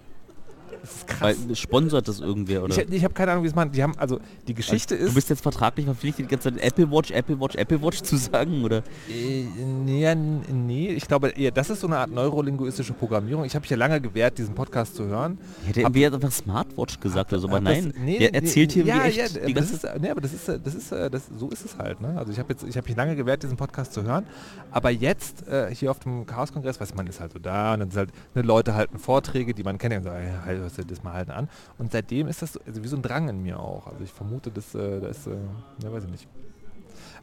Das 0.82 0.96
ist 0.96 1.08
krass. 1.08 1.38
weil, 1.48 1.56
sponsert 1.56 2.08
das 2.08 2.20
irgendwer, 2.20 2.64
oder? 2.64 2.78
ich 2.78 2.92
ich 2.92 3.04
habe 3.04 3.14
keine 3.14 3.32
Ahnung, 3.32 3.44
wie 3.44 3.48
es 3.48 3.56
man. 3.56 3.72
Die 3.72 3.82
haben, 3.82 3.94
also 3.98 4.20
die 4.48 4.54
Geschichte 4.54 4.98
du 4.98 5.06
ist. 5.06 5.14
bist 5.14 5.30
jetzt 5.30 5.42
vertraglich 5.42 5.86
verpflichtet, 5.86 6.26
die 6.26 6.30
ganze 6.30 6.54
Zeit 6.54 6.62
Apple 6.62 6.92
Watch, 6.92 7.12
Apple 7.12 7.40
Watch, 7.40 7.56
Apple 7.56 7.82
Watch 7.82 8.02
zu 8.02 8.18
sagen, 8.18 8.64
oder? 8.64 8.84
Äh, 9.10 9.46
nee, 9.86 10.16
nee, 10.16 10.90
ich 10.90 11.08
glaube, 11.08 11.30
eher, 11.30 11.52
das 11.52 11.70
ist 11.70 11.82
so 11.82 11.88
eine 11.88 11.98
Art 11.98 12.12
neurolinguistische 12.12 12.94
Programmierung. 12.94 13.46
Ich 13.46 13.56
habe 13.56 13.64
mich 13.64 13.70
ja 13.70 13.78
lange 13.78 14.02
gewehrt, 14.02 14.38
diesen 14.38 14.56
Podcast 14.56 14.96
zu 14.96 15.06
hören. 15.06 15.38
Hätte 15.66 15.84
Hab- 15.84 15.96
irgendwie 15.96 16.06
einfach 16.06 16.32
Smartwatch 16.32 17.00
gesagt 17.00 17.32
oder 17.32 17.42
so, 17.42 17.48
aber 17.48 17.62
nein. 17.62 17.94
nee, 17.98 18.20
der 18.20 18.32
nee, 18.32 18.38
erzählt 18.38 18.74
hier 18.74 18.84
ja, 18.84 18.96
wie 18.96 19.00
ja, 19.00 19.06
echt 19.06 19.38
aber 19.38 19.48
die 19.48 19.54
das 19.54 19.70
ganze 19.72 19.88
ist, 19.88 20.02
nee, 20.02 20.10
aber 20.10 20.22
das 20.22 20.34
ist, 20.34 20.48
das 20.48 20.76
ist, 20.76 20.92
äh, 20.92 21.10
das, 21.10 21.24
so 21.38 21.50
ist 21.50 21.66
es 21.66 21.78
halt. 21.78 22.02
Ne? 22.02 22.18
Also 22.18 22.32
ich 22.32 22.40
habe 22.40 22.52
jetzt, 22.52 22.64
ich 22.64 22.76
habe 22.76 22.88
mich 22.88 22.98
lange 22.98 23.16
gewehrt, 23.16 23.44
diesen 23.44 23.58
Podcast 23.58 23.94
zu 23.94 24.04
hören, 24.04 24.26
aber 24.72 24.90
jetzt 24.90 25.48
äh, 25.48 25.74
hier 25.74 25.92
auf 25.92 26.00
dem 26.00 26.26
Chaos-Kongress, 26.26 26.80
weiß 26.82 26.94
man 26.96 27.08
ist 27.08 27.20
halt 27.20 27.34
so 27.34 27.40
da 27.40 27.74
und 27.74 27.80
dann 27.80 27.92
sind 27.92 28.00
halt 28.00 28.10
ne, 28.36 28.42
Leute 28.42 28.76
halten 28.76 29.00
Vorträge, 29.00 29.54
die 29.54 29.64
man 29.64 29.78
kennt, 29.78 29.96
und 29.96 30.04
so, 30.04 30.10
ja, 30.10 30.53
halt, 30.54 30.64
hörst 30.64 30.78
du 30.78 30.84
das 30.86 31.04
mal 31.04 31.14
halten 31.14 31.32
an. 31.32 31.50
Und 31.78 31.92
seitdem 31.92 32.28
ist 32.28 32.42
das 32.42 32.54
so, 32.54 32.60
also 32.66 32.84
wie 32.84 32.88
so 32.88 32.96
ein 32.96 33.02
Drang 33.02 33.30
in 33.30 33.42
mir 33.42 33.60
auch. 33.60 33.88
Also 33.88 34.04
ich 34.04 34.12
vermute, 34.12 34.52
dass 34.52 34.74
äh, 34.76 35.00
da 35.02 35.08
ist, 35.08 35.28
äh, 35.28 35.32
ne, 35.32 35.92
weiß 35.92 36.04
ich 36.06 36.10
nicht. 36.12 36.28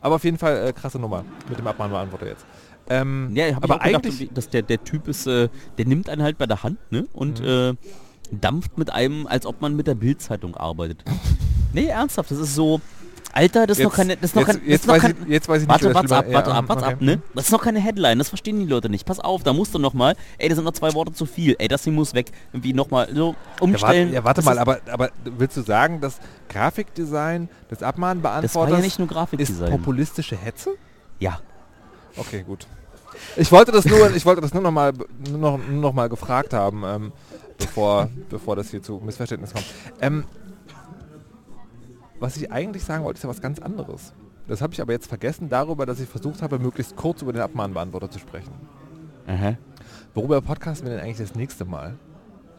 Aber 0.00 0.14
auf 0.16 0.24
jeden 0.24 0.38
Fall 0.38 0.68
äh, 0.68 0.72
krasse 0.72 0.98
Nummer 0.98 1.24
mit 1.48 1.58
dem 1.58 1.66
Abmahnbeantworter 1.66 2.26
jetzt. 2.26 2.44
Ähm, 2.88 3.30
Ja, 3.34 3.48
aber 3.56 3.60
gedacht, 3.60 3.80
eigentlich, 3.82 4.20
irgendwie, 4.20 4.34
dass 4.34 4.48
der, 4.48 4.62
der 4.62 4.82
Typ 4.82 5.08
ist, 5.08 5.26
äh, 5.26 5.48
der 5.78 5.86
nimmt 5.86 6.08
einen 6.08 6.22
halt 6.22 6.38
bei 6.38 6.46
der 6.46 6.62
Hand, 6.62 6.78
ne? 6.90 7.06
Und 7.12 7.40
Mhm. 7.40 7.46
äh, 7.46 7.74
dampft 8.32 8.78
mit 8.78 8.90
einem, 8.90 9.26
als 9.26 9.44
ob 9.46 9.60
man 9.60 9.76
mit 9.76 9.86
der 9.86 9.94
Bildzeitung 9.94 10.56
arbeitet. 10.56 11.04
nee, 11.72 11.86
ernsthaft, 11.86 12.30
das 12.30 12.38
ist 12.38 12.54
so, 12.54 12.80
Alter, 13.32 13.66
das 13.66 13.78
ist 13.78 13.84
noch 13.84 13.94
keine, 13.94 14.16
das 14.16 14.30
ist 14.30 14.34
noch 14.36 14.42
jetzt, 14.42 14.50
kein, 14.50 14.60
das 14.60 14.68
jetzt, 14.68 14.80
ist 14.80 14.86
noch 14.86 14.94
weiß 14.94 15.02
kein, 15.02 15.16
ich, 15.22 15.28
jetzt 15.28 15.48
weiß 15.48 15.62
ich 15.62 15.68
Warte, 15.68 15.86
nicht, 15.86 15.94
warte 15.94 16.16
ab, 16.16 16.26
ja, 16.28 16.34
warte 16.34 16.52
ab, 16.52 16.64
warte 16.68 16.84
okay. 16.84 16.92
ab, 16.94 17.00
ne? 17.00 17.22
Das 17.34 17.44
ist 17.46 17.50
noch 17.52 17.62
keine 17.62 17.78
Headline, 17.80 18.18
das 18.18 18.28
verstehen 18.28 18.58
die 18.58 18.66
Leute 18.66 18.88
nicht. 18.88 19.06
Pass 19.06 19.20
auf, 19.20 19.42
da 19.44 19.52
musst 19.52 19.72
du 19.74 19.78
noch 19.78 19.94
mal, 19.94 20.16
ey, 20.38 20.48
das 20.48 20.56
sind 20.56 20.64
noch 20.64 20.72
zwei 20.72 20.92
Worte 20.94 21.12
zu 21.12 21.26
viel, 21.26 21.54
ey, 21.58 21.68
das 21.68 21.84
hier 21.84 21.92
muss 21.92 22.12
weg. 22.14 22.32
Irgendwie 22.52 22.72
noch 22.72 22.90
mal 22.90 23.08
so 23.14 23.30
Ja, 23.30 23.34
warte, 23.36 23.64
umstellen. 23.64 24.12
ja, 24.12 24.24
warte 24.24 24.42
mal, 24.42 24.52
ist- 24.52 24.58
aber, 24.58 24.78
aber 24.90 25.10
willst 25.24 25.56
du 25.56 25.62
sagen, 25.62 26.00
dass 26.00 26.18
Grafikdesign, 26.48 27.48
das 27.68 27.78
Das 27.78 27.82
war 27.82 27.88
Abmahnbeantworters 27.90 28.72
ja 28.78 28.78
nicht 28.84 28.98
nur 28.98 29.08
ist 29.08 29.14
Grafikdesign. 29.14 29.70
populistische 29.70 30.36
Hetze? 30.36 30.70
Ja. 31.18 31.40
Okay, 32.16 32.42
gut. 32.42 32.66
Ich 33.36 33.52
wollte 33.52 33.70
das 33.70 33.84
nur, 33.84 34.14
ich 34.14 34.24
wollte 34.26 34.40
das 34.40 34.52
nur 34.54 34.62
noch 34.62 34.70
mal, 34.70 34.92
nur 35.30 35.38
noch, 35.38 35.58
noch 35.68 35.92
mal 35.92 36.08
gefragt 36.08 36.52
haben, 36.52 36.82
ähm, 36.84 37.12
bevor, 37.58 38.08
bevor 38.28 38.56
das 38.56 38.70
hier 38.70 38.82
zu 38.82 39.00
Missverständnissen 39.04 39.54
kommt. 39.54 39.66
Ähm, 40.00 40.24
was 42.20 42.36
ich 42.36 42.52
eigentlich 42.52 42.84
sagen 42.84 43.02
wollte, 43.04 43.18
ist 43.18 43.24
ja 43.24 43.28
was 43.30 43.40
ganz 43.40 43.58
anderes. 43.58 44.12
Das 44.46 44.60
habe 44.62 44.72
ich 44.72 44.80
aber 44.80 44.92
jetzt 44.92 45.06
vergessen 45.06 45.48
darüber, 45.48 45.86
dass 45.86 46.00
ich 46.00 46.08
versucht 46.08 46.42
habe, 46.42 46.58
möglichst 46.58 46.96
kurz 46.96 47.22
über 47.22 47.32
den 47.32 47.42
Abmahnbeantworter 47.42 48.10
zu 48.10 48.18
sprechen. 48.18 48.52
Aha. 49.26 49.56
Worüber 50.14 50.40
podcasten 50.40 50.86
wir 50.88 50.94
denn 50.96 51.04
eigentlich 51.04 51.18
das 51.18 51.34
nächste 51.34 51.64
Mal? 51.64 51.96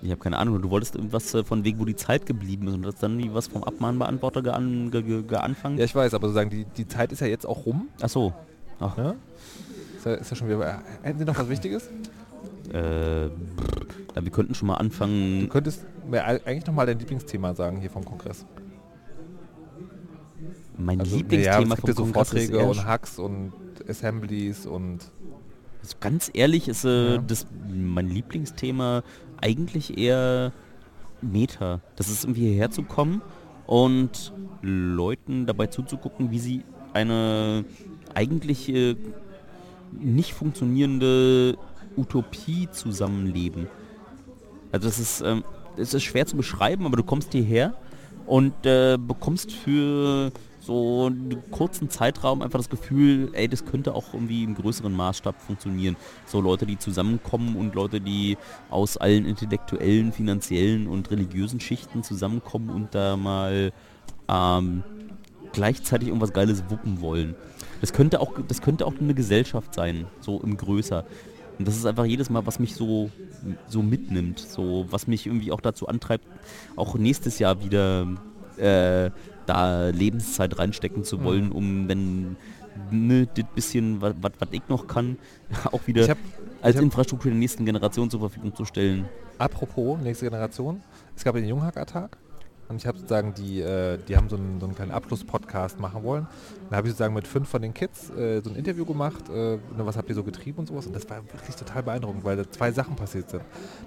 Ich 0.01 0.09
habe 0.09 0.19
keine 0.19 0.37
Ahnung, 0.37 0.61
du 0.61 0.69
wolltest 0.69 0.95
irgendwas 0.95 1.33
äh, 1.35 1.43
von 1.43 1.63
wegen, 1.63 1.79
wo 1.79 1.85
die 1.85 1.95
Zeit 1.95 2.25
geblieben 2.25 2.67
ist 2.69 2.73
und 2.75 2.85
hast 2.85 3.03
dann 3.03 3.17
nie 3.17 3.29
was 3.33 3.47
vom 3.47 3.63
Abmahnbeantworter 3.63 4.41
gean, 4.41 4.89
ge, 4.89 5.03
ge, 5.03 5.21
geanfangen. 5.23 5.77
Ja, 5.77 5.83
ich 5.85 5.93
weiß, 5.93 6.13
aber 6.15 6.27
sozusagen 6.27 6.49
die, 6.49 6.65
die 6.65 6.87
Zeit 6.87 7.11
ist 7.11 7.19
ja 7.19 7.27
jetzt 7.27 7.45
auch 7.45 7.65
rum. 7.65 7.89
Ach 8.01 8.09
so. 8.09 8.33
Ach, 8.79 8.97
Ne? 8.97 9.15
Ist, 9.97 10.05
ja, 10.05 10.13
ist 10.15 10.29
ja 10.31 10.35
schon 10.37 10.47
wieder. 10.47 10.81
Hätten 11.03 11.19
Sie 11.19 11.25
noch 11.25 11.37
was 11.37 11.49
Wichtiges? 11.49 11.89
äh, 12.73 13.25
ja, 13.25 13.29
wir 14.15 14.31
könnten 14.31 14.55
schon 14.55 14.67
mal 14.69 14.75
Du 14.75 14.79
anfangen. 14.79 15.49
könntest 15.49 15.85
mir 16.09 16.25
ei- 16.25 16.41
eigentlich 16.45 16.65
noch 16.65 16.73
mal 16.73 16.85
dein 16.85 16.97
Lieblingsthema 16.97 17.53
sagen 17.53 17.77
hier 17.79 17.89
vom 17.91 18.03
Kongress. 18.05 18.45
Mein 20.83 20.99
Also, 20.99 21.17
Lieblingsthema 21.17 21.57
ja, 21.57 21.63
es 21.63 21.75
gibt 21.75 21.87
ja 21.87 21.93
vom 21.93 22.07
so 22.07 22.13
Kongress 22.13 22.29
Vorträge 22.29 22.65
und 22.65 22.85
Hacks 22.85 23.19
und 23.19 23.53
Assemblies 23.87 24.65
und 24.65 24.99
Also 25.81 25.95
ganz 25.99 26.29
ehrlich 26.33 26.67
ist 26.67 26.85
äh, 26.85 27.15
Ja. 27.15 27.17
das 27.19 27.45
mein 27.69 28.09
Lieblingsthema 28.09 29.03
eigentlich 29.41 29.97
eher 29.97 30.51
Meta. 31.21 31.81
Das 31.95 32.09
ist 32.09 32.23
irgendwie 32.23 32.47
hierher 32.47 32.71
zu 32.71 32.83
kommen 32.83 33.21
und 33.67 34.33
Leuten 34.61 35.45
dabei 35.45 35.67
zuzugucken, 35.67 36.31
wie 36.31 36.39
sie 36.39 36.63
eine 36.93 37.65
eigentlich 38.13 38.69
äh, 38.69 38.95
nicht 39.91 40.33
funktionierende 40.33 41.57
Utopie 41.97 42.69
zusammenleben. 42.71 43.67
Also 44.71 44.87
das 44.87 44.99
ist, 44.99 45.21
ähm, 45.21 45.43
es 45.77 45.93
ist 45.93 46.03
schwer 46.03 46.25
zu 46.25 46.37
beschreiben, 46.37 46.85
aber 46.85 46.97
du 46.97 47.03
kommst 47.03 47.31
hierher 47.33 47.73
und 48.25 48.53
äh, 48.65 48.97
bekommst 48.97 49.51
für 49.51 50.31
so 50.71 51.07
einen 51.07 51.43
kurzen 51.51 51.89
Zeitraum 51.89 52.41
einfach 52.41 52.59
das 52.59 52.69
Gefühl, 52.69 53.29
ey, 53.33 53.49
das 53.49 53.65
könnte 53.65 53.93
auch 53.93 54.13
irgendwie 54.13 54.43
im 54.43 54.55
größeren 54.55 54.93
Maßstab 54.93 55.41
funktionieren. 55.41 55.97
So 56.25 56.39
Leute, 56.39 56.65
die 56.65 56.77
zusammenkommen 56.77 57.57
und 57.57 57.75
Leute, 57.75 57.99
die 57.99 58.37
aus 58.69 58.95
allen 58.95 59.25
intellektuellen, 59.25 60.13
finanziellen 60.13 60.87
und 60.87 61.11
religiösen 61.11 61.59
Schichten 61.59 62.03
zusammenkommen 62.03 62.69
und 62.69 62.95
da 62.95 63.17
mal 63.17 63.73
ähm, 64.29 64.83
gleichzeitig 65.51 66.07
irgendwas 66.07 66.31
Geiles 66.31 66.63
wuppen 66.69 67.01
wollen. 67.01 67.35
Das 67.81 67.91
könnte 67.91 68.21
auch, 68.21 68.33
das 68.47 68.61
könnte 68.61 68.85
auch 68.85 68.93
eine 68.97 69.13
Gesellschaft 69.13 69.73
sein, 69.73 70.05
so 70.21 70.39
im 70.39 70.55
Größer. 70.55 71.03
Und 71.59 71.67
das 71.67 71.75
ist 71.75 71.85
einfach 71.85 72.05
jedes 72.05 72.29
Mal, 72.29 72.45
was 72.45 72.59
mich 72.59 72.75
so, 72.75 73.09
so 73.67 73.81
mitnimmt, 73.81 74.39
so 74.39 74.85
was 74.89 75.07
mich 75.07 75.25
irgendwie 75.25 75.51
auch 75.51 75.61
dazu 75.61 75.87
antreibt, 75.87 76.25
auch 76.77 76.95
nächstes 76.95 77.39
Jahr 77.39 77.61
wieder 77.61 78.07
äh, 78.57 79.11
da 79.53 79.89
Lebenszeit 79.89 80.57
reinstecken 80.57 81.03
zu 81.03 81.23
wollen, 81.23 81.51
um 81.51 81.87
wenn 81.87 82.37
ne, 82.89 83.27
das 83.33 83.45
bisschen, 83.53 84.01
was 84.01 84.13
ich 84.51 84.61
noch 84.69 84.87
kann, 84.87 85.17
auch 85.71 85.85
wieder 85.87 86.07
hab- 86.07 86.17
als 86.61 86.75
Infrastruktur 86.77 87.31
der 87.31 87.39
nächsten 87.39 87.65
Generation 87.65 88.09
zur 88.09 88.19
Verfügung 88.19 88.55
zu 88.55 88.65
stellen. 88.65 89.05
Apropos, 89.37 89.99
nächste 90.01 90.25
Generation. 90.25 90.81
Es 91.15 91.23
gab 91.23 91.35
den 91.35 91.47
Junghacker-Tag 91.47 92.17
und 92.71 92.77
ich 92.77 92.87
habe 92.87 92.97
sozusagen 92.97 93.33
die, 93.33 93.61
äh, 93.61 93.97
die 94.07 94.17
haben 94.17 94.29
so 94.29 94.35
einen, 94.37 94.59
so 94.59 94.65
einen 94.65 94.75
kleinen 94.75 94.91
Abschluss-Podcast 94.91 95.79
machen 95.79 96.03
wollen. 96.03 96.27
Da 96.69 96.77
habe 96.77 96.87
ich 96.87 96.93
sozusagen 96.93 97.13
mit 97.13 97.27
fünf 97.27 97.49
von 97.49 97.61
den 97.61 97.73
Kids 97.73 98.09
äh, 98.11 98.41
so 98.41 98.49
ein 98.49 98.55
Interview 98.55 98.85
gemacht, 98.85 99.29
äh, 99.29 99.57
ne, 99.57 99.59
was 99.77 99.97
habt 99.97 100.09
ihr 100.09 100.15
so 100.15 100.23
getrieben 100.23 100.59
und 100.59 100.67
sowas. 100.67 100.87
Und 100.87 100.95
das 100.95 101.09
war 101.09 101.17
wirklich 101.17 101.55
total 101.55 101.83
beeindruckend, 101.83 102.23
weil 102.23 102.37
da 102.37 102.49
zwei 102.49 102.71
Sachen 102.71 102.95
passiert 102.95 103.29
sind. 103.29 103.43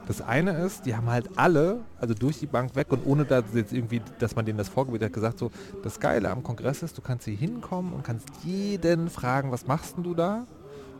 Das 0.07 0.20
eine 0.20 0.53
ist, 0.59 0.87
die 0.87 0.95
haben 0.95 1.11
halt 1.11 1.30
alle, 1.37 1.80
also 1.99 2.14
durch 2.14 2.39
die 2.39 2.47
Bank 2.47 2.76
weg 2.76 2.93
und 2.93 3.07
ohne 3.07 3.24
dass 3.24 3.45
jetzt 3.55 3.72
irgendwie, 3.72 4.03
dass 4.18 4.37
man 4.37 4.45
denen 4.45 4.59
das 4.59 4.68
vorgebildet 4.68 5.09
hat, 5.09 5.12
gesagt 5.14 5.39
so, 5.39 5.51
das 5.82 5.99
Geile 5.99 6.30
am 6.30 6.43
Kongress 6.43 6.82
ist, 6.82 6.97
du 6.99 7.03
kannst 7.03 7.24
hier 7.24 7.37
hinkommen 7.37 7.93
und 7.93 8.05
kannst 8.05 8.28
jeden 8.45 9.09
fragen, 9.09 9.51
was 9.51 9.66
machst 9.66 9.97
denn 9.97 10.05
du 10.05 10.14
da? 10.14 10.47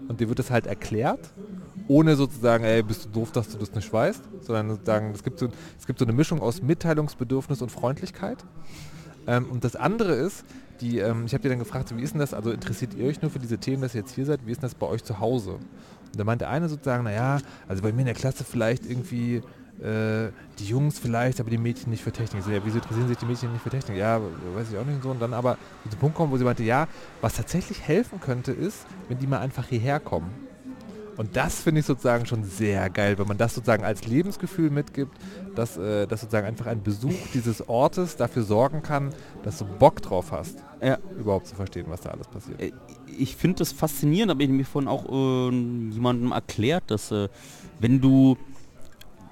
Und 0.09 0.21
dir 0.21 0.29
wird 0.29 0.39
das 0.39 0.51
halt 0.51 0.67
erklärt, 0.67 1.31
ohne 1.89 2.17
sozusagen, 2.17 2.65
ey, 2.65 2.83
bist 2.83 3.07
du 3.07 3.09
doof, 3.09 3.33
dass 3.33 3.49
du 3.49 3.59
das 3.59 3.75
nicht 3.75 3.93
weißt, 3.93 4.23
sondern 4.41 4.71
sozusagen, 4.71 5.13
es 5.13 5.23
gibt 5.23 5.39
so, 5.39 5.49
es 5.79 5.87
gibt 5.87 5.99
so 5.99 6.05
eine 6.05 6.13
Mischung 6.13 6.41
aus 6.41 6.63
Mitteilungsbedürfnis 6.63 7.63
und 7.63 7.71
Freundlichkeit. 7.71 8.45
Ähm, 9.27 9.47
und 9.51 9.65
das 9.65 9.77
andere 9.77 10.13
ist, 10.13 10.45
die, 10.81 10.99
ähm, 10.99 11.25
ich 11.27 11.33
habe 11.33 11.43
dir 11.43 11.51
dann 11.51 11.59
gefragt, 11.59 11.97
wie 11.97 12.03
ist 12.03 12.13
denn 12.13 12.21
das, 12.21 12.35
also 12.35 12.51
interessiert 12.51 12.95
ihr 12.95 13.07
euch 13.07 13.23
nur 13.23 13.31
für 13.31 13.39
diese 13.39 13.59
Themen, 13.59 13.83
dass 13.83 13.95
ihr 13.95 14.01
jetzt 14.01 14.15
hier 14.15 14.27
seid, 14.27 14.41
wie 14.47 14.53
ist 14.53 14.63
denn 14.63 14.69
das 14.69 14.75
bei 14.75 14.87
euch 14.87 15.05
zu 15.05 15.21
Hause? 15.21 15.53
Und 15.53 16.19
da 16.19 16.25
meinte 16.25 16.49
eine 16.49 16.69
sozusagen, 16.69 17.05
naja, 17.05 17.39
also 17.69 17.83
bei 17.83 17.93
mir 17.93 18.01
in 18.01 18.07
der 18.07 18.15
Klasse 18.15 18.45
vielleicht 18.45 18.85
irgendwie 18.87 19.43
äh, 19.85 20.30
die 20.59 20.64
Jungs 20.66 20.99
vielleicht, 20.99 21.41
aber 21.41 21.51
die 21.51 21.59
Mädchen 21.59 21.91
nicht 21.91 22.03
für 22.03 22.12
Technik. 22.12 22.43
So, 22.43 22.51
ja, 22.51 22.61
wieso 22.64 22.76
interessieren 22.78 23.09
sich 23.09 23.18
die 23.18 23.26
Mädchen 23.26 23.53
nicht 23.53 23.62
für 23.62 23.70
Technik? 23.70 23.99
Ja, 23.99 24.20
weiß 24.20 24.72
ich 24.72 24.78
auch 24.78 24.85
nicht 24.85 25.03
so. 25.03 25.11
Und 25.11 25.20
dann 25.20 25.35
aber 25.35 25.57
zu 25.85 25.91
dem 25.91 25.99
Punkt 25.99 26.16
kommen, 26.16 26.32
wo 26.32 26.37
sie 26.37 26.45
meinte, 26.45 26.62
ja, 26.62 26.89
was 27.20 27.35
tatsächlich 27.35 27.80
helfen 27.82 28.20
könnte, 28.20 28.53
ist, 28.53 28.87
wenn 29.09 29.18
die 29.18 29.26
mal 29.26 29.41
einfach 29.41 29.66
hierher 29.68 30.01
kommen. 30.01 30.30
Und 31.16 31.37
das 31.37 31.61
finde 31.62 31.78
ich 31.80 31.87
sozusagen 31.87 32.26
schon 32.26 32.43
sehr 32.43 32.91
geil, 32.91 33.18
wenn 33.18 33.28
man 33.28 33.39
das 33.39 33.55
sozusagen 33.55 33.85
als 33.85 34.05
Lebensgefühl 34.05 34.70
mitgibt, 34.70 35.16
dass, 35.55 35.76
äh, 35.76 36.07
dass 36.09 36.22
sozusagen 36.22 36.47
einfach 36.47 36.66
ein 36.66 36.82
Besuch 36.82 37.14
dieses 37.32 37.68
Ortes 37.68 38.16
dafür 38.16 38.43
sorgen 38.43 38.82
kann, 38.82 39.11
dass 39.45 39.59
du 39.59 39.64
Bock 39.64 40.03
drauf 40.03 40.32
hast, 40.32 40.59
Ja. 40.82 40.99
überhaupt 41.16 41.47
zu 41.47 41.55
verstehen, 41.55 41.87
was 41.89 42.01
da 42.01 42.11
alles 42.11 42.26
passiert. 42.26 42.61
Äh, 42.61 42.72
Ich 43.16 43.37
finde 43.37 43.59
das 43.59 43.70
faszinierend, 43.70 44.32
aber 44.32 44.41
ich 44.41 44.49
mir 44.49 44.64
vorhin 44.64 44.89
auch 44.89 45.05
äh, 45.09 45.51
jemandem 45.91 46.32
erklärt, 46.32 46.82
dass 46.89 47.12
äh, 47.12 47.28
wenn 47.78 48.01
du 48.01 48.37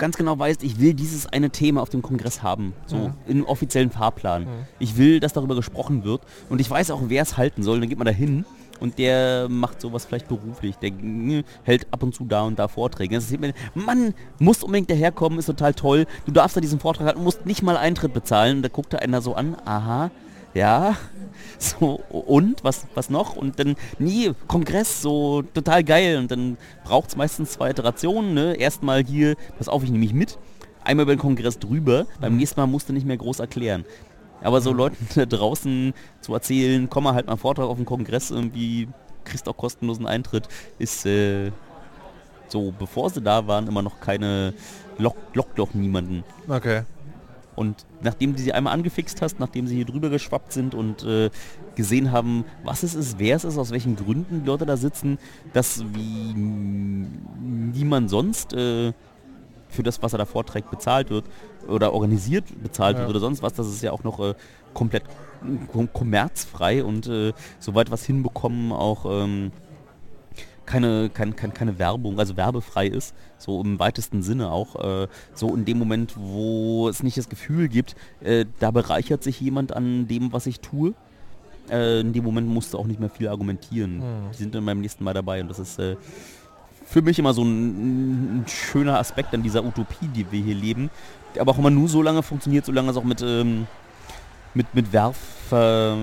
ganz 0.03 0.17
genau 0.17 0.37
weißt, 0.37 0.65
ich 0.65 0.81
will 0.81 0.95
dieses 0.95 1.27
eine 1.27 1.51
Thema 1.51 1.81
auf 1.81 1.89
dem 1.89 2.03
Kongress 2.03 2.43
haben, 2.43 2.75
so 2.87 2.97
Mhm. 2.97 3.13
im 3.29 3.47
offiziellen 3.47 3.91
Fahrplan. 3.93 4.49
Ich 4.81 4.97
will, 4.97 5.21
dass 5.21 5.33
darüber 5.33 5.55
gesprochen 5.55 6.03
wird 6.03 6.23
und 6.51 6.61
ich 6.61 6.69
weiß 6.69 6.91
auch, 6.91 7.03
wer 7.07 7.23
es 7.23 7.37
halten 7.37 7.63
soll, 7.63 7.79
dann 7.79 7.89
geht 7.89 7.99
man 7.99 8.07
da 8.07 8.13
hin 8.13 8.45
und 8.81 8.99
der 8.99 9.49
macht 9.49 9.81
sowas 9.81 10.05
vielleicht 10.05 10.27
beruflich, 10.27 10.75
der 10.77 10.91
hält 11.63 11.87
ab 11.93 12.03
und 12.03 12.17
zu 12.17 12.25
da 12.25 12.43
und 12.43 12.59
da 12.59 12.67
Vorträge. 12.67 13.15
Das 13.15 13.31
man, 13.39 13.53
Mann, 13.77 14.15
musst 14.41 14.65
unbedingt 14.65 14.91
daherkommen, 14.91 15.39
ist 15.39 15.47
total 15.47 15.73
toll. 15.73 16.07
Du 16.27 16.33
darfst 16.33 16.57
da 16.57 16.61
diesen 16.61 16.81
Vortrag 16.81 17.07
halten, 17.07 17.23
musst 17.23 17.47
nicht 17.47 17.63
mal 17.63 17.77
Eintritt 17.77 18.13
bezahlen. 18.13 18.57
Und 18.57 18.63
da 18.65 18.69
guckt 18.69 18.93
da 18.93 18.99
einer 18.99 19.23
so 19.23 19.35
an, 19.37 19.57
aha, 19.65 20.11
ja, 20.53 20.97
so, 21.81 22.01
und, 22.11 22.65
was, 22.65 22.87
was 22.95 23.11
noch? 23.11 23.37
Und 23.37 23.59
dann, 23.59 23.77
nie, 23.99 24.33
Kongress, 24.49 25.03
so 25.03 25.43
total 25.43 25.85
geil. 25.85 26.19
Und 26.19 26.31
dann 26.31 26.57
braucht 26.85 27.11
es 27.11 27.17
meistens 27.17 27.53
zwei 27.53 27.71
Iterationen, 27.71 28.35
ne? 28.35 28.55
Erstmal 28.55 29.05
hier, 29.05 29.37
pass 29.59 29.69
auf, 29.69 29.85
ich 29.85 29.91
nehme 29.91 30.05
mich 30.05 30.15
mit. 30.15 30.39
Einmal 30.85 31.05
über 31.05 31.15
den 31.15 31.21
Kongress 31.21 31.59
drüber, 31.59 32.07
beim 32.21 32.37
nächsten 32.37 32.59
Mal 32.59 32.67
musst 32.67 32.89
du 32.89 32.93
nicht 32.93 33.07
mehr 33.07 33.17
groß 33.17 33.39
erklären. 33.39 33.85
Aber 34.43 34.61
so 34.61 34.73
Leuten 34.73 35.07
da 35.15 35.25
draußen 35.25 35.95
zu 36.21 36.35
erzählen, 36.35 36.89
komm 36.91 37.05
mal 37.05 37.15
halt 37.15 37.27
mal 37.27 37.35
einen 37.35 37.41
Vortrag 37.41 37.67
auf 37.67 37.77
dem 37.77 37.87
Kongress, 37.87 38.33
irgendwie 38.33 38.89
kriegst 39.25 39.49
auch 39.49 39.57
kostenlosen 39.57 40.07
Eintritt, 40.07 40.49
ist 40.81 41.07
äh, 41.07 41.53
so, 42.49 42.73
bevor 42.77 43.11
sie 43.11 43.23
da 43.23 43.47
waren, 43.47 43.69
immer 43.69 43.83
noch 43.83 44.01
keine, 44.01 44.55
lock, 44.99 45.17
lockt 45.35 45.59
doch 45.59 45.73
niemanden. 45.75 46.25
Okay. 46.49 46.83
Und 47.55 47.85
nachdem 48.03 48.35
du 48.35 48.41
sie 48.41 48.53
einmal 48.53 48.73
angefixt 48.73 49.21
hast, 49.21 49.39
nachdem 49.39 49.67
sie 49.67 49.77
hier 49.77 49.85
drüber 49.85 50.09
geschwappt 50.09 50.53
sind 50.53 50.75
und 50.75 51.03
äh, 51.05 51.31
gesehen 51.77 52.11
haben, 52.11 52.45
was 52.65 52.83
es 52.83 52.95
ist, 52.95 53.19
wer 53.19 53.37
es 53.37 53.45
ist, 53.45 53.59
aus 53.59 53.71
welchen 53.71 53.97
Gründen 53.97 54.41
die 54.41 54.47
Leute 54.47 54.65
da 54.67 54.77
sitzen, 54.77 55.19
dass 55.53 55.85
wie 55.95 56.33
niemand 56.35 58.11
sonst 58.11 58.53
äh, 58.55 58.93
für 59.69 59.83
das, 59.83 60.03
was 60.03 60.13
er 60.13 60.19
da 60.19 60.25
vorträgt, 60.27 60.71
bezahlt 60.71 61.11
wird 61.11 61.25
oder 61.69 61.93
organisiert 61.93 62.45
bezahlt 62.63 62.97
Ja. 62.97 63.01
wird 63.03 63.11
oder 63.11 63.21
sonst 63.21 63.43
was, 63.43 63.53
das 63.55 63.69
ist 63.69 63.83
ja 63.83 63.93
auch 63.93 64.05
noch 64.05 64.21
äh, 64.21 64.35
komplett 64.75 65.05
kom 65.73 65.93
kommerzfrei 65.93 66.85
und 66.85 67.07
äh, 67.09 67.33
soweit 67.59 67.91
was 67.91 68.05
hinbekommen 68.05 68.71
auch 68.73 69.05
ähm, 69.25 69.51
keine, 70.67 71.11
kein, 71.11 71.37
kein, 71.37 71.53
keine 71.53 71.79
Werbung, 71.79 72.19
also 72.19 72.37
werbefrei 72.37 72.87
ist, 72.87 73.15
so 73.39 73.61
im 73.61 73.79
weitesten 73.79 74.23
Sinne 74.23 74.51
auch, 74.51 74.77
äh, 74.77 75.09
so 75.35 75.55
in 75.55 75.65
dem 75.65 75.79
Moment, 75.79 76.15
wo 76.17 76.89
es 76.89 77.03
nicht 77.03 77.17
das 77.17 77.29
Gefühl 77.29 77.69
gibt, 77.69 77.97
äh, 78.21 78.47
da 78.61 78.71
bereichert 78.71 79.23
sich 79.23 79.41
jemand 79.41 79.75
an 79.75 80.09
dem, 80.09 80.33
was 80.33 80.47
ich 80.47 80.61
tue. 80.61 80.95
Äh, 81.71 82.01
in 82.01 82.13
dem 82.13 82.25
Moment 82.25 82.49
musst 82.49 82.75
du 82.75 82.79
auch 82.79 82.87
nicht 82.87 83.01
mehr 83.01 83.11
viel 83.11 83.29
argumentieren. 83.29 84.03
Hm. 84.03 84.31
Die 84.33 84.37
sind 84.37 84.55
dann 84.55 84.65
beim 84.65 84.81
nächsten 84.81 85.05
Mal 85.05 85.15
dabei 85.15 85.41
und 85.41 85.49
das 85.49 85.59
ist, 85.59 85.79
äh, 85.79 85.97
für 86.85 87.03
mich 87.03 87.19
immer 87.19 87.33
so 87.33 87.43
ein, 87.43 88.41
ein 88.41 88.45
schöner 88.49 88.99
Aspekt 88.99 89.33
an 89.35 89.43
dieser 89.43 89.65
Utopie, 89.65 90.09
die 90.15 90.31
wir 90.31 90.41
hier 90.43 90.55
leben, 90.55 90.91
aber 91.39 91.53
auch 91.53 91.59
immer 91.59 91.71
nur 91.71 91.89
so 91.89 92.03
lange 92.03 92.23
funktioniert, 92.23 92.67
solange 92.67 92.91
es 92.91 92.97
auch 92.97 93.05
mit, 93.05 93.23
ähm, 93.23 93.67
mit, 94.55 94.75
mit 94.75 94.93
Werf 94.93 95.17
ver, 95.49 95.97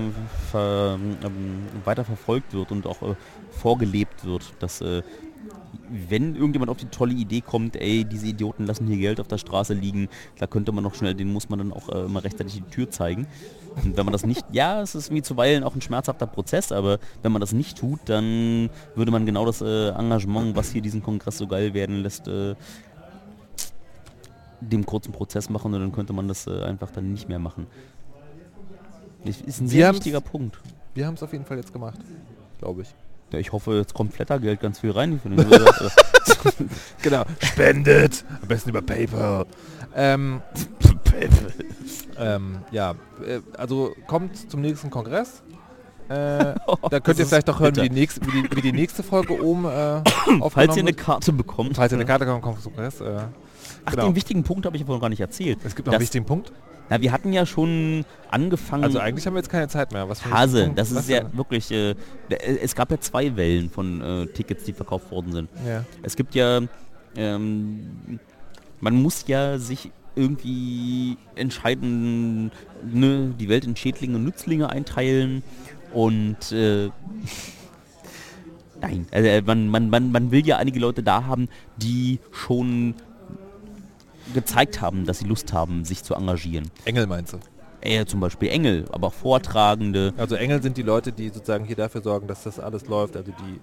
ver, 0.50 0.98
ähm, 1.24 1.66
weiter 1.84 2.04
verfolgt 2.04 2.52
wird 2.52 2.72
und 2.72 2.86
auch 2.86 3.02
äh, 3.02 3.14
vorgelebt 3.50 4.24
wird, 4.24 4.52
dass 4.60 4.80
äh, 4.80 5.02
wenn 5.88 6.34
irgendjemand 6.36 6.70
auf 6.70 6.76
die 6.76 6.86
tolle 6.86 7.12
Idee 7.12 7.40
kommt, 7.40 7.76
ey, 7.76 8.04
diese 8.04 8.26
Idioten 8.26 8.66
lassen 8.66 8.86
hier 8.86 8.96
Geld 8.96 9.20
auf 9.20 9.28
der 9.28 9.38
Straße 9.38 9.74
liegen, 9.74 10.08
da 10.38 10.46
könnte 10.46 10.72
man 10.72 10.84
noch 10.84 10.94
schnell, 10.94 11.14
den 11.14 11.32
muss 11.32 11.48
man 11.48 11.58
dann 11.58 11.72
auch 11.72 11.88
äh, 11.88 12.04
immer 12.04 12.22
rechtzeitig 12.22 12.54
die 12.54 12.70
Tür 12.70 12.90
zeigen. 12.90 13.26
Und 13.76 13.96
wenn 13.96 14.04
man 14.04 14.12
das 14.12 14.24
nicht, 14.24 14.44
ja, 14.52 14.80
es 14.82 14.94
ist 14.94 15.08
irgendwie 15.08 15.22
zuweilen 15.22 15.64
auch 15.64 15.74
ein 15.74 15.80
schmerzhafter 15.80 16.26
Prozess, 16.26 16.72
aber 16.72 16.98
wenn 17.22 17.32
man 17.32 17.40
das 17.40 17.52
nicht 17.52 17.78
tut, 17.78 18.00
dann 18.06 18.68
würde 18.94 19.12
man 19.12 19.26
genau 19.26 19.46
das 19.46 19.62
äh, 19.62 19.90
Engagement, 19.90 20.56
was 20.56 20.70
hier 20.70 20.82
diesen 20.82 21.02
Kongress 21.02 21.38
so 21.38 21.46
geil 21.46 21.74
werden 21.74 22.02
lässt, 22.02 22.26
äh, 22.28 22.54
dem 24.60 24.84
kurzen 24.84 25.12
Prozess 25.12 25.48
machen 25.48 25.72
und 25.72 25.80
dann 25.80 25.92
könnte 25.92 26.12
man 26.12 26.28
das 26.28 26.46
äh, 26.46 26.62
einfach 26.62 26.90
dann 26.90 27.12
nicht 27.12 27.28
mehr 27.28 27.38
machen. 27.38 27.66
Das 29.24 29.40
ist 29.40 29.60
ein 29.60 29.68
sehr 29.68 29.92
wichtiger 29.92 30.20
Punkt. 30.20 30.58
Wir 30.94 31.06
haben 31.06 31.14
es 31.14 31.22
auf 31.22 31.32
jeden 31.32 31.44
Fall 31.44 31.58
jetzt 31.58 31.72
gemacht, 31.72 31.98
glaube 32.58 32.82
ich. 32.82 32.88
Ja, 33.32 33.38
ich 33.38 33.52
hoffe, 33.52 33.76
jetzt 33.76 33.94
kommt 33.94 34.12
Flattergeld 34.12 34.60
ganz 34.60 34.80
viel 34.80 34.90
rein. 34.90 35.20
Genau. 37.02 37.24
Spendet! 37.38 38.24
Am 38.40 38.48
besten 38.48 38.70
über 38.70 38.80
PayPal. 38.80 39.46
Ähm, 39.94 40.40
ähm, 42.18 42.58
ja, 42.70 42.94
äh, 43.26 43.40
also 43.58 43.94
kommt 44.06 44.50
zum 44.50 44.60
nächsten 44.60 44.90
Kongress. 44.90 45.42
Äh, 46.08 46.54
da 46.90 47.00
könnt 47.00 47.18
ihr 47.18 47.26
vielleicht 47.26 47.46
noch 47.46 47.60
hören, 47.60 47.76
wie 47.76 47.88
die, 47.88 47.90
nächste, 47.90 48.24
wie, 48.26 48.42
die, 48.42 48.56
wie 48.56 48.62
die 48.62 48.72
nächste 48.72 49.02
Folge 49.02 49.42
oben 49.42 49.64
äh, 49.66 50.02
Falls 50.50 50.76
ihr 50.76 50.82
eine. 50.82 50.92
Karte 50.92 51.32
bekommt. 51.32 51.76
Falls 51.76 51.92
ihr 51.92 51.98
eine 51.98 52.06
Karte 52.06 52.26
kommt, 52.26 52.42
kommt 52.42 52.62
zum 52.62 52.74
Kongress. 52.74 53.00
Äh, 53.00 53.18
Ach, 53.84 53.92
genau. 53.92 54.06
den 54.06 54.14
wichtigen 54.14 54.42
Punkt 54.44 54.66
habe 54.66 54.76
ich 54.76 54.84
vorhin 54.84 55.00
gar 55.00 55.08
nicht 55.08 55.20
erzählt. 55.20 55.58
Es 55.64 55.74
gibt 55.74 55.86
noch 55.86 55.94
einen 55.94 56.02
wichtigen 56.02 56.24
Punkt. 56.24 56.52
Na, 56.90 57.00
wir 57.00 57.12
hatten 57.12 57.32
ja 57.32 57.46
schon 57.46 58.04
angefangen. 58.30 58.82
Also 58.82 58.98
eigentlich 58.98 59.24
haben 59.24 59.34
wir 59.34 59.38
jetzt 59.38 59.48
keine 59.48 59.68
Zeit 59.68 59.92
mehr. 59.92 60.08
Was 60.08 60.26
Hase, 60.26 60.72
das 60.74 60.90
ist 60.90 61.08
ja 61.08 61.22
wirklich. 61.32 61.70
Äh, 61.70 61.90
äh, 61.90 62.58
es 62.62 62.74
gab 62.74 62.90
ja 62.90 62.98
zwei 62.98 63.36
Wellen 63.36 63.70
von 63.70 64.00
äh, 64.02 64.26
Tickets, 64.26 64.64
die 64.64 64.72
verkauft 64.72 65.10
worden 65.12 65.32
sind. 65.32 65.50
Ja. 65.66 65.84
Es 66.02 66.16
gibt 66.16 66.34
ja. 66.34 66.60
Ähm, 67.16 68.18
man 68.80 68.94
muss 68.94 69.24
ja 69.28 69.58
sich 69.58 69.92
irgendwie 70.16 71.16
entscheiden, 71.36 72.50
ne, 72.82 73.34
die 73.38 73.48
Welt 73.48 73.64
in 73.64 73.76
Schädlinge 73.76 74.16
und 74.16 74.24
Nützlinge 74.24 74.70
einteilen 74.70 75.42
und 75.92 76.50
äh, 76.50 76.90
nein, 78.80 79.06
also 79.12 79.28
äh, 79.28 79.42
man, 79.42 79.68
man, 79.68 79.90
man, 79.90 80.10
man 80.10 80.30
will 80.30 80.46
ja 80.46 80.56
einige 80.56 80.80
Leute 80.80 81.02
da 81.02 81.24
haben, 81.24 81.48
die 81.76 82.18
schon 82.32 82.94
gezeigt 84.34 84.80
haben, 84.80 85.06
dass 85.06 85.18
sie 85.18 85.26
Lust 85.26 85.52
haben, 85.52 85.84
sich 85.84 86.02
zu 86.04 86.14
engagieren. 86.14 86.70
Engel 86.84 87.06
meinst 87.06 87.32
du? 87.32 87.38
Äh, 87.82 88.04
zum 88.04 88.20
Beispiel 88.20 88.50
Engel, 88.50 88.84
aber 88.92 89.08
auch 89.08 89.14
Vortragende. 89.14 90.12
Also 90.18 90.34
Engel 90.34 90.62
sind 90.62 90.76
die 90.76 90.82
Leute, 90.82 91.12
die 91.12 91.28
sozusagen 91.30 91.64
hier 91.64 91.76
dafür 91.76 92.02
sorgen, 92.02 92.26
dass 92.26 92.42
das 92.42 92.60
alles 92.60 92.86
läuft. 92.86 93.16
Also 93.16 93.32
die 93.32 93.60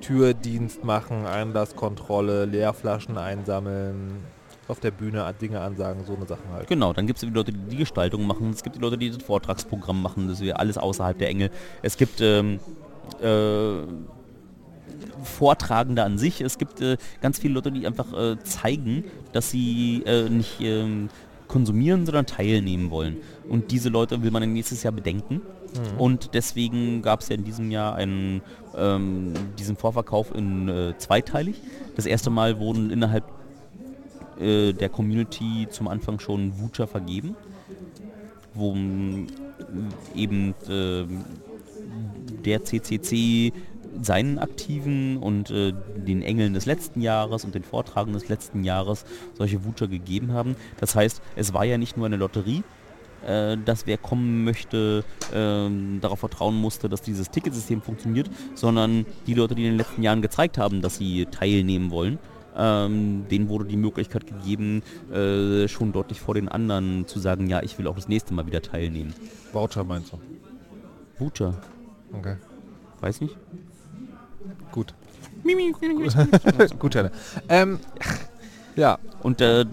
Türdienst 0.00 0.84
machen, 0.84 1.26
Einlasskontrolle, 1.26 2.44
Leerflaschen 2.44 3.18
einsammeln, 3.18 4.22
auf 4.68 4.78
der 4.80 4.92
Bühne 4.92 5.32
Dinge 5.40 5.60
ansagen, 5.60 6.04
so 6.04 6.14
eine 6.14 6.26
Sachen 6.26 6.48
halt. 6.52 6.68
Genau, 6.68 6.92
dann 6.92 7.06
gibt 7.06 7.18
es 7.18 7.28
die 7.28 7.34
Leute, 7.34 7.52
die 7.52 7.70
die 7.70 7.76
Gestaltung 7.76 8.26
machen, 8.26 8.50
es 8.50 8.62
gibt 8.62 8.76
die 8.76 8.80
Leute, 8.80 8.98
die 8.98 9.10
das 9.10 9.22
Vortragsprogramm 9.22 10.00
machen, 10.00 10.28
das 10.28 10.40
wäre 10.40 10.58
alles 10.58 10.78
außerhalb 10.78 11.18
der 11.18 11.28
Engel. 11.28 11.50
Es 11.82 11.96
gibt 11.96 12.20
ähm, 12.20 12.60
äh, 13.20 13.82
Vortragende 15.22 16.02
an 16.02 16.18
sich, 16.18 16.40
es 16.40 16.58
gibt 16.58 16.80
äh, 16.80 16.96
ganz 17.20 17.38
viele 17.38 17.54
Leute, 17.54 17.72
die 17.72 17.86
einfach 17.86 18.12
äh, 18.12 18.38
zeigen, 18.42 19.04
dass 19.32 19.50
sie 19.50 20.02
äh, 20.06 20.28
nicht 20.28 20.60
ähm, 20.60 21.08
konsumieren, 21.48 22.06
sondern 22.06 22.26
teilnehmen 22.26 22.90
wollen. 22.90 23.18
Und 23.48 23.70
diese 23.70 23.88
Leute 23.88 24.22
will 24.22 24.30
man 24.30 24.52
nächstes 24.52 24.82
Jahr 24.82 24.92
bedenken. 24.92 25.42
Und 25.98 26.34
deswegen 26.34 27.02
gab 27.02 27.20
es 27.20 27.28
ja 27.28 27.36
in 27.36 27.44
diesem 27.44 27.70
Jahr 27.70 27.94
einen, 27.94 28.40
ähm, 28.76 29.34
diesen 29.58 29.76
Vorverkauf 29.76 30.34
in 30.34 30.68
äh, 30.68 30.94
zweiteilig. 30.96 31.60
Das 31.96 32.06
erste 32.06 32.30
Mal 32.30 32.58
wurden 32.58 32.90
innerhalb 32.90 33.24
äh, 34.40 34.72
der 34.72 34.88
Community 34.88 35.66
zum 35.70 35.88
Anfang 35.88 36.18
schon 36.18 36.52
Voucher 36.58 36.86
vergeben, 36.86 37.36
wo 38.54 38.74
eben 40.14 40.54
äh, 40.68 41.04
der 42.44 42.64
CCC 42.64 43.52
seinen 44.02 44.38
Aktiven 44.38 45.16
und 45.18 45.50
äh, 45.50 45.72
den 45.96 46.22
Engeln 46.22 46.54
des 46.54 46.66
letzten 46.66 47.00
Jahres 47.00 47.44
und 47.44 47.54
den 47.54 47.64
Vortragenden 47.64 48.20
des 48.20 48.28
letzten 48.28 48.64
Jahres 48.64 49.04
solche 49.34 49.64
Voucher 49.64 49.88
gegeben 49.88 50.32
haben. 50.32 50.56
Das 50.78 50.94
heißt, 50.94 51.22
es 51.36 51.52
war 51.54 51.64
ja 51.64 51.78
nicht 51.78 51.96
nur 51.96 52.06
eine 52.06 52.16
Lotterie, 52.16 52.62
äh, 53.26 53.56
dass 53.64 53.86
wer 53.86 53.98
kommen 53.98 54.44
möchte, 54.44 55.04
ähm, 55.34 55.98
darauf 56.00 56.20
vertrauen 56.20 56.54
musste, 56.56 56.88
dass 56.88 57.02
dieses 57.02 57.30
Ticketsystem 57.30 57.82
funktioniert, 57.82 58.30
sondern 58.54 59.06
die 59.26 59.34
Leute, 59.34 59.54
die 59.54 59.64
in 59.64 59.72
den 59.72 59.78
letzten 59.78 60.02
Jahren 60.02 60.22
gezeigt 60.22 60.58
haben, 60.58 60.82
dass 60.82 60.96
sie 60.98 61.26
teilnehmen 61.26 61.90
wollen, 61.90 62.18
ähm, 62.56 63.26
denen 63.30 63.48
wurde 63.48 63.66
die 63.66 63.76
Möglichkeit 63.76 64.26
gegeben, 64.26 64.82
äh, 65.12 65.68
schon 65.68 65.92
deutlich 65.92 66.20
vor 66.20 66.34
den 66.34 66.48
anderen 66.48 67.06
zu 67.06 67.18
sagen, 67.18 67.48
ja, 67.48 67.62
ich 67.62 67.78
will 67.78 67.86
auch 67.86 67.96
das 67.96 68.08
nächste 68.08 68.32
Mal 68.34 68.46
wieder 68.46 68.62
teilnehmen. 68.62 69.12
Voucher 69.52 69.84
meinst 69.84 70.12
du? 70.12 70.18
Voucher, 71.18 71.54
Okay. 72.12 72.36
weiß 73.00 73.20
nicht. 73.20 73.36
Gut. 74.76 74.92
Gutscheine. 76.78 77.10
Ähm, 77.48 77.80
ja, 78.76 78.98
Und 79.22 79.40
äh, 79.40 79.64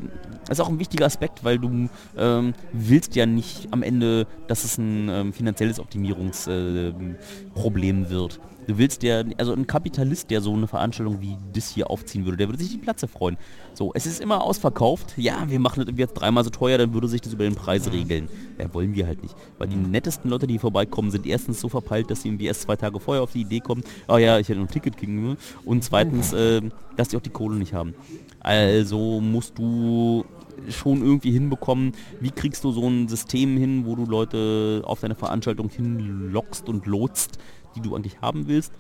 das 0.48 0.60
ist 0.60 0.62
auch 0.62 0.70
ein 0.70 0.80
wichtiger 0.80 1.06
Aspekt, 1.06 1.44
weil 1.44 1.60
du 1.60 1.90
ähm, 2.18 2.54
willst 2.72 3.16
ja 3.16 3.26
nicht 3.26 3.68
am 3.72 3.84
Ende, 3.84 4.28
dass 4.48 4.64
es 4.64 4.78
ein 4.78 5.10
ähm, 5.10 5.34
finanzielles 5.34 5.80
Optimierungsproblem 5.80 7.12
äh, 7.12 7.54
Problem 7.54 8.10
wird. 8.10 8.40
Du 8.68 8.78
willst 8.78 9.04
ja, 9.04 9.24
also 9.38 9.54
ein 9.54 9.68
Kapitalist, 9.68 10.30
der 10.30 10.42
so 10.42 10.54
eine 10.54 10.68
Veranstaltung 10.68 11.22
wie 11.22 11.38
das 11.54 11.70
hier 11.70 11.90
aufziehen 11.90 12.26
würde, 12.26 12.38
der 12.38 12.48
würde 12.48 12.60
sich 12.60 12.72
die 12.72 12.78
Platze 12.78 13.08
freuen. 13.08 13.38
So, 13.74 13.92
es 13.94 14.06
ist 14.06 14.22
immer 14.22 14.44
ausverkauft. 14.44 15.14
Ja, 15.18 15.50
wir 15.50 15.60
machen 15.60 15.86
das 15.86 15.96
jetzt 15.98 16.14
dreimal 16.14 16.44
so 16.44 16.50
teuer, 16.50 16.78
dann 16.78 16.94
würde 16.94 17.08
sich 17.08 17.22
das 17.22 17.34
über 17.34 17.44
den 17.44 17.56
Preis 17.56 17.92
regeln. 17.92 18.30
Ja, 18.60 18.74
wollen 18.74 18.96
wir 18.96 19.08
halt 19.08 19.22
nicht. 19.22 19.36
Weil 19.58 19.68
die 19.68 19.76
nettesten 19.76 20.30
Leute, 20.30 20.48
die 20.48 20.60
vorbeikommen, 20.60 21.12
sind 21.12 21.26
erstens 21.26 21.60
so 21.60 21.70
verpeilt, 21.70 22.10
dass 22.10 22.22
sie 22.22 22.30
irgendwie 22.30 22.46
erst 22.46 22.62
zwei 22.62 22.76
Tage 22.76 23.00
vorher 23.00 23.24
auf 23.24 23.34
die 23.34 23.42
Idee 23.42 23.60
kommen, 23.60 23.84
oh 24.08 24.18
ja, 24.18 24.40
ich 24.40 24.48
hätte 24.48 24.60
noch 24.60 24.68
ein 24.68 24.72
Ticket 24.72 24.98
kriegen 24.98 25.28
will. 25.28 25.38
Und 25.66 25.84
zweitens, 25.84 26.34
äh, 26.34 26.62
dass 26.96 27.10
die 27.10 27.18
auch 27.18 27.22
die 27.22 27.30
Kohle 27.30 27.56
nicht 27.58 27.74
haben. 27.74 27.94
Also 28.40 29.20
musst 29.22 29.58
du 29.58 30.26
schon 30.70 31.02
irgendwie 31.02 31.32
hinbekommen, 31.32 31.94
wie 32.20 32.32
kriegst 32.32 32.64
du 32.64 32.72
so 32.72 32.88
ein 32.88 33.08
System 33.08 33.58
hin, 33.58 33.86
wo 33.86 33.96
du 33.96 34.06
Leute 34.06 34.82
auf 34.86 35.02
deine 35.02 35.16
Veranstaltung 35.16 35.70
hinlockst 35.70 36.70
und 36.70 36.86
lotst, 36.86 37.40
die 37.76 37.82
du 37.82 37.96
eigentlich 37.96 38.22
haben 38.22 38.48
willst. 38.48 38.74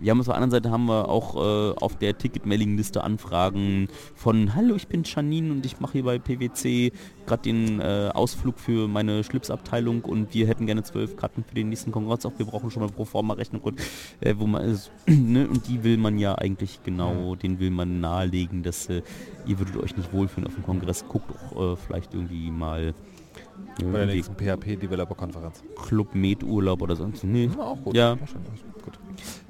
Wir 0.00 0.12
haben 0.12 0.20
auf 0.20 0.26
der 0.26 0.36
anderen 0.36 0.52
Seite 0.52 0.70
haben 0.70 0.86
wir 0.86 1.08
auch 1.08 1.34
äh, 1.34 1.74
auf 1.76 1.96
der 1.96 2.16
Ticket-Mailing-Liste 2.16 3.02
Anfragen 3.02 3.88
von 4.14 4.54
Hallo, 4.54 4.76
ich 4.76 4.86
bin 4.86 5.02
Janine 5.02 5.50
und 5.50 5.66
ich 5.66 5.80
mache 5.80 5.94
hier 5.94 6.04
bei 6.04 6.20
PwC 6.20 6.92
gerade 7.26 7.42
den 7.42 7.80
äh, 7.80 8.10
Ausflug 8.14 8.60
für 8.60 8.86
meine 8.86 9.24
Schlipsabteilung 9.24 10.04
und 10.04 10.32
wir 10.34 10.46
hätten 10.46 10.66
gerne 10.66 10.84
zwölf 10.84 11.16
Karten 11.16 11.42
für 11.42 11.56
den 11.56 11.70
nächsten 11.70 11.90
Kongress. 11.90 12.24
Auch 12.26 12.32
wir 12.36 12.46
brauchen 12.46 12.70
schon 12.70 12.82
mal 12.82 12.92
pro 12.92 13.04
forma 13.04 13.34
Rechnung 13.34 13.60
und, 13.62 13.80
äh, 14.20 14.34
wo 14.38 14.46
man 14.46 14.62
ist, 14.62 14.92
ne? 15.06 15.48
und 15.48 15.66
die 15.66 15.82
will 15.82 15.96
man 15.96 16.16
ja 16.16 16.36
eigentlich 16.36 16.80
genau, 16.84 17.34
den 17.34 17.58
will 17.58 17.70
man 17.70 18.00
nahelegen, 18.00 18.62
dass 18.62 18.88
äh, 18.88 19.02
ihr 19.46 19.58
würdet 19.58 19.76
euch 19.78 19.96
nicht 19.96 20.12
wohlfühlen 20.12 20.46
auf 20.46 20.54
dem 20.54 20.62
Kongress. 20.62 21.06
Guckt 21.08 21.32
auch 21.32 21.72
äh, 21.72 21.76
vielleicht 21.76 22.14
irgendwie 22.14 22.52
mal 22.52 22.94
bei 23.84 23.98
der 23.98 24.06
nächsten 24.06 24.34
PHP-Developer-Konferenz. 24.34 25.62
Club 25.86 26.14
Med 26.14 26.42
Urlaub 26.42 26.82
oder 26.82 26.96
sonst. 26.96 27.24
Nee. 27.24 27.50
Ja, 27.56 27.62
auch 27.62 27.82
gut. 27.82 27.96
Ja. 27.96 28.14
gut. 28.14 28.98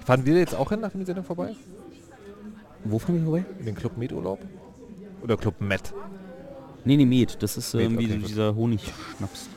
Fahren 0.05 0.25
wir 0.27 0.37
jetzt 0.39 0.55
auch 0.55 0.69
hin 0.71 0.81
nach 0.81 0.91
der 0.93 1.07
Sendung 1.07 1.25
vorbei? 1.25 1.55
Wo 2.85 2.99
fahren 2.99 3.17
wir 3.17 3.25
vorbei? 3.25 3.45
In 3.59 3.67
den 3.67 3.75
Club 3.75 3.97
Med-Urlaub? 3.97 4.41
Oder 5.23 5.37
Club 5.37 5.61
Med? 5.61 5.93
Nee, 6.85 6.97
nee, 6.97 7.07
Met. 7.07 7.43
Das 7.43 7.57
ist 7.57 7.75
Met, 7.75 7.85
irgendwie 7.85 8.07
okay, 8.07 8.17
gut. 8.19 8.29
dieser 8.29 8.55
Honigschnaps. 8.55 9.49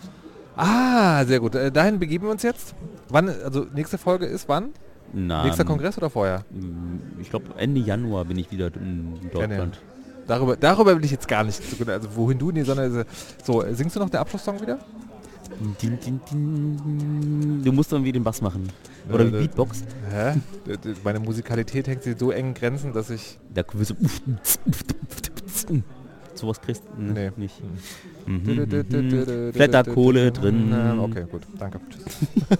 Ah, 0.56 1.24
sehr 1.26 1.39
gut. 1.39 1.56
Äh, 1.56 1.72
dahin 1.72 1.99
begeben 1.99 2.26
wir 2.26 2.32
uns 2.32 2.43
jetzt. 2.43 2.76
Wann, 3.10 3.30
also 3.30 3.66
nächste 3.74 3.97
Folge 3.97 4.26
ist 4.26 4.49
wann? 4.49 4.72
Na, 5.14 5.43
Nächster 5.43 5.66
Kongress 5.66 5.97
oder 5.97 6.10
vorher? 6.10 6.45
Ich 7.20 7.30
glaube 7.30 7.47
Ende 7.58 7.82
Januar 7.82 8.26
bin 8.26 8.38
ich 8.38 8.52
wieder 8.52 8.68
in 8.76 9.20
Deutschland. 9.34 9.82
Darüber, 10.28 10.55
darüber 10.55 10.95
will 10.95 11.03
ich 11.05 11.11
jetzt 11.11 11.28
gar 11.28 11.43
nicht, 11.43 11.61
so- 11.63 11.86
also 11.91 12.07
wohin 12.15 12.38
du, 12.38 12.51
nee, 12.51 12.63
sondern 12.63 13.01
äh, 13.01 13.05
so, 13.43 13.63
äh, 13.63 13.74
singst 13.74 13.95
du 13.95 13.99
noch 13.99 14.09
den 14.09 14.19
Abschlusssong 14.19 14.61
wieder? 14.61 14.80
Din, 15.82 15.99
din, 15.99 16.19
din. 16.32 17.61
Du 17.63 17.72
musst 17.74 17.91
irgendwie 17.91 18.11
den 18.11 18.24
Bass 18.24 18.41
machen. 18.41 18.69
Oder 19.11 19.26
Äh, 19.26 19.28
wie 19.28 19.32
Beatbox. 19.39 19.84
Hä? 20.09 20.36
Meine 21.03 21.19
Musikalität 21.19 21.88
hängt 21.88 22.03
sich 22.03 22.17
so 22.17 22.32
eng 22.32 22.47
in 22.49 22.53
Grenzen, 22.53 22.93
dass 22.93 23.09
ich... 23.09 23.38
Da 23.53 23.63
wirst 23.74 23.91
du 23.91 23.95
sowas 26.34 26.61
kriegst 26.61 26.84
du 26.97 27.01
Nee. 27.01 27.11
ne, 27.13 27.34
nicht. 27.36 27.61
Hm. 28.26 28.34
Mhm, 28.34 28.53
mhm, 28.55 28.86
mhm. 28.89 29.51
Blätterkohle 29.51 30.32
drin. 30.32 30.72
Ähm, 30.74 30.99
Okay, 30.99 31.26
gut, 31.30 31.41
danke. 31.59 31.80
Tschüss. 31.89 32.57